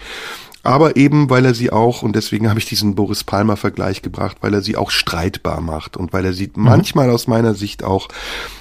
aber 0.68 0.98
eben, 0.98 1.30
weil 1.30 1.46
er 1.46 1.54
sie 1.54 1.72
auch, 1.72 2.02
und 2.02 2.18
deswegen 2.18 2.50
habe 2.50 2.60
ich 2.60 2.66
diesen 2.66 2.94
Boris 2.94 3.24
Palmer-Vergleich 3.24 4.02
gebracht, 4.02 4.36
weil 4.42 4.54
er 4.54 4.62
sie 4.62 4.76
auch 4.76 4.92
streitbar 4.92 5.62
macht 5.62 5.96
und 5.96 6.12
weil 6.12 6.26
er 6.26 6.34
sie 6.34 6.52
mhm. 6.54 6.64
manchmal 6.66 7.10
aus 7.10 7.26
meiner 7.26 7.54
Sicht 7.54 7.86
auch 7.86 8.10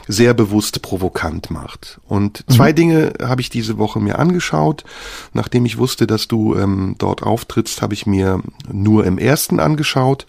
sehr 0.07 0.33
bewusst 0.33 0.83
provokant 0.83 1.51
macht. 1.51 1.99
Und 2.07 2.45
zwei 2.49 2.71
mhm. 2.71 2.77
Dinge 2.77 3.13
habe 3.21 3.41
ich 3.41 3.51
diese 3.51 3.77
Woche 3.77 3.99
mir 3.99 4.21
angeschaut. 4.21 4.85
Nachdem 5.33 5.67
ich 5.67 5.79
wusste, 5.79 6.07
dass 6.07 6.29
du 6.29 6.55
ähm, 6.55 6.95
dort 6.99 7.25
auftrittst, 7.25 7.83
habe 7.83 7.95
ich 7.95 8.07
mir 8.07 8.41
nur 8.71 9.05
im 9.05 9.19
ersten 9.19 9.59
angeschaut 9.59 10.27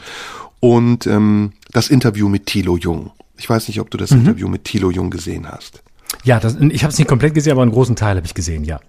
und 0.59 1.05
ähm, 1.05 1.53
das 1.73 1.89
Interview 1.89 2.27
mit 2.27 2.47
Thilo 2.47 2.75
Jung. 2.75 3.11
Ich 3.37 3.47
weiß 3.47 3.67
nicht, 3.67 3.79
ob 3.79 3.91
du 3.91 3.99
das 3.99 4.09
mhm. 4.09 4.21
Interview 4.21 4.47
mit 4.47 4.63
Thilo 4.63 4.89
Jung 4.89 5.11
gesehen 5.11 5.47
hast. 5.47 5.83
Ja, 6.23 6.39
das, 6.39 6.55
ich 6.55 6.81
habe 6.81 6.91
es 6.91 6.97
nicht 6.97 7.07
komplett 7.07 7.35
gesehen, 7.35 7.51
aber 7.51 7.61
einen 7.61 7.71
großen 7.71 7.95
Teil 7.95 8.15
habe 8.15 8.25
ich 8.25 8.33
gesehen, 8.33 8.63
ja. 8.63 8.79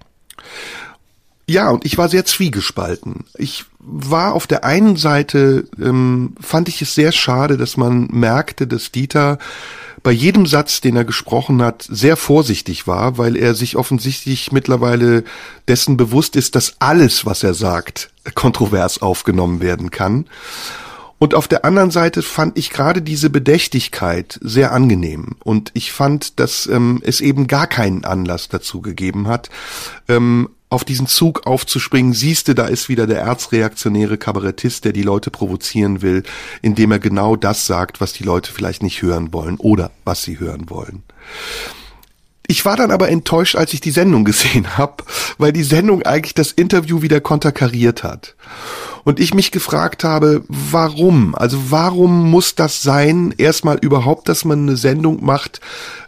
Ja, 1.48 1.70
und 1.70 1.86
ich 1.86 1.96
war 1.96 2.10
sehr 2.10 2.26
zwiegespalten. 2.26 3.24
Ich 3.38 3.64
war 3.78 4.34
auf 4.34 4.46
der 4.46 4.64
einen 4.64 4.96
Seite, 4.96 5.66
ähm, 5.80 6.34
fand 6.38 6.68
ich 6.68 6.82
es 6.82 6.94
sehr 6.94 7.10
schade, 7.10 7.56
dass 7.56 7.78
man 7.78 8.06
merkte, 8.12 8.66
dass 8.66 8.92
Dieter 8.92 9.38
bei 10.02 10.10
jedem 10.12 10.44
Satz, 10.44 10.82
den 10.82 10.94
er 10.94 11.06
gesprochen 11.06 11.62
hat, 11.62 11.86
sehr 11.88 12.18
vorsichtig 12.18 12.86
war, 12.86 13.16
weil 13.16 13.34
er 13.34 13.54
sich 13.54 13.76
offensichtlich 13.76 14.52
mittlerweile 14.52 15.24
dessen 15.66 15.96
bewusst 15.96 16.36
ist, 16.36 16.54
dass 16.54 16.74
alles, 16.80 17.24
was 17.24 17.42
er 17.42 17.54
sagt, 17.54 18.10
kontrovers 18.34 19.00
aufgenommen 19.00 19.60
werden 19.62 19.90
kann. 19.90 20.26
Und 21.18 21.34
auf 21.34 21.48
der 21.48 21.64
anderen 21.64 21.90
Seite 21.90 22.22
fand 22.22 22.58
ich 22.58 22.68
gerade 22.68 23.00
diese 23.00 23.30
Bedächtigkeit 23.30 24.38
sehr 24.42 24.72
angenehm. 24.72 25.36
Und 25.42 25.70
ich 25.72 25.92
fand, 25.92 26.38
dass 26.40 26.66
ähm, 26.66 27.00
es 27.02 27.22
eben 27.22 27.46
gar 27.46 27.66
keinen 27.66 28.04
Anlass 28.04 28.48
dazu 28.48 28.82
gegeben 28.82 29.28
hat, 29.28 29.48
ähm, 30.08 30.50
auf 30.70 30.84
diesen 30.84 31.06
Zug 31.06 31.46
aufzuspringen, 31.46 32.12
siehste, 32.12 32.54
da 32.54 32.66
ist 32.66 32.88
wieder 32.88 33.06
der 33.06 33.20
erzreaktionäre 33.20 34.18
Kabarettist, 34.18 34.84
der 34.84 34.92
die 34.92 35.02
Leute 35.02 35.30
provozieren 35.30 36.02
will, 36.02 36.22
indem 36.62 36.92
er 36.92 36.98
genau 36.98 37.36
das 37.36 37.66
sagt, 37.66 38.00
was 38.00 38.12
die 38.12 38.24
Leute 38.24 38.52
vielleicht 38.52 38.82
nicht 38.82 39.02
hören 39.02 39.32
wollen 39.32 39.56
oder 39.56 39.90
was 40.04 40.22
sie 40.22 40.38
hören 40.38 40.68
wollen. 40.68 41.02
Ich 42.46 42.64
war 42.64 42.76
dann 42.76 42.90
aber 42.90 43.10
enttäuscht, 43.10 43.56
als 43.56 43.74
ich 43.74 43.80
die 43.80 43.90
Sendung 43.90 44.24
gesehen 44.24 44.76
habe, 44.78 45.04
weil 45.38 45.52
die 45.52 45.62
Sendung 45.62 46.02
eigentlich 46.02 46.34
das 46.34 46.52
Interview 46.52 47.02
wieder 47.02 47.20
konterkariert 47.20 48.02
hat 48.02 48.34
und 49.08 49.20
ich 49.20 49.32
mich 49.32 49.52
gefragt 49.52 50.04
habe, 50.04 50.44
warum? 50.48 51.34
Also 51.34 51.70
warum 51.70 52.30
muss 52.30 52.54
das 52.54 52.82
sein, 52.82 53.32
erstmal 53.38 53.78
überhaupt, 53.78 54.28
dass 54.28 54.44
man 54.44 54.68
eine 54.68 54.76
Sendung 54.76 55.24
macht 55.24 55.62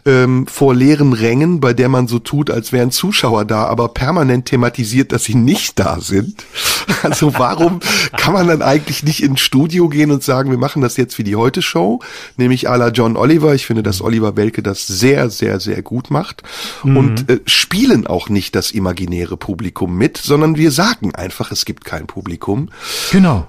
ähm, 0.05 0.45
vor 0.45 0.75
leeren 0.75 1.13
Rängen, 1.13 1.59
bei 1.59 1.73
der 1.73 1.89
man 1.89 2.07
so 2.07 2.19
tut, 2.19 2.51
als 2.51 2.71
wären 2.71 2.91
Zuschauer 2.91 3.45
da, 3.45 3.65
aber 3.65 3.87
permanent 3.87 4.45
thematisiert, 4.45 5.11
dass 5.11 5.23
sie 5.23 5.33
nicht 5.33 5.79
da 5.79 5.99
sind? 5.99 6.45
Also 7.03 7.33
warum 7.39 7.79
kann 8.15 8.33
man 8.33 8.47
dann 8.47 8.61
eigentlich 8.61 9.01
nicht 9.01 9.23
ins 9.23 9.39
Studio 9.39 9.89
gehen 9.89 10.11
und 10.11 10.23
sagen, 10.23 10.51
wir 10.51 10.57
machen 10.57 10.83
das 10.83 10.97
jetzt 10.97 11.17
wie 11.17 11.23
die 11.23 11.35
Heute-Show, 11.35 11.99
nämlich 12.37 12.69
à 12.69 12.75
la 12.75 12.89
John 12.89 13.17
Oliver. 13.17 13.55
Ich 13.55 13.65
finde, 13.65 13.81
dass 13.81 14.01
Oliver 14.01 14.35
Welke 14.35 14.61
das 14.61 14.85
sehr, 14.85 15.31
sehr, 15.31 15.59
sehr 15.59 15.81
gut 15.81 16.11
macht 16.11 16.43
mhm. 16.83 16.97
und 16.97 17.29
äh, 17.29 17.39
spielen 17.45 18.05
auch 18.05 18.29
nicht 18.29 18.55
das 18.55 18.71
imaginäre 18.71 19.35
Publikum 19.37 19.97
mit, 19.97 20.17
sondern 20.17 20.57
wir 20.57 20.69
sagen 20.69 21.15
einfach, 21.15 21.51
es 21.51 21.65
gibt 21.65 21.85
kein 21.85 22.05
Publikum. 22.05 22.69
Genau. 23.11 23.47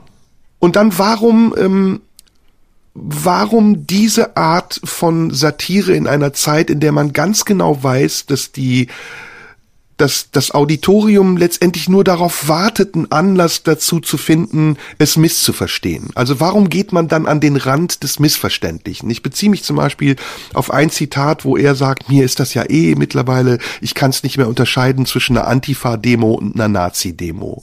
Und 0.59 0.76
dann 0.76 0.99
warum, 0.99 1.55
ähm, 1.57 2.01
warum 2.95 3.86
diese 3.86 4.36
Art 4.36 4.80
von 4.84 5.30
Satire 5.30 5.93
in 5.93 6.07
einer 6.07 6.32
Zeit, 6.32 6.70
in 6.70 6.80
der 6.80 6.93
man 6.93 7.12
ganz 7.12 7.45
genau 7.45 7.82
weiß, 7.82 8.26
dass 8.26 8.53
die 8.53 8.88
dass 10.03 10.30
das 10.32 10.50
Auditorium 10.50 11.36
letztendlich 11.36 11.88
nur 11.88 12.03
darauf 12.03 12.48
wartet, 12.48 12.96
einen 12.96 13.12
Anlass 13.12 13.62
dazu 13.62 14.00
zu 14.00 14.18
finden, 14.18 14.76
es 14.98 15.16
misszuverstehen. 15.16 16.11
Also 16.16 16.40
warum 16.40 16.68
geht 16.68 16.92
man 16.92 17.07
dann 17.07 17.26
an 17.26 17.38
den 17.38 17.57
Rand 17.57 18.03
des 18.03 18.18
Missverständlichen? 18.18 19.09
Ich 19.11 19.22
beziehe 19.22 19.48
mich 19.48 19.62
zum 19.62 19.76
Beispiel 19.76 20.16
auf 20.55 20.72
ein 20.72 20.90
Zitat, 20.90 21.44
wo 21.44 21.57
er 21.57 21.76
sagt, 21.76 22.09
mir 22.09 22.24
ist 22.24 22.40
das 22.40 22.53
ja 22.53 22.68
eh 22.68 22.96
mittlerweile, 22.96 23.59
ich 23.80 23.94
kann 23.94 24.11
es 24.11 24.24
nicht 24.24 24.38
mehr 24.38 24.48
unterscheiden 24.48 25.07
zwischen 25.07 25.38
einer 25.38 25.46
Antifa-Demo 25.46 26.32
und 26.32 26.57
einer 26.57 26.66
Nazi-Demo. 26.66 27.62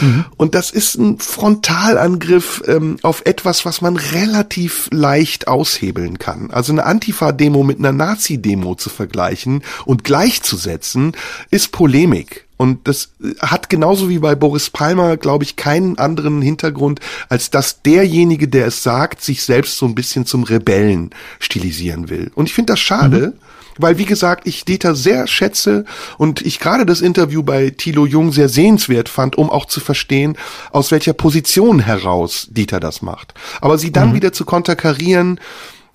Mhm. 0.00 0.24
Und 0.36 0.56
das 0.56 0.72
ist 0.72 0.96
ein 0.96 1.20
Frontalangriff 1.20 2.64
ähm, 2.66 2.96
auf 3.02 3.22
etwas, 3.26 3.64
was 3.64 3.80
man 3.80 3.96
relativ 3.96 4.88
leicht 4.90 5.46
aushebeln 5.46 6.18
kann. 6.18 6.50
Also 6.50 6.72
eine 6.72 6.84
Antifa-Demo 6.84 7.62
mit 7.62 7.78
einer 7.78 7.92
Nazi-Demo 7.92 8.74
zu 8.74 8.90
vergleichen 8.90 9.62
und 9.84 10.02
gleichzusetzen, 10.02 11.12
ist 11.52 11.75
Polemik. 11.76 12.46
Und 12.56 12.88
das 12.88 13.10
hat 13.38 13.68
genauso 13.68 14.08
wie 14.08 14.18
bei 14.18 14.34
Boris 14.34 14.70
Palmer, 14.70 15.18
glaube 15.18 15.44
ich, 15.44 15.56
keinen 15.56 15.98
anderen 15.98 16.40
Hintergrund, 16.40 17.00
als 17.28 17.50
dass 17.50 17.82
derjenige, 17.82 18.48
der 18.48 18.68
es 18.68 18.82
sagt, 18.82 19.20
sich 19.20 19.42
selbst 19.42 19.76
so 19.76 19.84
ein 19.84 19.94
bisschen 19.94 20.24
zum 20.24 20.42
Rebellen 20.42 21.10
stilisieren 21.38 22.08
will. 22.08 22.30
Und 22.34 22.46
ich 22.46 22.54
finde 22.54 22.72
das 22.72 22.80
schade, 22.80 23.34
mhm. 23.34 23.40
weil, 23.76 23.98
wie 23.98 24.06
gesagt, 24.06 24.46
ich 24.46 24.64
Dieter 24.64 24.94
sehr 24.94 25.26
schätze 25.26 25.84
und 26.16 26.40
ich 26.40 26.60
gerade 26.60 26.86
das 26.86 27.02
Interview 27.02 27.42
bei 27.42 27.68
Thilo 27.68 28.06
Jung 28.06 28.32
sehr 28.32 28.48
sehenswert 28.48 29.10
fand, 29.10 29.36
um 29.36 29.50
auch 29.50 29.66
zu 29.66 29.80
verstehen, 29.80 30.38
aus 30.70 30.90
welcher 30.92 31.12
Position 31.12 31.80
heraus 31.80 32.46
Dieter 32.50 32.80
das 32.80 33.02
macht. 33.02 33.34
Aber 33.60 33.76
sie 33.76 33.92
dann 33.92 34.12
mhm. 34.12 34.14
wieder 34.14 34.32
zu 34.32 34.46
konterkarieren, 34.46 35.40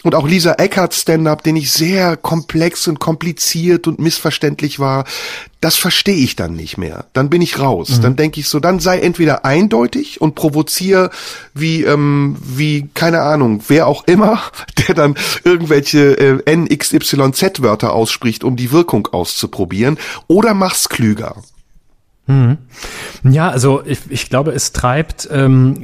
und 0.03 0.15
auch 0.15 0.27
Lisa 0.27 0.53
Eckhardt 0.53 0.93
Stand-up, 0.93 1.43
den 1.43 1.55
ich 1.55 1.71
sehr 1.71 2.17
komplex 2.17 2.87
und 2.87 2.99
kompliziert 2.99 3.87
und 3.87 3.99
missverständlich 3.99 4.79
war, 4.79 5.05
das 5.59 5.75
verstehe 5.75 6.15
ich 6.15 6.35
dann 6.35 6.55
nicht 6.55 6.77
mehr. 6.77 7.05
Dann 7.13 7.29
bin 7.29 7.41
ich 7.41 7.59
raus. 7.59 7.97
Mhm. 7.97 8.01
Dann 8.01 8.15
denke 8.15 8.39
ich 8.39 8.47
so, 8.47 8.59
dann 8.59 8.79
sei 8.79 8.99
entweder 8.99 9.45
eindeutig 9.45 10.19
und 10.19 10.33
provoziere 10.33 11.11
wie, 11.53 11.83
ähm, 11.83 12.35
wie, 12.41 12.89
keine 12.93 13.21
Ahnung, 13.21 13.63
wer 13.67 13.87
auch 13.87 14.05
immer, 14.05 14.41
der 14.87 14.95
dann 14.95 15.15
irgendwelche 15.43 16.17
äh, 16.17 16.55
NXYZ-Wörter 16.55 17.93
ausspricht, 17.93 18.43
um 18.43 18.55
die 18.55 18.71
Wirkung 18.71 19.07
auszuprobieren, 19.07 19.99
oder 20.27 20.53
mach's 20.55 20.89
klüger. 20.89 21.35
Mhm. 22.27 22.57
Ja, 23.23 23.49
also 23.49 23.81
ich, 23.85 23.99
ich 24.09 24.29
glaube, 24.29 24.51
es 24.51 24.71
treibt, 24.71 25.27
ähm, 25.31 25.83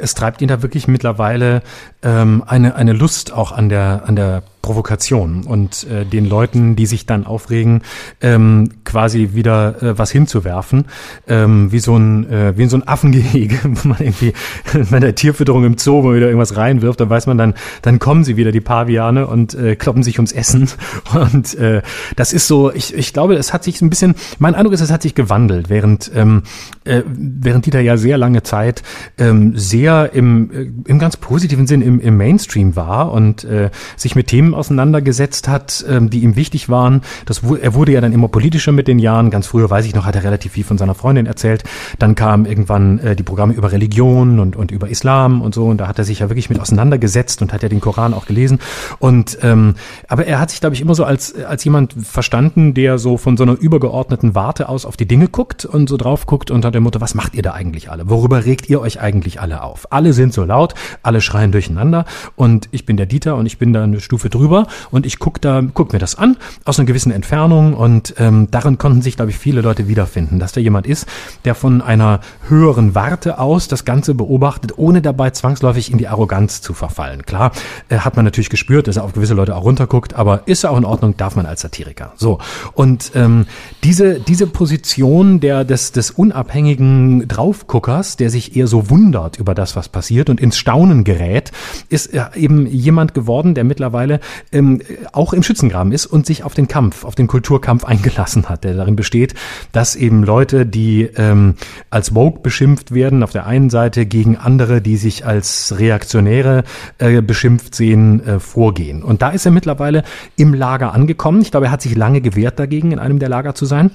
es 0.00 0.14
treibt 0.14 0.42
ihn 0.42 0.48
da 0.48 0.62
wirklich 0.62 0.88
mittlerweile 0.88 1.62
ähm, 2.02 2.42
eine, 2.46 2.74
eine 2.74 2.92
Lust 2.92 3.32
auch 3.32 3.52
an 3.52 3.68
der, 3.68 4.02
an 4.06 4.16
der 4.16 4.42
Provokation 4.66 5.44
und 5.44 5.86
äh, 5.88 6.04
den 6.04 6.28
Leuten, 6.28 6.74
die 6.74 6.86
sich 6.86 7.06
dann 7.06 7.24
aufregen, 7.24 7.82
ähm, 8.20 8.70
quasi 8.84 9.30
wieder 9.34 9.80
äh, 9.80 9.96
was 9.96 10.10
hinzuwerfen, 10.10 10.86
ähm, 11.28 11.70
wie 11.70 11.78
so 11.78 11.96
ein 11.96 12.28
äh, 12.28 12.58
wie 12.58 12.66
so 12.66 12.76
ein 12.76 12.86
Affengehege, 12.86 13.60
wo 13.62 13.88
man 13.88 13.98
irgendwie 14.00 14.32
bei 14.90 14.98
der 14.98 15.14
Tierfütterung 15.14 15.64
im 15.64 15.78
Zoo, 15.78 16.02
man 16.02 16.16
wieder 16.16 16.26
irgendwas 16.26 16.56
reinwirft, 16.56 16.98
dann 16.98 17.08
weiß 17.08 17.28
man 17.28 17.38
dann, 17.38 17.54
dann 17.82 18.00
kommen 18.00 18.24
sie 18.24 18.36
wieder 18.36 18.50
die 18.50 18.60
Paviane 18.60 19.28
und 19.28 19.54
äh, 19.54 19.76
kloppen 19.76 20.02
sich 20.02 20.18
ums 20.18 20.32
Essen. 20.32 20.68
Und 21.14 21.54
äh, 21.54 21.82
das 22.16 22.32
ist 22.32 22.48
so, 22.48 22.72
ich, 22.72 22.92
ich 22.94 23.12
glaube, 23.12 23.36
es 23.36 23.52
hat 23.52 23.62
sich 23.62 23.80
ein 23.80 23.88
bisschen, 23.88 24.16
mein 24.38 24.54
Eindruck 24.54 24.74
ist, 24.74 24.80
es 24.80 24.90
hat 24.90 25.02
sich 25.02 25.14
gewandelt, 25.14 25.70
während 25.70 26.10
ähm, 26.14 26.42
äh, 26.84 27.02
während 27.06 27.66
Dieter 27.66 27.80
ja 27.80 27.96
sehr 27.96 28.18
lange 28.18 28.42
Zeit 28.42 28.82
ähm, 29.16 29.56
sehr 29.56 30.12
im 30.12 30.50
äh, 30.50 30.90
im 30.90 30.98
ganz 30.98 31.16
positiven 31.16 31.66
Sinn 31.66 31.82
im, 31.82 32.00
im 32.00 32.16
Mainstream 32.16 32.74
war 32.74 33.12
und 33.12 33.44
äh, 33.44 33.70
sich 33.96 34.16
mit 34.16 34.26
Themen 34.26 34.55
auseinandergesetzt 34.56 35.48
hat, 35.48 35.84
ähm, 35.88 36.10
die 36.10 36.20
ihm 36.20 36.36
wichtig 36.36 36.68
waren. 36.68 37.02
Das, 37.24 37.42
er 37.42 37.74
wurde 37.74 37.92
ja 37.92 38.00
dann 38.00 38.12
immer 38.12 38.28
politischer 38.28 38.72
mit 38.72 38.88
den 38.88 38.98
Jahren. 38.98 39.30
Ganz 39.30 39.46
früher, 39.46 39.70
weiß 39.70 39.86
ich 39.86 39.94
noch, 39.94 40.04
hat 40.04 40.16
er 40.16 40.24
relativ 40.24 40.52
viel 40.52 40.64
von 40.64 40.78
seiner 40.78 40.94
Freundin 40.94 41.26
erzählt. 41.26 41.64
Dann 41.98 42.14
kamen 42.14 42.46
irgendwann 42.46 42.98
äh, 42.98 43.16
die 43.16 43.22
Programme 43.22 43.54
über 43.54 43.72
Religion 43.72 44.40
und, 44.40 44.56
und 44.56 44.70
über 44.70 44.88
Islam 44.88 45.42
und 45.42 45.54
so. 45.54 45.66
Und 45.66 45.78
da 45.78 45.88
hat 45.88 45.98
er 45.98 46.04
sich 46.04 46.20
ja 46.20 46.30
wirklich 46.30 46.50
mit 46.50 46.60
auseinandergesetzt 46.60 47.42
und 47.42 47.52
hat 47.52 47.62
ja 47.62 47.68
den 47.68 47.80
Koran 47.80 48.14
auch 48.14 48.26
gelesen. 48.26 48.58
Und 48.98 49.38
ähm, 49.42 49.74
aber 50.08 50.26
er 50.26 50.40
hat 50.40 50.50
sich, 50.50 50.60
glaube 50.60 50.74
ich, 50.74 50.80
immer 50.80 50.94
so 50.94 51.04
als 51.04 51.34
als 51.44 51.64
jemand 51.64 51.94
verstanden, 52.02 52.74
der 52.74 52.98
so 52.98 53.16
von 53.16 53.36
so 53.36 53.42
einer 53.42 53.58
übergeordneten 53.58 54.34
Warte 54.34 54.68
aus 54.68 54.84
auf 54.84 54.96
die 54.96 55.06
Dinge 55.06 55.28
guckt 55.28 55.64
und 55.64 55.88
so 55.88 55.96
drauf 55.96 56.26
guckt 56.26 56.50
unter 56.50 56.70
der 56.70 56.80
Mutter, 56.80 57.00
was 57.00 57.14
macht 57.14 57.34
ihr 57.34 57.42
da 57.42 57.52
eigentlich 57.52 57.90
alle? 57.90 58.08
Worüber 58.08 58.44
regt 58.44 58.68
ihr 58.68 58.80
euch 58.80 59.00
eigentlich 59.00 59.40
alle 59.40 59.62
auf? 59.62 59.92
Alle 59.92 60.12
sind 60.12 60.32
so 60.32 60.44
laut, 60.44 60.74
alle 61.02 61.20
schreien 61.20 61.52
durcheinander 61.52 62.04
und 62.34 62.68
ich 62.72 62.86
bin 62.86 62.96
der 62.96 63.06
Dieter 63.06 63.36
und 63.36 63.46
ich 63.46 63.58
bin 63.58 63.72
da 63.72 63.84
eine 63.84 64.00
Stufe 64.00 64.30
drüber 64.30 64.45
drüber 64.46 64.66
und 64.90 65.06
ich 65.06 65.18
guck 65.18 65.40
da, 65.40 65.62
guck 65.74 65.92
mir 65.92 65.98
das 65.98 66.16
an 66.16 66.36
aus 66.64 66.78
einer 66.78 66.86
gewissen 66.86 67.12
Entfernung 67.12 67.74
und 67.74 68.14
ähm, 68.18 68.48
darin 68.50 68.78
konnten 68.78 69.02
sich, 69.02 69.16
glaube 69.16 69.30
ich, 69.30 69.38
viele 69.38 69.60
Leute 69.60 69.88
wiederfinden, 69.88 70.38
dass 70.38 70.52
da 70.52 70.60
jemand 70.60 70.86
ist, 70.86 71.06
der 71.44 71.54
von 71.54 71.82
einer 71.82 72.20
höheren 72.48 72.94
Warte 72.94 73.38
aus 73.38 73.68
das 73.68 73.84
Ganze 73.84 74.14
beobachtet, 74.14 74.72
ohne 74.76 75.02
dabei 75.02 75.30
zwangsläufig 75.30 75.90
in 75.90 75.98
die 75.98 76.08
Arroganz 76.08 76.60
zu 76.60 76.74
verfallen. 76.74 77.22
Klar, 77.22 77.52
äh, 77.88 77.98
hat 77.98 78.16
man 78.16 78.24
natürlich 78.24 78.50
gespürt, 78.50 78.86
dass 78.86 78.96
er 78.96 79.04
auf 79.04 79.12
gewisse 79.12 79.34
Leute 79.34 79.56
auch 79.56 79.64
runterguckt, 79.64 80.14
aber 80.14 80.46
ist 80.46 80.62
ja 80.62 80.70
auch 80.70 80.78
in 80.78 80.84
Ordnung, 80.84 81.16
darf 81.16 81.36
man 81.36 81.46
als 81.46 81.60
Satiriker. 81.62 82.12
So 82.16 82.38
und 82.74 83.12
ähm, 83.14 83.46
diese 83.82 84.20
diese 84.20 84.46
Position 84.46 85.40
der 85.40 85.64
des 85.64 85.92
des 85.92 86.10
unabhängigen 86.12 87.26
Draufguckers, 87.26 88.16
der 88.16 88.30
sich 88.30 88.56
eher 88.56 88.66
so 88.66 88.90
wundert 88.90 89.38
über 89.38 89.54
das, 89.54 89.74
was 89.76 89.88
passiert 89.88 90.30
und 90.30 90.40
ins 90.40 90.56
Staunen 90.56 91.04
gerät, 91.04 91.50
ist 91.88 92.14
äh, 92.14 92.24
eben 92.36 92.66
jemand 92.66 93.14
geworden, 93.14 93.54
der 93.54 93.64
mittlerweile 93.64 94.20
ähm, 94.52 94.80
auch 95.12 95.32
im 95.32 95.42
Schützengraben 95.42 95.92
ist 95.92 96.06
und 96.06 96.26
sich 96.26 96.44
auf 96.44 96.54
den 96.54 96.68
Kampf, 96.68 97.04
auf 97.04 97.14
den 97.14 97.26
Kulturkampf 97.26 97.84
eingelassen 97.84 98.48
hat, 98.48 98.64
der 98.64 98.74
darin 98.74 98.96
besteht, 98.96 99.34
dass 99.72 99.96
eben 99.96 100.22
Leute, 100.22 100.66
die 100.66 101.02
ähm, 101.16 101.54
als 101.90 102.10
Vogue 102.10 102.40
beschimpft 102.42 102.92
werden, 102.94 103.22
auf 103.22 103.32
der 103.32 103.46
einen 103.46 103.70
Seite 103.70 104.06
gegen 104.06 104.36
andere, 104.36 104.80
die 104.80 104.96
sich 104.96 105.26
als 105.26 105.78
Reaktionäre 105.78 106.64
äh, 106.98 107.22
beschimpft 107.22 107.74
sehen, 107.74 108.24
äh, 108.26 108.40
vorgehen. 108.40 109.02
Und 109.02 109.22
da 109.22 109.30
ist 109.30 109.46
er 109.46 109.52
mittlerweile 109.52 110.02
im 110.36 110.54
Lager 110.54 110.92
angekommen. 110.92 111.40
Ich 111.42 111.50
glaube, 111.50 111.66
er 111.66 111.72
hat 111.72 111.82
sich 111.82 111.94
lange 111.94 112.20
gewehrt 112.20 112.58
dagegen, 112.58 112.92
in 112.92 112.98
einem 112.98 113.18
der 113.18 113.28
Lager 113.28 113.54
zu 113.54 113.66
sein. 113.66 113.90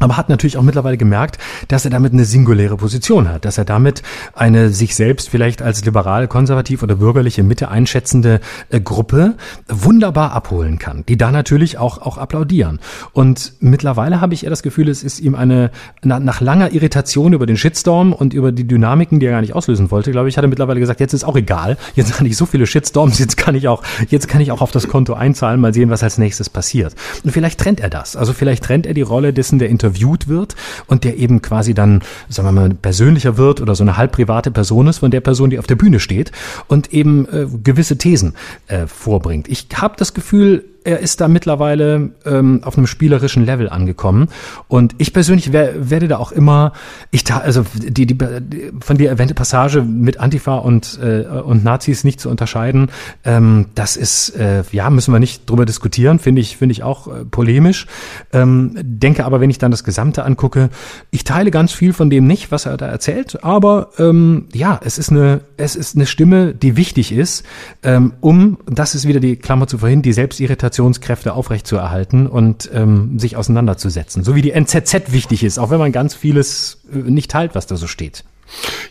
Aber 0.00 0.16
hat 0.16 0.28
natürlich 0.28 0.56
auch 0.56 0.62
mittlerweile 0.62 0.96
gemerkt, 0.96 1.38
dass 1.68 1.84
er 1.84 1.90
damit 1.90 2.12
eine 2.12 2.24
singuläre 2.24 2.76
Position 2.76 3.28
hat, 3.28 3.44
dass 3.44 3.58
er 3.58 3.64
damit 3.64 4.02
eine 4.34 4.70
sich 4.70 4.94
selbst 4.94 5.28
vielleicht 5.28 5.62
als 5.62 5.84
liberal, 5.84 6.28
konservativ 6.28 6.82
oder 6.82 6.96
bürgerliche 6.96 7.42
Mitte 7.42 7.68
einschätzende 7.68 8.40
äh, 8.70 8.80
Gruppe 8.80 9.34
wunderbar 9.68 10.32
abholen 10.32 10.78
kann, 10.78 11.04
die 11.08 11.16
da 11.16 11.30
natürlich 11.30 11.78
auch 11.78 11.98
auch 11.98 12.18
applaudieren. 12.18 12.78
Und 13.12 13.54
mittlerweile 13.60 14.20
habe 14.20 14.34
ich 14.34 14.44
eher 14.44 14.50
das 14.50 14.62
Gefühl, 14.62 14.88
es 14.88 15.02
ist 15.02 15.20
ihm 15.20 15.34
eine 15.34 15.70
na, 16.02 16.20
nach 16.20 16.40
langer 16.40 16.72
Irritation 16.72 17.32
über 17.32 17.46
den 17.46 17.56
Shitstorm 17.56 18.12
und 18.12 18.34
über 18.34 18.52
die 18.52 18.66
Dynamiken, 18.66 19.20
die 19.20 19.26
er 19.26 19.32
gar 19.32 19.40
nicht 19.40 19.54
auslösen 19.54 19.90
wollte, 19.90 20.10
glaube 20.10 20.28
ich, 20.28 20.36
hat 20.36 20.44
er 20.44 20.48
mittlerweile 20.48 20.80
gesagt, 20.80 21.00
jetzt 21.00 21.12
ist 21.12 21.24
auch 21.24 21.36
egal, 21.36 21.76
jetzt 21.94 22.14
kann 22.14 22.26
ich 22.26 22.36
so 22.36 22.46
viele 22.46 22.66
Shitstorms, 22.66 23.18
jetzt 23.18 23.36
kann 23.36 23.54
ich 23.54 23.68
auch 23.68 23.82
jetzt 24.08 24.28
kann 24.28 24.40
ich 24.40 24.52
auch 24.52 24.60
auf 24.60 24.70
das 24.70 24.88
Konto 24.88 25.14
einzahlen, 25.14 25.60
mal 25.60 25.74
sehen, 25.74 25.90
was 25.90 26.02
als 26.02 26.18
nächstes 26.18 26.50
passiert. 26.50 26.94
Und 27.24 27.30
vielleicht 27.32 27.58
trennt 27.58 27.80
er 27.80 27.90
das, 27.90 28.16
also 28.16 28.32
vielleicht 28.32 28.64
trennt 28.64 28.86
er 28.86 28.94
die 28.94 29.02
Rolle 29.02 29.32
dessen 29.32 29.58
der 29.58 29.68
Inter 29.68 29.87
interviewt 29.88 30.28
wird 30.28 30.54
und 30.86 31.04
der 31.04 31.16
eben 31.16 31.42
quasi 31.42 31.74
dann, 31.74 32.02
sagen 32.28 32.48
wir 32.48 32.52
mal, 32.52 32.70
persönlicher 32.70 33.36
wird 33.36 33.60
oder 33.60 33.74
so 33.74 33.82
eine 33.82 33.96
halb 33.96 34.12
private 34.12 34.50
Person 34.50 34.86
ist 34.86 34.98
von 34.98 35.10
der 35.10 35.20
Person, 35.20 35.50
die 35.50 35.58
auf 35.58 35.66
der 35.66 35.76
Bühne 35.76 36.00
steht 36.00 36.32
und 36.68 36.92
eben 36.92 37.26
äh, 37.28 37.46
gewisse 37.62 37.98
Thesen 37.98 38.34
äh, 38.66 38.86
vorbringt. 38.86 39.48
Ich 39.48 39.66
habe 39.74 39.94
das 39.96 40.14
Gefühl, 40.14 40.64
er 40.88 41.00
ist 41.00 41.20
da 41.20 41.28
mittlerweile 41.28 42.12
ähm, 42.24 42.60
auf 42.64 42.78
einem 42.78 42.86
spielerischen 42.86 43.44
Level 43.44 43.68
angekommen. 43.68 44.28
Und 44.68 44.94
ich 44.96 45.12
persönlich 45.12 45.52
wer, 45.52 45.90
werde 45.90 46.08
da 46.08 46.16
auch 46.16 46.32
immer, 46.32 46.72
ich 47.10 47.24
da, 47.24 47.38
also 47.38 47.66
die, 47.74 48.06
die, 48.06 48.16
die 48.16 48.72
von 48.80 48.96
dir 48.96 49.10
erwähnte 49.10 49.34
Passage 49.34 49.82
mit 49.82 50.18
Antifa 50.18 50.56
und, 50.56 50.98
äh, 51.02 51.26
und 51.42 51.62
Nazis 51.62 52.04
nicht 52.04 52.20
zu 52.20 52.30
unterscheiden, 52.30 52.90
ähm, 53.24 53.66
das 53.74 53.98
ist, 53.98 54.30
äh, 54.30 54.62
ja, 54.72 54.88
müssen 54.88 55.12
wir 55.12 55.20
nicht 55.20 55.48
drüber 55.50 55.66
diskutieren, 55.66 56.18
finde 56.18 56.40
ich, 56.40 56.56
finde 56.56 56.72
ich 56.72 56.82
auch 56.82 57.06
äh, 57.06 57.26
polemisch. 57.26 57.86
Ähm, 58.32 58.72
denke 58.80 59.26
aber, 59.26 59.42
wenn 59.42 59.50
ich 59.50 59.58
dann 59.58 59.70
das 59.70 59.84
Gesamte 59.84 60.24
angucke, 60.24 60.70
ich 61.10 61.24
teile 61.24 61.50
ganz 61.50 61.70
viel 61.70 61.92
von 61.92 62.08
dem 62.08 62.26
nicht, 62.26 62.50
was 62.50 62.64
er 62.64 62.78
da 62.78 62.86
erzählt, 62.86 63.44
aber 63.44 63.90
ähm, 63.98 64.46
ja, 64.54 64.80
es 64.82 64.96
ist 64.96 65.10
eine, 65.10 65.42
es 65.58 65.76
ist 65.76 65.96
eine 65.96 66.06
Stimme, 66.06 66.54
die 66.54 66.78
wichtig 66.78 67.12
ist, 67.12 67.44
ähm, 67.82 68.14
um, 68.22 68.56
das 68.64 68.94
ist 68.94 69.06
wieder 69.06 69.20
die 69.20 69.36
Klammer 69.36 69.66
zu 69.66 69.76
vorhin, 69.76 70.00
die 70.00 70.14
Selbstirritation 70.14 70.77
Argumentationskräfte 70.78 71.34
aufrechtzuerhalten 71.34 72.26
und 72.26 72.70
ähm, 72.72 73.18
sich 73.18 73.36
auseinanderzusetzen. 73.36 74.24
So 74.24 74.34
wie 74.34 74.42
die 74.42 74.52
NZZ 74.52 75.12
wichtig 75.12 75.44
ist, 75.44 75.58
auch 75.58 75.70
wenn 75.70 75.78
man 75.78 75.92
ganz 75.92 76.14
vieles 76.14 76.78
äh, 76.92 76.96
nicht 76.96 77.30
teilt, 77.30 77.54
was 77.54 77.66
da 77.66 77.76
so 77.76 77.86
steht. 77.86 78.24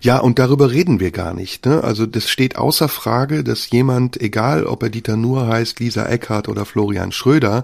Ja, 0.01 0.19
und 0.19 0.37
darüber 0.37 0.69
reden 0.69 0.99
wir 0.99 1.09
gar 1.09 1.33
nicht. 1.33 1.65
Ne? 1.65 1.83
Also 1.83 2.05
das 2.05 2.29
steht 2.29 2.57
außer 2.57 2.89
Frage, 2.89 3.43
dass 3.43 3.71
jemand, 3.71 4.21
egal 4.21 4.65
ob 4.65 4.83
er 4.83 4.89
Dieter 4.89 5.17
Nuhr 5.17 5.47
heißt, 5.47 5.79
Lisa 5.79 6.05
Eckhardt 6.05 6.47
oder 6.47 6.65
Florian 6.65 7.11
Schröder, 7.11 7.63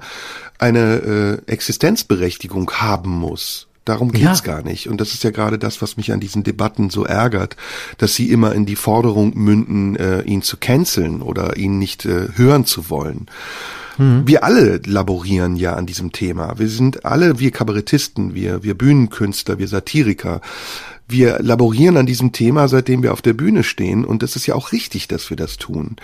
eine 0.58 1.42
äh, 1.48 1.52
Existenzberechtigung 1.52 2.72
haben 2.72 3.12
muss. 3.12 3.68
Darum 3.86 4.12
geht's 4.12 4.42
ja. 4.46 4.54
gar 4.54 4.64
nicht. 4.64 4.88
Und 4.88 5.02
das 5.02 5.14
ist 5.14 5.24
ja 5.24 5.30
gerade 5.30 5.60
das, 5.60 5.82
was 5.82 5.98
mich 5.98 6.14
an 6.14 6.22
diesen 6.22 6.44
Debatten 6.44 6.90
so 6.90 7.04
ärgert, 7.04 7.58
dass 7.98 8.16
sie 8.16 8.32
immer 8.32 8.56
in 8.56 8.66
die 8.66 8.78
Forderung 8.78 9.34
münden, 9.36 9.98
äh, 9.98 10.22
ihn 10.22 10.42
zu 10.42 10.56
canceln 10.58 11.22
oder 11.22 11.58
ihn 11.58 11.80
nicht 11.80 12.06
äh, 12.06 12.30
hören 12.34 12.66
zu 12.66 12.90
wollen. 12.90 13.28
Mhm. 13.98 14.24
Wir 14.26 14.44
alle 14.44 14.82
laborieren 14.86 15.56
ja 15.56 15.74
an 15.74 15.86
diesem 15.86 16.12
Thema. 16.12 16.58
Wir 16.58 16.70
sind 16.70 17.06
alle, 17.06 17.40
wir 17.40 17.52
Kabarettisten, 17.52 18.34
wir, 18.34 18.64
wir 18.64 18.78
Bühnenkünstler, 18.78 19.60
wir 19.60 19.68
Satiriker. 19.68 20.42
Wir 21.08 21.40
laborieren 21.40 21.98
an 21.98 22.06
diesem 22.06 22.32
Thema, 22.32 22.68
seitdem 22.68 23.04
wir 23.04 23.14
auf 23.14 23.22
der 23.22 23.34
Bühne 23.34 23.64
stehen. 23.64 24.06
Und 24.06 24.24
das 24.24 24.36
ist 24.36 24.48
ja 24.48 24.56
auch 24.56 24.72
richtig, 24.72 25.08
dass 25.08 25.30
wir 25.30 25.38
das 25.38 25.58
tun. 25.58 25.98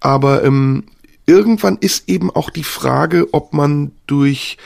Aber 0.00 0.44
ähm, 0.44 0.84
irgendwann 1.26 1.78
ist 1.78 2.08
eben 2.08 2.30
auch 2.30 2.50
die 2.50 2.64
Frage, 2.64 3.32
ob 3.32 3.52
man 3.52 3.92
durch 4.06 4.58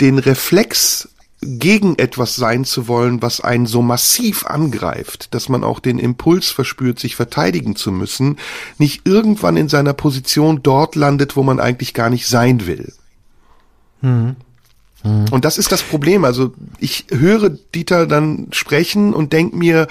den 0.00 0.18
Reflex 0.18 1.08
gegen 1.44 1.98
etwas 1.98 2.36
sein 2.36 2.64
zu 2.64 2.88
wollen, 2.88 3.22
was 3.22 3.40
einen 3.40 3.66
so 3.66 3.82
massiv 3.82 4.46
angreift, 4.46 5.34
dass 5.34 5.48
man 5.48 5.64
auch 5.64 5.80
den 5.80 5.98
Impuls 5.98 6.48
verspürt, 6.48 6.98
sich 6.98 7.16
verteidigen 7.16 7.76
zu 7.76 7.92
müssen, 7.92 8.38
nicht 8.78 9.02
irgendwann 9.06 9.56
in 9.56 9.68
seiner 9.68 9.92
Position 9.92 10.60
dort 10.62 10.96
landet, 10.96 11.36
wo 11.36 11.42
man 11.42 11.60
eigentlich 11.60 11.94
gar 11.94 12.10
nicht 12.10 12.26
sein 12.26 12.66
will. 12.66 12.92
Mhm. 14.00 14.36
Mhm. 15.02 15.26
Und 15.30 15.44
das 15.44 15.58
ist 15.58 15.70
das 15.70 15.82
Problem. 15.82 16.24
Also 16.24 16.52
ich 16.78 17.06
höre 17.10 17.50
Dieter 17.50 18.06
dann 18.06 18.48
sprechen 18.52 19.14
und 19.14 19.32
denke 19.32 19.56
mir, 19.56 19.86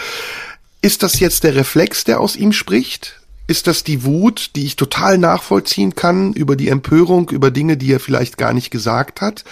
ist 0.81 1.03
das 1.03 1.19
jetzt 1.19 1.43
der 1.43 1.55
Reflex, 1.55 2.03
der 2.03 2.19
aus 2.19 2.35
ihm 2.35 2.51
spricht? 2.51 3.21
Ist 3.45 3.67
das 3.67 3.83
die 3.83 4.03
Wut, 4.03 4.51
die 4.55 4.65
ich 4.65 4.77
total 4.77 5.17
nachvollziehen 5.17 5.95
kann 5.95 6.33
über 6.33 6.55
die 6.55 6.69
Empörung, 6.69 7.29
über 7.29 7.51
Dinge, 7.51 7.75
die 7.75 7.91
er 7.91 7.99
vielleicht 7.99 8.37
gar 8.37 8.53
nicht 8.53 8.71
gesagt 8.71 9.19
hat? 9.19 9.43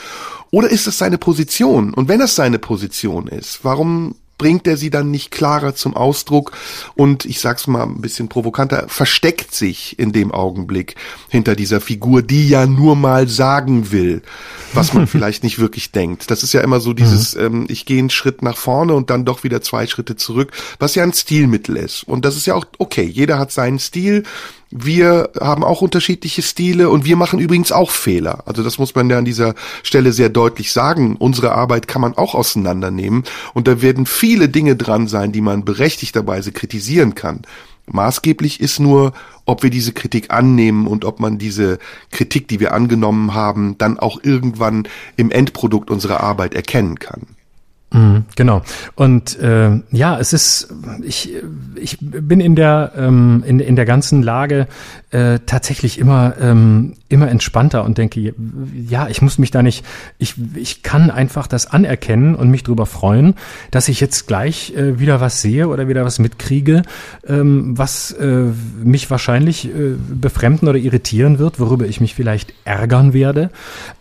Oder 0.50 0.70
ist 0.70 0.88
es 0.88 0.98
seine 0.98 1.18
Position? 1.18 1.94
Und 1.94 2.08
wenn 2.08 2.22
es 2.22 2.36
seine 2.36 2.60
Position 2.60 3.28
ist, 3.28 3.64
warum 3.64 4.16
bringt 4.42 4.66
er 4.66 4.76
sie 4.76 4.90
dann 4.90 5.12
nicht 5.12 5.30
klarer 5.30 5.76
zum 5.76 5.96
Ausdruck 5.96 6.54
und 6.96 7.26
ich 7.26 7.40
sag's 7.40 7.68
mal 7.68 7.84
ein 7.84 8.02
bisschen 8.02 8.28
provokanter, 8.28 8.86
versteckt 8.88 9.54
sich 9.54 10.00
in 10.00 10.14
dem 10.14 10.32
Augenblick 10.32 10.96
hinter 11.30 11.56
dieser 11.56 11.80
Figur, 11.80 12.24
die 12.24 12.50
ja 12.50 12.66
nur 12.66 12.96
mal 12.96 13.28
sagen 13.28 13.92
will, 13.92 14.24
was 14.74 14.96
man 14.96 15.06
vielleicht 15.08 15.44
nicht 15.44 15.60
wirklich 15.60 15.92
denkt. 15.92 16.32
Das 16.32 16.42
ist 16.42 16.54
ja 16.54 16.62
immer 16.62 16.80
so 16.80 16.94
dieses, 16.94 17.36
mhm. 17.36 17.42
ähm, 17.42 17.66
ich 17.70 17.86
gehe 17.86 18.00
einen 18.00 18.10
Schritt 18.10 18.42
nach 18.42 18.58
vorne 18.58 18.96
und 18.96 19.12
dann 19.12 19.26
doch 19.26 19.44
wieder 19.44 19.62
zwei 19.62 19.86
Schritte 19.86 20.16
zurück, 20.16 20.52
was 20.80 20.96
ja 20.96 21.04
ein 21.04 21.14
Stilmittel 21.14 21.78
ist. 21.78 22.02
Und 22.08 22.26
das 22.26 22.36
ist 22.36 22.48
ja 22.48 22.56
auch 22.56 22.66
okay, 22.80 23.04
jeder 23.04 23.38
hat 23.38 23.52
seinen 23.52 23.78
Stil 23.78 24.24
wir 24.72 25.30
haben 25.40 25.64
auch 25.64 25.82
unterschiedliche 25.82 26.42
Stile 26.42 26.90
und 26.90 27.06
wir 27.06 27.18
machen 27.18 27.40
übrigens 27.40 27.72
auch 27.72 27.92
Fehler. 27.92 28.44
Also 28.46 28.64
das 28.64 28.78
muss 28.78 28.96
man 28.96 29.10
ja 29.10 29.18
an 29.18 29.26
dieser 29.26 29.54
Stelle 29.84 30.14
sehr 30.14 30.30
deutlich 30.30 30.72
sagen. 30.72 31.18
Unsere 31.18 31.52
Arbeit 31.52 31.88
kann 31.90 32.02
man 32.02 32.18
auch 32.18 32.34
auseinandernehmen 32.34 33.24
und 33.54 33.68
da 33.68 33.82
werden 33.82 34.06
viele 34.06 34.48
Dinge 34.48 34.78
dran 34.78 35.08
sein, 35.08 35.34
die 35.34 35.42
man 35.42 35.66
berechtigterweise 35.66 36.54
kritisieren 36.54 37.16
kann. 37.16 37.42
Maßgeblich 37.88 38.62
ist 38.62 38.80
nur, 38.80 39.12
ob 39.46 39.64
wir 39.64 39.70
diese 39.70 39.92
Kritik 39.92 40.32
annehmen 40.32 40.88
und 40.88 41.04
ob 41.04 41.20
man 41.20 41.38
diese 41.38 41.78
Kritik, 42.12 42.48
die 42.48 42.62
wir 42.62 42.74
angenommen 42.74 43.34
haben, 43.34 43.78
dann 43.78 44.00
auch 44.00 44.24
irgendwann 44.24 44.88
im 45.18 45.32
Endprodukt 45.32 45.92
unserer 45.92 46.22
Arbeit 46.22 46.54
erkennen 46.54 47.00
kann. 47.00 47.28
Mhm, 47.94 48.26
genau. 48.36 48.62
Und 48.96 49.38
äh, 49.40 49.82
ja, 49.92 50.18
es 50.18 50.32
ist, 50.34 50.74
ich, 51.04 51.34
ich 51.76 51.98
bin 52.00 52.40
in 52.40 52.56
der, 52.56 52.94
ähm, 52.96 53.44
in, 53.46 53.60
in 53.60 53.76
der 53.76 53.86
ganzen 53.86 54.24
Lage 54.24 54.68
äh, 55.12 55.40
tatsächlich 55.46 56.00
immer, 56.00 56.36
ähm, 56.40 56.94
immer 57.12 57.30
entspannter 57.30 57.84
und 57.84 57.98
denke, 57.98 58.34
ja, 58.88 59.08
ich 59.08 59.22
muss 59.22 59.38
mich 59.38 59.52
da 59.52 59.62
nicht, 59.62 59.86
ich, 60.18 60.36
ich 60.56 60.84
kann 60.84 61.10
einfach 61.10 61.48
das 61.48 61.68
anerkennen 61.68 62.36
und 62.36 62.50
mich 62.50 62.64
darüber 62.64 62.86
freuen, 62.86 63.36
dass 63.72 63.88
ich 63.90 64.00
jetzt 64.00 64.28
gleich 64.28 64.74
äh, 64.76 65.00
wieder 65.00 65.20
was 65.22 65.42
sehe 65.42 65.68
oder 65.68 65.88
wieder 65.88 66.06
was 66.06 66.20
mitkriege, 66.20 66.84
ähm, 67.28 67.78
was 67.78 68.12
äh, 68.12 68.46
mich 68.84 69.10
wahrscheinlich 69.10 69.66
äh, 69.66 69.96
befremden 70.10 70.68
oder 70.68 70.78
irritieren 70.78 71.40
wird, 71.40 71.60
worüber 71.60 71.86
ich 71.86 72.00
mich 72.00 72.16
vielleicht 72.16 72.54
ärgern 72.64 73.14
werde. 73.14 73.50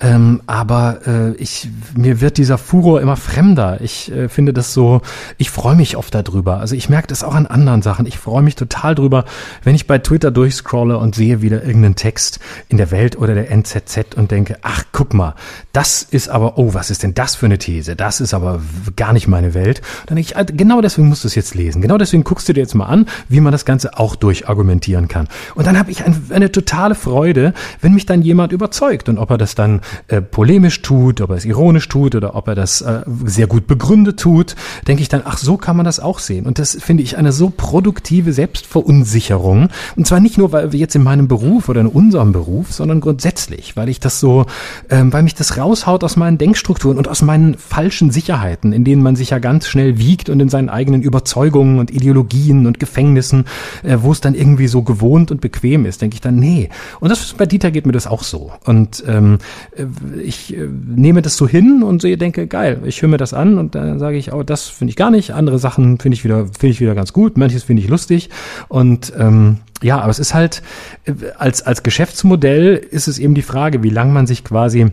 Ähm, 0.00 0.42
aber 0.46 1.00
äh, 1.06 1.34
ich, 1.34 1.68
mir 1.96 2.20
wird 2.20 2.38
dieser 2.38 2.58
Furor 2.58 3.00
immer 3.00 3.16
fremder 3.16 3.80
ich 3.80 4.10
äh, 4.12 4.28
finde 4.28 4.52
das 4.52 4.72
so, 4.72 5.00
ich 5.38 5.50
freue 5.50 5.74
mich 5.74 5.96
oft 5.96 6.14
darüber. 6.14 6.58
Also 6.58 6.74
ich 6.74 6.88
merke 6.88 7.08
das 7.08 7.22
auch 7.24 7.34
an 7.34 7.46
anderen 7.46 7.82
Sachen. 7.82 8.06
Ich 8.06 8.18
freue 8.18 8.42
mich 8.42 8.54
total 8.54 8.94
drüber, 8.94 9.24
wenn 9.64 9.74
ich 9.74 9.86
bei 9.86 9.98
Twitter 9.98 10.30
durchscrolle 10.30 10.98
und 10.98 11.14
sehe 11.14 11.42
wieder 11.42 11.64
irgendeinen 11.64 11.96
Text 11.96 12.40
in 12.68 12.76
der 12.76 12.90
Welt 12.90 12.99
oder 13.16 13.34
der 13.34 13.50
NZZ 13.50 14.14
und 14.16 14.30
denke, 14.30 14.58
ach, 14.62 14.84
guck 14.92 15.14
mal, 15.14 15.34
das 15.72 16.02
ist 16.02 16.28
aber, 16.28 16.58
oh, 16.58 16.74
was 16.74 16.90
ist 16.90 17.02
denn 17.02 17.14
das 17.14 17.34
für 17.34 17.46
eine 17.46 17.58
These? 17.58 17.96
Das 17.96 18.20
ist 18.20 18.34
aber 18.34 18.60
gar 18.96 19.12
nicht 19.12 19.28
meine 19.28 19.54
Welt. 19.54 19.80
Dann 20.06 20.16
denke 20.16 20.32
ich, 20.32 20.36
ah, 20.36 20.42
genau 20.44 20.80
deswegen 20.80 21.08
musst 21.08 21.24
du 21.24 21.28
es 21.28 21.34
jetzt 21.34 21.54
lesen. 21.54 21.82
Genau 21.82 21.98
deswegen 21.98 22.24
guckst 22.24 22.48
du 22.48 22.52
dir 22.52 22.60
jetzt 22.60 22.74
mal 22.74 22.86
an, 22.86 23.06
wie 23.28 23.40
man 23.40 23.52
das 23.52 23.64
Ganze 23.64 23.98
auch 23.98 24.16
durchargumentieren 24.16 25.08
kann. 25.08 25.28
Und 25.54 25.66
dann 25.66 25.78
habe 25.78 25.90
ich 25.90 26.04
ein, 26.04 26.26
eine 26.30 26.52
totale 26.52 26.94
Freude, 26.94 27.54
wenn 27.80 27.94
mich 27.94 28.06
dann 28.06 28.22
jemand 28.22 28.52
überzeugt 28.52 29.08
und 29.08 29.18
ob 29.18 29.30
er 29.30 29.38
das 29.38 29.54
dann 29.54 29.80
äh, 30.08 30.20
polemisch 30.20 30.82
tut, 30.82 31.20
ob 31.20 31.30
er 31.30 31.36
es 31.36 31.44
ironisch 31.44 31.88
tut 31.88 32.14
oder 32.14 32.34
ob 32.34 32.48
er 32.48 32.54
das 32.54 32.80
äh, 32.80 33.02
sehr 33.24 33.46
gut 33.46 33.66
begründet 33.66 34.20
tut, 34.20 34.56
denke 34.86 35.02
ich 35.02 35.08
dann, 35.08 35.22
ach, 35.24 35.38
so 35.38 35.56
kann 35.56 35.76
man 35.76 35.84
das 35.84 36.00
auch 36.00 36.18
sehen. 36.18 36.46
Und 36.46 36.58
das 36.58 36.76
finde 36.80 37.02
ich 37.02 37.16
eine 37.16 37.32
so 37.32 37.50
produktive 37.50 38.32
Selbstverunsicherung. 38.32 39.68
Und 39.96 40.06
zwar 40.06 40.20
nicht 40.20 40.38
nur, 40.38 40.52
weil 40.52 40.72
wir 40.72 40.80
jetzt 40.80 40.96
in 40.96 41.02
meinem 41.02 41.28
Beruf 41.28 41.68
oder 41.68 41.80
in 41.80 41.86
unserem 41.86 42.32
Beruf, 42.32 42.72
sondern 42.72 42.89
grundsätzlich, 42.98 43.76
weil 43.76 43.88
ich 43.88 44.00
das 44.00 44.18
so, 44.18 44.46
ähm, 44.88 45.12
weil 45.12 45.22
mich 45.22 45.36
das 45.36 45.56
raushaut 45.56 46.02
aus 46.02 46.16
meinen 46.16 46.38
Denkstrukturen 46.38 46.98
und 46.98 47.06
aus 47.06 47.22
meinen 47.22 47.54
falschen 47.54 48.10
Sicherheiten, 48.10 48.72
in 48.72 48.82
denen 48.82 49.02
man 49.02 49.14
sich 49.14 49.30
ja 49.30 49.38
ganz 49.38 49.68
schnell 49.68 49.98
wiegt 49.98 50.28
und 50.28 50.40
in 50.40 50.48
seinen 50.48 50.68
eigenen 50.68 51.02
Überzeugungen 51.02 51.78
und 51.78 51.92
Ideologien 51.92 52.66
und 52.66 52.80
Gefängnissen, 52.80 53.44
äh, 53.84 53.98
wo 54.00 54.10
es 54.10 54.20
dann 54.20 54.34
irgendwie 54.34 54.66
so 54.66 54.82
gewohnt 54.82 55.30
und 55.30 55.40
bequem 55.40 55.86
ist, 55.86 56.02
denke 56.02 56.14
ich 56.14 56.20
dann, 56.20 56.36
nee. 56.36 56.68
Und 56.98 57.10
das 57.10 57.34
bei 57.34 57.46
Dieter 57.46 57.70
geht 57.70 57.86
mir 57.86 57.92
das 57.92 58.08
auch 58.08 58.24
so. 58.24 58.50
Und 58.64 59.04
ähm, 59.06 59.38
äh, 59.76 59.84
ich 60.20 60.56
äh, 60.56 60.66
nehme 60.66 61.22
das 61.22 61.36
so 61.36 61.46
hin 61.46 61.82
und 61.82 62.02
so 62.02 62.08
denke, 62.16 62.46
geil, 62.46 62.80
ich 62.84 63.02
höre 63.02 63.08
mir 63.08 63.18
das 63.18 63.34
an 63.34 63.58
und 63.58 63.74
dann 63.74 63.98
sage 63.98 64.16
ich, 64.16 64.32
oh, 64.32 64.42
das 64.42 64.68
finde 64.68 64.90
ich 64.90 64.96
gar 64.96 65.10
nicht. 65.10 65.32
Andere 65.32 65.58
Sachen 65.58 65.98
finde 65.98 66.14
ich 66.14 66.24
wieder, 66.24 66.46
finde 66.46 66.68
ich 66.68 66.80
wieder 66.80 66.94
ganz 66.94 67.12
gut. 67.12 67.36
Manches 67.36 67.64
finde 67.64 67.82
ich 67.82 67.88
lustig. 67.88 68.30
Und 68.68 69.12
ähm, 69.18 69.58
ja, 69.82 70.00
aber 70.00 70.10
es 70.10 70.18
ist 70.18 70.34
halt, 70.34 70.62
äh, 71.04 71.12
als, 71.38 71.62
als 71.62 71.82
Geschäftsmodell 71.82 72.74
ist 72.76 73.08
es 73.08 73.18
eben 73.18 73.34
die 73.34 73.42
Frage, 73.42 73.82
wie 73.82 73.90
lang 73.90 74.12
man 74.12 74.26
sich 74.26 74.44
quasi 74.44 74.90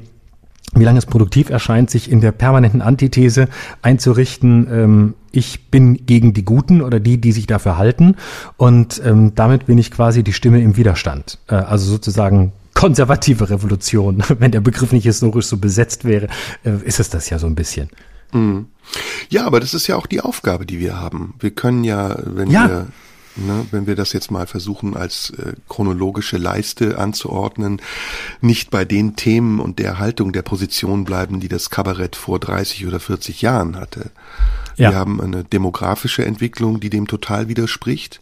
wie 0.74 0.84
lange 0.84 0.98
es 0.98 1.06
produktiv 1.06 1.50
erscheint, 1.50 1.90
sich 1.90 2.12
in 2.12 2.22
der 2.22 2.32
permanenten 2.32 2.82
Antithese 2.82 3.48
einzurichten, 3.82 4.68
ähm, 4.70 5.14
ich 5.32 5.70
bin 5.70 6.06
gegen 6.06 6.34
die 6.34 6.44
Guten 6.44 6.82
oder 6.82 7.00
die, 7.00 7.20
die 7.20 7.32
sich 7.32 7.48
dafür 7.48 7.78
halten. 7.78 8.16
Und 8.58 9.02
ähm, 9.06 9.34
damit 9.36 9.68
bin 9.68 9.78
ich 9.78 9.92
quasi 9.92 10.24
die 10.24 10.34
Stimme 10.34 10.62
im 10.62 10.78
Widerstand. 10.78 11.40
Äh, 11.48 11.56
also 11.56 11.90
sozusagen 11.90 12.52
konservative 12.74 13.50
Revolution. 13.50 14.24
Wenn 14.40 14.52
der 14.52 14.62
Begriff 14.62 14.92
nicht 14.92 15.06
historisch 15.06 15.46
so 15.46 15.58
besetzt 15.58 16.06
wäre, 16.06 16.28
äh, 16.64 16.72
ist 16.84 17.00
es 17.00 17.10
das 17.10 17.30
ja 17.30 17.40
so 17.40 17.48
ein 17.48 17.56
bisschen. 17.56 17.90
Mhm. 18.34 18.68
Ja, 19.30 19.46
aber 19.46 19.60
das 19.60 19.74
ist 19.74 19.88
ja 19.88 19.96
auch 19.96 20.06
die 20.06 20.22
Aufgabe, 20.22 20.66
die 20.66 20.80
wir 20.80 21.00
haben. 21.00 21.34
Wir 21.40 21.52
können 21.52 21.84
ja, 21.84 22.18
wenn 22.26 22.52
ja. 22.52 22.68
wir 22.68 22.88
Ne, 23.40 23.68
wenn 23.70 23.86
wir 23.86 23.96
das 23.96 24.14
jetzt 24.14 24.32
mal 24.32 24.48
versuchen 24.48 24.98
als 24.98 25.30
äh, 25.30 25.54
chronologische 25.70 26.38
Leiste 26.38 26.98
anzuordnen, 26.98 27.80
nicht 28.42 28.72
bei 28.72 28.84
den 28.84 29.16
Themen 29.16 29.60
und 29.60 29.78
der 29.78 30.00
Haltung 30.00 30.34
der 30.34 30.42
Position 30.42 31.04
bleiben, 31.04 31.40
die 31.40 31.48
das 31.48 31.70
Kabarett 31.70 32.16
vor 32.16 32.40
30 32.40 32.88
oder 32.88 33.00
40 33.00 33.44
Jahren 33.44 33.76
hatte. 33.76 34.10
Ja. 34.76 34.90
Wir 34.90 34.98
haben 34.98 35.22
eine 35.22 35.44
demografische 35.44 36.26
Entwicklung, 36.26 36.80
die 36.80 36.90
dem 36.90 37.08
total 37.08 37.48
widerspricht. 37.48 38.22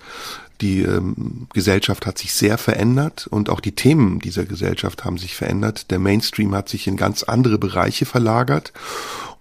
Die 0.62 0.82
ähm, 0.82 1.48
Gesellschaft 1.54 2.06
hat 2.06 2.18
sich 2.18 2.34
sehr 2.34 2.58
verändert 2.58 3.28
und 3.28 3.50
auch 3.50 3.62
die 3.62 3.74
Themen 3.74 4.20
dieser 4.20 4.46
Gesellschaft 4.46 5.06
haben 5.06 5.18
sich 5.18 5.36
verändert. 5.36 5.92
Der 5.92 6.00
Mainstream 6.00 6.54
hat 6.56 6.68
sich 6.68 6.88
in 6.88 6.98
ganz 6.98 7.24
andere 7.24 7.58
Bereiche 7.58 8.06
verlagert 8.06 8.74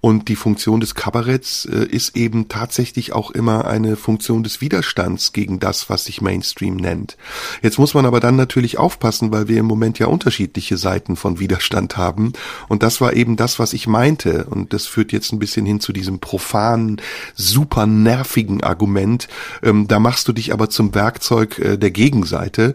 und 0.05 0.29
die 0.29 0.37
Funktion 0.37 0.81
des 0.81 0.95
Kabaretts 0.95 1.65
äh, 1.65 1.87
ist 1.87 2.15
eben 2.15 2.49
tatsächlich 2.51 3.15
auch 3.15 3.31
immer 3.31 3.65
eine 3.65 3.97
Funktion 3.97 4.43
des 4.43 4.61
Widerstands 4.61 5.33
gegen 5.33 5.61
das, 5.61 5.89
was 5.89 6.05
sich 6.05 6.21
Mainstream 6.21 6.77
nennt. 6.77 7.17
Jetzt 7.63 7.79
muss 7.79 7.95
man 7.95 8.05
aber 8.05 8.21
dann 8.21 8.37
natürlich 8.37 8.77
aufpassen, 8.77 9.33
weil 9.33 9.49
wir 9.49 9.59
im 9.59 9.65
Moment 9.65 9.99
ja 9.99 10.09
unterschiedliche 10.09 10.77
Seiten 10.77 11.17
von 11.17 11.39
Widerstand 11.41 11.97
haben. 11.97 12.35
Und 12.69 12.83
das 12.83 13.01
war 13.01 13.15
eben 13.15 13.37
das, 13.37 13.59
was 13.59 13.73
ich 13.73 13.87
meinte. 13.87 14.45
Und 14.45 14.75
das 14.75 14.87
führt 14.87 15.11
jetzt 15.11 15.33
ein 15.33 15.39
bisschen 15.39 15.65
hin 15.65 15.81
zu 15.81 15.95
diesem 15.95 16.19
profanen, 16.19 17.01
super 17.35 17.87
nervigen 17.87 18.63
Argument. 18.63 19.27
Ähm, 19.63 19.89
da 19.89 20.01
machst 20.01 20.29
du 20.29 20.35
dich 20.35 20.53
aber 20.53 20.69
zum 20.69 20.95
Werkzeug 20.95 21.59
äh, 21.61 21.79
der 21.79 21.93
Gegenseite. 21.93 22.75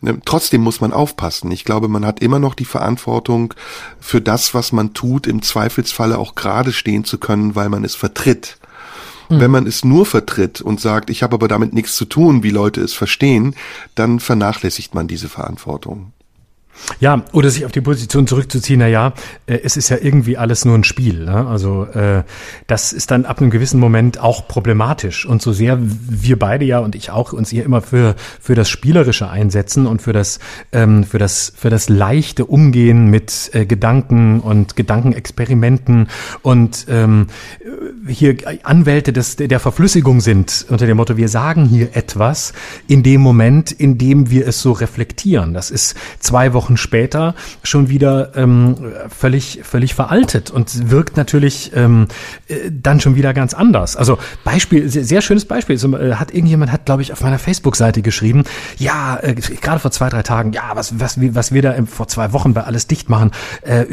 Ne, 0.00 0.20
trotzdem 0.24 0.62
muss 0.62 0.80
man 0.80 0.92
aufpassen. 0.92 1.50
Ich 1.50 1.64
glaube, 1.64 1.88
man 1.88 2.04
hat 2.04 2.20
immer 2.20 2.38
noch 2.38 2.54
die 2.54 2.64
Verantwortung 2.64 3.54
für 3.98 4.20
das, 4.20 4.52
was 4.52 4.72
man 4.72 4.92
tut, 4.92 5.26
im 5.26 5.42
Zweifelsfalle 5.42 6.18
auch 6.18 6.34
gerade 6.34 6.72
stehen 6.72 7.04
zu 7.04 7.18
können, 7.18 7.54
weil 7.54 7.68
man 7.68 7.84
es 7.84 7.94
vertritt. 7.94 8.58
Mhm. 9.28 9.40
Wenn 9.40 9.50
man 9.50 9.66
es 9.66 9.84
nur 9.84 10.06
vertritt 10.06 10.60
und 10.60 10.80
sagt, 10.80 11.10
ich 11.10 11.22
habe 11.22 11.34
aber 11.34 11.48
damit 11.48 11.72
nichts 11.72 11.96
zu 11.96 12.04
tun, 12.04 12.42
wie 12.42 12.50
Leute 12.50 12.80
es 12.80 12.92
verstehen, 12.92 13.54
dann 13.94 14.20
vernachlässigt 14.20 14.94
man 14.94 15.08
diese 15.08 15.28
Verantwortung. 15.28 16.12
Ja, 17.00 17.24
oder 17.32 17.50
sich 17.50 17.64
auf 17.64 17.72
die 17.72 17.80
Position 17.80 18.26
zurückzuziehen, 18.26 18.80
na 18.80 18.86
ja, 18.86 19.12
äh, 19.46 19.58
es 19.62 19.76
ist 19.76 19.88
ja 19.88 19.98
irgendwie 20.00 20.36
alles 20.36 20.64
nur 20.64 20.76
ein 20.76 20.84
Spiel. 20.84 21.24
Ne? 21.24 21.46
Also 21.46 21.84
äh, 21.84 22.22
das 22.66 22.92
ist 22.92 23.10
dann 23.10 23.24
ab 23.24 23.40
einem 23.40 23.50
gewissen 23.50 23.80
Moment 23.80 24.20
auch 24.20 24.48
problematisch. 24.48 25.26
Und 25.26 25.42
so 25.42 25.52
sehr 25.52 25.78
wir 25.80 26.38
beide 26.38 26.64
ja 26.64 26.78
und 26.78 26.94
ich 26.94 27.10
auch 27.10 27.32
uns 27.32 27.50
hier 27.50 27.64
immer 27.64 27.82
für 27.82 28.14
für 28.40 28.54
das 28.54 28.68
Spielerische 28.68 29.28
einsetzen 29.28 29.86
und 29.86 30.02
für 30.02 30.12
das 30.12 30.38
ähm, 30.72 31.04
für 31.04 31.18
das 31.18 31.52
für 31.56 31.70
das 31.70 31.88
leichte 31.88 32.46
Umgehen 32.46 33.10
mit 33.10 33.50
äh, 33.52 33.66
Gedanken 33.66 34.40
und 34.40 34.76
Gedankenexperimenten 34.76 36.08
und 36.42 36.86
ähm, 36.88 37.26
hier 38.06 38.36
Anwälte 38.62 39.12
des 39.12 39.36
der 39.36 39.60
Verflüssigung 39.60 40.20
sind 40.20 40.66
unter 40.68 40.86
dem 40.86 40.96
Motto, 40.96 41.16
wir 41.16 41.28
sagen 41.28 41.66
hier 41.66 41.94
etwas 41.94 42.52
in 42.86 43.02
dem 43.02 43.20
Moment, 43.20 43.72
in 43.72 43.98
dem 43.98 44.30
wir 44.30 44.46
es 44.46 44.62
so 44.62 44.72
reflektieren. 44.72 45.54
Das 45.54 45.70
ist 45.70 45.96
zwei 46.20 46.52
Wochen 46.52 46.65
Wochen 46.66 46.76
später 46.76 47.34
schon 47.62 47.88
wieder 47.88 48.36
ähm, 48.36 48.74
völlig, 49.08 49.60
völlig 49.62 49.94
veraltet 49.94 50.50
und 50.50 50.90
wirkt 50.90 51.16
natürlich 51.16 51.70
ähm, 51.76 52.08
äh, 52.48 52.70
dann 52.70 52.98
schon 52.98 53.14
wieder 53.14 53.32
ganz 53.34 53.54
anders. 53.54 53.96
Also 53.96 54.18
Beispiel, 54.42 54.88
sehr, 54.88 55.20
schönes 55.20 55.44
Beispiel. 55.44 55.78
So, 55.78 55.96
äh, 55.96 56.14
hat 56.14 56.34
irgendjemand 56.34 56.72
hat, 56.72 56.84
glaube 56.84 57.02
ich, 57.02 57.12
auf 57.12 57.20
meiner 57.20 57.38
Facebook-Seite 57.38 58.02
geschrieben, 58.02 58.42
ja, 58.78 59.16
äh, 59.22 59.34
gerade 59.34 59.78
vor 59.78 59.92
zwei, 59.92 60.08
drei 60.08 60.22
Tagen, 60.24 60.52
ja, 60.52 60.72
was, 60.74 60.98
was, 60.98 61.18
was 61.20 61.52
wir 61.52 61.62
da 61.62 61.72
im, 61.72 61.86
vor 61.86 62.08
zwei 62.08 62.32
Wochen 62.32 62.52
bei 62.52 62.64
alles 62.64 62.88
dicht 62.88 63.08
machen, 63.08 63.30
äh, 63.62 63.84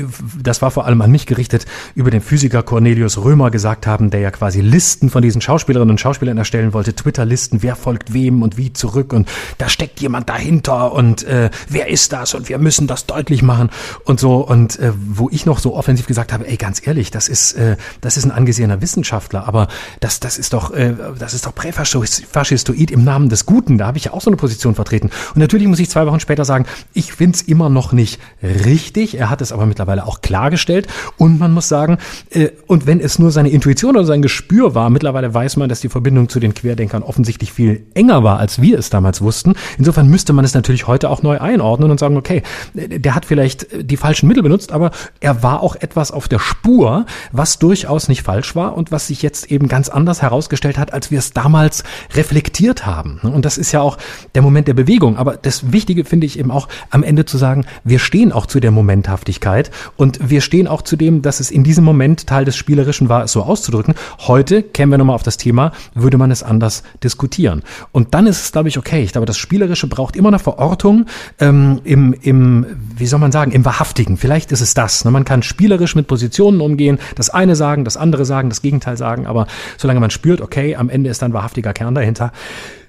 das 0.41 0.63
war 0.63 0.71
vor 0.71 0.87
allem 0.87 1.01
an 1.01 1.11
mich 1.11 1.27
gerichtet, 1.27 1.67
über 1.93 2.09
den 2.09 2.21
Physiker 2.21 2.63
Cornelius 2.63 3.19
Römer 3.19 3.51
gesagt 3.51 3.85
haben, 3.85 4.09
der 4.09 4.21
ja 4.21 4.31
quasi 4.31 4.61
Listen 4.61 5.11
von 5.11 5.21
diesen 5.21 5.41
Schauspielerinnen 5.41 5.91
und 5.91 5.99
Schauspielern 5.99 6.39
erstellen 6.39 6.73
wollte, 6.73 6.95
Twitter-Listen, 6.95 7.61
wer 7.61 7.75
folgt 7.75 8.13
wem 8.13 8.41
und 8.41 8.57
wie 8.57 8.73
zurück 8.73 9.13
und 9.13 9.29
da 9.59 9.69
steckt 9.69 9.99
jemand 9.99 10.29
dahinter 10.29 10.91
und 10.93 11.23
äh, 11.23 11.51
wer 11.69 11.89
ist 11.89 12.13
das 12.13 12.33
und 12.33 12.49
wir 12.49 12.62
müssen 12.63 12.87
das 12.87 13.05
deutlich 13.05 13.43
machen 13.43 13.69
und 14.05 14.19
so. 14.19 14.37
Und 14.37 14.79
äh, 14.79 14.91
wo 14.95 15.29
ich 15.29 15.45
noch 15.45 15.59
so 15.59 15.75
offensiv 15.75 16.07
gesagt 16.07 16.33
habe, 16.33 16.47
ey, 16.47 16.57
ganz 16.57 16.85
ehrlich, 16.85 17.11
das 17.11 17.27
ist, 17.27 17.53
äh, 17.53 17.77
das 18.01 18.17
ist 18.17 18.25
ein 18.25 18.31
angesehener 18.31 18.81
Wissenschaftler, 18.81 19.47
aber 19.47 19.67
das, 19.99 20.19
das 20.19 20.37
ist 20.37 20.53
doch, 20.53 20.73
äh, 20.73 20.95
das 21.19 21.33
ist 21.33 21.45
doch 21.45 21.53
präfaschistoid 21.53 22.91
im 22.91 23.03
Namen 23.03 23.29
des 23.29 23.45
Guten. 23.45 23.77
Da 23.77 23.87
habe 23.87 23.97
ich 23.97 24.05
ja 24.05 24.13
auch 24.13 24.21
so 24.21 24.29
eine 24.29 24.37
Position 24.37 24.75
vertreten. 24.75 25.11
Und 25.35 25.39
natürlich 25.39 25.67
muss 25.67 25.79
ich 25.79 25.89
zwei 25.89 26.05
Wochen 26.07 26.19
später 26.19 26.45
sagen, 26.45 26.65
ich 26.93 27.13
find's 27.13 27.41
immer 27.41 27.69
noch 27.69 27.91
nicht 27.91 28.19
richtig. 28.41 29.17
Er 29.17 29.29
hat 29.29 29.41
es 29.41 29.51
aber 29.51 29.65
mittlerweile 29.65 30.05
auch 30.05 30.21
klargestellt. 30.21 30.87
Und 31.17 31.39
man 31.39 31.51
muss 31.51 31.67
sagen, 31.67 31.97
äh, 32.31 32.49
und 32.67 32.87
wenn 32.87 32.99
es 32.99 33.19
nur 33.19 33.31
seine 33.31 33.49
Intuition 33.49 33.95
oder 33.95 34.05
sein 34.05 34.21
Gespür 34.21 34.75
war, 34.75 34.89
mittlerweile 34.89 35.33
weiß 35.33 35.57
man, 35.57 35.69
dass 35.69 35.81
die 35.81 35.89
Verbindung 35.89 36.29
zu 36.29 36.39
den 36.39 36.53
Querdenkern 36.53 37.03
offensichtlich 37.03 37.51
viel 37.51 37.85
enger 37.93 38.23
war, 38.23 38.39
als 38.39 38.61
wir 38.61 38.79
es 38.79 38.89
damals 38.89 39.21
wussten. 39.21 39.53
Insofern 39.77 40.09
müsste 40.09 40.33
man 40.33 40.45
es 40.45 40.53
natürlich 40.53 40.87
heute 40.87 41.09
auch 41.09 41.23
neu 41.23 41.39
einordnen 41.39 41.91
und 41.91 41.99
sagen, 41.99 42.17
okay, 42.17 42.43
der 42.73 43.15
hat 43.15 43.25
vielleicht 43.25 43.67
die 43.73 43.97
falschen 43.97 44.27
Mittel 44.27 44.43
benutzt, 44.43 44.71
aber 44.71 44.91
er 45.19 45.43
war 45.43 45.61
auch 45.61 45.75
etwas 45.75 46.11
auf 46.11 46.27
der 46.27 46.39
Spur, 46.39 47.05
was 47.31 47.59
durchaus 47.59 48.07
nicht 48.07 48.23
falsch 48.23 48.55
war 48.55 48.75
und 48.75 48.91
was 48.91 49.07
sich 49.07 49.21
jetzt 49.21 49.51
eben 49.51 49.67
ganz 49.67 49.89
anders 49.89 50.21
herausgestellt 50.21 50.77
hat, 50.77 50.93
als 50.93 51.11
wir 51.11 51.19
es 51.19 51.33
damals 51.33 51.83
reflektiert 52.13 52.85
haben. 52.85 53.19
Und 53.23 53.45
das 53.45 53.57
ist 53.57 53.71
ja 53.71 53.81
auch 53.81 53.97
der 54.35 54.41
Moment 54.41 54.67
der 54.67 54.73
Bewegung. 54.73 55.17
Aber 55.17 55.37
das 55.37 55.71
Wichtige 55.71 56.05
finde 56.05 56.25
ich 56.25 56.39
eben 56.39 56.51
auch 56.51 56.67
am 56.89 57.03
Ende 57.03 57.25
zu 57.25 57.37
sagen, 57.37 57.65
wir 57.83 57.99
stehen 57.99 58.31
auch 58.31 58.45
zu 58.45 58.59
der 58.59 58.71
Momenthaftigkeit 58.71 59.71
und 59.97 60.29
wir 60.29 60.41
stehen 60.41 60.67
auch 60.67 60.81
zu 60.81 60.95
dem, 60.95 61.21
dass 61.21 61.39
es 61.39 61.51
in 61.51 61.63
diesem 61.63 61.83
Moment 61.83 62.27
Teil 62.27 62.45
des 62.45 62.55
Spielerischen 62.55 63.09
war, 63.09 63.23
es 63.23 63.31
so 63.31 63.43
auszudrücken. 63.43 63.95
Heute, 64.19 64.63
kämen 64.63 64.91
wir 64.91 64.97
nochmal 64.97 65.15
auf 65.15 65.23
das 65.23 65.37
Thema, 65.37 65.71
würde 65.93 66.17
man 66.17 66.31
es 66.31 66.43
anders 66.43 66.83
diskutieren. 67.03 67.63
Und 67.91 68.13
dann 68.13 68.27
ist 68.27 68.43
es, 68.43 68.51
glaube 68.51 68.69
ich, 68.69 68.77
okay. 68.77 69.03
Ich 69.03 69.11
glaube, 69.11 69.25
das 69.25 69.37
Spielerische 69.37 69.87
braucht 69.87 70.15
immer 70.15 70.29
eine 70.29 70.39
Verortung 70.39 71.05
ähm, 71.39 71.81
im, 71.83 72.13
im 72.21 72.32
wie 72.33 73.05
soll 73.05 73.19
man 73.19 73.31
sagen, 73.31 73.51
im 73.51 73.65
Wahrhaftigen. 73.65 74.17
Vielleicht 74.17 74.51
ist 74.51 74.61
es 74.61 74.73
das. 74.73 75.05
Ne? 75.05 75.11
Man 75.11 75.25
kann 75.25 75.43
spielerisch 75.43 75.95
mit 75.95 76.07
Positionen 76.07 76.61
umgehen, 76.61 76.99
das 77.15 77.29
eine 77.29 77.55
sagen, 77.55 77.85
das 77.85 77.97
andere 77.97 78.25
sagen, 78.25 78.49
das 78.49 78.61
Gegenteil 78.61 78.97
sagen, 78.97 79.27
aber 79.27 79.47
solange 79.77 79.99
man 79.99 80.09
spürt, 80.09 80.41
okay, 80.41 80.75
am 80.75 80.89
Ende 80.89 81.09
ist 81.09 81.21
dann 81.21 81.33
wahrhaftiger 81.33 81.73
Kern 81.73 81.95
dahinter, 81.95 82.31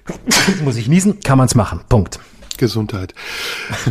muss 0.63 0.77
ich 0.77 0.87
niesen, 0.87 1.19
kann 1.21 1.37
man 1.37 1.47
es 1.47 1.55
machen. 1.55 1.81
Punkt. 1.89 2.19
Gesundheit. 2.57 3.13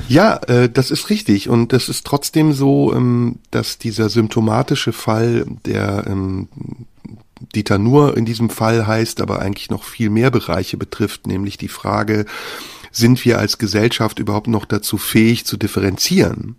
Ja, 0.08 0.36
äh, 0.46 0.70
das 0.70 0.90
ist 0.90 1.10
richtig. 1.10 1.48
Und 1.48 1.72
das 1.72 1.88
ist 1.88 2.06
trotzdem 2.06 2.52
so, 2.52 2.94
ähm, 2.94 3.36
dass 3.50 3.78
dieser 3.78 4.08
symptomatische 4.08 4.92
Fall, 4.92 5.44
der 5.66 6.04
ähm, 6.06 6.48
Dieter 7.54 7.78
Nur 7.78 8.16
in 8.16 8.24
diesem 8.24 8.50
Fall 8.50 8.86
heißt, 8.86 9.20
aber 9.20 9.40
eigentlich 9.40 9.70
noch 9.70 9.84
viel 9.84 10.10
mehr 10.10 10.30
Bereiche 10.30 10.76
betrifft, 10.76 11.26
nämlich 11.26 11.58
die 11.58 11.68
Frage, 11.68 12.24
sind 12.96 13.24
wir 13.24 13.38
als 13.38 13.58
Gesellschaft 13.58 14.18
überhaupt 14.18 14.48
noch 14.48 14.64
dazu 14.64 14.98
fähig 14.98 15.44
zu 15.44 15.56
differenzieren? 15.56 16.56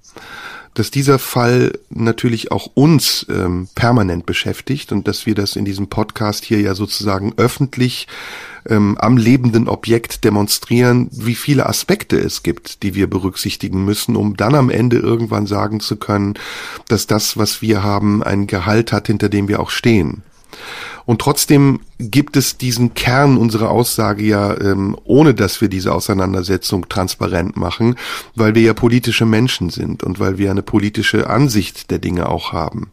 dass 0.75 0.91
dieser 0.91 1.19
Fall 1.19 1.79
natürlich 1.89 2.51
auch 2.51 2.69
uns 2.73 3.25
ähm, 3.29 3.69
permanent 3.75 4.25
beschäftigt 4.25 4.91
und 4.91 5.07
dass 5.07 5.25
wir 5.25 5.33
das 5.33 5.55
in 5.55 5.65
diesem 5.65 5.87
Podcast 5.87 6.43
hier 6.43 6.59
ja 6.59 6.75
sozusagen 6.75 7.33
öffentlich 7.37 8.07
ähm, 8.67 8.97
am 8.99 9.15
lebenden 9.15 9.69
Objekt 9.69 10.25
demonstrieren, 10.25 11.09
wie 11.11 11.35
viele 11.35 11.65
Aspekte 11.67 12.17
es 12.17 12.43
gibt, 12.43 12.83
die 12.83 12.93
wir 12.93 13.09
berücksichtigen 13.09 13.85
müssen, 13.85 14.17
um 14.17 14.35
dann 14.35 14.53
am 14.53 14.69
Ende 14.69 14.97
irgendwann 14.97 15.47
sagen 15.47 15.79
zu 15.79 15.95
können, 15.95 16.33
dass 16.89 17.07
das, 17.07 17.37
was 17.37 17.61
wir 17.61 17.81
haben, 17.81 18.21
ein 18.21 18.45
Gehalt 18.45 18.91
hat, 18.91 19.07
hinter 19.07 19.29
dem 19.29 19.47
wir 19.47 19.61
auch 19.61 19.69
stehen. 19.69 20.23
Und 21.05 21.21
trotzdem 21.21 21.81
gibt 21.99 22.35
es 22.35 22.57
diesen 22.57 22.93
Kern 22.93 23.37
unserer 23.37 23.69
Aussage 23.69 24.23
ja, 24.23 24.59
ähm, 24.59 24.97
ohne 25.03 25.33
dass 25.33 25.61
wir 25.61 25.69
diese 25.69 25.93
Auseinandersetzung 25.93 26.89
transparent 26.89 27.57
machen, 27.57 27.95
weil 28.35 28.55
wir 28.55 28.63
ja 28.63 28.73
politische 28.73 29.25
Menschen 29.25 29.69
sind 29.69 30.03
und 30.03 30.19
weil 30.19 30.37
wir 30.37 30.51
eine 30.51 30.63
politische 30.63 31.29
Ansicht 31.29 31.91
der 31.91 31.99
Dinge 31.99 32.27
auch 32.29 32.53
haben. 32.53 32.89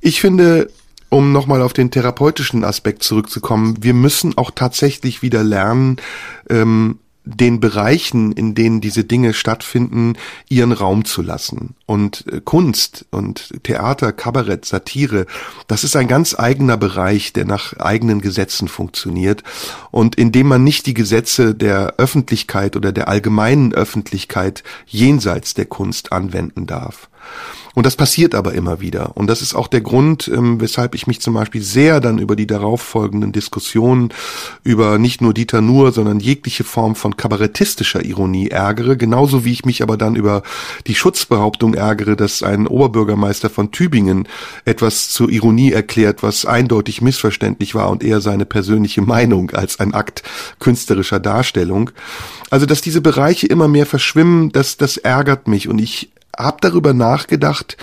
Ich 0.00 0.20
finde, 0.20 0.70
um 1.08 1.32
nochmal 1.32 1.62
auf 1.62 1.72
den 1.72 1.90
therapeutischen 1.90 2.64
Aspekt 2.64 3.02
zurückzukommen, 3.02 3.76
wir 3.80 3.94
müssen 3.94 4.36
auch 4.36 4.50
tatsächlich 4.50 5.22
wieder 5.22 5.42
lernen, 5.44 5.96
ähm, 6.50 6.98
den 7.24 7.58
Bereichen, 7.58 8.32
in 8.32 8.54
denen 8.54 8.80
diese 8.80 9.04
Dinge 9.04 9.32
stattfinden, 9.32 10.14
ihren 10.48 10.72
Raum 10.72 11.04
zu 11.04 11.22
lassen. 11.22 11.74
Und 11.86 12.24
äh, 12.30 12.40
Kunst 12.44 13.06
und 13.10 13.62
Theater, 13.62 14.12
Kabarett, 14.12 14.64
Satire, 14.64 15.26
das 15.66 15.84
ist 15.84 15.96
ein 15.96 16.08
ganz 16.08 16.38
eigener 16.38 16.76
Bereich, 16.76 17.32
der 17.32 17.46
nach 17.46 17.78
eigenen 17.78 18.20
Gesetzen 18.20 18.68
funktioniert 18.68 19.42
und 19.90 20.16
in 20.16 20.32
dem 20.32 20.48
man 20.48 20.64
nicht 20.64 20.86
die 20.86 20.94
Gesetze 20.94 21.54
der 21.54 21.94
Öffentlichkeit 21.96 22.76
oder 22.76 22.92
der 22.92 23.08
allgemeinen 23.08 23.72
Öffentlichkeit 23.72 24.62
jenseits 24.86 25.54
der 25.54 25.66
Kunst 25.66 26.12
anwenden 26.12 26.66
darf. 26.66 27.08
Und 27.74 27.86
das 27.86 27.96
passiert 27.96 28.36
aber 28.36 28.54
immer 28.54 28.80
wieder. 28.80 29.16
Und 29.16 29.26
das 29.26 29.42
ist 29.42 29.54
auch 29.54 29.66
der 29.66 29.80
Grund, 29.80 30.30
ähm, 30.32 30.60
weshalb 30.60 30.94
ich 30.94 31.08
mich 31.08 31.20
zum 31.20 31.34
Beispiel 31.34 31.60
sehr 31.60 32.00
dann 32.00 32.18
über 32.18 32.36
die 32.36 32.46
darauffolgenden 32.46 33.32
Diskussionen 33.32 34.10
über 34.62 34.98
nicht 34.98 35.20
nur 35.20 35.34
Dieter 35.34 35.60
Nuhr, 35.60 35.90
sondern 35.90 36.20
jegliche 36.20 36.62
Form 36.62 36.94
von 36.94 37.16
kabarettistischer 37.16 38.04
Ironie 38.04 38.48
ärgere. 38.48 38.96
Genauso 38.96 39.44
wie 39.44 39.52
ich 39.52 39.64
mich 39.64 39.82
aber 39.82 39.96
dann 39.96 40.14
über 40.14 40.44
die 40.86 40.94
Schutzbehauptung 40.94 41.74
ärgere, 41.74 42.14
dass 42.14 42.44
ein 42.44 42.68
Oberbürgermeister 42.68 43.50
von 43.50 43.72
Tübingen 43.72 44.28
etwas 44.64 45.08
zur 45.08 45.28
Ironie 45.28 45.72
erklärt, 45.72 46.22
was 46.22 46.46
eindeutig 46.46 47.02
missverständlich 47.02 47.74
war 47.74 47.90
und 47.90 48.04
eher 48.04 48.20
seine 48.20 48.44
persönliche 48.44 49.02
Meinung 49.02 49.50
als 49.50 49.80
ein 49.80 49.94
Akt 49.94 50.22
künstlerischer 50.60 51.18
Darstellung. 51.18 51.90
Also, 52.50 52.66
dass 52.66 52.82
diese 52.82 53.00
Bereiche 53.00 53.48
immer 53.48 53.66
mehr 53.66 53.86
verschwimmen, 53.86 54.52
das, 54.52 54.76
das 54.76 54.96
ärgert 54.96 55.48
mich 55.48 55.68
und 55.68 55.80
ich 55.80 56.10
habe 56.38 56.58
darüber 56.60 56.92
nachgedacht, 56.92 57.76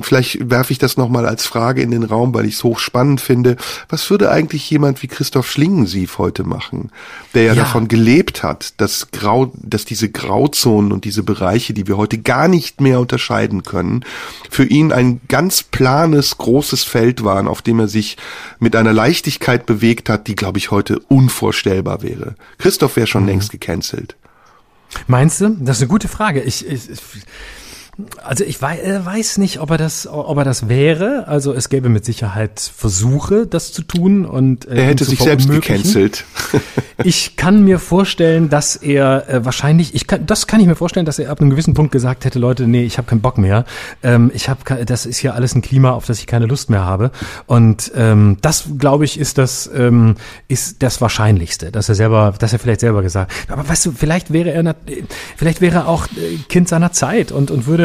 vielleicht 0.00 0.50
werfe 0.50 0.72
ich 0.72 0.78
das 0.78 0.96
nochmal 0.96 1.26
als 1.26 1.46
Frage 1.46 1.82
in 1.82 1.90
den 1.90 2.04
Raum, 2.04 2.34
weil 2.34 2.46
ich 2.46 2.54
es 2.54 2.64
hochspannend 2.64 3.20
finde, 3.20 3.56
was 3.88 4.08
würde 4.10 4.30
eigentlich 4.30 4.70
jemand 4.70 5.02
wie 5.02 5.08
Christoph 5.08 5.50
Schlingensief 5.50 6.18
heute 6.18 6.44
machen, 6.44 6.90
der 7.34 7.42
ja, 7.44 7.54
ja, 7.54 7.62
davon 7.62 7.88
gelebt 7.88 8.42
hat, 8.42 8.80
dass, 8.80 9.10
Grau, 9.10 9.52
dass 9.54 9.84
diese 9.84 10.10
Grauzonen 10.10 10.92
und 10.92 11.04
diese 11.04 11.22
Bereiche, 11.22 11.74
die 11.74 11.86
wir 11.86 11.96
heute 11.96 12.18
gar 12.18 12.48
nicht 12.48 12.80
mehr 12.80 13.00
unterscheiden 13.00 13.62
können, 13.62 14.04
für 14.50 14.64
ihn 14.64 14.92
ein 14.92 15.20
ganz 15.28 15.62
planes, 15.62 16.38
großes 16.38 16.84
Feld 16.84 17.24
waren, 17.24 17.48
auf 17.48 17.62
dem 17.62 17.80
er 17.80 17.88
sich 17.88 18.16
mit 18.58 18.76
einer 18.76 18.92
Leichtigkeit 18.92 19.66
bewegt 19.66 20.08
hat, 20.08 20.26
die, 20.26 20.34
glaube 20.34 20.58
ich, 20.58 20.70
heute 20.70 20.98
unvorstellbar 21.08 22.02
wäre. 22.02 22.34
Christoph 22.58 22.96
wäre 22.96 23.06
schon 23.06 23.22
mhm. 23.22 23.28
längst 23.28 23.50
gecancelt. 23.50 24.16
Meinst 25.06 25.40
du? 25.40 25.56
Das 25.60 25.78
ist 25.78 25.82
eine 25.82 25.88
gute 25.88 26.08
Frage. 26.08 26.42
Ich, 26.42 26.66
ich, 26.66 26.90
also 28.24 28.42
ich 28.44 28.62
äh, 28.62 29.04
weiß 29.04 29.36
nicht, 29.36 29.60
ob 29.60 29.70
er 29.70 29.76
das, 29.76 30.06
ob 30.06 30.38
er 30.38 30.44
das 30.44 30.68
wäre. 30.68 31.28
Also 31.28 31.52
es 31.52 31.68
gäbe 31.68 31.90
mit 31.90 32.06
Sicherheit 32.06 32.58
Versuche, 32.74 33.46
das 33.46 33.72
zu 33.72 33.82
tun 33.82 34.24
und 34.24 34.66
äh, 34.66 34.76
er 34.76 34.84
hätte 34.84 35.04
sich 35.04 35.18
selbst 35.18 35.50
gecancelt. 35.50 36.24
ich 37.04 37.36
kann 37.36 37.64
mir 37.64 37.78
vorstellen, 37.78 38.48
dass 38.48 38.76
er 38.76 39.28
äh, 39.28 39.44
wahrscheinlich, 39.44 39.94
ich 39.94 40.06
kann, 40.06 40.24
das 40.24 40.46
kann 40.46 40.60
ich 40.60 40.66
mir 40.66 40.74
vorstellen, 40.74 41.04
dass 41.04 41.18
er 41.18 41.30
ab 41.30 41.42
einem 41.42 41.50
gewissen 41.50 41.74
Punkt 41.74 41.92
gesagt 41.92 42.24
hätte, 42.24 42.38
Leute, 42.38 42.66
nee, 42.66 42.82
ich 42.84 42.96
habe 42.96 43.08
keinen 43.08 43.20
Bock 43.20 43.36
mehr. 43.36 43.66
Ähm, 44.02 44.30
ich 44.34 44.48
habe, 44.48 44.84
das 44.86 45.04
ist 45.04 45.20
ja 45.20 45.32
alles 45.32 45.54
ein 45.54 45.60
Klima, 45.60 45.90
auf 45.90 46.06
das 46.06 46.18
ich 46.18 46.26
keine 46.26 46.46
Lust 46.46 46.70
mehr 46.70 46.86
habe. 46.86 47.10
Und 47.44 47.92
ähm, 47.94 48.38
das, 48.40 48.64
glaube 48.78 49.04
ich, 49.04 49.20
ist 49.20 49.36
das, 49.36 49.70
ähm, 49.74 50.14
ist 50.48 50.82
das 50.82 51.02
Wahrscheinlichste, 51.02 51.70
dass 51.70 51.90
er 51.90 51.94
selber, 51.94 52.32
dass 52.38 52.54
er 52.54 52.58
vielleicht 52.58 52.80
selber 52.80 53.02
gesagt. 53.02 53.32
Aber 53.48 53.68
weißt 53.68 53.84
du, 53.84 53.92
vielleicht 53.92 54.32
wäre 54.32 54.50
er, 54.50 54.74
vielleicht 55.36 55.60
wäre 55.60 55.76
er 55.76 55.88
auch 55.88 56.06
äh, 56.06 56.38
Kind 56.48 56.70
seiner 56.70 56.92
Zeit 56.92 57.32
und 57.32 57.50
und 57.50 57.66
würde 57.66 57.81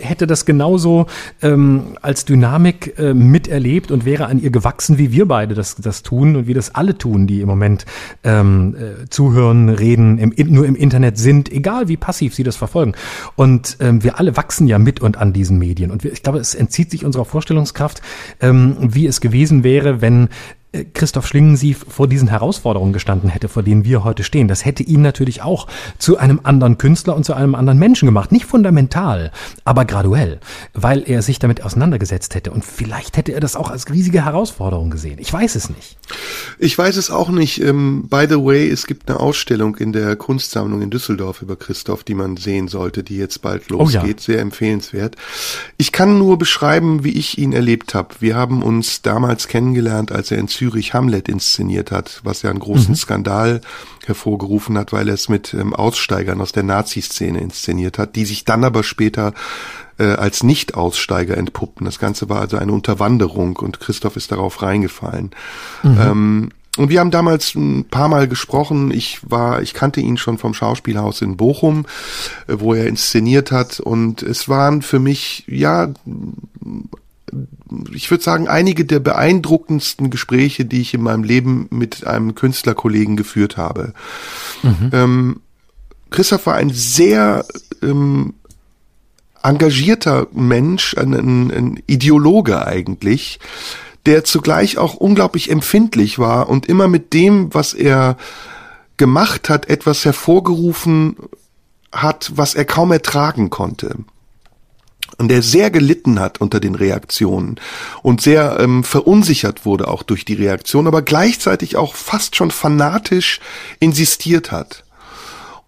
hätte 0.00 0.26
das 0.26 0.44
genauso 0.44 1.06
ähm, 1.42 1.96
als 2.02 2.24
Dynamik 2.24 2.98
äh, 2.98 3.14
miterlebt 3.14 3.90
und 3.90 4.04
wäre 4.04 4.26
an 4.26 4.40
ihr 4.40 4.50
gewachsen, 4.50 4.98
wie 4.98 5.12
wir 5.12 5.26
beide 5.26 5.54
das, 5.54 5.76
das 5.76 6.02
tun 6.02 6.36
und 6.36 6.46
wie 6.46 6.54
das 6.54 6.74
alle 6.74 6.96
tun, 6.96 7.26
die 7.26 7.40
im 7.40 7.48
Moment 7.48 7.86
ähm, 8.24 8.74
äh, 8.74 9.08
zuhören, 9.08 9.68
reden, 9.68 10.18
im, 10.18 10.32
nur 10.52 10.66
im 10.66 10.76
Internet 10.76 11.18
sind, 11.18 11.50
egal 11.50 11.88
wie 11.88 11.96
passiv 11.96 12.34
sie 12.34 12.42
das 12.42 12.56
verfolgen. 12.56 12.94
Und 13.36 13.76
ähm, 13.80 14.02
wir 14.02 14.18
alle 14.18 14.36
wachsen 14.36 14.66
ja 14.66 14.78
mit 14.78 15.00
und 15.00 15.16
an 15.16 15.32
diesen 15.32 15.58
Medien. 15.58 15.90
Und 15.90 16.04
wir, 16.04 16.12
ich 16.12 16.22
glaube, 16.22 16.38
es 16.38 16.54
entzieht 16.54 16.90
sich 16.90 17.04
unserer 17.04 17.24
Vorstellungskraft, 17.24 18.02
ähm, 18.40 18.76
wie 18.80 19.06
es 19.06 19.20
gewesen 19.20 19.64
wäre, 19.64 20.00
wenn 20.00 20.28
Christoph 20.94 21.26
Schlingensief 21.26 21.84
vor 21.88 22.06
diesen 22.06 22.28
Herausforderungen 22.28 22.92
gestanden 22.92 23.28
hätte, 23.28 23.48
vor 23.48 23.64
denen 23.64 23.84
wir 23.84 24.04
heute 24.04 24.22
stehen. 24.22 24.46
Das 24.46 24.64
hätte 24.64 24.84
ihn 24.84 25.02
natürlich 25.02 25.42
auch 25.42 25.66
zu 25.98 26.16
einem 26.16 26.40
anderen 26.44 26.78
Künstler 26.78 27.16
und 27.16 27.24
zu 27.24 27.34
einem 27.34 27.56
anderen 27.56 27.78
Menschen 27.78 28.06
gemacht. 28.06 28.30
Nicht 28.30 28.44
fundamental, 28.44 29.32
aber 29.64 29.84
graduell, 29.84 30.38
weil 30.72 31.02
er 31.04 31.22
sich 31.22 31.40
damit 31.40 31.64
auseinandergesetzt 31.64 32.36
hätte. 32.36 32.52
Und 32.52 32.64
vielleicht 32.64 33.16
hätte 33.16 33.32
er 33.32 33.40
das 33.40 33.56
auch 33.56 33.70
als 33.70 33.90
riesige 33.90 34.24
Herausforderung 34.24 34.90
gesehen. 34.90 35.18
Ich 35.18 35.32
weiß 35.32 35.56
es 35.56 35.70
nicht. 35.70 35.98
Ich 36.58 36.78
weiß 36.78 36.96
es 36.98 37.10
auch 37.10 37.30
nicht. 37.30 37.60
Ähm, 37.60 38.06
by 38.08 38.26
the 38.28 38.36
way, 38.36 38.68
es 38.68 38.86
gibt 38.86 39.10
eine 39.10 39.18
Ausstellung 39.18 39.74
in 39.76 39.92
der 39.92 40.14
Kunstsammlung 40.14 40.82
in 40.82 40.90
Düsseldorf 40.90 41.42
über 41.42 41.56
Christoph, 41.56 42.04
die 42.04 42.14
man 42.14 42.36
sehen 42.36 42.68
sollte, 42.68 43.02
die 43.02 43.16
jetzt 43.16 43.42
bald 43.42 43.70
losgeht. 43.70 44.02
Oh 44.02 44.06
ja. 44.06 44.14
Sehr 44.18 44.40
empfehlenswert. 44.40 45.16
Ich 45.78 45.90
kann 45.90 46.18
nur 46.18 46.38
beschreiben, 46.38 47.02
wie 47.02 47.18
ich 47.18 47.38
ihn 47.38 47.52
erlebt 47.52 47.94
habe. 47.94 48.14
Wir 48.20 48.36
haben 48.36 48.62
uns 48.62 49.02
damals 49.02 49.48
kennengelernt, 49.48 50.12
als 50.12 50.30
er 50.30 50.38
in 50.38 50.46
Zürich 50.60 50.92
Hamlet 50.92 51.30
inszeniert 51.30 51.90
hat, 51.90 52.20
was 52.22 52.42
ja 52.42 52.50
einen 52.50 52.58
großen 52.58 52.90
mhm. 52.90 52.96
Skandal 52.96 53.60
hervorgerufen 54.04 54.76
hat, 54.76 54.92
weil 54.92 55.08
er 55.08 55.14
es 55.14 55.30
mit 55.30 55.54
ähm, 55.54 55.72
Aussteigern 55.72 56.38
aus 56.42 56.52
der 56.52 56.64
Nazi-Szene 56.64 57.40
inszeniert 57.40 57.96
hat, 57.96 58.14
die 58.14 58.26
sich 58.26 58.44
dann 58.44 58.62
aber 58.62 58.82
später 58.82 59.32
äh, 59.98 60.04
als 60.04 60.42
Nicht-Aussteiger 60.42 61.38
entpuppten. 61.38 61.86
Das 61.86 61.98
Ganze 61.98 62.28
war 62.28 62.42
also 62.42 62.58
eine 62.58 62.72
Unterwanderung 62.72 63.56
und 63.56 63.80
Christoph 63.80 64.16
ist 64.16 64.32
darauf 64.32 64.60
reingefallen. 64.60 65.30
Mhm. 65.82 65.98
Ähm, 65.98 66.48
und 66.76 66.90
wir 66.90 67.00
haben 67.00 67.10
damals 67.10 67.54
ein 67.54 67.86
paar 67.86 68.08
Mal 68.08 68.28
gesprochen. 68.28 68.90
Ich 68.90 69.20
war, 69.22 69.62
ich 69.62 69.72
kannte 69.72 70.02
ihn 70.02 70.18
schon 70.18 70.36
vom 70.36 70.52
Schauspielhaus 70.52 71.22
in 71.22 71.38
Bochum, 71.38 71.86
äh, 72.48 72.56
wo 72.58 72.74
er 72.74 72.86
inszeniert 72.86 73.50
hat. 73.50 73.80
Und 73.80 74.22
es 74.22 74.46
waren 74.46 74.82
für 74.82 74.98
mich, 74.98 75.44
ja, 75.46 75.88
ich 77.92 78.10
würde 78.10 78.24
sagen, 78.24 78.48
einige 78.48 78.84
der 78.84 79.00
beeindruckendsten 79.00 80.10
Gespräche, 80.10 80.64
die 80.64 80.80
ich 80.80 80.94
in 80.94 81.02
meinem 81.02 81.24
Leben 81.24 81.68
mit 81.70 82.06
einem 82.06 82.34
Künstlerkollegen 82.34 83.16
geführt 83.16 83.56
habe. 83.56 83.92
Mhm. 84.62 84.90
Ähm, 84.92 85.40
Christoph 86.10 86.46
war 86.46 86.56
ein 86.56 86.70
sehr 86.70 87.44
ähm, 87.82 88.34
engagierter 89.42 90.26
Mensch, 90.32 90.96
ein, 90.96 91.14
ein, 91.14 91.50
ein 91.50 91.82
Ideologe 91.86 92.66
eigentlich, 92.66 93.38
der 94.06 94.24
zugleich 94.24 94.78
auch 94.78 94.94
unglaublich 94.94 95.50
empfindlich 95.50 96.18
war 96.18 96.48
und 96.48 96.66
immer 96.66 96.88
mit 96.88 97.12
dem, 97.12 97.54
was 97.54 97.74
er 97.74 98.16
gemacht 98.96 99.48
hat, 99.48 99.68
etwas 99.68 100.04
hervorgerufen 100.04 101.16
hat, 101.92 102.32
was 102.34 102.54
er 102.54 102.64
kaum 102.64 102.92
ertragen 102.92 103.50
konnte 103.50 103.96
und 105.20 105.28
der 105.28 105.42
sehr 105.42 105.70
gelitten 105.70 106.18
hat 106.18 106.40
unter 106.40 106.60
den 106.60 106.74
Reaktionen 106.74 107.60
und 108.02 108.22
sehr 108.22 108.58
ähm, 108.58 108.82
verunsichert 108.82 109.66
wurde 109.66 109.86
auch 109.86 110.02
durch 110.02 110.24
die 110.24 110.32
Reaktion, 110.32 110.86
aber 110.86 111.02
gleichzeitig 111.02 111.76
auch 111.76 111.94
fast 111.94 112.36
schon 112.36 112.50
fanatisch 112.50 113.38
insistiert 113.80 114.50
hat 114.50 114.82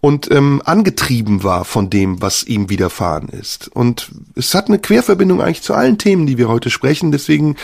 und 0.01 0.31
ähm, 0.31 0.59
angetrieben 0.65 1.43
war 1.43 1.65
von 1.65 1.91
dem, 1.91 2.19
was 2.19 2.43
ihm 2.43 2.71
widerfahren 2.71 3.29
ist. 3.29 3.67
Und 3.67 4.09
es 4.35 4.55
hat 4.55 4.69
eine 4.69 4.79
Querverbindung 4.79 5.39
eigentlich 5.39 5.61
zu 5.61 5.75
allen 5.75 5.99
Themen, 5.99 6.25
die 6.25 6.39
wir 6.39 6.49
heute 6.49 6.71
sprechen. 6.71 7.11
Deswegen 7.11 7.55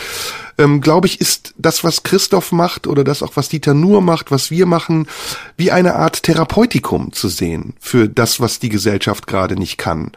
ähm, 0.58 0.80
glaube 0.80 1.08
ich, 1.08 1.20
ist 1.20 1.54
das, 1.58 1.82
was 1.82 2.04
Christoph 2.04 2.52
macht 2.52 2.86
oder 2.86 3.02
das 3.02 3.24
auch, 3.24 3.32
was 3.34 3.48
Dieter 3.48 3.74
Nuhr 3.74 4.00
macht, 4.00 4.30
was 4.30 4.52
wir 4.52 4.66
machen, 4.66 5.08
wie 5.56 5.72
eine 5.72 5.96
Art 5.96 6.22
Therapeutikum 6.22 7.12
zu 7.12 7.28
sehen 7.28 7.74
für 7.80 8.08
das, 8.08 8.38
was 8.38 8.60
die 8.60 8.68
Gesellschaft 8.68 9.26
gerade 9.26 9.56
nicht 9.56 9.76
kann. 9.76 10.12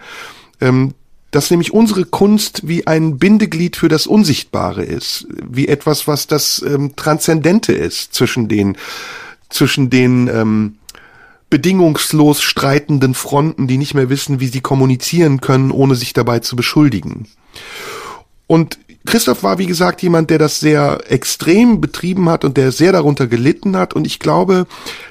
Ähm, 0.61 0.93
dass 1.33 1.49
nämlich 1.49 1.73
unsere 1.73 2.05
Kunst 2.05 2.67
wie 2.67 2.85
ein 2.85 3.17
Bindeglied 3.17 3.75
für 3.75 3.89
das 3.89 4.05
Unsichtbare 4.05 4.83
ist, 4.83 5.25
wie 5.43 5.67
etwas, 5.67 6.07
was 6.07 6.27
das 6.27 6.63
ähm, 6.65 6.95
Transzendente 6.95 7.73
ist 7.73 8.13
zwischen 8.13 8.47
den 8.47 8.77
zwischen 9.49 9.89
den 9.89 10.27
ähm, 10.27 10.75
bedingungslos 11.49 12.41
streitenden 12.41 13.15
Fronten, 13.15 13.67
die 13.67 13.77
nicht 13.77 13.95
mehr 13.95 14.09
wissen, 14.09 14.39
wie 14.39 14.47
sie 14.47 14.61
kommunizieren 14.61 15.41
können, 15.41 15.71
ohne 15.71 15.95
sich 15.95 16.13
dabei 16.13 16.39
zu 16.39 16.55
beschuldigen. 16.55 17.27
Und 18.47 18.77
Christoph 19.05 19.43
war, 19.43 19.57
wie 19.57 19.65
gesagt, 19.65 20.01
jemand, 20.01 20.29
der 20.29 20.37
das 20.37 20.61
sehr 20.61 20.99
extrem 21.09 21.81
betrieben 21.81 22.29
hat 22.29 22.45
und 22.45 22.55
der 22.55 22.71
sehr 22.71 22.93
darunter 22.93 23.27
gelitten 23.27 23.75
hat. 23.75 23.93
Und 23.93 24.07
ich 24.07 24.17
glaube, 24.19 24.65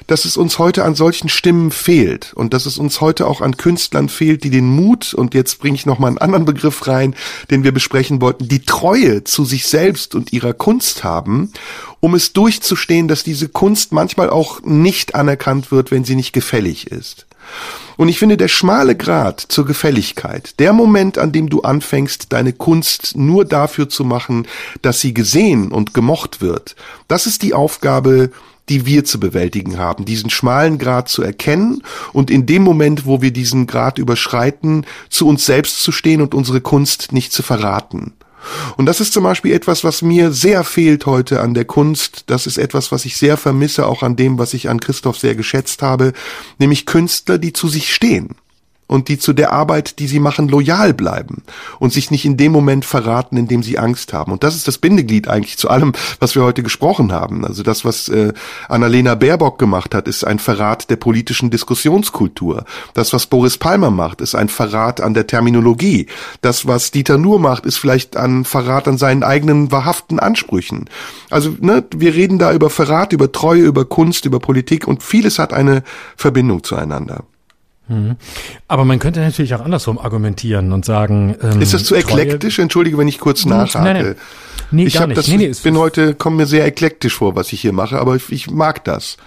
dass 0.07 0.25
es 0.25 0.35
uns 0.35 0.57
heute 0.57 0.83
an 0.83 0.95
solchen 0.95 1.29
Stimmen 1.29 1.69
fehlt 1.69 2.33
und 2.33 2.53
dass 2.53 2.65
es 2.65 2.79
uns 2.79 3.01
heute 3.01 3.27
auch 3.27 3.41
an 3.41 3.55
Künstlern 3.55 4.09
fehlt, 4.09 4.43
die 4.43 4.49
den 4.49 4.67
Mut, 4.67 5.13
und 5.13 5.35
jetzt 5.35 5.59
bringe 5.59 5.75
ich 5.75 5.85
nochmal 5.85 6.09
einen 6.09 6.17
anderen 6.17 6.45
Begriff 6.45 6.87
rein, 6.87 7.15
den 7.51 7.63
wir 7.63 7.71
besprechen 7.71 8.19
wollten, 8.19 8.47
die 8.47 8.65
Treue 8.65 9.23
zu 9.23 9.45
sich 9.45 9.67
selbst 9.67 10.15
und 10.15 10.33
ihrer 10.33 10.53
Kunst 10.53 11.03
haben, 11.03 11.51
um 11.99 12.15
es 12.15 12.33
durchzustehen, 12.33 13.07
dass 13.07 13.23
diese 13.23 13.47
Kunst 13.47 13.91
manchmal 13.91 14.29
auch 14.29 14.61
nicht 14.63 15.13
anerkannt 15.13 15.71
wird, 15.71 15.91
wenn 15.91 16.03
sie 16.03 16.15
nicht 16.15 16.33
gefällig 16.33 16.87
ist. 16.87 17.27
Und 17.95 18.09
ich 18.09 18.19
finde, 18.19 18.37
der 18.37 18.47
schmale 18.47 18.95
Grad 18.95 19.39
zur 19.39 19.65
Gefälligkeit, 19.65 20.59
der 20.59 20.73
Moment, 20.73 21.17
an 21.17 21.31
dem 21.31 21.49
du 21.49 21.61
anfängst, 21.61 22.33
deine 22.33 22.53
Kunst 22.53 23.15
nur 23.15 23.45
dafür 23.45 23.87
zu 23.87 24.03
machen, 24.03 24.47
dass 24.81 24.99
sie 24.99 25.13
gesehen 25.13 25.71
und 25.71 25.93
gemocht 25.93 26.41
wird, 26.41 26.75
das 27.07 27.27
ist 27.27 27.43
die 27.43 27.53
Aufgabe, 27.53 28.31
die 28.69 28.85
wir 28.85 29.03
zu 29.03 29.19
bewältigen 29.19 29.77
haben, 29.77 30.05
diesen 30.05 30.29
schmalen 30.29 30.77
Grad 30.77 31.09
zu 31.09 31.21
erkennen 31.21 31.83
und 32.13 32.31
in 32.31 32.45
dem 32.45 32.63
Moment, 32.63 33.05
wo 33.05 33.21
wir 33.21 33.31
diesen 33.31 33.67
Grad 33.67 33.97
überschreiten, 33.97 34.85
zu 35.09 35.27
uns 35.27 35.45
selbst 35.45 35.83
zu 35.83 35.91
stehen 35.91 36.21
und 36.21 36.33
unsere 36.33 36.61
Kunst 36.61 37.11
nicht 37.11 37.33
zu 37.33 37.43
verraten. 37.43 38.13
Und 38.77 38.85
das 38.85 38.99
ist 38.99 39.13
zum 39.13 39.23
Beispiel 39.23 39.53
etwas, 39.53 39.83
was 39.83 40.01
mir 40.01 40.31
sehr 40.31 40.63
fehlt 40.63 41.05
heute 41.05 41.41
an 41.41 41.53
der 41.53 41.65
Kunst. 41.65 42.23
Das 42.27 42.47
ist 42.47 42.57
etwas, 42.57 42.91
was 42.91 43.05
ich 43.05 43.17
sehr 43.17 43.37
vermisse, 43.37 43.87
auch 43.87 44.03
an 44.03 44.15
dem, 44.15 44.37
was 44.37 44.53
ich 44.53 44.69
an 44.69 44.79
Christoph 44.79 45.17
sehr 45.17 45.35
geschätzt 45.35 45.81
habe, 45.81 46.13
nämlich 46.59 46.85
Künstler, 46.85 47.37
die 47.37 47.53
zu 47.53 47.67
sich 47.67 47.93
stehen 47.93 48.35
und 48.87 49.07
die 49.07 49.17
zu 49.17 49.33
der 49.33 49.53
Arbeit, 49.53 49.99
die 49.99 50.07
sie 50.07 50.19
machen, 50.19 50.47
loyal 50.47 50.93
bleiben 50.93 51.43
und 51.79 51.93
sich 51.93 52.11
nicht 52.11 52.25
in 52.25 52.37
dem 52.37 52.51
Moment 52.51 52.85
verraten, 52.85 53.37
in 53.37 53.47
dem 53.47 53.63
sie 53.63 53.79
Angst 53.79 54.13
haben. 54.13 54.31
Und 54.31 54.43
das 54.43 54.55
ist 54.55 54.67
das 54.67 54.77
Bindeglied 54.77 55.27
eigentlich 55.27 55.57
zu 55.57 55.69
allem, 55.69 55.93
was 56.19 56.35
wir 56.35 56.43
heute 56.43 56.63
gesprochen 56.63 57.11
haben. 57.11 57.45
Also 57.45 57.63
das, 57.63 57.85
was 57.85 58.09
äh, 58.09 58.33
Annalena 58.69 59.15
Baerbock 59.15 59.57
gemacht 59.57 59.95
hat, 59.95 60.07
ist 60.07 60.23
ein 60.23 60.39
Verrat 60.39 60.89
der 60.89 60.97
politischen 60.97 61.49
Diskussionskultur. 61.49 62.65
Das, 62.93 63.13
was 63.13 63.25
Boris 63.27 63.57
Palmer 63.57 63.91
macht, 63.91 64.21
ist 64.21 64.35
ein 64.35 64.49
Verrat 64.49 65.01
an 65.01 65.13
der 65.13 65.27
Terminologie. 65.27 66.07
Das, 66.41 66.67
was 66.67 66.91
Dieter 66.91 67.17
Nuhr 67.17 67.39
macht, 67.39 67.65
ist 67.65 67.77
vielleicht 67.77 68.17
ein 68.17 68.45
Verrat 68.45 68.87
an 68.87 68.97
seinen 68.97 69.23
eigenen 69.23 69.71
wahrhaften 69.71 70.19
Ansprüchen. 70.19 70.89
Also 71.29 71.55
ne, 71.59 71.83
wir 71.95 72.13
reden 72.13 72.37
da 72.37 72.53
über 72.53 72.69
Verrat, 72.69 73.13
über 73.13 73.31
Treue, 73.31 73.63
über 73.63 73.85
Kunst, 73.85 74.25
über 74.25 74.39
Politik 74.39 74.87
und 74.87 75.03
vieles 75.03 75.39
hat 75.39 75.53
eine 75.53 75.83
Verbindung 76.15 76.63
zueinander. 76.63 77.23
Mhm. 77.87 78.15
Aber 78.67 78.85
man 78.85 78.99
könnte 78.99 79.19
natürlich 79.19 79.53
auch 79.55 79.61
andersrum 79.61 79.97
argumentieren 79.97 80.71
und 80.71 80.85
sagen. 80.85 81.35
Ähm, 81.41 81.61
ist 81.61 81.73
das 81.73 81.83
zu 81.83 81.95
eklektisch? 81.95 82.59
Entschuldige, 82.59 82.97
wenn 82.97 83.07
ich 83.07 83.19
kurz 83.19 83.45
nachhake. 83.45 83.83
Nein, 83.83 84.03
nein. 84.03 84.15
Nee, 84.71 84.85
ich 84.85 84.93
gar 84.93 85.07
nicht. 85.07 85.17
Das, 85.17 85.27
nee, 85.27 85.37
nee, 85.37 85.51
bin 85.63 85.77
heute, 85.77 86.15
komme 86.15 86.37
mir 86.37 86.45
sehr 86.45 86.65
eklektisch 86.65 87.15
vor, 87.15 87.35
was 87.35 87.51
ich 87.53 87.61
hier 87.61 87.73
mache, 87.73 87.99
aber 87.99 88.15
ich, 88.15 88.31
ich 88.31 88.49
mag 88.49 88.83
das. 88.85 89.17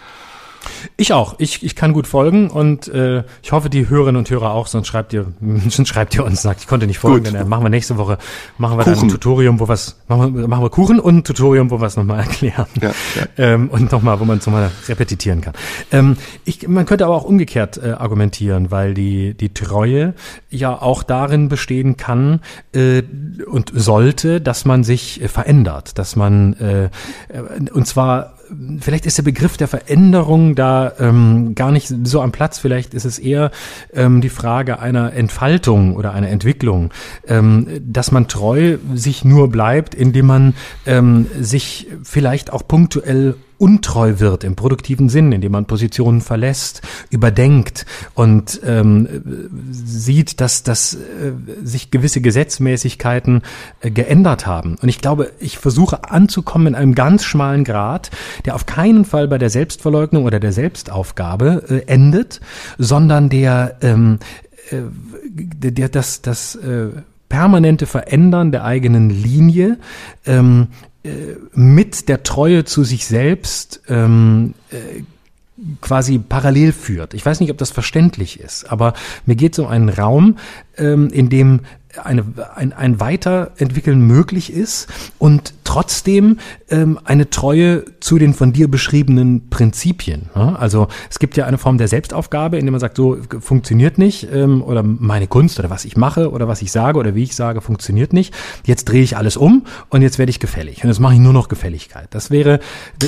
Ich 0.97 1.13
auch. 1.13 1.37
Ich, 1.39 1.63
ich 1.63 1.77
kann 1.77 1.93
gut 1.93 2.07
folgen 2.07 2.51
und 2.51 2.89
äh, 2.89 3.25
ich 3.43 3.53
hoffe, 3.53 3.71
die 3.71 3.89
Hörerinnen 3.89 4.19
und 4.19 4.31
Hörer 4.31 4.53
auch, 4.53 4.67
sonst 4.67 4.89
schreibt 4.89 5.13
ihr, 5.13 5.27
sonst 5.69 5.89
schreibt 5.89 6.15
ihr 6.15 6.25
uns, 6.25 6.43
sagt, 6.43 6.61
ich 6.61 6.67
konnte 6.67 6.87
nicht 6.87 6.99
folgen, 6.99 7.25
gut. 7.25 7.35
dann 7.35 7.49
machen 7.49 7.65
wir 7.65 7.71
nächste 7.71 7.97
Woche, 7.97 8.19
machen 8.59 8.79
wir 8.79 8.85
Kuchen. 8.85 8.97
dann 8.97 9.07
ein 9.07 9.11
Tutorium, 9.11 9.61
wo 9.61 9.69
was, 9.69 9.97
machen 10.09 10.37
wir, 10.37 10.49
machen 10.49 10.65
wir 10.65 10.71
Kuchen 10.71 11.01
und 11.01 11.19
ein 11.19 11.25
Tutorium, 11.25 11.71
wo 11.71 11.81
wir 11.81 11.87
es 11.87 11.97
nochmal 11.97 12.21
erklären. 12.27 12.67
Ja, 12.81 12.89
ja. 12.89 13.27
Ähm, 13.37 13.69
und 13.71 13.93
nochmal, 13.93 14.21
wo 14.21 14.25
man 14.25 14.39
es 14.39 14.47
nochmal 14.47 14.71
repetitieren 14.89 15.41
kann. 15.41 15.55
Ähm, 15.93 16.17
ich, 16.45 16.67
man 16.69 16.87
könnte 16.87 17.05
aber 17.05 17.15
auch 17.15 17.25
umgekehrt 17.25 17.79
äh, 17.83 17.91
argumentieren, 17.91 18.71
weil 18.71 18.95
die, 18.95 19.35
die 19.35 19.53
Treue 19.53 20.15
ja 20.51 20.81
auch 20.81 21.03
darin 21.03 21.49
bestehen 21.49 21.97
kann 21.97 22.41
äh, 22.73 23.03
und 23.47 23.73
sollte, 23.75 24.41
dass 24.41 24.65
man 24.65 24.85
sich 24.85 25.23
äh, 25.23 25.29
verändert, 25.29 25.99
dass 25.99 26.17
man 26.17 26.55
äh, 26.55 26.85
äh 26.85 26.91
und 27.73 27.87
zwar 27.87 28.36
vielleicht 28.81 29.07
ist 29.07 29.19
der 29.19 29.23
Begriff 29.23 29.57
der 29.57 29.69
Veränderung 29.69 30.55
da 30.55 30.93
ähm, 30.99 31.55
gar 31.55 31.71
nicht 31.71 31.93
so 32.05 32.21
am 32.21 32.33
Platz. 32.33 32.59
Vielleicht 32.59 32.95
ist 32.95 33.05
es 33.05 33.19
eher 33.19 33.51
ähm, 33.93 34.21
die 34.21 34.29
Frage 34.29 34.79
einer 34.79 35.13
Entfaltung 35.13 35.97
oder 35.97 36.13
einer 36.13 36.29
Entwicklung, 36.29 36.91
ähm, 37.27 37.69
dass 37.81 38.13
man 38.13 38.29
treu 38.29 38.79
sich 38.95 39.25
nur 39.25 39.49
bleibt, 39.51 39.95
indem 39.95 40.27
man 40.27 40.55
ähm, 40.87 41.27
sich 41.41 41.89
vielleicht 42.03 42.53
auch 42.53 42.67
punktuell 42.67 43.35
untreu 43.59 44.19
wird 44.19 44.45
im 44.45 44.57
produktiven 44.57 45.09
Sinn, 45.09 45.33
indem 45.33 45.53
man 45.53 45.67
Positionen 45.67 46.21
verlässt, 46.21 46.83
überdenkt 47.11 47.87
und 48.15 48.61
ähm, 48.65 49.09
sieht, 49.71 50.41
dass, 50.41 50.63
dass 50.63 50.95
äh, 50.95 50.99
sich 51.63 51.91
gewisse 51.91 52.21
Gesetzmäßigkeiten 52.21 53.43
äh, 53.81 53.91
geändert 53.91 54.47
haben. 54.47 54.77
Und 54.81 54.89
ich 54.89 55.01
glaube, 55.01 55.33
ich 55.39 55.59
versuche 55.59 56.11
anzukommen 56.11 56.69
in 56.69 56.75
einem 56.75 56.95
ganz 56.95 57.25
schmalen 57.25 57.65
Grad, 57.65 58.11
der 58.45 58.55
auf 58.55 58.67
keinen 58.67 59.05
Fall 59.05 59.29
bei 59.29 59.39
der 59.39 59.51
Selbstverleugnung 59.51 60.25
oder 60.25 60.41
der 60.41 60.53
Selbstaufgabe 60.53 61.65
äh, 61.69 61.91
endet, 61.91 62.41
sondern 62.79 63.29
der, 63.29 63.77
ähm, 63.83 64.19
äh, 64.71 64.83
der, 65.71 65.89
das, 65.89 66.23
das 66.23 66.57
äh, 66.57 66.89
permanente 67.29 67.87
Verändern 67.87 68.53
der 68.53 68.65
eigenen 68.65 69.11
Linie 69.11 69.79
ähm, 70.27 70.69
äh, 70.69 70.96
mit 71.55 72.09
der 72.09 72.23
Treue 72.23 72.65
zu 72.65 72.85
sich 72.85 73.07
selbst 73.07 73.83
ähm, 73.89 74.55
äh, 74.71 75.03
quasi 75.81 76.19
parallel 76.19 76.73
führt. 76.73 77.15
Ich 77.15 77.25
weiß 77.25 77.41
nicht, 77.41 77.51
ob 77.51 77.59
das 77.59 77.71
verständlich 77.71 78.41
ist, 78.41 78.71
aber 78.71 78.93
mir 79.25 79.37
geht 79.37 79.55
es 79.55 79.59
um 79.59 79.67
einen 79.67 79.89
Raum, 79.89 80.39
ähm, 80.77 81.09
in 81.09 81.29
dem 81.31 81.61
eine, 82.05 82.25
ein, 82.55 82.73
ein 82.73 83.01
Weiterentwickeln 83.01 84.01
möglich 84.01 84.53
ist 84.53 84.89
und 85.19 85.55
trotzdem 85.65 86.39
ähm, 86.71 86.99
eine 87.05 87.31
Treue 87.31 87.85
zu 88.01 88.19
den 88.19 88.35
von 88.35 88.53
dir 88.53 88.71
beschriebenen 88.71 89.51
Prinzipien. 89.51 90.31
Ja? 90.35 90.55
Also 90.57 90.89
es 91.11 91.19
gibt 91.19 91.37
ja 91.37 91.47
eine 91.47 91.59
Form 91.59 91.79
der 91.79 91.89
Selbstaufgabe, 91.89 92.59
in 92.59 92.67
der 92.67 92.73
man 92.73 92.81
sagt, 92.81 92.97
so 92.97 93.19
funktioniert 93.41 93.99
nicht 93.99 94.29
ähm, 94.33 94.63
oder 94.63 94.83
meine 94.83 95.27
Kunst 95.27 95.59
oder 95.59 95.71
was 95.71 95.85
ich 95.85 95.97
mache 95.97 96.31
oder 96.31 96.49
was 96.49 96.63
ich 96.63 96.73
sage 96.73 96.99
oder 96.99 97.15
wie 97.15 97.23
ich 97.23 97.35
sage, 97.35 97.61
funktioniert 97.61 98.13
nicht. 98.13 98.35
Jetzt 98.65 98.87
drehe 98.87 99.03
ich 99.03 99.17
alles 99.17 99.37
um 99.37 99.65
und 99.89 100.03
jetzt 100.03 100.19
werde 100.19 100.31
ich 100.31 100.41
gefällig 100.41 100.83
und 100.83 100.91
jetzt 100.91 101.01
mache 101.01 101.15
ich 101.15 101.21
nur 101.21 101.33
noch 101.33 101.49
Gefälligkeit. 101.49 102.09
Das 102.11 102.31
wäre, 102.31 102.61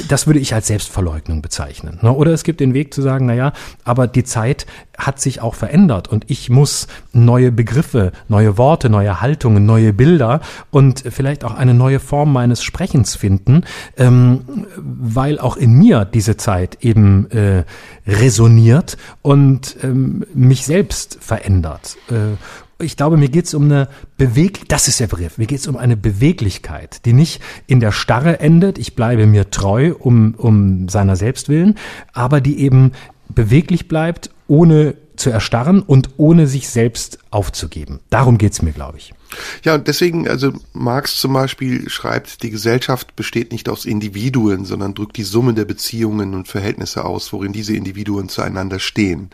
das 0.08 0.26
würde 0.26 0.40
ich 0.40 0.54
als 0.54 0.66
Selbstverleugnung 0.66 1.42
bezeichnen. 1.42 1.98
Ne? 2.02 2.12
Oder 2.12 2.32
es 2.32 2.44
gibt 2.44 2.60
den 2.60 2.74
Weg 2.74 2.92
zu 2.92 3.02
sagen, 3.02 3.26
na 3.26 3.34
ja, 3.34 3.52
aber 3.84 4.06
die 4.06 4.24
Zeit 4.24 4.66
hat 4.96 5.20
sich 5.20 5.40
auch 5.40 5.54
verändert 5.54 6.08
und 6.08 6.24
ich 6.28 6.50
muss 6.50 6.88
neue 7.12 7.52
Begriffe, 7.52 8.12
neue 8.28 8.58
Worte, 8.58 8.77
neue 8.84 9.20
Haltungen, 9.20 9.66
neue 9.66 9.92
Bilder 9.92 10.40
und 10.70 11.02
vielleicht 11.10 11.44
auch 11.44 11.54
eine 11.54 11.74
neue 11.74 11.98
Form 11.98 12.32
meines 12.32 12.62
Sprechens 12.62 13.16
finden, 13.16 13.64
ähm, 13.96 14.42
weil 14.76 15.40
auch 15.40 15.56
in 15.56 15.72
mir 15.72 16.04
diese 16.04 16.36
Zeit 16.36 16.78
eben 16.80 17.30
äh, 17.30 17.64
resoniert 18.06 18.96
und 19.22 19.76
ähm, 19.82 20.24
mich 20.34 20.64
selbst 20.64 21.18
verändert. 21.20 21.96
Äh, 22.10 22.36
ich 22.80 22.96
glaube, 22.96 23.16
mir 23.16 23.28
geht 23.28 23.46
es 23.46 23.54
um 23.54 23.64
eine 23.64 23.88
Beweg, 24.18 24.68
das 24.68 24.86
ist 24.86 25.00
der 25.00 25.08
Begriff, 25.08 25.36
mir 25.36 25.46
geht 25.46 25.58
es 25.58 25.66
um 25.66 25.76
eine 25.76 25.96
Beweglichkeit, 25.96 27.04
die 27.06 27.12
nicht 27.12 27.42
in 27.66 27.80
der 27.80 27.90
Starre 27.90 28.38
endet, 28.38 28.78
ich 28.78 28.94
bleibe 28.94 29.26
mir 29.26 29.50
treu 29.50 29.94
um, 29.98 30.34
um 30.36 30.88
seiner 30.88 31.16
selbst 31.16 31.48
willen, 31.48 31.74
aber 32.12 32.40
die 32.40 32.60
eben 32.60 32.92
beweglich 33.28 33.88
bleibt, 33.88 34.30
ohne 34.46 34.94
zu 35.18 35.30
erstarren 35.30 35.82
und 35.82 36.10
ohne 36.16 36.46
sich 36.46 36.68
selbst 36.68 37.18
aufzugeben. 37.30 38.00
Darum 38.10 38.38
geht's 38.38 38.62
mir, 38.62 38.72
glaube 38.72 38.98
ich. 38.98 39.14
Ja, 39.62 39.74
und 39.74 39.88
deswegen, 39.88 40.26
also 40.28 40.52
Marx 40.72 41.18
zum 41.18 41.32
Beispiel 41.32 41.88
schreibt, 41.90 42.42
die 42.42 42.50
Gesellschaft 42.50 43.14
besteht 43.16 43.52
nicht 43.52 43.68
aus 43.68 43.84
Individuen, 43.84 44.64
sondern 44.64 44.94
drückt 44.94 45.16
die 45.16 45.24
Summe 45.24 45.54
der 45.54 45.64
Beziehungen 45.64 46.34
und 46.34 46.48
Verhältnisse 46.48 47.04
aus, 47.04 47.32
worin 47.32 47.52
diese 47.52 47.74
Individuen 47.74 48.28
zueinander 48.28 48.78
stehen. 48.78 49.30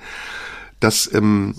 Das 0.81 1.09
ähm, 1.13 1.55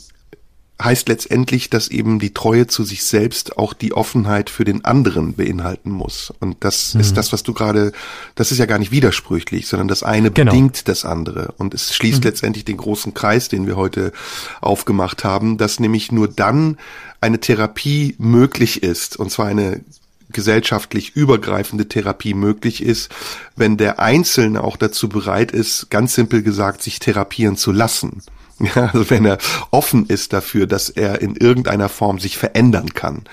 heißt 0.82 1.08
letztendlich, 1.08 1.70
dass 1.70 1.88
eben 1.88 2.20
die 2.20 2.34
Treue 2.34 2.68
zu 2.68 2.84
sich 2.84 3.04
selbst 3.04 3.58
auch 3.58 3.74
die 3.74 3.94
Offenheit 3.94 4.50
für 4.50 4.66
den 4.66 4.84
anderen 4.84 5.34
beinhalten 5.34 5.90
muss. 5.90 6.34
Und 6.40 6.58
das 6.66 6.94
mhm. 6.94 7.02
ist 7.02 7.16
das, 7.16 7.32
was 7.32 7.44
du 7.44 7.54
gerade, 7.54 7.94
das 8.36 8.52
ist 8.52 8.58
ja 8.58 8.66
gar 8.66 8.78
nicht 8.78 8.92
widersprüchlich, 8.92 9.68
sondern 9.68 9.88
das 9.88 10.04
eine 10.04 10.32
genau. 10.32 10.52
bedingt 10.52 10.88
das 10.88 11.06
andere. 11.06 11.54
Und 11.58 11.74
es 11.74 11.96
schließt 11.96 12.24
mhm. 12.24 12.30
letztendlich 12.30 12.66
den 12.66 12.78
großen 12.78 13.14
Kreis, 13.14 13.48
den 13.48 13.68
wir 13.68 13.78
heute 13.78 14.12
aufgemacht 14.60 15.24
haben, 15.24 15.58
dass 15.58 15.80
nämlich 15.80 16.12
nur 16.12 16.28
dann 16.28 16.78
eine 17.22 17.40
Therapie 17.40 18.16
möglich 18.18 18.84
ist, 18.84 19.18
und 19.18 19.32
zwar 19.32 19.48
eine 19.48 19.82
gesellschaftlich 20.30 21.16
übergreifende 21.16 21.88
Therapie 21.88 22.34
möglich 22.34 22.84
ist, 22.84 23.10
wenn 23.56 23.78
der 23.78 24.00
Einzelne 24.00 24.64
auch 24.64 24.78
dazu 24.78 25.10
bereit 25.10 25.52
ist, 25.52 25.90
ganz 25.90 26.16
simpel 26.16 26.44
gesagt, 26.44 26.84
sich 26.84 27.00
therapieren 27.00 27.58
zu 27.58 27.72
lassen. 27.72 28.22
Ja, 28.58 28.86
also 28.94 29.10
wenn 29.10 29.26
er 29.26 29.38
offen 29.72 30.06
ist 30.06 30.32
dafür, 30.32 30.66
dass 30.66 30.88
er 30.90 31.22
in 31.22 31.36
irgendeiner 31.36 31.90
Form 31.90 32.20
sich 32.20 32.38
verändern 32.38 32.94
kann. 32.94 33.24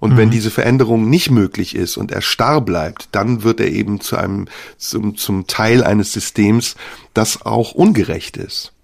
Und 0.00 0.12
mhm. 0.12 0.16
wenn 0.18 0.30
diese 0.30 0.50
Veränderung 0.50 1.08
nicht 1.08 1.30
möglich 1.30 1.74
ist 1.74 1.96
und 1.96 2.12
er 2.12 2.20
starr 2.20 2.60
bleibt, 2.60 3.08
dann 3.12 3.42
wird 3.42 3.60
er 3.60 3.68
eben 3.68 4.00
zu 4.02 4.16
einem, 4.16 4.48
zum, 4.76 5.16
zum 5.16 5.46
Teil 5.46 5.82
eines 5.82 6.12
Systems, 6.12 6.76
das 7.14 7.46
auch 7.46 7.72
ungerecht 7.72 8.36
ist. 8.36 8.74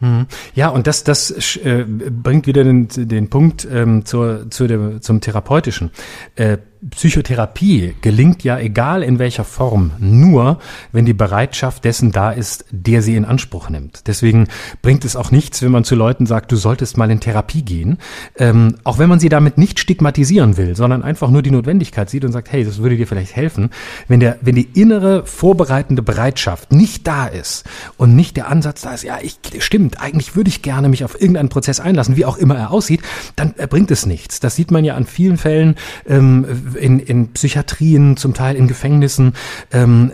Mhm. 0.00 0.26
Ja, 0.54 0.68
und 0.68 0.86
das, 0.86 1.04
das 1.04 1.56
äh, 1.56 1.84
bringt 1.86 2.46
wieder 2.46 2.64
den, 2.64 2.88
den 2.88 3.30
Punkt 3.30 3.66
ähm, 3.70 4.04
zur, 4.04 4.50
zu 4.50 4.66
dem, 4.66 5.00
zum 5.02 5.20
Therapeutischen. 5.20 5.90
Äh, 6.36 6.58
Psychotherapie 6.90 7.94
gelingt 8.02 8.44
ja 8.44 8.58
egal 8.58 9.02
in 9.02 9.18
welcher 9.18 9.44
Form 9.44 9.92
nur, 9.98 10.58
wenn 10.92 11.06
die 11.06 11.14
Bereitschaft 11.14 11.84
dessen 11.84 12.12
da 12.12 12.30
ist, 12.30 12.66
der 12.70 13.00
sie 13.00 13.16
in 13.16 13.24
Anspruch 13.24 13.70
nimmt. 13.70 14.06
Deswegen 14.06 14.48
bringt 14.82 15.04
es 15.04 15.16
auch 15.16 15.30
nichts, 15.30 15.62
wenn 15.62 15.70
man 15.70 15.84
zu 15.84 15.94
Leuten 15.94 16.26
sagt, 16.26 16.52
du 16.52 16.56
solltest 16.56 16.96
mal 16.96 17.10
in 17.10 17.20
Therapie 17.20 17.62
gehen, 17.62 17.98
ähm, 18.36 18.76
auch 18.84 18.98
wenn 18.98 19.08
man 19.08 19.18
sie 19.18 19.28
damit 19.28 19.56
nicht 19.56 19.78
stigmatisieren 19.78 20.56
will, 20.56 20.76
sondern 20.76 21.02
einfach 21.02 21.30
nur 21.30 21.42
die 21.42 21.50
Notwendigkeit 21.50 22.10
sieht 22.10 22.24
und 22.24 22.32
sagt, 22.32 22.52
hey, 22.52 22.64
das 22.64 22.78
würde 22.78 22.96
dir 22.96 23.06
vielleicht 23.06 23.34
helfen. 23.34 23.70
Wenn 24.06 24.20
der, 24.20 24.38
wenn 24.42 24.54
die 24.54 24.68
innere 24.74 25.24
vorbereitende 25.24 26.02
Bereitschaft 26.02 26.72
nicht 26.72 27.06
da 27.06 27.26
ist 27.26 27.64
und 27.96 28.14
nicht 28.14 28.36
der 28.36 28.48
Ansatz 28.48 28.82
da 28.82 28.92
ist, 28.92 29.04
ja, 29.04 29.18
ich, 29.22 29.38
stimmt, 29.60 30.00
eigentlich 30.00 30.36
würde 30.36 30.48
ich 30.48 30.60
gerne 30.60 30.88
mich 30.88 31.04
auf 31.04 31.18
irgendeinen 31.18 31.48
Prozess 31.48 31.80
einlassen, 31.80 32.16
wie 32.16 32.26
auch 32.26 32.36
immer 32.36 32.56
er 32.56 32.70
aussieht, 32.70 33.00
dann 33.36 33.54
äh, 33.56 33.66
bringt 33.66 33.90
es 33.90 34.04
nichts. 34.04 34.40
Das 34.40 34.54
sieht 34.54 34.70
man 34.70 34.84
ja 34.84 34.96
an 34.96 35.06
vielen 35.06 35.38
Fällen. 35.38 35.76
Ähm, 36.06 36.73
in, 36.74 36.98
in 36.98 37.32
Psychiatrien, 37.32 38.16
zum 38.16 38.34
Teil 38.34 38.56
in 38.56 38.68
Gefängnissen, 38.68 39.34
ähm, 39.72 40.12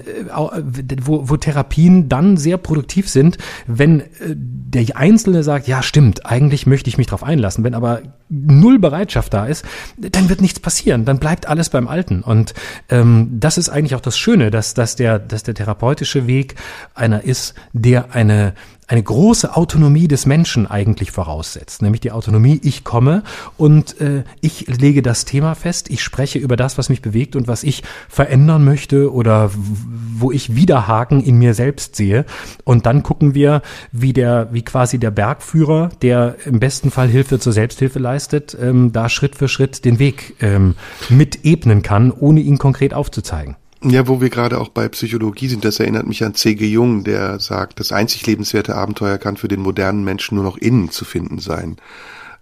wo, 1.03 1.29
wo 1.29 1.37
Therapien 1.37 2.09
dann 2.09 2.37
sehr 2.37 2.57
produktiv 2.57 3.09
sind, 3.09 3.39
wenn 3.67 4.01
äh, 4.01 4.05
der 4.37 4.97
Einzelne 4.97 5.43
sagt, 5.43 5.67
ja 5.67 5.83
stimmt, 5.83 6.27
eigentlich 6.27 6.67
möchte 6.67 6.89
ich 6.89 6.99
mich 6.99 7.09
darauf 7.09 7.25
einlassen. 7.25 7.65
Wenn 7.65 7.75
aber 7.75 8.03
null 8.29 8.79
Bereitschaft 8.79 9.35
da 9.35 9.47
ist, 9.47 9.65
dann 9.97 10.29
wird 10.29 10.41
nichts 10.41 10.61
passieren, 10.61 11.05
dann 11.05 11.19
bleibt 11.19 11.47
alles 11.47 11.71
beim 11.71 11.89
Alten. 11.89 12.23
Und 12.23 12.55
ähm, 12.89 13.29
das 13.41 13.59
ist 13.59 13.69
eigentlich 13.69 13.95
auch 13.97 14.01
das 14.01 14.17
Schöne, 14.17 14.51
dass, 14.51 14.75
dass, 14.75 14.97
der, 14.97 15.19
dass 15.19 15.43
der 15.43 15.55
therapeutische 15.55 16.27
Weg 16.27 16.55
einer 16.95 17.25
ist, 17.25 17.55
der 17.73 18.15
eine 18.15 18.55
eine 18.91 19.05
große 19.05 19.57
Autonomie 19.57 20.09
des 20.09 20.27
Menschen 20.27 20.67
eigentlich 20.67 21.13
voraussetzt, 21.13 21.81
nämlich 21.81 22.01
die 22.01 22.11
Autonomie, 22.11 22.61
ich 22.65 22.83
komme 22.83 23.23
und 23.57 24.01
äh, 24.01 24.25
ich 24.41 24.67
lege 24.67 25.01
das 25.01 25.25
Thema 25.25 25.55
fest, 25.55 25.89
ich 25.91 26.03
spreche 26.03 26.41
über 26.41 26.57
das, 26.57 26.77
was 26.77 26.89
mich 26.89 27.01
bewegt 27.01 27.37
und 27.37 27.47
was 27.47 27.63
ich 27.63 27.85
verändern 28.09 28.65
möchte 28.65 29.13
oder 29.13 29.53
wo 29.55 30.33
ich 30.33 30.57
Widerhaken 30.57 31.23
in 31.23 31.39
mir 31.39 31.55
selbst 31.55 31.95
sehe. 31.95 32.25
Und 32.65 32.85
dann 32.85 33.05
gucken 33.05 33.33
wir, 33.33 33.63
wie 33.93 34.13
der, 34.13 34.49
wie 34.51 34.63
quasi 34.63 34.99
der 34.99 35.13
Bergführer, 35.13 35.91
der 36.03 36.35
im 36.45 36.59
besten 36.59 36.91
Fall 36.91 37.07
Hilfe 37.07 37.39
zur 37.39 37.53
Selbsthilfe 37.53 38.01
leistet, 38.01 38.57
ähm, 38.61 38.91
da 38.91 39.09
Schritt 39.09 39.37
für 39.37 39.47
Schritt 39.47 39.85
den 39.85 40.01
Weg 40.01 40.35
ähm, 40.41 40.75
mit 41.09 41.45
ebnen 41.45 41.83
kann, 41.83 42.11
ohne 42.11 42.41
ihn 42.41 42.59
konkret 42.59 42.93
aufzuzeigen. 42.93 43.55
Ja, 43.83 44.07
wo 44.09 44.21
wir 44.21 44.29
gerade 44.29 44.61
auch 44.61 44.69
bei 44.69 44.89
Psychologie 44.89 45.49
sind, 45.49 45.65
das 45.65 45.81
erinnert 45.81 46.07
mich 46.07 46.23
an 46.23 46.35
C.G. 46.35 46.67
Jung, 46.67 47.03
der 47.03 47.41
sagt, 47.41 47.81
das 47.81 47.93
einzig 47.93 48.27
lebenswerte 48.27 48.75
Abenteuer 48.75 49.17
kann 49.17 49.39
für 49.39 49.49
den 49.49 49.61
modernen 49.61 50.05
Menschen 50.05 50.35
nur 50.35 50.45
noch 50.45 50.59
innen 50.59 50.91
zu 50.91 51.07
finden 51.07 51.39
sein. 51.39 51.79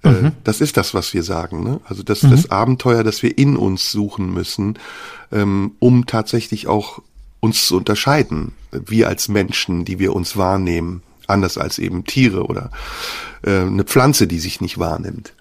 Äh, 0.03 0.11
mhm. 0.11 0.33
Das 0.43 0.61
ist 0.61 0.77
das, 0.77 0.95
was 0.95 1.15
wir 1.15 1.23
sagen. 1.23 1.63
Ne? 1.63 1.81
Also 1.85 2.03
das, 2.03 2.25
mhm. 2.25 2.31
das 2.31 2.51
Abenteuer, 2.51 3.05
das 3.05 3.23
wir 3.23 3.39
in 3.39 3.57
uns 3.57 3.93
suchen 3.93 4.33
müssen, 4.33 4.79
ähm, 5.31 5.73
um 5.79 6.07
tatsächlich 6.07 6.67
auch 6.67 7.01
uns 7.41 7.69
zu 7.69 7.77
unterscheiden, 7.77 8.53
wir 8.73 9.09
als 9.09 9.29
Menschen, 9.29 9.85
die 9.85 10.01
wir 10.01 10.15
uns 10.15 10.37
wahrnehmen, 10.37 11.03
anders 11.29 11.57
als 11.57 11.79
eben 11.79 12.05
Tiere 12.05 12.47
oder 12.47 12.71
äh, 13.43 13.61
eine 13.61 13.85
Pflanze, 13.85 14.27
die 14.27 14.41
sich 14.41 14.61
nicht 14.61 14.79
wahrnimmt. 14.79 15.35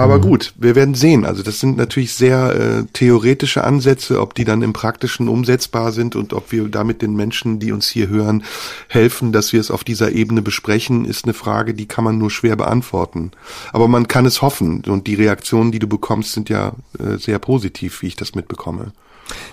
Aber 0.00 0.16
mhm. 0.16 0.22
gut, 0.22 0.54
wir 0.56 0.74
werden 0.74 0.94
sehen. 0.94 1.26
Also 1.26 1.42
das 1.42 1.60
sind 1.60 1.76
natürlich 1.76 2.14
sehr 2.14 2.54
äh, 2.54 2.84
theoretische 2.92 3.64
Ansätze, 3.64 4.20
ob 4.20 4.34
die 4.34 4.44
dann 4.44 4.62
im 4.62 4.72
Praktischen 4.72 5.28
umsetzbar 5.28 5.92
sind 5.92 6.16
und 6.16 6.32
ob 6.32 6.52
wir 6.52 6.68
damit 6.68 7.02
den 7.02 7.14
Menschen, 7.14 7.58
die 7.58 7.70
uns 7.70 7.88
hier 7.88 8.08
hören, 8.08 8.42
helfen, 8.88 9.30
dass 9.30 9.52
wir 9.52 9.60
es 9.60 9.70
auf 9.70 9.84
dieser 9.84 10.12
Ebene 10.12 10.40
besprechen, 10.40 11.04
ist 11.04 11.24
eine 11.24 11.34
Frage, 11.34 11.74
die 11.74 11.86
kann 11.86 12.04
man 12.04 12.16
nur 12.16 12.30
schwer 12.30 12.56
beantworten. 12.56 13.32
Aber 13.72 13.88
man 13.88 14.08
kann 14.08 14.24
es 14.24 14.40
hoffen 14.40 14.82
und 14.86 15.06
die 15.06 15.16
Reaktionen, 15.16 15.70
die 15.70 15.78
du 15.78 15.86
bekommst, 15.86 16.32
sind 16.32 16.48
ja 16.48 16.72
äh, 16.98 17.18
sehr 17.18 17.38
positiv, 17.38 18.00
wie 18.00 18.06
ich 18.06 18.16
das 18.16 18.34
mitbekomme. 18.34 18.92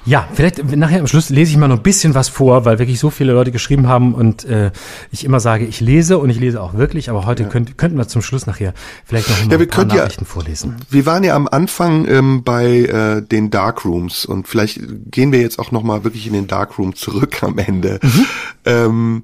Ja, 0.06 0.28
vielleicht 0.34 0.64
nachher 0.76 1.02
am 1.02 1.08
Schluss 1.08 1.30
lese 1.30 1.52
ich 1.52 1.58
mal 1.58 1.68
noch 1.68 1.78
ein 1.78 1.84
bisschen 1.84 2.16
was 2.16 2.30
vor, 2.30 2.66
weil 2.66 2.80
wirklich 2.80 3.00
so 3.00 3.10
viele 3.10 3.34
Leute 3.34 3.52
geschrieben 3.52 3.88
haben 3.88 4.14
und 4.14 4.46
äh, 4.46 4.72
ich 5.12 5.26
immer 5.26 5.40
sage, 5.40 5.66
ich 5.66 5.82
lese 5.82 6.18
und 6.18 6.30
ich 6.30 6.40
lese 6.40 6.62
auch 6.62 6.74
wirklich, 6.74 7.10
aber 7.10 7.26
heute 7.26 7.44
ja. 7.44 7.50
könnt, 7.50 7.78
könnten 7.78 7.98
wir 7.98 8.08
zum 8.08 8.22
Schluss 8.22 8.48
nachher 8.48 8.74
vielleicht 9.06 9.30
noch 9.30 9.52
ja, 9.52 9.58
ein 9.58 9.68
paar 9.68 9.86
Nachrichten 9.86 10.24
ja, 10.24 10.30
vorlesen. 10.30 10.78
Wir 10.90 11.06
waren 11.06 11.24
ja 11.24 11.36
am 11.36 11.48
Anfang 11.48 12.08
ähm, 12.08 12.44
bei 12.44 12.66
äh, 12.66 13.22
den 13.22 13.50
Darkrooms 13.50 14.26
und 14.26 14.48
vielleicht 14.48 14.80
gehen 15.12 15.32
wir 15.32 15.42
jetzt 15.42 15.60
auch 15.60 15.72
noch 15.72 15.84
mal 15.84 16.04
wirklich 16.04 16.26
in 16.26 16.34
den 16.34 16.48
Darkroom 16.48 16.96
zurück 16.96 17.44
am 17.44 17.58
Ende. 17.58 18.00
Mhm. 18.02 18.26
Ähm, 18.66 19.24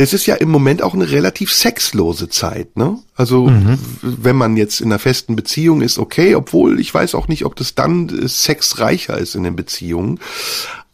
es 0.00 0.12
ist 0.12 0.26
ja 0.26 0.36
im 0.36 0.48
Moment 0.48 0.80
auch 0.80 0.94
eine 0.94 1.10
relativ 1.10 1.52
sexlose 1.52 2.28
Zeit, 2.28 2.76
ne? 2.76 2.98
Also 3.16 3.48
mhm. 3.48 3.78
wenn 4.00 4.36
man 4.36 4.56
jetzt 4.56 4.80
in 4.80 4.86
einer 4.86 5.00
festen 5.00 5.34
Beziehung 5.34 5.82
ist, 5.82 5.98
okay, 5.98 6.36
obwohl 6.36 6.80
ich 6.80 6.94
weiß 6.94 7.16
auch 7.16 7.26
nicht, 7.26 7.44
ob 7.44 7.56
das 7.56 7.74
dann 7.74 8.08
äh, 8.08 8.28
sexreicher 8.28 9.18
ist 9.18 9.34
in 9.34 9.42
den 9.42 9.56
Beziehungen. 9.56 10.20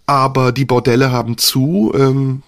Aber 0.06 0.52
die 0.52 0.64
Bordelle 0.64 1.12
haben 1.12 1.36
zu. 1.36 1.93
Ähm, 1.94 2.43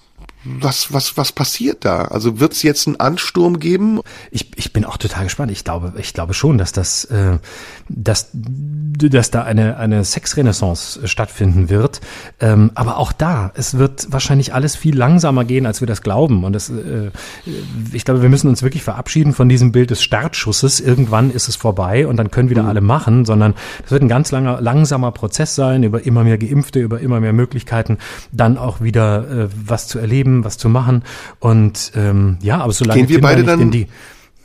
was, 0.60 0.93
was, 0.93 1.16
was 1.16 1.32
passiert 1.32 1.85
da? 1.85 2.02
Also 2.02 2.40
wird 2.40 2.52
es 2.52 2.62
jetzt 2.62 2.86
einen 2.86 3.01
Ansturm 3.01 3.59
geben? 3.59 4.01
Ich, 4.31 4.56
ich 4.56 4.73
bin 4.73 4.85
auch 4.85 4.97
total 4.97 5.24
gespannt. 5.24 5.51
Ich 5.51 5.64
glaube, 5.64 5.94
ich 5.98 6.14
glaube 6.14 6.35
schon, 6.35 6.59
dass 6.59 6.73
das, 6.73 7.05
äh, 7.06 7.39
dass, 7.89 8.31
dass 8.32 9.31
da 9.31 9.43
eine, 9.43 9.77
eine 9.77 10.05
Sexrenaissance 10.05 11.06
stattfinden 11.09 11.68
wird. 11.68 12.01
Ähm, 12.40 12.70
aber 12.74 12.98
auch 12.98 13.12
da, 13.12 13.52
es 13.55 13.78
wird 13.78 14.12
wahrscheinlich 14.12 14.55
alles 14.55 14.77
viel 14.77 14.97
langsamer 14.97 15.44
gehen, 15.44 15.66
als 15.66 15.81
wir 15.81 15.89
das 15.89 16.02
glauben. 16.02 16.44
Und 16.44 16.52
das, 16.52 16.70
äh, 16.70 17.10
ich 17.93 18.05
glaube, 18.05 18.23
wir 18.23 18.28
müssen 18.28 18.48
uns 18.48 18.62
wirklich 18.62 18.82
verabschieden 18.82 19.32
von 19.32 19.48
diesem 19.48 19.73
Bild 19.73 19.90
des 19.90 20.02
Startschusses. 20.02 20.81
Irgendwann 20.81 21.31
ist 21.31 21.48
es 21.48 21.56
vorbei 21.56 22.06
und 22.06 22.16
dann 22.16 22.31
können 22.31 22.51
wieder 22.51 22.62
mhm. 22.62 22.68
alle 22.68 22.81
machen, 22.81 23.24
sondern 23.24 23.55
das 23.82 23.90
wird 23.90 24.02
ein 24.02 24.09
ganz 24.09 24.31
langer, 24.31 24.60
langsamer 24.60 25.12
Prozess 25.12 25.55
sein, 25.55 25.82
über 25.82 26.06
immer 26.06 26.24
mehr 26.24 26.39
Geimpfte, 26.39 26.81
über 26.81 27.01
immer 27.01 27.20
mehr 27.20 27.32
Möglichkeiten, 27.32 27.98
dann 28.32 28.59
auch 28.59 28.81
wieder 28.81 29.44
äh, 29.44 29.48
was 29.64 29.89
zu 29.89 29.98
erleben 29.98 30.36
was 30.45 30.59
zu 30.59 30.69
machen. 30.69 31.03
Und 31.39 31.93
ähm, 31.97 32.39
ja, 32.41 32.59
aber 32.59 32.73
solange 32.73 33.01
Gehen 33.01 33.09
wir 33.09 33.17
Tinder 33.17 33.29
beide 33.29 33.45
dann 33.45 33.61
in 33.61 33.71
die 33.71 33.87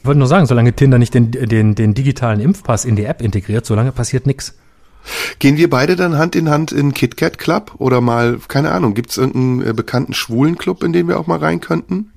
ich 0.01 0.07
wollte 0.07 0.18
nur 0.18 0.27
sagen, 0.27 0.47
solange 0.47 0.73
Tinder 0.73 0.97
nicht 0.97 1.13
den, 1.13 1.30
den, 1.30 1.76
den 1.76 1.93
digitalen 1.93 2.39
Impfpass 2.39 2.85
in 2.85 2.95
die 2.95 3.05
App 3.05 3.22
integriert, 3.22 3.68
solange 3.68 3.91
passiert 3.91 4.26
nichts. 4.26 4.55
Gehen 5.38 5.57
wir 5.57 5.69
beide 5.69 5.95
dann 5.95 6.18
Hand 6.18 6.35
in 6.35 6.49
Hand 6.49 6.72
in 6.72 6.93
KitKat 6.93 7.38
Club 7.38 7.73
oder 7.77 8.01
mal, 8.01 8.39
keine 8.47 8.72
Ahnung, 8.72 8.95
gibt 8.95 9.11
es 9.11 9.18
irgendeinen 9.18 9.61
äh, 9.61 9.73
bekannten 9.73 10.13
schwulen 10.13 10.57
Club, 10.57 10.84
in 10.84 10.91
den 10.91 11.07
wir 11.07 11.19
auch 11.19 11.27
mal 11.27 11.38
rein 11.38 11.61
könnten? 11.61 12.11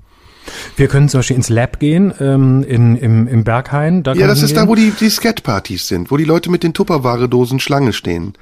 Wir 0.76 0.88
können 0.88 1.10
zum 1.10 1.18
Beispiel 1.18 1.36
ins 1.36 1.50
Lab 1.50 1.78
gehen, 1.78 2.12
ähm, 2.20 2.64
in, 2.66 2.96
im, 2.96 3.28
im 3.28 3.44
Berghain. 3.44 4.02
Da 4.02 4.14
ja, 4.14 4.26
das 4.26 4.42
ist 4.42 4.54
gehen. 4.54 4.64
da, 4.64 4.68
wo 4.68 4.74
die, 4.74 4.90
die 4.90 5.10
Skat-Partys 5.10 5.86
sind, 5.86 6.10
wo 6.10 6.16
die 6.16 6.24
Leute 6.24 6.50
mit 6.50 6.62
den 6.62 6.72
Tupperware-Dosen 6.72 7.60
Schlange 7.60 7.92
stehen. 7.92 8.32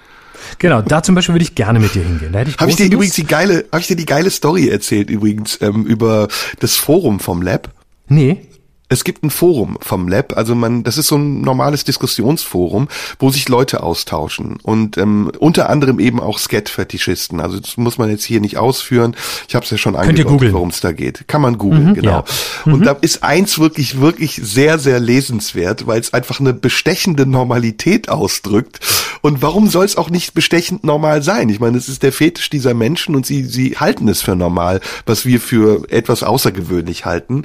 Genau, 0.59 0.83
da 0.83 1.03
zum 1.03 1.15
Beispiel 1.15 1.35
würde 1.35 1.45
ich 1.45 1.55
gerne 1.55 1.79
mit 1.79 1.95
dir 1.95 2.03
hingehen. 2.03 2.33
Da 2.33 2.41
hätte 2.41 2.51
ich 2.51 2.59
habe 2.59 2.71
ich 2.71 2.77
dir 2.77 2.85
Lust. 2.85 2.95
übrigens 2.95 3.15
die 3.15 3.25
geile, 3.25 3.65
habe 3.73 3.81
ich 3.81 3.87
dir 3.87 3.97
die 3.97 4.07
geile 4.07 4.31
Story 4.31 4.69
erzählt 4.69 5.11
übrigens 5.11 5.59
ähm, 5.61 5.85
über 5.85 6.29
das 6.61 6.77
Forum 6.77 7.21
vom 7.21 7.43
Lab? 7.43 7.71
Nee. 8.09 8.47
Es 8.93 9.05
gibt 9.05 9.25
ein 9.25 9.31
Forum 9.31 9.79
vom 9.81 10.07
Lab, 10.07 10.37
also 10.37 10.55
man, 10.55 10.83
das 10.83 10.99
ist 10.99 11.07
so 11.07 11.17
ein 11.17 11.41
normales 11.41 11.85
Diskussionsforum, 11.85 12.89
wo 13.19 13.31
sich 13.31 13.49
Leute 13.49 13.83
austauschen 13.83 14.59
und 14.63 14.99
ähm, 14.99 15.33
unter 15.39 15.71
anderem 15.71 15.99
eben 15.99 16.21
auch 16.21 16.39
Skat-Fetischisten. 16.39 17.41
Also 17.41 17.59
das 17.59 17.79
muss 17.79 17.97
man 17.97 18.11
jetzt 18.11 18.25
hier 18.25 18.43
nicht 18.43 18.59
ausführen. 18.59 19.17
Ich 19.49 19.55
habe 19.55 19.65
es 19.65 19.71
ja 19.71 19.79
schon 19.79 19.97
angedeutet, 19.97 20.53
worum 20.53 20.69
es 20.69 20.81
da 20.81 20.93
geht. 20.93 21.27
Kann 21.27 21.41
man 21.41 21.57
googeln, 21.57 21.89
mhm, 21.89 21.95
genau. 21.95 22.11
Ja. 22.11 22.25
Mhm. 22.67 22.75
Und 22.75 22.85
da 22.85 22.93
ist 23.01 23.23
eins 23.23 23.59
wirklich, 23.59 23.99
wirklich 23.99 24.37
sehr, 24.37 24.79
sehr 24.79 25.01
lesenswert, 25.01 25.87
weil 25.87 25.99
es 25.99 26.13
einfach 26.13 26.39
eine 26.39 26.53
bestechende 26.53 27.25
Normalität 27.25 28.11
ausdrückt. 28.11 28.81
Und 29.23 29.41
warum 29.41 29.71
soll 29.71 29.85
es 29.85 29.97
auch 29.97 30.11
nicht 30.11 30.35
bestechend 30.35 30.85
normal 30.85 31.23
sein? 31.23 31.49
Ich 31.49 31.61
meine, 31.61 31.79
es 31.79 31.89
ist 31.89 32.03
der 32.03 32.13
Fetisch 32.13 32.51
dieser 32.51 32.75
Menschen 32.75 33.15
und 33.15 33.25
sie, 33.25 33.45
sie 33.45 33.77
halten 33.79 34.09
es 34.09 34.21
für 34.21 34.35
normal, 34.35 34.81
was 35.07 35.25
wir 35.25 35.41
für 35.41 35.89
etwas 35.91 36.25
außergewöhnlich 36.25 37.07
halten. 37.07 37.45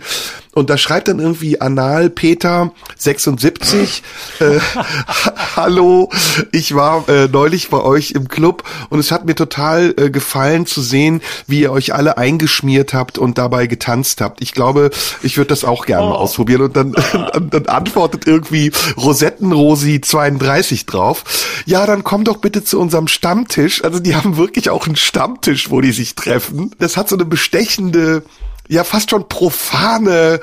Und 0.57 0.71
da 0.71 0.77
schreibt 0.79 1.07
dann 1.07 1.19
irgendwie 1.19 1.61
Anal 1.61 2.09
Peter 2.09 2.71
76, 2.97 4.01
äh, 4.39 4.59
hallo, 5.55 6.09
ich 6.51 6.73
war 6.73 7.07
äh, 7.07 7.27
neulich 7.27 7.69
bei 7.69 7.79
euch 7.79 8.11
im 8.11 8.27
Club 8.27 8.63
und 8.89 8.97
es 8.97 9.11
hat 9.11 9.25
mir 9.27 9.35
total 9.35 9.93
äh, 9.97 10.09
gefallen 10.09 10.65
zu 10.65 10.81
sehen, 10.81 11.21
wie 11.45 11.61
ihr 11.61 11.71
euch 11.71 11.93
alle 11.93 12.17
eingeschmiert 12.17 12.95
habt 12.95 13.19
und 13.19 13.37
dabei 13.37 13.67
getanzt 13.67 14.19
habt. 14.19 14.41
Ich 14.41 14.51
glaube, 14.51 14.89
ich 15.21 15.37
würde 15.37 15.49
das 15.49 15.63
auch 15.63 15.85
gerne 15.85 16.07
oh. 16.07 16.13
ausprobieren. 16.13 16.61
Und 16.61 16.75
dann, 16.75 16.91
dann, 17.33 17.49
dann 17.51 17.65
antwortet 17.67 18.25
irgendwie 18.25 18.71
Rosettenrosi 18.97 20.01
32 20.01 20.87
drauf. 20.87 21.23
Ja, 21.68 21.85
dann 21.85 22.06
komm 22.06 22.23
doch 22.23 22.38
bitte 22.38 22.64
zu 22.64 22.80
unserem 22.80 23.10
Stammtisch. 23.10 23.84
Also 23.84 23.99
die 23.99 24.15
haben 24.15 24.38
wirklich 24.38 24.69
auch 24.69 24.88
einen 24.88 24.95
Stammtisch, 24.95 25.69
wo 25.69 25.81
die 25.81 25.91
sich 25.91 26.15
treffen. 26.15 26.72
Das 26.80 26.95
hat 26.95 27.10
so 27.10 27.18
eine 27.18 27.26
bestechende 27.26 28.23
ja 28.69 28.85
fast 28.85 29.10
schon 29.10 29.27
profane 29.27 30.39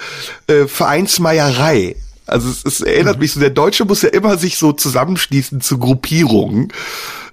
äh, 0.48 0.66
Vereinsmeierei. 0.66 1.96
Also 2.26 2.50
es, 2.50 2.62
es 2.66 2.80
erinnert 2.82 3.16
mhm. 3.16 3.20
mich 3.22 3.32
so, 3.32 3.40
der 3.40 3.48
Deutsche 3.48 3.86
muss 3.86 4.02
ja 4.02 4.10
immer 4.10 4.36
sich 4.36 4.58
so 4.58 4.72
zusammenschließen 4.72 5.62
zu 5.62 5.78
Gruppierungen, 5.78 6.72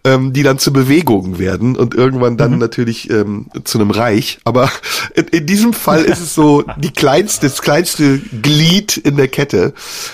ähm, 0.06 0.32
die 0.32 0.44
dann 0.44 0.58
zu 0.58 0.72
Bewegungen 0.72 1.38
werden 1.38 1.76
und 1.76 1.94
irgendwann 1.94 2.38
dann 2.38 2.54
mhm. 2.54 2.60
natürlich 2.60 3.10
ähm, 3.10 3.48
zu 3.66 3.78
einem 3.78 3.92
Reich. 3.92 4.40
Aber 4.46 4.72
in, 5.16 5.26
in 5.28 5.46
diesem 5.46 5.74
Fall 5.74 6.04
ist 6.06 6.22
es 6.22 6.34
so 6.34 6.64
die 6.78 6.92
kleinste, 6.92 7.48
das 7.48 7.62
kleinste 7.62 8.20
Glied 8.20 8.96
in 8.96 9.18
der 9.18 9.28
Kette. 9.28 9.74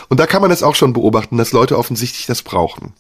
Und 0.10 0.20
da 0.20 0.26
kann 0.26 0.41
man 0.41 0.49
es 0.49 0.64
auch 0.64 0.76
schon 0.76 0.94
beobachten, 0.94 1.38
dass 1.38 1.52
Leute 1.52 1.78
offensichtlich 1.78 2.26
das 2.26 2.41
brauchen. 2.41 2.94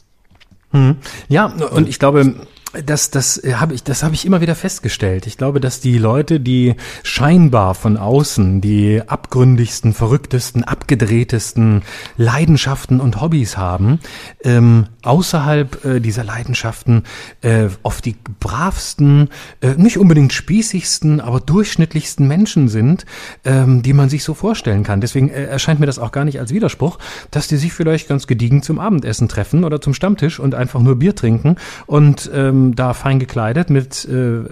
Mhm. 0.71 0.97
Ja, 1.27 1.45
und 1.45 1.87
ich 1.87 1.99
glaube, 1.99 2.35
das, 2.73 3.11
das 3.11 3.43
äh, 3.43 3.55
habe 3.55 3.73
ich, 3.73 3.83
das 3.83 4.03
habe 4.03 4.13
ich 4.13 4.25
immer 4.25 4.41
wieder 4.41 4.55
festgestellt. 4.55 5.25
Ich 5.25 5.37
glaube, 5.37 5.59
dass 5.59 5.79
die 5.79 5.97
Leute, 5.97 6.39
die 6.39 6.75
scheinbar 7.03 7.75
von 7.75 7.97
außen 7.97 8.61
die 8.61 9.01
abgründigsten, 9.05 9.93
verrücktesten, 9.93 10.63
abgedrehtesten 10.63 11.83
Leidenschaften 12.17 12.99
und 12.99 13.21
Hobbys 13.21 13.57
haben, 13.57 13.99
ähm, 14.43 14.87
außerhalb 15.03 15.85
äh, 15.85 15.99
dieser 15.99 16.23
Leidenschaften 16.23 17.03
äh, 17.41 17.67
oft 17.83 18.05
die 18.05 18.15
bravsten, 18.39 19.29
äh, 19.61 19.75
nicht 19.75 19.97
unbedingt 19.97 20.33
spießigsten, 20.33 21.21
aber 21.21 21.39
durchschnittlichsten 21.39 22.27
Menschen 22.27 22.67
sind, 22.67 23.05
ähm, 23.45 23.81
die 23.81 23.93
man 23.93 24.09
sich 24.09 24.23
so 24.23 24.33
vorstellen 24.33 24.83
kann. 24.83 24.99
Deswegen 24.99 25.29
äh, 25.29 25.45
erscheint 25.45 25.79
mir 25.79 25.85
das 25.85 25.99
auch 25.99 26.11
gar 26.11 26.25
nicht 26.25 26.39
als 26.39 26.53
Widerspruch, 26.53 26.99
dass 27.31 27.47
die 27.47 27.57
sich 27.57 27.71
vielleicht 27.71 28.09
ganz 28.09 28.27
gediegen 28.27 28.61
zum 28.61 28.79
Abendessen 28.79 29.29
treffen 29.29 29.63
oder 29.63 29.79
zum 29.79 29.93
Stammtisch 29.93 30.39
und 30.39 30.53
einfach 30.53 30.81
nur 30.81 30.97
Bier 30.97 31.15
trinken 31.15 31.55
und 31.85 32.29
ähm, 32.33 32.56
ähm, 32.57 32.75
da 32.75 32.93
fein 32.93 33.19
gekleidet 33.19 33.69
mit 33.69 34.05
äh, 34.05 34.13
äh, 34.13 34.43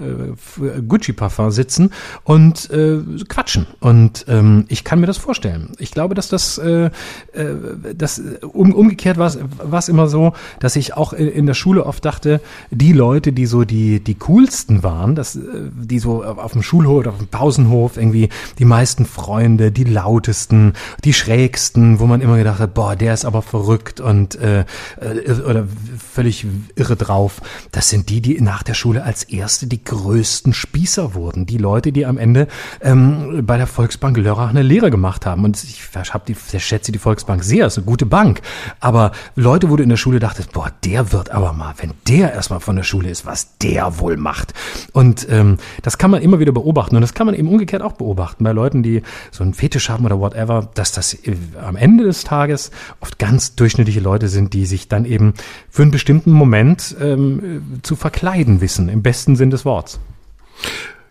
Gucci-Parfum 0.87 1.51
sitzen 1.51 1.91
und 2.23 2.69
äh, 2.71 2.99
quatschen. 3.27 3.67
Und 3.79 4.25
ähm, 4.27 4.65
ich 4.69 4.83
kann 4.83 4.99
mir 4.99 5.07
das 5.07 5.17
vorstellen. 5.17 5.73
Ich 5.79 5.91
glaube, 5.91 6.15
dass 6.15 6.29
das, 6.29 6.57
äh, 6.57 6.89
äh, 7.33 7.55
das 7.95 8.21
um, 8.41 8.73
umgekehrt 8.73 9.17
war 9.17 9.27
es 9.27 9.89
immer 9.89 10.07
so, 10.07 10.33
dass 10.59 10.75
ich 10.75 10.93
auch 10.95 11.13
in, 11.13 11.45
der 11.45 11.53
Schule 11.53 11.85
oft 11.85 12.03
dachte, 12.05 12.41
die 12.71 12.93
Leute, 12.93 13.33
die 13.33 13.45
so 13.45 13.63
die, 13.63 13.99
die 13.99 14.15
coolsten 14.15 14.83
waren, 14.83 15.15
dass, 15.15 15.35
äh, 15.35 15.41
die 15.73 15.99
so 15.99 16.23
auf 16.23 16.53
dem 16.53 16.63
Schulhof 16.63 16.99
oder 16.99 17.11
auf 17.11 17.17
dem 17.17 17.27
Pausenhof 17.27 17.97
irgendwie 17.97 18.29
die 18.59 18.65
meisten 18.65 19.05
Freunde, 19.05 19.71
die 19.71 19.83
lautesten, 19.83 20.73
die 21.03 21.13
schrägsten, 21.13 21.99
wo 21.99 22.05
man 22.05 22.21
immer 22.21 22.37
gedacht 22.37 22.59
hat, 22.59 22.73
boah, 22.73 22.95
der 22.95 23.13
ist 23.13 23.25
aber 23.25 23.41
verrückt 23.41 23.99
und 23.99 24.35
äh, 24.35 24.65
äh, 24.99 25.31
oder 25.47 25.67
völlig 25.97 26.45
irre 26.75 26.95
drauf. 26.95 27.41
Das 27.71 27.89
sind 27.95 28.09
die, 28.09 28.19
die 28.19 28.41
nach 28.41 28.61
der 28.61 28.73
Schule 28.73 29.03
als 29.03 29.23
erste 29.23 29.67
die 29.67 29.81
größten 29.81 30.53
Spießer 30.53 31.13
wurden. 31.13 31.45
Die 31.45 31.57
Leute, 31.57 31.93
die 31.93 32.05
am 32.05 32.17
Ende 32.17 32.49
ähm, 32.81 33.45
bei 33.45 33.55
der 33.55 33.67
Volksbank 33.67 34.17
Lörrach 34.17 34.49
eine 34.49 34.63
Lehre 34.63 34.91
gemacht 34.91 35.25
haben. 35.25 35.45
Und 35.45 35.63
ich 35.63 35.81
hab 35.95 36.25
die, 36.25 36.35
schätze 36.57 36.91
die 36.91 36.99
Volksbank 36.99 37.41
sehr, 37.41 37.67
ist 37.67 37.77
eine 37.77 37.85
gute 37.85 38.05
Bank. 38.05 38.41
Aber 38.81 39.13
Leute, 39.37 39.69
wo 39.69 39.77
du 39.77 39.83
in 39.83 39.87
der 39.87 39.95
Schule 39.95 40.19
dachtest, 40.19 40.51
boah, 40.51 40.73
der 40.83 41.13
wird 41.13 41.31
aber 41.31 41.53
mal, 41.53 41.73
wenn 41.77 41.93
der 42.05 42.33
erstmal 42.33 42.59
von 42.59 42.75
der 42.75 42.83
Schule 42.83 43.09
ist, 43.09 43.25
was 43.25 43.57
der 43.59 43.97
wohl 43.97 44.17
macht. 44.17 44.53
Und 44.91 45.25
ähm, 45.29 45.57
das 45.81 45.97
kann 45.97 46.11
man 46.11 46.21
immer 46.21 46.41
wieder 46.41 46.51
beobachten. 46.51 46.97
Und 46.97 47.01
das 47.01 47.13
kann 47.13 47.27
man 47.27 47.33
eben 47.33 47.47
umgekehrt 47.47 47.81
auch 47.81 47.93
beobachten 47.93 48.43
bei 48.43 48.51
Leuten, 48.51 48.83
die 48.83 49.03
so 49.31 49.41
einen 49.41 49.53
Fetisch 49.53 49.89
haben 49.89 50.03
oder 50.03 50.19
whatever, 50.19 50.69
dass 50.73 50.91
das 50.91 51.13
äh, 51.13 51.37
am 51.65 51.77
Ende 51.77 52.03
des 52.03 52.25
Tages 52.25 52.71
oft 52.99 53.19
ganz 53.19 53.55
durchschnittliche 53.55 54.01
Leute 54.01 54.27
sind, 54.27 54.53
die 54.53 54.65
sich 54.65 54.89
dann 54.89 55.05
eben 55.05 55.33
für 55.69 55.83
einen 55.83 55.91
bestimmten 55.91 56.33
Moment 56.33 56.93
ähm, 56.99 57.79
zu 57.85 57.95
verkleiden 57.95 58.61
wissen, 58.61 58.89
im 58.89 59.01
besten 59.01 59.35
Sinn 59.35 59.49
des 59.49 59.65
Wortes. 59.65 59.99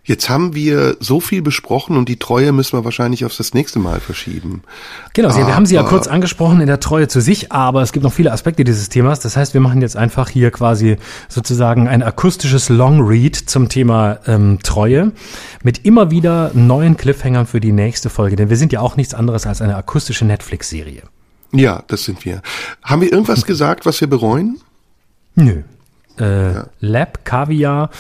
Jetzt 0.07 0.29
haben 0.29 0.55
wir 0.55 0.99
so 1.01 1.19
viel 1.19 1.41
besprochen 1.41 1.97
und 1.97 2.11
die 2.11 2.19
Treue 2.19 2.53
müssen 2.53 2.79
wir 2.79 2.85
wahrscheinlich 2.85 3.25
auf 3.25 3.35
das 3.35 3.55
nächste 3.55 3.79
Mal 3.79 4.01
verschieben. 4.01 4.63
Genau, 5.15 5.31
aber, 5.31 5.47
wir 5.47 5.57
haben 5.57 5.65
sie 5.65 5.77
ja 5.77 5.83
kurz 5.83 6.09
angesprochen 6.09 6.61
in 6.61 6.67
der 6.67 6.79
Treue 6.79 7.09
zu 7.09 7.23
sich, 7.23 7.53
aber 7.53 7.81
es 7.81 7.93
gibt 7.93 8.05
noch 8.05 8.13
viele 8.13 8.31
Aspekte 8.31 8.65
dieses 8.65 8.91
Themas. 8.91 9.21
Das 9.21 9.35
heißt, 9.39 9.55
wir 9.55 9.63
machen 9.63 9.81
jetzt 9.81 9.97
einfach 9.97 10.29
hier 10.29 10.51
quasi 10.51 10.99
sozusagen 11.29 11.89
ein 11.89 12.03
akustisches 12.03 12.69
Long 12.69 13.01
Read 13.01 13.35
zum 13.35 13.71
Thema 13.71 14.19
ähm, 14.27 14.59
Treue 14.63 15.13
mit 15.63 15.87
immer 15.87 16.11
wieder 16.11 16.51
neuen 16.53 16.99
Cliffhangern 16.99 17.47
für 17.47 17.61
die 17.61 17.73
nächste 17.73 18.11
Folge, 18.11 18.37
denn 18.37 18.51
wir 18.51 18.59
sind 18.59 18.75
ja 18.75 18.81
auch 18.81 18.97
nichts 18.97 19.15
anderes 19.15 19.47
als 19.47 19.63
eine 19.63 19.75
akustische 19.75 20.27
Netflix-Serie. 20.27 21.05
Ja, 21.53 21.83
das 21.87 22.05
sind 22.05 22.27
wir. 22.27 22.43
Haben 22.83 23.01
wir 23.01 23.11
irgendwas 23.11 23.45
gesagt, 23.47 23.87
was 23.87 24.03
wir 24.03 24.09
bereuen? 24.09 24.61
Nö 25.35 25.63
äh, 26.19 26.55
ja. 26.55 26.67
Lab, 26.81 27.25
Kaviar, 27.25 27.91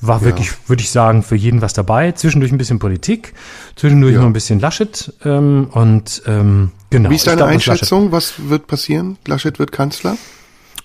war 0.00 0.22
wirklich, 0.22 0.50
würde 0.68 0.82
ich 0.82 0.90
sagen, 0.90 1.22
für 1.22 1.36
jeden 1.36 1.62
was 1.62 1.72
dabei. 1.72 2.12
Zwischendurch 2.12 2.52
ein 2.52 2.58
bisschen 2.58 2.78
Politik, 2.78 3.34
zwischendurch 3.76 4.14
ja. 4.14 4.20
noch 4.20 4.26
ein 4.26 4.32
bisschen 4.32 4.60
Laschet 4.60 5.12
ähm, 5.24 5.68
und 5.72 6.22
ähm, 6.26 6.72
genau. 6.90 7.10
Wie 7.10 7.16
ist 7.16 7.26
deine 7.26 7.38
glaub, 7.38 7.50
Einschätzung? 7.50 8.12
Was 8.12 8.34
wird 8.48 8.66
passieren? 8.66 9.18
Laschet 9.26 9.58
wird 9.58 9.72
Kanzler? 9.72 10.16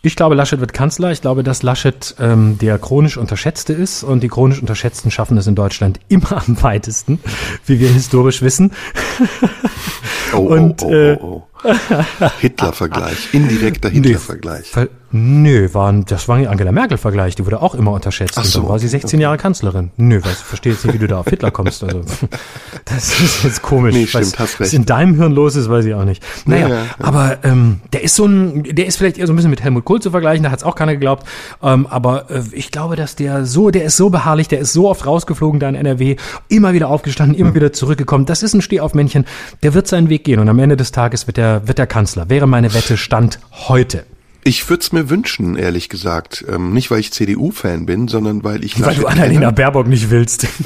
Ich 0.06 0.18
glaube, 0.18 0.36
Laschet 0.36 0.60
wird 0.60 0.74
Kanzler. 0.74 1.14
Ich 1.14 1.22
glaube, 1.22 1.44
dass 1.44 1.64
Laschet 1.64 2.16
ähm, 2.20 2.58
der 2.58 2.78
chronisch 2.78 3.16
Unterschätzte 3.16 3.72
ist 3.72 4.04
und 4.04 4.22
die 4.22 4.28
chronisch 4.28 4.60
Unterschätzten 4.60 5.12
schaffen 5.12 5.38
es 5.38 5.48
in 5.48 5.56
Deutschland 5.56 6.02
immer 6.10 6.44
am 6.46 6.62
weitesten, 6.62 7.20
wie 7.66 7.80
wir 7.80 7.88
historisch 7.88 8.42
wissen. 8.42 8.74
Oh, 10.34 10.38
und, 10.40 10.84
oh, 10.84 10.90
oh, 10.90 11.18
oh, 11.22 11.48
oh. 11.64 12.30
Hitler-Vergleich, 12.42 13.34
indirekter 13.34 13.90
Hitler-Vergleich. 13.90 14.74
Nö, 15.16 15.72
waren, 15.74 16.06
das 16.06 16.28
war 16.28 16.38
Angela 16.38 16.72
Merkel-Vergleich, 16.72 17.36
die 17.36 17.46
wurde 17.46 17.62
auch 17.62 17.76
immer 17.76 17.92
unterschätzt. 17.92 18.34
Ach 18.36 18.44
so, 18.44 18.58
und 18.58 18.66
dann 18.66 18.72
war 18.72 18.80
sie 18.80 18.88
16 18.88 19.10
okay. 19.10 19.22
Jahre 19.22 19.38
Kanzlerin. 19.38 19.92
Nö, 19.96 20.18
weiß, 20.24 20.32
ich 20.32 20.38
verstehe 20.38 20.72
jetzt 20.74 20.84
nicht, 20.86 20.96
wie 20.96 20.98
du 20.98 21.06
da 21.06 21.20
auf 21.20 21.28
Hitler 21.28 21.52
kommst. 21.52 21.84
Also, 21.84 22.02
das 22.86 23.20
ist 23.22 23.44
jetzt 23.44 23.62
komisch. 23.62 23.94
Nee, 23.94 24.08
stimmt, 24.08 24.40
hast 24.40 24.60
recht. 24.60 24.60
Was 24.60 24.74
in 24.74 24.88
deinem 24.88 25.14
Hirn 25.14 25.32
los 25.32 25.56
ist, 25.56 25.70
weiß 25.70 25.86
ich 25.86 25.94
auch 25.94 26.04
nicht. 26.04 26.24
Naja, 26.46 26.68
ja, 26.68 26.74
ja, 26.74 26.82
ja. 26.84 26.86
aber 26.98 27.38
ähm, 27.44 27.82
der 27.94 28.02
ist 28.02 28.16
so 28.16 28.26
ein, 28.26 28.64
der 28.64 28.88
ist 28.88 28.98
vielleicht 28.98 29.20
eher 29.20 29.28
so 29.28 29.34
ein 29.34 29.36
bisschen 29.36 29.52
mit 29.52 29.62
Helmut 29.62 29.86
Kohl 29.86 30.02
zu 30.02 30.10
vergleichen, 30.10 30.46
da 30.46 30.50
hat 30.50 30.58
es 30.58 30.64
auch 30.64 30.74
keiner 30.74 30.94
geglaubt. 30.94 31.28
Ähm, 31.62 31.86
aber 31.86 32.32
äh, 32.32 32.42
ich 32.52 32.72
glaube, 32.72 32.96
dass 32.96 33.16
der 33.16 33.46
so, 33.46 33.70
der 33.70 33.84
ist 33.84 33.98
so 33.98 34.10
beharrlich, 34.10 34.48
der 34.48 34.62
ist 34.62 34.74
so 34.74 34.90
oft 34.90 35.06
rausgeflogen 35.06 35.60
da 35.60 35.70
in 35.70 35.76
NRW, 35.76 36.16
immer 36.48 36.74
wieder 36.74 36.90
aufgestanden, 36.90 37.38
immer 37.38 37.52
mhm. 37.52 37.56
wieder 37.56 37.72
zurückgekommen. 37.72 38.26
Das 38.26 38.42
ist 38.42 38.56
ein 38.56 38.64
Stehaufmännchen, 38.64 39.26
der 39.62 39.76
wird 39.76 39.88
seinen 39.88 40.10
Weg 40.10 40.24
gehen 40.24 40.40
und 40.40 40.50
am 40.50 40.58
Ende 40.58 40.76
des 40.76 40.92
Tages 40.92 41.28
wird 41.28 41.38
er, 41.38 41.68
wird 41.68 41.78
er 41.78 41.86
Kanzler. 41.86 42.30
Wäre 42.30 42.48
meine 42.48 42.74
Wette 42.74 42.98
Stand 42.98 43.40
heute. 43.52 44.06
Ich 44.44 44.70
würde 44.70 44.82
es 44.82 44.92
mir 44.92 45.10
wünschen, 45.10 45.56
ehrlich 45.56 45.90
gesagt. 45.90 46.44
Ähm, 46.48 46.74
nicht, 46.74 46.92
weil 46.92 47.00
ich 47.00 47.12
CDU-Fan 47.12 47.86
bin, 47.86 48.08
sondern 48.08 48.44
weil 48.44 48.64
ich... 48.64 48.80
Weil 48.82 48.96
du 48.96 49.08
Annalena 49.08 49.52
Baerbock 49.52 49.88
nicht 49.88 50.10
willst. 50.10 50.48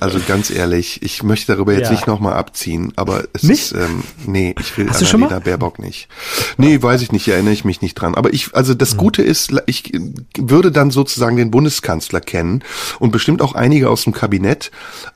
Also 0.00 0.20
ganz 0.26 0.50
ehrlich, 0.50 1.02
ich 1.02 1.22
möchte 1.22 1.52
darüber 1.52 1.72
jetzt 1.72 1.86
ja. 1.86 1.92
nicht 1.92 2.06
nochmal 2.06 2.34
abziehen, 2.34 2.92
aber 2.96 3.24
es 3.32 3.42
nicht? 3.42 3.72
ist... 3.72 3.72
Ähm, 3.72 4.04
nee, 4.26 4.54
ich 4.60 4.76
will 4.78 4.88
Hast 4.88 5.02
Annalena 5.14 5.40
Baerbock 5.40 5.78
nicht. 5.78 6.08
Nee, 6.56 6.80
weiß 6.80 7.02
ich 7.02 7.10
nicht, 7.10 7.26
erinnere 7.26 7.52
ich 7.52 7.64
mich 7.64 7.82
nicht 7.82 7.94
dran. 7.94 8.14
Aber 8.14 8.32
ich, 8.32 8.54
also 8.54 8.74
das 8.74 8.92
hm. 8.92 8.98
Gute 8.98 9.22
ist, 9.22 9.52
ich 9.66 9.92
würde 10.38 10.70
dann 10.70 10.90
sozusagen 10.90 11.36
den 11.36 11.50
Bundeskanzler 11.50 12.20
kennen 12.20 12.62
und 12.98 13.10
bestimmt 13.10 13.42
auch 13.42 13.54
einige 13.54 13.90
aus 13.90 14.04
dem 14.04 14.12
Kabinett. 14.12 14.70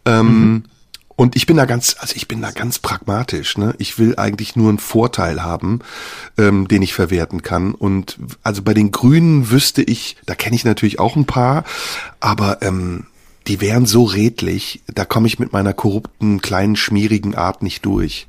Ähm, 0.04 0.26
mhm 0.26 0.64
und 1.16 1.36
ich 1.36 1.46
bin 1.46 1.56
da 1.56 1.64
ganz, 1.64 1.96
also 1.98 2.14
ich 2.16 2.26
bin 2.26 2.42
da 2.42 2.50
ganz 2.50 2.78
pragmatisch. 2.78 3.56
Ne? 3.56 3.74
Ich 3.78 3.98
will 3.98 4.16
eigentlich 4.16 4.56
nur 4.56 4.68
einen 4.68 4.78
Vorteil 4.78 5.42
haben, 5.42 5.80
ähm, 6.38 6.66
den 6.66 6.82
ich 6.82 6.94
verwerten 6.94 7.42
kann. 7.42 7.72
Und 7.72 8.18
also 8.42 8.62
bei 8.62 8.74
den 8.74 8.90
Grünen 8.90 9.50
wüsste 9.50 9.82
ich, 9.82 10.16
da 10.26 10.34
kenne 10.34 10.56
ich 10.56 10.64
natürlich 10.64 10.98
auch 10.98 11.16
ein 11.16 11.26
paar, 11.26 11.64
aber 12.20 12.62
ähm, 12.62 13.06
die 13.46 13.60
wären 13.60 13.84
so 13.84 14.04
redlich, 14.04 14.82
da 14.86 15.04
komme 15.04 15.26
ich 15.26 15.38
mit 15.38 15.52
meiner 15.52 15.74
korrupten, 15.74 16.40
kleinen, 16.40 16.76
schmierigen 16.76 17.34
Art 17.34 17.62
nicht 17.62 17.84
durch. 17.84 18.26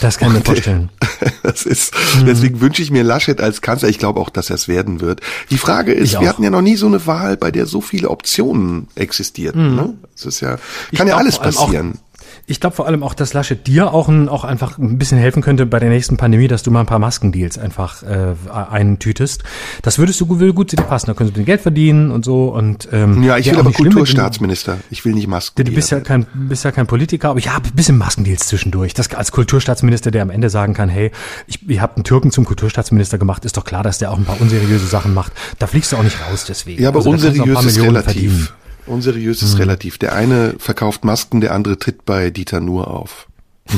Das 0.00 0.18
kann 0.18 0.28
ich 0.28 0.38
mir 0.38 0.44
vorstellen. 0.44 0.90
das 1.42 1.62
ist, 1.62 1.94
mhm. 2.16 2.26
deswegen 2.26 2.60
wünsche 2.60 2.82
ich 2.82 2.90
mir 2.90 3.04
Laschet 3.04 3.40
als 3.40 3.60
Kanzler. 3.60 3.88
Ich 3.88 3.98
glaube 3.98 4.18
auch, 4.18 4.30
dass 4.30 4.50
er 4.50 4.56
es 4.56 4.66
werden 4.66 5.00
wird. 5.00 5.20
Die 5.50 5.58
Frage 5.58 5.92
ist, 5.92 6.18
wir 6.20 6.28
hatten 6.28 6.42
ja 6.42 6.50
noch 6.50 6.62
nie 6.62 6.76
so 6.76 6.86
eine 6.86 7.06
Wahl, 7.06 7.36
bei 7.36 7.52
der 7.52 7.66
so 7.66 7.80
viele 7.80 8.10
Optionen 8.10 8.88
existierten. 8.96 9.70
Mhm. 9.70 9.76
Ne? 9.76 9.94
Das 10.14 10.26
ist 10.26 10.40
ja, 10.40 10.58
kann 10.96 11.06
ich 11.06 11.12
ja 11.12 11.16
alles 11.16 11.38
passieren. 11.38 11.98
Ich 12.48 12.60
glaube 12.60 12.76
vor 12.76 12.86
allem 12.86 13.02
auch, 13.02 13.14
dass 13.14 13.32
Laschet 13.32 13.66
dir 13.66 13.92
auch, 13.92 14.08
ein, 14.08 14.28
auch 14.28 14.44
einfach 14.44 14.78
ein 14.78 14.98
bisschen 14.98 15.18
helfen 15.18 15.42
könnte 15.42 15.66
bei 15.66 15.80
der 15.80 15.88
nächsten 15.88 16.16
Pandemie, 16.16 16.46
dass 16.46 16.62
du 16.62 16.70
mal 16.70 16.80
ein 16.80 16.86
paar 16.86 17.00
Maskendeals 17.00 17.58
einfach 17.58 18.04
äh, 18.04 18.34
eintütest. 18.48 19.42
Das 19.82 19.98
würdest 19.98 20.20
du 20.20 20.38
will 20.38 20.52
gut 20.52 20.70
zu 20.70 20.76
dir 20.76 20.84
passen. 20.84 21.06
Da 21.06 21.14
könntest 21.14 21.36
du 21.36 21.42
Geld 21.42 21.60
verdienen 21.60 22.12
und 22.12 22.24
so. 22.24 22.48
Und 22.48 22.88
ähm, 22.92 23.24
ja, 23.24 23.36
ich 23.36 23.50
will 23.50 23.58
aber 23.58 23.72
Kulturstaatsminister. 23.72 24.78
Ich 24.90 25.04
will 25.04 25.14
nicht 25.14 25.26
Masken. 25.26 25.64
Du 25.64 25.72
bist 25.72 25.90
ja 25.90 25.98
kein, 25.98 26.24
bist 26.34 26.64
ja 26.64 26.70
kein 26.70 26.86
Politiker, 26.86 27.30
aber 27.30 27.40
ja, 27.40 27.56
ein 27.56 27.62
bisschen 27.74 27.98
Maskendeals 27.98 28.46
zwischendurch. 28.46 28.94
Das 28.94 29.12
als 29.12 29.32
Kulturstaatsminister, 29.32 30.12
der 30.12 30.22
am 30.22 30.30
Ende 30.30 30.48
sagen 30.48 30.72
kann, 30.72 30.88
hey, 30.88 31.10
ich, 31.48 31.68
ihr 31.68 31.82
habt 31.82 31.96
einen 31.96 32.04
Türken 32.04 32.30
zum 32.30 32.44
Kulturstaatsminister 32.44 33.18
gemacht, 33.18 33.44
ist 33.44 33.56
doch 33.56 33.64
klar, 33.64 33.82
dass 33.82 33.98
der 33.98 34.12
auch 34.12 34.18
ein 34.18 34.24
paar 34.24 34.40
unseriöse 34.40 34.86
Sachen 34.86 35.14
macht. 35.14 35.32
Da 35.58 35.66
fliegst 35.66 35.90
du 35.90 35.96
auch 35.96 36.04
nicht 36.04 36.18
raus 36.30 36.44
deswegen. 36.48 36.80
Ja, 36.80 36.90
aber 36.90 36.98
also, 36.98 37.10
unseriös 37.10 37.64
ist 37.64 37.82
relativ. 37.82 38.32
Verdienen. 38.32 38.48
Unseriös 38.86 39.42
ist 39.42 39.52
hm. 39.52 39.60
relativ. 39.60 39.98
Der 39.98 40.14
eine 40.14 40.54
verkauft 40.58 41.04
Masken, 41.04 41.40
der 41.40 41.52
andere 41.52 41.78
tritt 41.78 42.04
bei 42.04 42.30
Dieter 42.30 42.60
Nur 42.60 42.88
auf. 42.88 43.26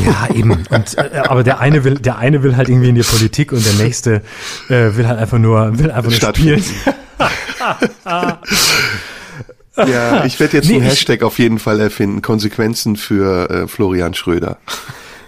Ja, 0.05 0.29
eben. 0.35 0.51
Und, 0.71 0.99
äh, 0.99 1.23
aber 1.25 1.43
der 1.43 1.61
eine 1.61 1.85
will, 1.85 1.95
der 1.95 2.19
eine 2.19 2.43
will 2.43 2.57
halt 2.57 2.69
irgendwie 2.69 2.91
in 2.91 2.95
die 2.95 3.03
Politik 3.03 3.53
und 3.53 3.65
der 3.65 3.73
nächste 3.75 4.23
äh, 4.69 4.97
will 4.97 5.09
halt 5.09 5.19
einfach 5.19 5.39
nur, 5.39 5.79
will 5.79 5.91
einfach 5.91 6.11
nur 6.11 6.21
spielen. 6.21 6.63
ja, 9.77 10.25
ich 10.27 10.39
werde 10.41 10.59
jetzt 10.59 10.69
nee, 10.69 10.75
einen 10.75 10.85
Hashtag 10.85 11.23
auf 11.23 11.39
jeden 11.39 11.59
Fall 11.59 11.81
erfinden. 11.81 12.21
Konsequenzen 12.21 12.97
für 12.97 13.51
äh, 13.51 13.67
Florian 13.67 14.15
Schröder. 14.15 14.59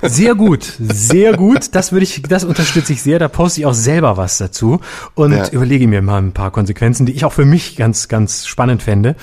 Sehr 0.02 0.34
gut, 0.34 0.72
sehr 0.78 1.36
gut. 1.36 1.74
Das 1.74 1.92
würde 1.92 2.04
ich, 2.04 2.22
das 2.22 2.44
unterstütze 2.44 2.92
ich 2.92 3.02
sehr. 3.02 3.18
Da 3.18 3.28
poste 3.28 3.60
ich 3.60 3.66
auch 3.66 3.74
selber 3.74 4.16
was 4.16 4.38
dazu 4.38 4.80
und 5.14 5.32
ja. 5.32 5.48
überlege 5.50 5.86
mir 5.86 6.02
mal 6.02 6.18
ein 6.18 6.32
paar 6.32 6.50
Konsequenzen, 6.50 7.06
die 7.06 7.12
ich 7.12 7.24
auch 7.24 7.32
für 7.32 7.44
mich 7.44 7.76
ganz, 7.76 8.08
ganz 8.08 8.46
spannend 8.46 8.82
fände. 8.82 9.16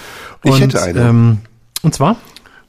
Und, 0.43 0.53
ich 0.53 0.61
hätte 0.61 0.81
eine. 0.81 0.99
Ähm, 0.99 1.37
und 1.81 1.95
zwar? 1.95 2.17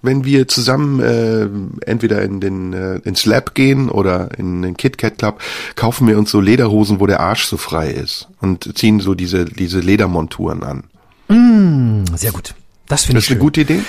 Wenn 0.01 0.25
wir 0.25 0.47
zusammen 0.47 1.01
äh, 1.01 1.49
entweder 1.91 2.23
in 2.23 2.41
den 2.41 2.73
äh, 2.73 2.97
ins 3.05 3.27
Lab 3.27 3.55
gehen 3.55 3.91
oder 3.91 4.31
in 4.39 4.63
den 4.63 4.77
KitKat 4.77 5.19
Club, 5.19 5.41
kaufen 5.75 6.07
wir 6.07 6.19
uns 6.19 6.31
so 6.31 6.41
Lederhosen, 6.41 7.01
wo 7.01 7.07
der 7.07 7.21
Arsch 7.21 7.45
so 7.45 7.57
frei 7.57 7.91
ist 7.91 8.29
und 8.41 8.79
ziehen 8.79 9.01
so 9.01 9.15
diese 9.15 9.45
diese 9.45 9.81
Ledermonturen 9.81 10.63
an. 10.63 10.85
Mm, 11.29 12.05
sehr 12.15 12.31
gut. 12.31 12.55
Das 12.87 13.05
finde 13.05 13.19
ich. 13.19 13.25
Das 13.25 13.31
ist 13.31 13.37
eine 13.37 13.41
gute 13.41 13.63
Idee. 13.63 13.81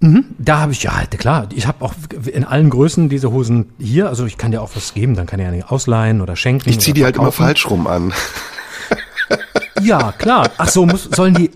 Mhm, 0.00 0.24
da 0.38 0.60
habe 0.60 0.72
ich, 0.72 0.82
ja, 0.82 0.92
klar, 1.06 1.48
ich 1.54 1.66
habe 1.66 1.84
auch 1.84 1.94
in 2.26 2.44
allen 2.44 2.68
Größen 2.68 3.08
diese 3.08 3.30
Hosen 3.30 3.72
hier, 3.78 4.08
also 4.08 4.26
ich 4.26 4.36
kann 4.36 4.50
dir 4.50 4.60
auch 4.60 4.70
was 4.74 4.92
geben, 4.92 5.14
dann 5.14 5.26
kann 5.26 5.40
ich 5.40 5.46
ja 5.46 5.66
ausleihen 5.66 6.20
oder 6.20 6.36
schenken. 6.36 6.68
Ich 6.68 6.80
ziehe 6.80 6.94
die 6.94 7.04
halt 7.04 7.16
immer 7.16 7.32
falsch 7.32 7.70
rum 7.70 7.86
an. 7.86 8.12
Ja, 9.80 10.12
klar. 10.12 10.50
Ach 10.58 10.68
so, 10.68 10.86
muss, 10.86 11.04
sollen 11.04 11.34
die, 11.34 11.50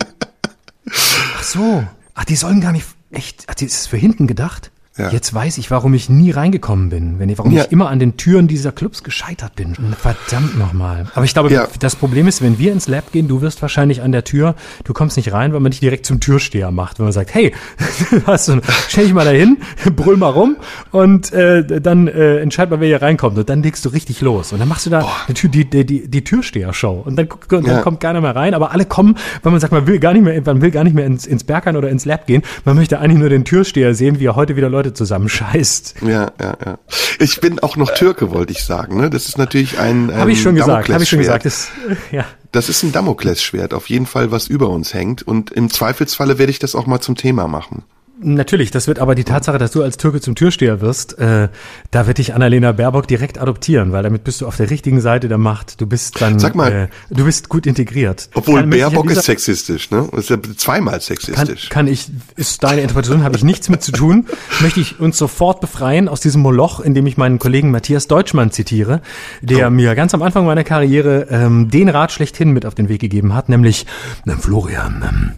ach 0.89 1.43
so, 1.43 1.83
ach, 2.13 2.25
die 2.25 2.35
sollen 2.35 2.61
gar 2.61 2.71
nicht, 2.71 2.85
echt, 3.11 3.45
ach, 3.47 3.55
die 3.55 3.65
ist 3.65 3.87
für 3.87 3.97
hinten 3.97 4.27
gedacht? 4.27 4.71
Ja. 4.99 5.09
Jetzt 5.09 5.33
weiß 5.33 5.57
ich, 5.57 5.71
warum 5.71 5.93
ich 5.93 6.09
nie 6.09 6.31
reingekommen 6.31 6.89
bin, 6.89 7.17
wenn 7.19 7.29
ich, 7.29 7.37
warum 7.37 7.51
Ja. 7.51 7.63
ich 7.63 7.71
immer 7.71 7.89
an 7.89 7.99
den 7.99 8.17
Türen 8.17 8.47
dieser 8.47 8.71
Clubs 8.71 9.03
gescheitert 9.03 9.55
bin. 9.55 9.75
Verdammt 9.97 10.57
nochmal. 10.59 11.07
Aber 11.15 11.25
ich 11.25 11.33
glaube, 11.33 11.51
Ja. 11.51 11.67
das 11.79 11.95
Problem 11.95 12.27
ist, 12.27 12.41
wenn 12.41 12.59
wir 12.59 12.71
ins 12.71 12.87
Lab 12.87 13.11
gehen, 13.11 13.27
du 13.27 13.41
wirst 13.41 13.61
wahrscheinlich 13.61 14.01
an 14.01 14.11
der 14.11 14.23
Tür, 14.23 14.55
du 14.83 14.93
kommst 14.93 15.17
nicht 15.17 15.31
rein, 15.33 15.53
weil 15.53 15.59
man 15.59 15.71
dich 15.71 15.79
direkt 15.79 16.05
zum 16.05 16.19
Türsteher 16.19 16.71
macht, 16.71 16.99
wenn 16.99 17.05
man 17.05 17.13
sagt, 17.13 17.33
hey, 17.33 17.53
hast 18.27 18.49
du, 18.49 18.59
stell 18.87 19.05
dich 19.05 19.13
mal 19.13 19.25
dahin, 19.25 19.57
brüll 19.95 20.17
mal 20.17 20.29
rum 20.29 20.57
und 20.91 21.31
äh, 21.33 21.81
dann 21.81 22.07
äh, 22.07 22.37
entscheid 22.39 22.69
mal, 22.69 22.79
wer 22.79 22.87
hier 22.87 23.01
reinkommt 23.01 23.37
und 23.37 23.49
dann 23.49 23.63
legst 23.63 23.85
du 23.85 23.89
richtig 23.89 24.21
los 24.21 24.51
und 24.53 24.59
dann 24.59 24.67
machst 24.67 24.85
du 24.85 24.89
da 24.89 25.05
die, 25.27 25.33
Tür, 25.33 25.49
die, 25.49 25.65
die, 25.69 25.85
die, 25.85 26.07
die 26.07 26.23
Türsteher-Show 26.23 27.03
und 27.05 27.15
dann, 27.15 27.27
und 27.51 27.67
dann 27.67 27.81
kommt 27.81 27.99
keiner 27.99 28.21
mehr 28.21 28.35
rein, 28.35 28.53
aber 28.53 28.71
alle 28.71 28.85
kommen, 28.85 29.15
weil 29.43 29.51
man 29.51 29.61
sagt, 29.61 29.71
man 29.73 29.87
will 29.87 29.99
gar 29.99 30.13
nicht 30.13 30.23
mehr, 30.23 30.41
man 30.45 30.61
will 30.61 30.71
gar 30.71 30.83
nicht 30.83 30.95
mehr 30.95 31.05
ins, 31.05 31.25
ins 31.25 31.43
Berghain 31.43 31.75
oder 31.77 31.89
ins 31.89 32.05
Lab 32.05 32.27
gehen, 32.27 32.43
man 32.65 32.75
möchte 32.75 32.99
eigentlich 32.99 33.19
nur 33.19 33.29
den 33.29 33.45
Türsteher 33.45 33.93
sehen, 33.95 34.19
wie 34.19 34.25
er 34.25 34.35
heute 34.35 34.55
wieder 34.55 34.69
Leute 34.69 34.88
zusammenscheißt. 34.93 35.95
Ja, 36.01 36.31
ja, 36.39 36.57
ja. 36.65 36.79
Ich 37.19 37.41
bin 37.41 37.59
auch 37.59 37.75
noch 37.75 37.93
Türke, 37.93 38.31
wollte 38.31 38.51
ich 38.51 38.63
sagen. 38.63 38.97
Ne? 38.97 39.09
Das 39.09 39.27
ist 39.27 39.37
natürlich 39.37 39.79
ein, 39.79 40.09
ein 40.09 40.17
Habe 40.17 40.31
ich 40.31 40.41
schon 40.41 40.55
gesagt, 40.55 40.89
habe 40.89 41.03
ich 41.03 41.09
schon 41.09 41.19
gesagt. 41.19 41.45
Das, 41.45 41.69
ja. 42.11 42.25
Das 42.51 42.69
ist 42.69 42.83
ein 42.83 42.91
Damoklesschwert, 42.91 43.73
auf 43.73 43.89
jeden 43.89 44.05
Fall, 44.05 44.31
was 44.31 44.47
über 44.47 44.69
uns 44.69 44.93
hängt. 44.93 45.21
Und 45.21 45.51
im 45.51 45.69
Zweifelsfalle 45.69 46.37
werde 46.37 46.51
ich 46.51 46.59
das 46.59 46.75
auch 46.75 46.87
mal 46.87 46.99
zum 46.99 47.15
Thema 47.15 47.47
machen. 47.47 47.83
Natürlich, 48.21 48.69
das 48.71 48.87
wird 48.87 48.99
aber 48.99 49.15
die 49.15 49.23
Tatsache, 49.23 49.57
dass 49.57 49.71
du 49.71 49.81
als 49.81 49.95
Türke 49.95 50.19
zum 50.19 50.35
Türsteher 50.35 50.81
wirst, 50.81 51.17
äh, 51.19 51.47
da 51.91 52.05
wird 52.05 52.17
dich 52.17 52.33
Annalena 52.33 52.73
Baerbock 52.73 53.07
direkt 53.07 53.39
adoptieren, 53.39 53.93
weil 53.93 54.03
damit 54.03 54.25
bist 54.25 54.41
du 54.41 54.47
auf 54.47 54.57
der 54.57 54.69
richtigen 54.69 54.99
Seite 54.99 55.29
der 55.29 55.37
Macht. 55.37 55.79
Du 55.79 55.85
bist 55.87 56.19
dann, 56.21 56.37
Sag 56.37 56.53
mal. 56.53 56.71
äh, 56.71 56.87
du 57.09 57.23
bist 57.23 57.47
gut 57.47 57.65
integriert. 57.65 58.29
Obwohl 58.33 58.59
Kann- 58.59 58.69
Baerbock 58.71 59.07
dieser- 59.07 59.21
ist 59.21 59.25
sexistisch, 59.25 59.89
ne? 59.91 60.09
Ist 60.17 60.29
ja 60.29 60.37
zweimal 60.57 60.95
Kann, 60.95 61.01
sexistisch. 61.01 61.69
kann 61.69 61.87
ich, 61.87 62.11
ist 62.35 62.61
deine 62.63 62.81
Interpretation, 62.81 63.23
habe 63.23 63.37
ich 63.37 63.43
nichts 63.45 63.69
mit 63.69 63.81
zu 63.83 63.93
tun. 63.93 64.25
Möchte 64.59 64.81
ich 64.81 64.99
uns 64.99 65.17
sofort 65.17 65.61
befreien 65.61 66.09
aus 66.09 66.19
diesem 66.19 66.41
Moloch, 66.41 66.81
indem 66.81 67.05
ich 67.07 67.15
meinen 67.15 67.39
Kollegen 67.39 67.71
Matthias 67.71 68.07
Deutschmann 68.07 68.51
zitiere, 68.51 69.01
der 69.41 69.69
mir 69.69 69.95
ganz 69.95 70.13
am 70.13 70.21
Anfang 70.23 70.45
meiner 70.45 70.65
Karriere 70.65 71.27
ähm, 71.29 71.69
den 71.69 71.87
Rat 71.87 72.11
schlechthin 72.11 72.51
mit 72.51 72.65
auf 72.65 72.75
den 72.75 72.89
Weg 72.89 72.99
gegeben 72.99 73.33
hat, 73.33 73.47
nämlich, 73.47 73.85
"Na, 74.25 74.35
Florian, 74.35 75.05
ähm, 75.09 75.31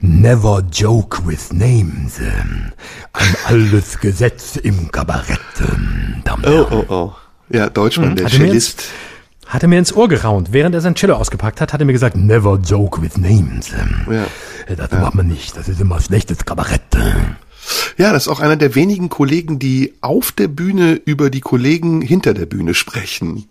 Never 0.00 0.62
joke 0.72 1.26
with 1.26 1.52
names. 1.52 2.18
Ähm, 2.20 2.72
Ein 3.12 3.36
altes 3.46 3.98
Gesetz 3.98 4.56
im 4.56 4.90
Kabarett. 4.92 5.40
Ähm, 5.60 6.22
und 6.34 6.46
oh, 6.46 6.66
oh, 6.70 6.84
oh. 6.92 7.12
Ja, 7.50 7.68
Deutschmann, 7.68 8.14
der 8.14 8.26
Hm, 8.26 8.32
Hatte 8.32 8.38
mir 8.42 8.48
Cellist. 8.48 8.84
Hat 9.46 9.62
er 9.62 9.68
mir 9.68 9.78
ins 9.78 9.92
Ohr 9.94 10.08
geraunt. 10.08 10.52
Während 10.52 10.74
er 10.74 10.82
sein 10.82 10.94
Cello 10.94 11.14
ausgepackt 11.16 11.60
hat, 11.60 11.72
hat 11.72 11.80
er 11.80 11.86
mir 11.86 11.94
gesagt, 11.94 12.16
never 12.16 12.56
joke 12.62 13.00
with 13.02 13.16
names. 13.16 13.70
Ähm, 13.72 14.06
Ja. 14.12 14.26
Das 14.76 14.90
macht 14.92 15.14
man 15.14 15.26
nicht. 15.26 15.56
Das 15.56 15.68
ist 15.68 15.80
immer 15.80 15.98
schlechtes 16.00 16.44
Kabarett. 16.44 16.82
Ja, 17.96 18.12
das 18.12 18.24
ist 18.24 18.28
auch 18.28 18.40
einer 18.40 18.56
der 18.56 18.74
wenigen 18.74 19.08
Kollegen, 19.08 19.58
die 19.58 19.94
auf 20.02 20.30
der 20.30 20.48
Bühne 20.48 20.92
über 20.92 21.30
die 21.30 21.40
Kollegen 21.40 22.02
hinter 22.02 22.34
der 22.34 22.44
Bühne 22.46 22.74
sprechen. 22.74 23.46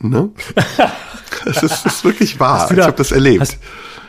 Ne? 0.00 0.30
Das 1.44 1.62
ist, 1.62 1.86
ist 1.86 2.04
wirklich 2.04 2.38
wahr. 2.40 2.66
Du 2.68 2.74
Ich 2.74 2.80
da- 2.80 2.86
habe 2.86 2.96
das 2.96 3.12
erlebt. 3.12 3.40
Hast, 3.40 3.58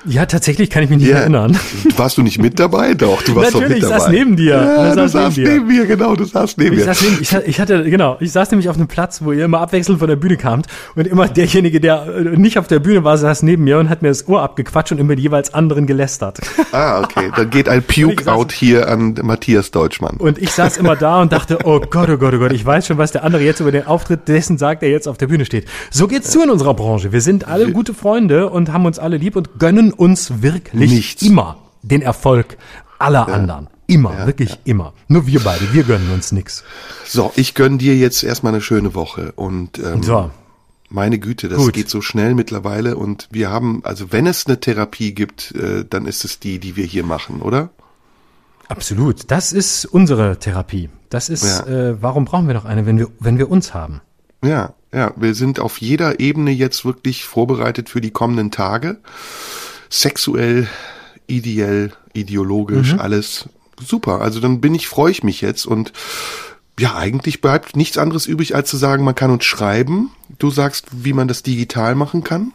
ja, 0.08 0.28
tatsächlich 0.28 0.70
kann 0.70 0.84
ich 0.84 0.90
mich 0.92 1.00
nicht 1.00 1.10
Ja. 1.10 1.18
erinnern. 1.18 1.58
Warst 1.98 2.18
du 2.20 2.22
nicht 2.22 2.38
mit 2.38 2.60
dabei? 2.60 2.94
Doch, 2.94 3.24
du 3.24 3.36
warst 3.36 3.54
Natürlich, 3.56 3.70
doch 3.70 3.76
ich 3.78 3.82
mit 3.82 3.90
saß 3.92 4.04
dabei. 4.04 4.18
neben 4.18 4.36
dir. 4.36 4.54
Ja, 4.54 4.90
Ich 4.90 4.96
du 4.96 5.10
saß 5.10 5.36
neben 5.38 5.52
neben 5.52 5.68
mir, 5.68 5.86
genau, 5.88 6.16
du 6.16 6.26
saßt 6.26 6.60
neben 6.60 6.74
Ich, 6.74 6.80
mir. 6.80 6.86
saß 6.86 7.02
neben, 7.02 7.18
ich, 7.22 7.34
ich 7.34 7.60
hatte, 7.60 7.84
genau, 7.90 8.18
ich 8.20 8.32
saß 8.32 8.52
nämlich 8.52 8.70
auf 8.70 8.76
einem 8.76 8.88
Platz, 8.88 9.24
wo 9.24 9.32
ihr 9.32 9.46
immer 9.46 9.62
abwechselnd 9.62 9.98
von 9.98 10.08
der 10.08 10.16
Bühne 10.16 10.38
kamt 10.38 10.68
und 10.94 11.08
immer 11.08 11.28
derjenige, 11.28 11.82
der 11.82 12.06
äh, 12.06 12.22
nicht 12.38 12.60
auf 12.60 12.68
der 12.68 12.78
Bühne 12.78 13.04
war, 13.04 13.18
saß 13.18 13.42
neben 13.42 13.64
mir 13.64 13.80
und 13.80 13.90
hat 13.90 14.04
mir 14.04 14.10
das 14.10 14.28
Ohr 14.28 14.44
abgequatscht 14.44 14.92
und 14.92 15.00
immer 15.00 15.16
die 15.16 15.24
jeweils 15.24 15.56
anderen 15.56 15.88
gelästert. 15.88 16.38
Ah, 16.72 17.02
okay. 17.02 17.32
Dann 17.36 17.50
geht 17.50 17.68
ein 17.68 17.84
ich 17.90 18.04
Puke-Out 18.04 18.52
hier 18.52 18.88
an 18.88 19.16
Matthias 19.24 19.72
Deutschmann. 19.72 20.18
Und 20.18 20.38
ich 20.38 20.52
saß 20.52 20.78
immer 20.78 20.96
da 20.96 21.20
und 21.20 21.32
dachte, 21.34 21.58
oh 21.64 21.80
Gott, 21.80 22.10
oh 22.12 22.18
Gott, 22.18 22.36
oh 22.36 22.38
Gott, 22.38 22.52
ich 22.54 22.64
weiß 22.64 22.86
schon, 22.86 23.00
was 23.00 23.12
der 23.12 23.24
andere 23.24 23.42
jetzt 23.42 23.60
über 23.60 23.72
den 23.72 23.88
Auftritt 23.88 24.28
dessen 24.28 24.60
sagt, 24.60 24.84
der 24.84 24.90
jetzt 24.92 25.08
auf 25.08 25.18
der 25.18 25.26
Bühne 25.26 25.46
steht. 25.46 25.66
So 25.90 26.08
geht's 26.08 26.30
zu 26.30 26.44
in 26.44 26.52
unserer 26.52 26.76
Branche. 26.76 27.12
Wir 27.16 27.22
sind 27.22 27.48
alle 27.48 27.72
gute 27.72 27.94
Freunde 27.94 28.50
und 28.50 28.74
haben 28.74 28.86
uns 28.86 29.00
alle 29.00 29.16
lieb 29.16 29.38
und 29.38 29.58
gönnen 29.58 29.94
uns 29.94 30.42
wirklich 30.42 30.92
Nichts. 30.92 31.22
immer 31.22 31.60
den 31.82 32.02
Erfolg 32.02 32.58
aller 33.00 33.30
anderen. 33.30 33.70
Immer, 33.88 34.28
wirklich 34.28 34.60
immer. 34.66 34.92
Nur 35.08 35.26
wir 35.26 35.40
beide, 35.40 35.72
wir 35.74 35.84
gönnen 35.84 36.12
uns 36.12 36.34
nix. 36.34 36.66
So, 37.06 37.32
ich 37.38 37.54
gönn 37.54 37.78
dir 37.78 37.96
jetzt 37.96 38.22
erstmal 38.22 38.52
eine 38.52 38.60
schöne 38.62 38.96
Woche 38.96 39.32
und 39.38 39.80
ähm, 39.80 40.04
So. 40.04 40.30
meine 40.90 41.18
Güte, 41.18 41.48
das 41.48 41.58
Gut. 41.60 41.72
geht 41.72 41.90
so 41.90 42.02
schnell 42.02 42.36
mittlerweile 42.36 42.98
und 42.98 43.30
wir 43.32 43.50
haben, 43.50 43.80
also 43.86 44.12
wenn 44.12 44.28
es 44.28 44.46
eine 44.46 44.60
Therapie 44.60 45.14
gibt, 45.14 45.54
äh, 45.56 45.86
dann 45.90 46.08
ist 46.08 46.26
es 46.26 46.42
die, 46.42 46.60
die 46.60 46.76
wir 46.76 46.84
hier 46.86 47.06
machen, 47.06 47.42
oder? 47.42 47.70
Absolut. 48.68 49.32
Das 49.32 49.54
ist 49.54 49.86
unsere 49.86 50.38
Therapie. 50.38 50.90
Das 51.10 51.30
ist, 51.30 51.46
Ja. 51.46 51.66
äh, 51.92 52.02
warum 52.02 52.26
brauchen 52.26 52.48
wir 52.48 52.56
noch 52.56 52.66
eine, 52.66 52.86
wenn 52.86 52.98
wir, 52.98 53.08
wenn 53.22 53.38
wir 53.38 53.50
uns 53.50 53.74
haben? 53.74 54.02
Ja, 54.44 54.74
ja, 54.96 55.14
wir 55.18 55.36
sind 55.36 55.60
auf 55.60 55.80
jeder 55.82 56.20
Ebene 56.20 56.52
jetzt 56.52 56.86
wirklich 56.86 57.26
vorbereitet 57.26 57.90
für 57.90 58.00
die 58.02 58.12
kommenden 58.12 58.50
Tage. 58.50 58.98
Sexuell, 59.90 60.68
ideell, 61.28 61.92
ideologisch, 62.14 62.94
Mhm. 62.94 63.00
alles 63.00 63.50
super. 63.86 64.22
Also 64.22 64.40
dann 64.40 64.62
bin 64.62 64.74
ich, 64.74 64.88
freue 64.88 65.12
ich 65.12 65.24
mich 65.24 65.42
jetzt 65.42 65.66
und 65.66 65.92
ja, 66.80 66.96
eigentlich 66.96 67.42
bleibt 67.42 67.76
nichts 67.76 67.98
anderes 67.98 68.26
übrig, 68.26 68.56
als 68.56 68.70
zu 68.70 68.78
sagen, 68.78 69.04
man 69.04 69.16
kann 69.16 69.32
uns 69.32 69.46
schreiben. 69.46 70.12
Du 70.40 70.50
sagst, 70.50 70.88
wie 70.92 71.14
man 71.14 71.28
das 71.28 71.44
digital 71.44 71.96
machen 71.96 72.24
kann. 72.24 72.54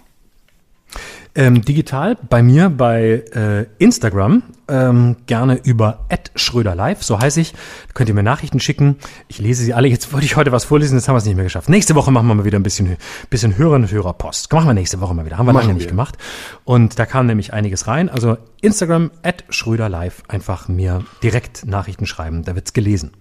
Ähm, 1.34 1.62
digital 1.64 2.16
bei 2.28 2.42
mir 2.42 2.70
bei 2.70 3.22
äh, 3.32 3.66
Instagram 3.78 4.42
ähm, 4.68 5.16
gerne 5.26 5.60
über 5.62 6.06
@schröderlive, 6.34 7.04
so 7.04 7.20
heiße 7.20 7.40
ich. 7.40 7.52
Da 7.52 7.92
könnt 7.94 8.08
ihr 8.08 8.14
mir 8.14 8.24
Nachrichten 8.24 8.58
schicken. 8.58 8.96
Ich 9.28 9.38
lese 9.38 9.62
sie 9.62 9.72
alle. 9.72 9.86
Jetzt 9.86 10.12
wollte 10.12 10.26
ich 10.26 10.36
heute 10.36 10.50
was 10.50 10.64
vorlesen, 10.64 10.96
das 10.96 11.06
haben 11.06 11.14
wir 11.14 11.18
es 11.18 11.24
nicht 11.24 11.36
mehr 11.36 11.44
geschafft. 11.44 11.68
Nächste 11.68 11.94
Woche 11.94 12.10
machen 12.10 12.26
wir 12.26 12.34
mal 12.34 12.44
wieder 12.44 12.58
ein 12.58 12.64
bisschen 12.64 12.96
bisschen 13.30 13.56
Hörerinnen 13.56 13.88
und 13.88 13.94
Hörerpost. 13.94 14.52
Machen 14.52 14.66
wir 14.66 14.74
nächste 14.74 15.00
Woche 15.00 15.14
mal 15.14 15.24
wieder. 15.24 15.38
Haben 15.38 15.46
wir 15.46 15.52
Machen 15.52 15.66
lange 15.66 15.74
nicht 15.74 15.84
wir. 15.84 15.90
gemacht. 15.90 16.18
Und 16.64 16.98
da 16.98 17.06
kam 17.06 17.26
nämlich 17.26 17.52
einiges 17.52 17.86
rein. 17.86 18.08
Also 18.08 18.36
Instagram 18.60 19.12
@schröderlive 19.50 20.14
einfach 20.26 20.66
mir 20.68 21.04
direkt 21.22 21.64
Nachrichten 21.64 22.06
schreiben. 22.06 22.42
Da 22.44 22.56
wird's 22.56 22.72
gelesen. 22.72 23.12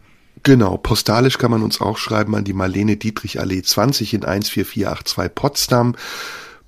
Genau, 0.43 0.77
postalisch 0.77 1.37
kann 1.37 1.51
man 1.51 1.63
uns 1.63 1.81
auch 1.81 1.97
schreiben 1.97 2.35
an 2.35 2.43
die 2.43 2.53
Marlene 2.53 2.97
Dietrich 2.97 3.39
Allee 3.39 3.61
20 3.61 4.13
in 4.13 4.21
14482 4.21 5.35
Potsdam. 5.35 5.95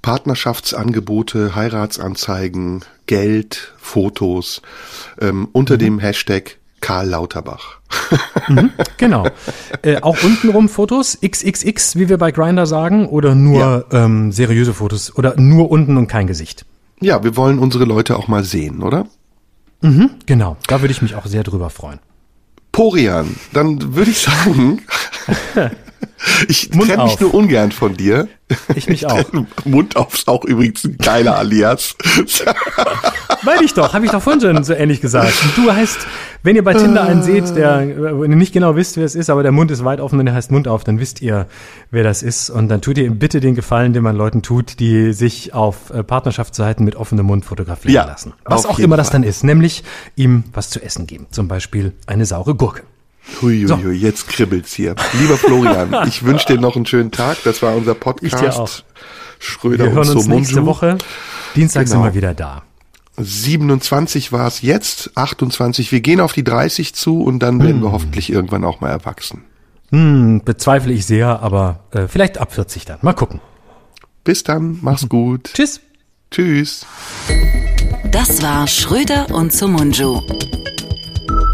Partnerschaftsangebote, 0.01 1.55
Heiratsanzeigen, 1.55 2.83
Geld, 3.05 3.73
Fotos 3.77 4.61
ähm, 5.19 5.47
unter 5.51 5.77
dem 5.77 5.99
Hashtag 5.99 6.57
Karl 6.81 7.09
Lauterbach. 7.09 7.79
Genau. 8.97 9.27
äh, 9.83 10.01
auch 10.01 10.21
untenrum 10.23 10.67
Fotos, 10.67 11.19
XXX, 11.21 11.95
wie 11.95 12.09
wir 12.09 12.17
bei 12.17 12.31
Grinder 12.31 12.65
sagen, 12.65 13.07
oder 13.07 13.35
nur 13.35 13.85
ähm, 13.91 14.31
seriöse 14.31 14.73
Fotos 14.73 15.15
oder 15.15 15.39
nur 15.39 15.69
unten 15.69 15.97
und 15.97 16.07
kein 16.07 16.27
Gesicht. 16.27 16.65
Ja, 16.99 17.23
wir 17.23 17.35
wollen 17.37 17.59
unsere 17.59 17.85
Leute 17.85 18.17
auch 18.17 18.27
mal 18.27 18.43
sehen, 18.43 18.81
oder? 18.83 19.07
Genau, 20.25 20.57
da 20.67 20.81
würde 20.81 20.91
ich 20.91 21.01
mich 21.01 21.15
auch 21.15 21.25
sehr 21.25 21.43
drüber 21.43 21.69
freuen. 21.69 21.99
Porian, 22.71 23.35
dann 23.53 23.95
würde 23.95 24.11
ich 24.11 24.19
sagen, 24.19 24.81
ich 26.47 26.69
trenne 26.71 27.03
mich 27.03 27.19
nur 27.19 27.33
ungern 27.33 27.71
von 27.71 27.95
dir. 27.95 28.27
Ich 28.75 28.89
mich 28.89 29.05
auch. 29.07 29.23
Mund 29.63 29.95
auf 29.95 30.13
ist 30.13 30.27
auch 30.27 30.43
übrigens 30.43 30.83
ein 30.83 30.97
geiler 30.97 31.37
Alias. 31.37 31.95
Meine 33.43 33.63
ich 33.63 33.73
doch, 33.73 33.93
habe 33.93 34.05
ich 34.05 34.11
doch 34.11 34.21
vorhin 34.21 34.41
schon 34.41 34.63
so 34.63 34.73
ähnlich 34.73 35.01
gesagt. 35.01 35.33
Und 35.43 35.65
du 35.65 35.71
heißt, 35.71 35.99
wenn 36.43 36.55
ihr 36.55 36.63
bei 36.63 36.73
Tinder 36.73 37.03
einen 37.03 37.23
seht, 37.23 37.55
der, 37.55 37.79
wenn 38.19 38.31
ihr 38.31 38.37
nicht 38.37 38.53
genau 38.53 38.75
wisst, 38.75 38.97
wer 38.97 39.05
es 39.05 39.15
ist, 39.15 39.29
aber 39.29 39.41
der 39.43 39.51
Mund 39.51 39.71
ist 39.71 39.83
weit 39.85 39.99
offen 40.01 40.19
und 40.19 40.25
der 40.25 40.35
heißt 40.35 40.51
Mund 40.51 40.67
auf, 40.67 40.83
dann 40.83 40.99
wisst 40.99 41.21
ihr, 41.21 41.47
wer 41.91 42.03
das 42.03 42.23
ist. 42.23 42.49
Und 42.49 42.67
dann 42.69 42.81
tut 42.81 42.97
ihr 42.97 43.05
ihm 43.05 43.19
bitte 43.19 43.39
den 43.39 43.55
Gefallen, 43.55 43.93
den 43.93 44.03
man 44.03 44.15
Leuten 44.15 44.41
tut, 44.41 44.79
die 44.79 45.13
sich 45.13 45.53
auf 45.53 45.89
äh, 45.91 46.03
Partnerschaftsseiten 46.03 46.83
mit 46.83 46.95
offenem 46.95 47.25
Mund 47.27 47.45
fotografieren 47.45 47.95
Ja, 47.95 48.05
lassen. 48.05 48.33
Was 48.45 48.65
auch 48.65 48.79
immer 48.79 48.97
das 48.97 49.09
Fall. 49.09 49.21
dann 49.21 49.23
ist, 49.29 49.43
nämlich 49.43 49.83
ihm 50.15 50.43
was 50.53 50.69
zu 50.69 50.81
essen 50.81 51.07
geben. 51.07 51.27
Zum 51.31 51.47
Beispiel 51.47 51.93
eine 52.05 52.25
saure 52.25 52.53
Gurke. 52.55 52.83
Huiuiui, 53.41 53.95
jetzt 53.95 54.27
kribbelt's 54.27 54.73
hier. 54.73 54.95
Lieber 55.19 55.37
Florian, 55.37 55.95
ich 56.07 56.23
wünsche 56.23 56.47
dir 56.47 56.59
noch 56.59 56.75
einen 56.75 56.85
schönen 56.85 57.11
Tag. 57.11 57.37
Das 57.43 57.61
war 57.61 57.75
unser 57.75 57.93
Podcast. 57.95 58.33
Ich 58.33 58.39
dir 58.39 58.55
auch. 58.55 58.69
Schröder 59.39 59.85
Wir 59.85 59.91
hören 59.93 60.09
und 60.09 60.15
uns 60.17 60.27
nächste 60.27 60.55
Somunju. 60.55 60.69
Woche. 60.71 60.97
Dienstag 61.55 61.87
sind 61.87 61.97
Genau. 61.99 62.09
wir 62.11 62.15
wieder 62.15 62.33
da. 62.33 62.63
27 63.17 64.31
war 64.31 64.47
es 64.47 64.61
jetzt, 64.61 65.11
28. 65.15 65.91
Wir 65.91 66.01
gehen 66.01 66.19
auf 66.21 66.33
die 66.33 66.43
30 66.43 66.93
zu 66.95 67.21
und 67.21 67.39
dann 67.39 67.61
werden 67.61 67.81
wir 67.81 67.91
hoffentlich 67.91 68.31
irgendwann 68.31 68.63
auch 68.63 68.81
mal 68.81 68.89
erwachsen. 68.89 69.43
Hm, 69.89 70.41
bezweifle 70.45 70.93
ich 70.93 71.05
sehr, 71.05 71.41
aber 71.41 71.81
äh, 71.91 72.07
vielleicht 72.07 72.37
ab 72.37 72.53
40 72.53 72.85
dann. 72.85 72.99
Mal 73.01 73.13
gucken. 73.13 73.41
Bis 74.23 74.43
dann, 74.43 74.79
mach's 74.81 75.09
gut. 75.09 75.51
Tschüss. 75.53 75.81
Tschüss. 76.31 76.85
Das 78.11 78.41
war 78.41 78.67
Schröder 78.67 79.27
und 79.31 79.51
Sumunju. 79.51 80.21